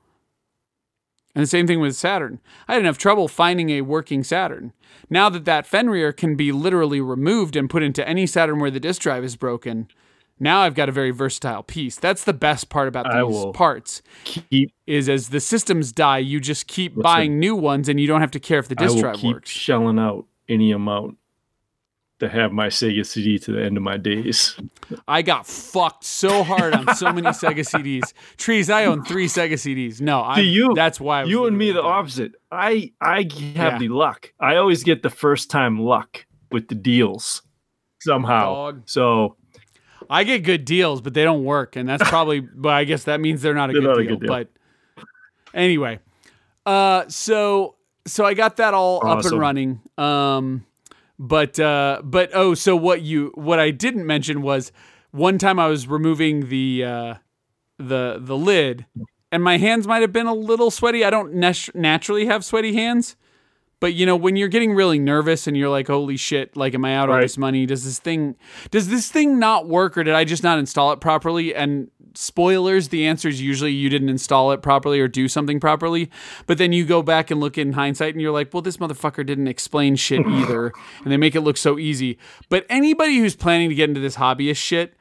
And 1.35 1.43
the 1.43 1.47
same 1.47 1.66
thing 1.66 1.81
with 1.81 1.97
Saturn. 1.97 2.40
I 2.69 2.74
had 2.74 2.82
enough 2.82 2.98
trouble 2.98 3.27
finding 3.27 3.70
a 3.70 3.81
working 3.81 4.23
Saturn. 4.23 4.73
Now 5.09 5.28
that 5.31 5.44
that 5.47 5.66
Fenrir 5.66 6.12
can 6.12 6.36
be 6.36 6.52
literally 6.52 7.01
removed 7.01 7.56
and 7.56 7.70
put 7.70 7.82
into 7.82 8.06
any 8.06 8.27
Saturn 8.27 8.60
where 8.60 8.70
the 8.70 8.81
disk 8.81 9.02
drive 9.02 9.24
is 9.24 9.35
broken, 9.36 9.89
now 10.38 10.60
I've 10.60 10.74
got 10.74 10.88
a 10.88 10.92
very 10.92 11.10
versatile 11.10 11.62
piece. 11.62 11.96
That's 11.96 12.24
the 12.24 12.32
best 12.32 12.68
part 12.68 12.88
about 12.88 13.06
these 13.12 13.44
parts. 13.54 14.02
Keep, 14.24 14.72
is 14.86 15.09
as 15.09 15.28
the 15.28 15.40
systems 15.40 15.92
die, 15.92 16.18
you 16.18 16.40
just 16.40 16.66
keep 16.66 16.92
listen, 16.92 17.02
buying 17.02 17.38
new 17.38 17.54
ones, 17.54 17.88
and 17.88 18.00
you 18.00 18.06
don't 18.06 18.20
have 18.20 18.32
to 18.32 18.40
care 18.40 18.59
if 18.59 18.68
the 18.68 18.74
disk 18.74 18.98
drive 18.98 19.16
keep 19.16 19.34
works. 19.34 19.50
Shelling 19.50 19.98
out 19.98 20.26
any 20.48 20.72
amount 20.72 21.18
to 22.22 22.28
have 22.28 22.52
my 22.52 22.68
Sega 22.68 23.04
CD 23.04 23.36
to 23.40 23.50
the 23.50 23.64
end 23.64 23.76
of 23.76 23.82
my 23.82 23.96
days. 23.96 24.56
I 25.09 25.22
got 25.22 25.44
fucked 25.44 26.04
so 26.04 26.44
hard 26.44 26.72
on 26.72 26.94
so 26.94 27.12
many 27.12 27.26
Sega 27.30 27.60
CDs. 27.60 28.12
Trees, 28.36 28.70
I 28.70 28.84
own 28.84 29.04
three 29.04 29.26
Sega 29.26 29.54
CDs. 29.54 30.00
No, 30.00 30.20
I. 30.20 30.38
You, 30.38 30.72
that's 30.74 31.00
why. 31.00 31.24
you 31.24 31.46
and 31.46 31.59
me 31.59 31.72
the 31.72 31.82
opposite. 31.82 32.32
I 32.50 32.92
I 33.00 33.28
have 33.56 33.72
yeah. 33.72 33.78
the 33.78 33.88
luck. 33.88 34.32
I 34.38 34.56
always 34.56 34.84
get 34.84 35.02
the 35.02 35.10
first 35.10 35.50
time 35.50 35.80
luck 35.80 36.24
with 36.52 36.68
the 36.68 36.76
deals 36.76 37.42
somehow. 38.00 38.54
Dog. 38.54 38.82
So 38.86 39.36
I 40.10 40.24
get 40.24 40.40
good 40.44 40.64
deals, 40.64 41.00
but 41.00 41.14
they 41.14 41.24
don't 41.24 41.44
work, 41.44 41.76
and 41.76 41.88
that's 41.88 42.08
probably. 42.08 42.40
but 42.54 42.74
I 42.74 42.84
guess 42.84 43.04
that 43.04 43.20
means 43.20 43.42
they're 43.42 43.54
not 43.54 43.70
a, 43.70 43.72
they're 43.72 43.82
good, 43.82 43.88
not 43.88 43.94
deal, 43.94 44.04
a 44.04 44.08
good, 44.08 44.20
deal, 44.20 44.28
But 44.28 44.48
anyway, 45.54 45.98
uh, 46.66 47.04
so 47.08 47.76
so 48.06 48.24
I 48.24 48.34
got 48.34 48.56
that 48.56 48.74
all 48.74 49.00
awesome. 49.02 49.18
up 49.18 49.24
and 49.32 49.40
running. 49.40 49.80
Um, 49.98 50.66
but 51.18 51.58
uh, 51.60 52.00
but 52.04 52.30
oh, 52.34 52.54
so 52.54 52.74
what 52.76 53.02
you 53.02 53.32
what 53.34 53.60
I 53.60 53.70
didn't 53.70 54.06
mention 54.06 54.42
was 54.42 54.72
one 55.12 55.38
time 55.38 55.58
I 55.58 55.66
was 55.68 55.86
removing 55.86 56.48
the 56.48 56.84
uh, 56.84 57.14
the 57.78 58.18
the 58.20 58.36
lid, 58.36 58.86
and 59.30 59.42
my 59.42 59.58
hands 59.58 59.86
might 59.86 60.02
have 60.02 60.12
been 60.12 60.26
a 60.26 60.34
little 60.34 60.70
sweaty. 60.70 61.04
I 61.04 61.10
don't 61.10 61.34
naturally 61.34 62.26
have 62.26 62.44
sweaty 62.44 62.74
hands, 62.74 63.16
But 63.82 63.94
you 63.94 64.06
know, 64.06 64.14
when 64.14 64.36
you're 64.36 64.46
getting 64.46 64.74
really 64.74 65.00
nervous 65.00 65.48
and 65.48 65.56
you're 65.56 65.68
like, 65.68 65.88
"Holy 65.88 66.16
shit! 66.16 66.56
Like, 66.56 66.72
am 66.72 66.84
I 66.84 66.94
out 66.94 67.10
all 67.10 67.20
this 67.20 67.36
money? 67.36 67.66
Does 67.66 67.84
this 67.84 67.98
thing, 67.98 68.36
does 68.70 68.86
this 68.86 69.10
thing 69.10 69.40
not 69.40 69.66
work, 69.66 69.98
or 69.98 70.04
did 70.04 70.14
I 70.14 70.22
just 70.22 70.44
not 70.44 70.60
install 70.60 70.92
it 70.92 71.00
properly?" 71.00 71.52
And 71.52 71.90
spoilers, 72.14 72.90
the 72.90 73.04
answer 73.04 73.26
is 73.26 73.42
usually 73.42 73.72
you 73.72 73.88
didn't 73.88 74.09
install 74.09 74.52
it 74.52 74.62
properly 74.62 75.00
or 75.00 75.09
do 75.09 75.26
something 75.26 75.59
properly. 75.59 76.12
But 76.46 76.59
then 76.59 76.72
you 76.72 76.84
go 76.84 77.02
back 77.02 77.32
and 77.32 77.40
look 77.40 77.59
in 77.59 77.72
hindsight, 77.72 78.14
and 78.14 78.22
you're 78.22 78.30
like, 78.30 78.54
"Well, 78.54 78.62
this 78.62 78.76
motherfucker 78.76 79.26
didn't 79.26 79.48
explain 79.48 79.96
shit 79.96 80.24
either," 80.28 80.72
and 81.02 81.10
they 81.10 81.16
make 81.16 81.34
it 81.34 81.40
look 81.40 81.56
so 81.56 81.76
easy. 81.76 82.18
But 82.48 82.64
anybody 82.70 83.18
who's 83.18 83.34
planning 83.34 83.68
to 83.68 83.74
get 83.74 83.88
into 83.88 84.00
this 84.00 84.14
hobbyist 84.14 84.59
shit, 84.59 84.94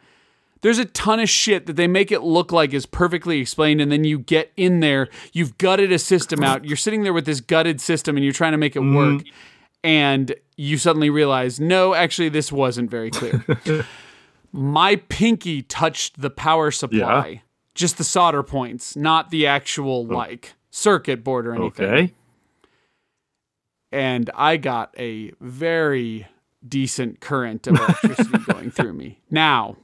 there's 0.62 0.78
a 0.78 0.86
ton 0.86 1.20
of 1.20 1.30
shit 1.30 1.66
that 1.66 1.76
they 1.76 1.88
make 1.88 2.12
it 2.12 2.22
look 2.22 2.52
like 2.52 2.74
is 2.74 2.86
perfectly 2.86 3.40
explained 3.40 3.82
and 3.82 3.92
then 3.92 4.04
you 4.04 4.20
get 4.20 4.52
in 4.56 4.80
there 4.80 5.10
you've 5.34 5.58
gutted 5.58 5.92
a 5.92 6.00
system 6.00 6.44
out. 6.44 6.66
You're 6.66 6.78
sitting 6.78 7.04
there 7.04 7.14
with 7.14 7.26
this 7.26 7.42
gutted 7.42 7.82
system 7.82 8.16
and 8.16 8.24
you're 8.24 8.34
trying 8.34 8.54
to 8.54 8.58
make 8.58 8.76
it 8.76 8.80
work. 8.80 9.22
Mm-hmm. 9.22 9.30
And 9.84 10.36
you 10.58 10.78
suddenly 10.78 11.10
realize 11.10 11.60
no 11.60 11.94
actually 11.94 12.30
this 12.30 12.52
wasn't 12.52 12.90
very 12.90 13.10
clear. 13.12 13.44
My 14.52 14.98
pinky 14.98 15.62
touched 15.64 16.22
the 16.22 16.30
power 16.30 16.72
supply. 16.72 17.42
Just 17.74 17.98
the 17.98 18.04
solder 18.04 18.44
points 18.44 18.96
not 18.96 19.32
the 19.32 19.48
actual 19.48 20.08
oh. 20.10 20.14
like 20.14 20.54
circuit 20.70 21.24
board 21.24 21.48
or 21.48 21.56
anything. 21.56 21.86
Okay. 21.86 22.14
and 23.92 24.30
I 24.36 24.58
got 24.58 24.94
a 24.98 25.32
very 25.42 26.28
decent 26.68 27.20
current 27.20 27.68
of 27.68 27.76
electricity 27.76 28.38
going 28.54 28.72
through 28.72 28.94
me. 28.94 29.20
Now, 29.30 29.78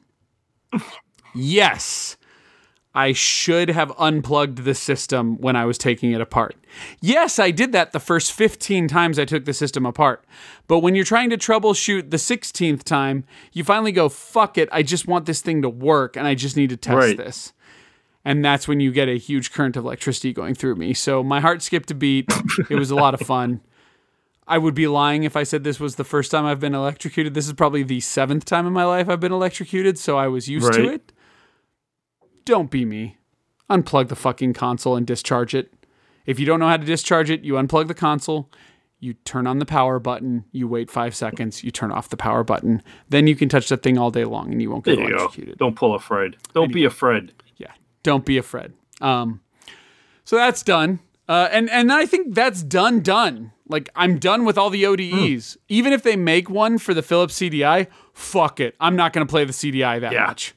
yes, 1.35 2.18
I 2.95 3.14
should 3.14 3.69
have 3.69 3.91
unplugged 3.99 4.60
the 4.64 4.73
system 4.73 5.38
when 5.38 5.56
I 5.56 5.65
was 5.65 5.77
taking 5.77 6.11
it 6.14 6.22
apart. 6.22 6.56
Yes, 6.99 7.38
I 7.38 7.52
did 7.52 7.72
that 7.73 7.91
the 7.91 7.99
first 7.99 8.34
15 8.34 8.88
times 8.88 9.19
I 9.19 9.26
took 9.26 9.45
the 9.45 9.53
system 9.53 9.85
apart. 9.85 10.26
But 10.68 10.80
when 10.80 10.95
you're 10.95 11.06
trying 11.06 11.30
to 11.30 11.38
troubleshoot 11.38 12.10
the 12.10 12.18
16th 12.18 12.84
time, 12.84 13.23
you 13.53 13.64
finally 13.64 13.91
go, 13.91 14.10
fuck 14.10 14.57
it, 14.57 14.68
I 14.72 14.81
just 14.81 15.07
want 15.07 15.26
this 15.26 15.41
thing 15.41 15.61
to 15.61 15.69
work 15.69 16.15
and 16.18 16.26
I 16.26 16.34
just 16.34 16.57
need 16.57 16.69
to 16.72 16.77
test 16.77 16.95
Right. 16.98 17.18
this. 17.18 17.53
And 18.26 18.44
that's 18.44 18.68
when 18.68 18.80
you 18.81 18.91
get 18.91 19.07
a 19.07 19.18
huge 19.18 19.53
current 19.53 19.77
of 19.77 19.85
electricity 19.85 20.34
going 20.34 20.53
through 20.53 20.76
me. 20.76 20.94
So 20.94 21.23
my 21.23 21.39
heart 21.39 21.61
skipped 21.61 21.91
a 21.91 21.95
beat. 21.95 22.26
It 22.69 22.76
was 22.76 22.91
a 22.91 22.95
lot 22.95 23.14
of 23.14 23.22
fun. 23.22 23.61
I 24.48 24.57
would 24.57 24.74
be 24.74 24.88
lying 24.88 25.24
if 25.24 25.36
I 25.36 25.44
said 25.44 25.64
this 25.64 25.80
was 25.80 25.95
the 25.95 26.03
first 26.03 26.32
time 26.32 26.45
I've 26.45 26.60
been 26.60 26.74
electrocuted. 26.74 27.34
This 27.34 27.48
is 27.48 27.53
probably 27.53 27.84
the 27.84 27.99
seventh 27.99 28.45
time 28.45 28.65
in 28.65 28.74
my 28.74 28.86
life 28.86 29.10
I've 29.10 29.19
been 29.19 29.34
electrocuted, 29.34 29.99
so 29.99 30.18
I 30.18 30.28
was 30.28 30.48
used 30.48 30.72
to 30.74 30.90
it. 30.90 31.11
Don't 32.45 32.72
be 32.72 32.86
me. 32.86 33.18
Unplug 33.69 34.07
the 34.07 34.15
fucking 34.15 34.53
console 34.53 34.95
and 34.95 35.06
discharge 35.06 35.53
it. 35.53 35.74
If 36.26 36.40
you 36.40 36.45
don't 36.45 36.60
know 36.60 36.68
how 36.68 36.78
to 36.78 36.86
discharge 36.86 37.30
it, 37.30 37.44
you 37.44 37.53
unplug 37.53 37.88
the 37.88 37.94
console, 37.94 38.49
you 38.99 39.14
turn 39.14 39.48
on 39.48 39.60
the 39.60 39.65
power 39.65 39.99
button, 39.99 40.45
you 40.53 40.68
wait 40.68 40.90
five 40.90 41.14
seconds, 41.14 41.64
you 41.64 41.72
turn 41.72 41.91
off 41.91 42.07
the 42.07 42.18
power 42.18 42.45
button. 42.45 42.82
Then 43.10 43.28
you 43.28 43.36
can 43.36 43.49
touch 43.49 43.68
that 43.68 43.84
thing 43.84 43.98
all 43.98 44.11
day 44.11 44.24
long 44.24 44.52
and 44.52 44.61
you 44.61 44.72
won't 44.72 44.86
get 44.86 44.95
There 44.95 45.10
electrocuted. 45.10 45.57
Don't 45.57 45.76
pull 45.76 45.94
a 45.94 45.99
Fred. 45.99 46.38
Don't 46.53 46.72
be 46.72 46.86
a 46.86 46.90
Fred. 46.90 47.34
Yeah, 47.57 47.72
don't 48.03 48.26
be 48.26 48.38
afraid. 48.38 48.72
Um, 49.02 49.41
so 50.24 50.38
that's 50.38 50.64
done, 50.64 50.99
uh, 51.28 51.49
and 51.52 51.70
and 51.70 51.91
I 51.91 52.06
think 52.06 52.34
that's 52.36 52.64
done. 52.64 53.02
Done. 53.02 53.52
Like 53.68 53.90
I'm 53.95 54.18
done 54.18 54.45
with 54.45 54.58
all 54.58 54.70
the 54.70 54.86
ODEs. 54.86 55.58
Even 55.68 55.91
if 55.94 56.04
they 56.04 56.16
make 56.16 56.49
one 56.49 56.78
for 56.78 56.94
the 56.94 57.02
Philips 57.02 57.38
CDI, 57.40 57.88
fuck 58.14 58.60
it. 58.60 58.76
I'm 58.80 58.95
not 58.95 59.12
gonna 59.14 59.26
play 59.26 59.44
the 59.45 59.54
CDI 59.54 59.99
that 59.99 60.14
Yeah. 60.14 60.28
much. 60.28 60.54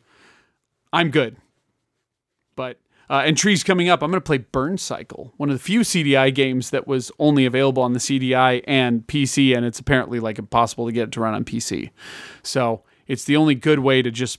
I'm 0.93 1.11
good. 1.11 1.37
But 2.57 2.79
uh, 3.09 3.23
and 3.25 3.37
trees 3.37 3.65
coming 3.65 3.89
up. 3.89 4.03
I'm 4.03 4.11
gonna 4.11 4.21
play 4.21 4.39
Burn 4.39 4.79
Cycle, 4.79 5.33
one 5.37 5.51
of 5.51 5.57
the 5.57 5.63
few 5.63 5.81
CDI 5.81 6.33
games 6.33 6.71
that 6.71 6.87
was 6.87 7.11
only 7.19 7.45
available 7.45 7.83
on 7.83 7.93
the 7.93 7.99
CDI 7.99 8.63
and 8.69 9.05
PC, 9.07 9.57
and 9.57 9.67
it's 9.67 9.81
apparently 9.81 10.21
like 10.21 10.39
impossible 10.39 10.87
to 10.87 10.93
get 10.93 11.05
it 11.09 11.13
to 11.13 11.21
run 11.21 11.35
on 11.35 11.45
PC. 11.45 11.91
So 12.45 12.83
it's 13.09 13.25
the 13.25 13.37
only 13.37 13.57
good 13.57 13.81
way 13.81 14.03
to 14.03 14.11
just 14.13 14.39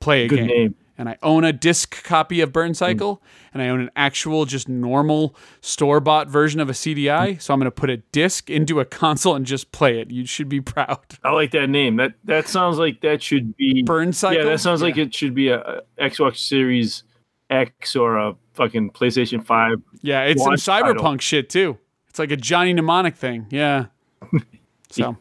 play 0.00 0.24
a 0.24 0.28
Good 0.28 0.36
game 0.40 0.46
name. 0.48 0.74
And 0.98 1.08
I 1.08 1.16
own 1.22 1.44
a 1.44 1.52
disc 1.52 2.02
copy 2.04 2.40
of 2.40 2.52
Burn 2.52 2.74
Cycle, 2.74 3.22
and 3.52 3.62
I 3.62 3.68
own 3.68 3.80
an 3.80 3.90
actual, 3.96 4.44
just 4.44 4.68
normal 4.68 5.34
store 5.60 6.00
bought 6.00 6.28
version 6.28 6.60
of 6.60 6.68
a 6.68 6.72
CDI. 6.72 7.40
So 7.40 7.54
I'm 7.54 7.60
going 7.60 7.66
to 7.66 7.70
put 7.70 7.90
a 7.90 7.96
disc 7.96 8.50
into 8.50 8.80
a 8.80 8.84
console 8.84 9.34
and 9.34 9.46
just 9.46 9.72
play 9.72 10.00
it. 10.00 10.10
You 10.10 10.26
should 10.26 10.48
be 10.48 10.60
proud. 10.60 10.98
I 11.24 11.30
like 11.30 11.50
that 11.52 11.68
name. 11.68 11.96
That 11.96 12.14
that 12.24 12.48
sounds 12.48 12.78
like 12.78 13.00
that 13.00 13.22
should 13.22 13.56
be 13.56 13.82
Burn 13.82 14.12
Cycle. 14.12 14.44
Yeah, 14.44 14.50
that 14.50 14.60
sounds 14.60 14.82
like 14.82 14.96
it 14.96 15.14
should 15.14 15.34
be 15.34 15.48
a, 15.48 15.60
a 15.60 15.82
Xbox 15.98 16.38
Series 16.38 17.04
X 17.50 17.96
or 17.96 18.16
a 18.16 18.34
fucking 18.54 18.90
PlayStation 18.90 19.44
Five. 19.44 19.80
Yeah, 20.02 20.22
it's 20.22 20.42
some 20.42 20.54
cyberpunk 20.54 20.96
title. 20.96 21.18
shit 21.18 21.50
too. 21.50 21.78
It's 22.08 22.18
like 22.18 22.30
a 22.30 22.36
Johnny 22.36 22.72
Mnemonic 22.72 23.16
thing. 23.16 23.46
Yeah. 23.50 23.86
So 24.92 25.16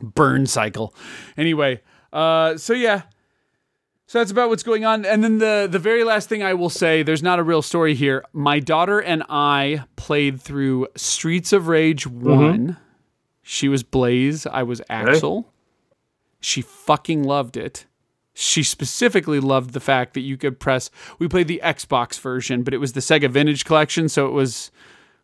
burn 0.00 0.46
cycle. 0.46 0.94
Anyway, 1.36 1.80
uh, 2.12 2.56
so 2.56 2.74
yeah. 2.74 3.02
So 4.06 4.18
that's 4.18 4.30
about 4.30 4.48
what's 4.50 4.62
going 4.62 4.84
on. 4.84 5.04
And 5.04 5.24
then 5.24 5.38
the 5.38 5.68
the 5.70 5.78
very 5.78 6.04
last 6.04 6.28
thing 6.28 6.42
I 6.42 6.54
will 6.54 6.70
say, 6.70 7.02
there's 7.02 7.22
not 7.22 7.38
a 7.38 7.42
real 7.42 7.62
story 7.62 7.94
here. 7.94 8.24
My 8.32 8.60
daughter 8.60 9.00
and 9.00 9.22
I 9.28 9.84
played 9.96 10.40
through 10.40 10.88
Streets 10.96 11.52
of 11.52 11.68
Rage 11.68 12.04
mm-hmm. 12.04 12.24
one. 12.24 12.76
She 13.42 13.68
was 13.68 13.82
Blaze, 13.82 14.46
I 14.46 14.62
was 14.62 14.80
Axel. 14.88 15.52
She 16.40 16.62
fucking 16.62 17.22
loved 17.22 17.56
it. 17.56 17.86
She 18.34 18.62
specifically 18.62 19.40
loved 19.40 19.72
the 19.72 19.80
fact 19.80 20.14
that 20.14 20.20
you 20.20 20.36
could 20.36 20.58
press. 20.58 20.90
We 21.18 21.28
played 21.28 21.48
the 21.48 21.60
Xbox 21.62 22.18
version, 22.18 22.62
but 22.62 22.72
it 22.72 22.78
was 22.78 22.94
the 22.94 23.00
Sega 23.00 23.28
Vintage 23.28 23.64
Collection, 23.64 24.08
so 24.08 24.26
it 24.26 24.32
was 24.32 24.70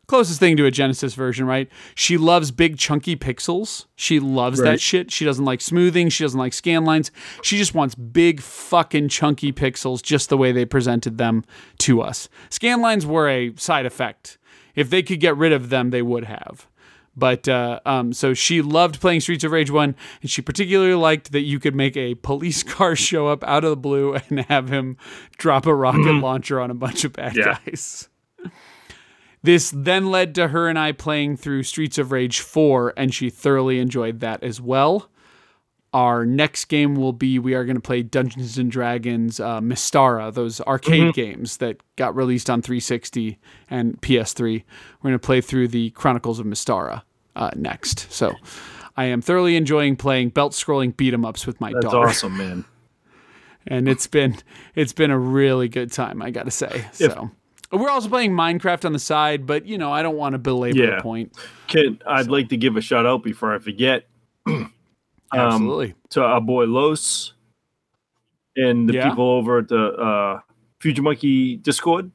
closest 0.09 0.41
thing 0.41 0.57
to 0.57 0.67
a 0.67 0.71
Genesis 0.73 1.15
version, 1.15 1.47
right? 1.47 1.69
She 1.95 2.17
loves 2.19 2.51
big 2.51 2.77
chunky 2.79 3.15
pixels. 3.15 3.87
She 3.95 4.19
loves 4.19 4.61
that 4.61 4.81
shit. 4.81 5.13
She 5.13 5.25
doesn't 5.25 5.45
like 5.45 5.61
smoothing. 5.61 6.09
She 6.09 6.25
doesn't 6.25 6.39
like 6.41 6.53
scan 6.55 6.85
lines. 6.85 7.13
She 7.43 7.57
just 7.59 7.75
wants 7.75 7.95
big 7.95 8.41
fucking 8.41 9.11
chunky 9.11 9.53
pixels 9.53 10.03
just 10.03 10.29
the 10.31 10.37
way 10.37 10.51
they 10.51 10.65
presented 10.65 11.19
them 11.19 11.45
to 11.79 12.01
us. 12.01 12.29
Scan 12.51 12.81
lines 12.81 13.07
were 13.07 13.29
a 13.29 13.55
side 13.57 13.87
effect. 13.87 14.39
If 14.75 14.91
they 14.91 15.03
could 15.03 15.21
get 15.21 15.37
rid 15.37 15.53
of 15.53 15.69
them, 15.69 15.91
they 15.91 16.03
would 16.03 16.25
have. 16.25 16.67
But 17.17 17.49
uh, 17.49 17.81
um, 17.85 18.13
so 18.13 18.33
she 18.33 18.63
loved 18.63 19.01
playing 19.01 19.21
Streets 19.23 19.43
of 19.43 19.51
Rage 19.51 19.73
1, 19.73 19.95
and 20.23 20.31
she 20.31 20.41
particularly 20.41 20.95
liked 20.95 21.33
that 21.33 21.41
you 21.41 21.59
could 21.59 21.75
make 21.75 21.97
a 21.97 22.15
police 22.15 22.63
car 22.75 22.95
show 22.95 23.27
up 23.27 23.43
out 23.43 23.65
of 23.65 23.71
the 23.71 23.77
blue 23.77 24.15
and 24.31 24.41
have 24.47 24.69
him 24.69 24.97
drop 25.37 25.67
a 25.67 25.75
rocket 25.75 26.01
launcher 26.23 26.61
on 26.61 26.71
a 26.71 26.75
bunch 26.75 27.05
of 27.05 27.13
bad 27.13 27.35
Yeah. 27.37 27.59
guys. 27.67 28.09
This 29.43 29.73
then 29.75 30.11
led 30.11 30.35
to 30.35 30.49
her 30.49 30.69
and 30.69 30.79
I 30.79 30.93
playing 30.93 31.37
through 31.37 31.63
Streets 31.63 31.99
of 31.99 32.11
Rage 32.13 32.41
4, 32.41 32.95
and 32.97 33.15
she 33.15 33.31
thoroughly 33.31 33.79
enjoyed 33.79 34.21
that 34.21 34.43
as 34.43 34.61
well. 34.61 35.11
Our 35.95 36.27
next 36.27 36.67
game 36.67 36.97
will 36.97 37.15
be 37.15 37.39
we 37.39 37.55
are 37.55 37.65
going 37.65 37.77
to 37.77 37.81
play 37.81 38.03
Dungeons 38.03 38.59
and 38.59 38.71
Dragons 38.71 39.41
uh, 39.41 39.61
Mystara, 39.61 40.33
those 40.33 40.61
arcade 40.63 41.15
games 41.15 41.57
that 41.59 41.79
got 41.97 42.15
released 42.15 42.51
on 42.51 42.61
360 42.61 43.39
and 43.71 43.99
PS3. 44.03 44.65
We're 45.01 45.09
going 45.09 45.15
to 45.15 45.19
play 45.19 45.41
through 45.41 45.69
the 45.69 45.91
Chronicles 45.91 46.39
of 46.39 46.47
Mystara 46.47 47.03
uh, 47.37 47.51
next. 47.57 48.13
So 48.13 48.35
I 48.99 49.05
am 49.05 49.23
thoroughly 49.23 49.57
enjoying 49.57 49.97
playing 49.97 50.31
belt 50.31 50.53
scrolling 50.53 50.95
beat 50.95 51.15
'em 51.15 51.25
ups 51.25 51.47
with 51.47 51.59
my 51.59 51.73
That's 51.73 51.85
daughter, 51.85 52.09
awesome, 52.09 52.37
man. 52.37 52.65
and 53.67 53.89
it's 53.89 54.07
been 54.07 54.37
it's 54.75 54.93
been 54.93 55.11
a 55.11 55.19
really 55.19 55.69
good 55.69 55.91
time. 55.91 56.21
I 56.21 56.31
got 56.31 56.45
to 56.45 56.51
say. 56.51 56.85
So. 56.93 57.31
We're 57.71 57.91
also 57.91 58.09
playing 58.09 58.33
Minecraft 58.33 58.85
on 58.87 58.93
the 58.93 58.99
side, 58.99 59.47
but 59.47 59.67
you 59.67 59.77
know 59.79 59.93
I 59.93 60.03
don't 60.03 60.17
want 60.17 60.33
to 60.35 60.39
belabor 60.39 60.79
Yeah. 60.79 60.97
the 60.97 61.03
point. 61.03 61.37
Kid, 61.67 62.03
I'd 62.07 62.29
like 62.29 62.49
to 62.51 62.57
give 62.57 62.77
a 62.77 62.81
shout 62.81 63.05
out 63.07 63.23
before 63.23 63.55
I 63.55 63.59
forget 63.59 64.07
Um, 64.47 64.73
Absolutely. 65.41 65.95
to 66.11 66.23
our 66.25 66.41
boy 66.41 66.65
Los 66.65 67.35
and 68.57 68.89
the 68.89 68.95
Yeah. 68.95 69.11
people 69.11 69.29
over 69.29 69.59
at 69.59 69.69
the 69.69 69.85
uh, 69.93 70.41
Future 70.81 71.03
Monkey 71.03 71.57
Discord. 71.57 72.11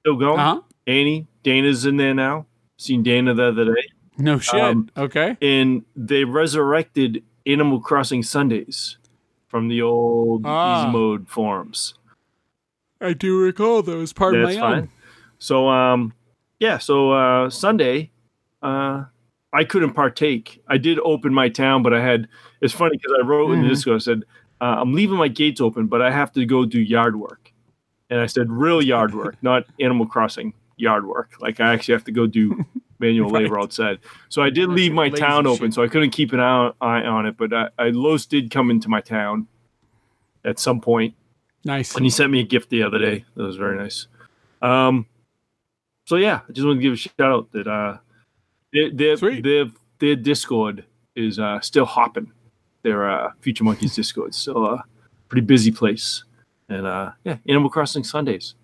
Still 0.00 0.16
going. 0.16 0.38
Uh 0.40 0.54
huh. 0.54 0.60
Annie, 0.86 1.26
Dana's 1.42 1.84
in 1.84 1.98
there 1.98 2.14
now. 2.14 2.46
Seen 2.78 3.02
Dana 3.02 3.34
the 3.34 3.44
other 3.48 3.64
day. 3.66 3.82
No 4.16 4.38
shit. 4.38 4.58
Um, 4.60 4.88
okay. 4.96 5.36
and 5.42 5.84
they 5.94 6.24
resurrected 6.24 7.22
Animal 7.44 7.80
Crossing 7.80 8.22
Sundays 8.22 8.96
from 9.48 9.68
the 9.68 9.82
old 9.82 10.42
Ah. 10.46 10.84
easy 10.84 10.92
mode 10.92 11.28
forums. 11.28 11.92
I 13.00 13.12
do 13.12 13.38
recall 13.40 13.82
those. 13.82 14.12
Pardon 14.12 14.42
That's 14.42 14.56
my 14.56 14.60
fine. 14.60 14.78
own. 14.82 14.88
So 15.38 15.68
um 15.68 16.12
yeah, 16.60 16.78
so 16.78 17.12
uh 17.12 17.50
Sunday 17.50 18.10
uh 18.62 19.04
I 19.52 19.64
couldn't 19.64 19.94
partake. 19.94 20.62
I 20.68 20.76
did 20.78 20.98
open 21.00 21.32
my 21.32 21.48
town, 21.48 21.82
but 21.82 21.94
I 21.94 22.02
had 22.02 22.28
it's 22.60 22.72
funny 22.74 22.96
because 22.96 23.12
I 23.18 23.24
wrote 23.24 23.52
in 23.52 23.60
the 23.62 23.66
Mhm. 23.66 23.70
Discord, 23.70 23.96
I 23.96 23.98
said, 23.98 24.22
uh, 24.60 24.76
I'm 24.80 24.92
leaving 24.92 25.16
my 25.16 25.28
gates 25.28 25.60
open, 25.60 25.86
but 25.86 26.00
I 26.02 26.10
have 26.10 26.32
to 26.32 26.44
go 26.46 26.64
do 26.64 26.80
yard 26.80 27.16
work. 27.16 27.52
And 28.10 28.20
I 28.20 28.26
said 28.26 28.50
real 28.50 28.82
yard 28.82 29.14
work, 29.14 29.36
not 29.42 29.64
Animal 29.80 30.06
Crossing 30.06 30.52
yard 30.76 31.06
work. 31.06 31.32
Like 31.40 31.60
I 31.60 31.72
actually 31.72 31.92
have 31.94 32.04
to 32.04 32.12
go 32.12 32.26
do 32.26 32.64
manual 32.98 33.30
Right. 33.30 33.42
labor 33.44 33.60
outside. 33.60 33.98
So 34.30 34.42
I 34.42 34.48
did 34.50 34.68
leave 34.70 34.92
my 34.92 35.08
Lazy 35.08 35.18
town 35.22 35.46
open, 35.46 35.70
so 35.72 35.82
I 35.82 35.88
couldn't 35.88 36.10
keep 36.10 36.32
an 36.32 36.40
eye 36.40 36.70
eye 36.80 37.02
on 37.02 37.26
it. 37.26 37.36
But 37.36 37.52
I, 37.52 37.68
I 37.78 37.88
Los 37.90 38.24
did 38.26 38.50
come 38.50 38.70
into 38.70 38.88
my 38.88 39.00
town 39.02 39.46
at 40.44 40.58
some 40.58 40.80
point 40.80 41.14
Nice. 41.66 41.96
and 41.96 42.04
he 42.04 42.10
sent 42.10 42.30
me 42.30 42.38
a 42.40 42.44
gift 42.44 42.70
the 42.70 42.84
other 42.84 42.98
day. 42.98 43.24
That 43.34 43.42
was 43.42 43.56
very 43.56 43.76
nice. 43.76 44.06
Um, 44.62 45.06
so 46.06 46.14
yeah, 46.16 46.40
I 46.48 46.52
just 46.52 46.64
want 46.66 46.78
to 46.78 46.82
give 46.82 46.92
a 46.92 46.96
shout 46.96 47.12
out 47.20 47.52
that 47.52 47.66
uh, 47.66 47.98
Their 48.72 48.90
their, 48.92 49.16
their, 49.16 49.64
their 49.98 50.16
Discord 50.16 50.84
is 51.16 51.38
uh, 51.38 51.58
still 51.60 51.84
hopping. 51.84 52.30
Their 52.82 53.10
uh, 53.10 53.32
Future 53.40 53.64
Monkeys 53.64 53.96
Discord 53.96 54.30
is 54.30 54.36
still 54.36 54.64
a 54.64 54.84
pretty 55.28 55.44
busy 55.44 55.72
place. 55.72 56.22
And 56.68 56.86
uh, 56.86 57.12
yeah, 57.24 57.38
Animal 57.48 57.68
Crossing 57.70 58.04
Sundays. 58.04 58.54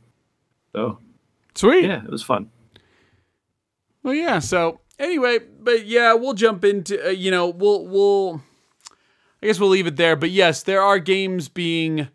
So 0.72 0.98
Sweet. 1.56 1.84
yeah, 1.84 2.04
it 2.04 2.10
was 2.10 2.22
fun. 2.22 2.50
Well, 4.04 4.14
yeah. 4.14 4.38
So 4.38 4.80
anyway, 4.98 5.40
but 5.60 5.86
yeah, 5.86 6.14
we'll 6.14 6.34
jump 6.34 6.64
into 6.64 7.04
uh, 7.04 7.10
you 7.10 7.30
know 7.32 7.48
we'll 7.48 7.84
we'll 7.86 8.42
I 9.42 9.46
guess 9.46 9.58
we'll 9.58 9.70
leave 9.70 9.88
it 9.88 9.96
there. 9.96 10.14
But 10.14 10.30
yes, 10.30 10.62
there 10.62 10.82
are 10.82 10.98
games 11.00 11.48
being 11.48 12.08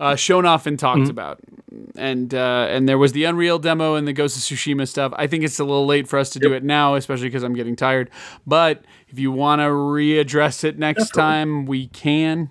uh, 0.00 0.14
shown 0.16 0.46
off 0.46 0.66
and 0.66 0.78
talked 0.78 1.08
about, 1.08 1.40
and 1.96 2.32
uh, 2.32 2.66
and 2.70 2.88
there 2.88 2.98
was 2.98 3.12
the 3.12 3.24
Unreal 3.24 3.58
demo 3.58 3.94
and 3.94 4.06
the 4.06 4.12
Ghost 4.12 4.36
of 4.36 4.42
Tsushima 4.42 4.86
stuff. 4.86 5.12
I 5.16 5.26
think 5.26 5.44
it's 5.44 5.58
a 5.58 5.64
little 5.64 5.86
late 5.86 6.06
for 6.06 6.18
us 6.18 6.30
to 6.30 6.38
do 6.38 6.52
it 6.52 6.62
now, 6.62 6.94
especially 6.94 7.26
because 7.26 7.42
I'm 7.42 7.54
getting 7.54 7.76
tired. 7.76 8.10
But 8.46 8.84
if 9.08 9.18
you 9.18 9.32
want 9.32 9.60
to 9.60 9.64
readdress 9.64 10.62
it 10.64 10.78
next 10.78 11.10
time, 11.10 11.66
we 11.66 11.88
can. 11.88 12.50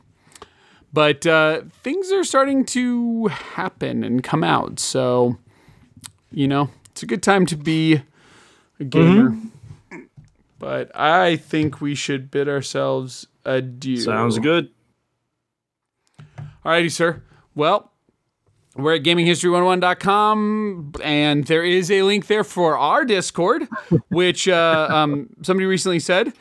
But 0.92 1.26
uh, 1.26 1.62
things 1.84 2.12
are 2.12 2.24
starting 2.24 2.66
to 2.68 3.28
happen 3.28 4.04
and 4.04 4.24
come 4.24 4.44
out, 4.44 4.80
so 4.80 5.38
you 6.32 6.48
know 6.48 6.70
it's 6.92 7.04
a 7.04 7.06
good 7.06 7.24
time 7.24 7.46
to 7.48 7.56
be 7.56 8.02
a 8.80 8.84
gamer. 8.84 9.38
But 10.60 10.94
I 10.98 11.36
think 11.36 11.82
we 11.82 11.94
should 11.94 12.32
bid 12.32 12.50
ourselves 12.50 13.28
adieu. 13.46 13.98
Sounds 13.98 14.40
good. 14.40 14.70
Alrighty, 16.66 16.92
sir. 16.92 17.22
Well, 17.58 17.92
we're 18.76 18.98
at 18.98 19.02
gaminghistory101.com, 19.02 20.92
and 21.04 21.44
there 21.46 21.66
is 21.66 21.90
a 21.90 22.04
link 22.04 22.28
there 22.28 22.44
for 22.44 22.78
our 22.78 23.04
Discord, 23.04 23.68
which 24.10 24.48
uh, 24.48 24.88
um, 24.92 25.32
somebody 25.42 25.66
recently 25.66 25.98
said 26.00 26.34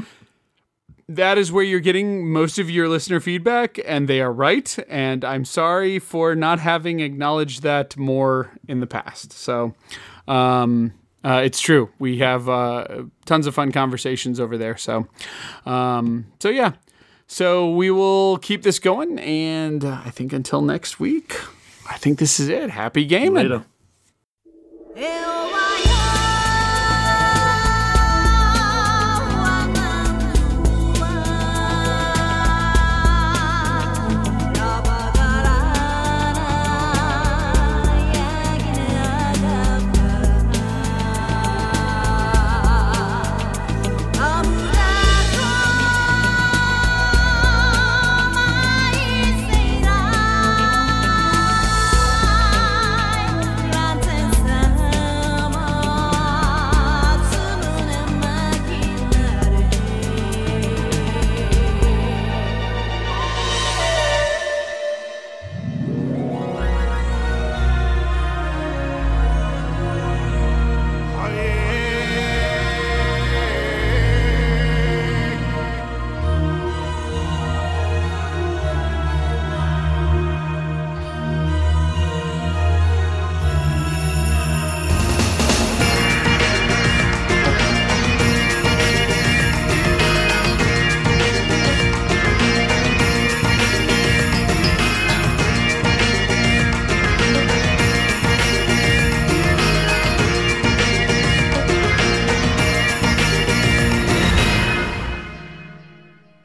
that 1.09 1.39
is 1.39 1.51
where 1.51 1.65
you're 1.65 1.81
getting 1.81 2.31
most 2.31 2.59
of 2.59 2.69
your 2.69 2.87
listener 2.91 3.19
feedback, 3.21 3.79
and 3.87 4.09
they 4.09 4.21
are 4.21 4.31
right. 4.31 4.79
And 4.91 5.25
I'm 5.25 5.47
sorry 5.47 5.99
for 5.99 6.35
not 6.35 6.59
having 6.61 7.01
acknowledged 7.01 7.63
that 7.63 7.97
more 7.97 8.51
in 8.69 8.81
the 8.81 8.87
past. 8.87 9.33
So, 9.33 9.75
um, 10.29 10.93
uh, 11.25 11.41
it's 11.43 11.63
true. 11.63 11.89
We 11.99 12.19
have 12.19 12.47
uh, 12.47 13.05
tons 13.25 13.47
of 13.47 13.55
fun 13.55 13.73
conversations 13.73 14.39
over 14.39 14.59
there. 14.59 14.77
So, 14.77 15.09
um, 15.65 16.27
so 16.41 16.51
yeah. 16.51 16.73
So 17.27 17.71
we 17.71 17.91
will 17.91 18.39
keep 18.39 18.63
this 18.63 18.79
going, 18.79 19.19
and 19.19 19.85
uh, 19.85 20.01
I 20.05 20.11
think 20.11 20.33
until 20.33 20.63
next 20.63 21.01
week, 21.01 21.35
I 21.91 21.99
think 21.99 22.19
this 22.19 22.39
is 22.39 22.49
it. 22.49 22.71
Happy 22.71 23.05
gaming. 23.05 23.49
Later. 23.49 23.65
Eu 24.95 25.96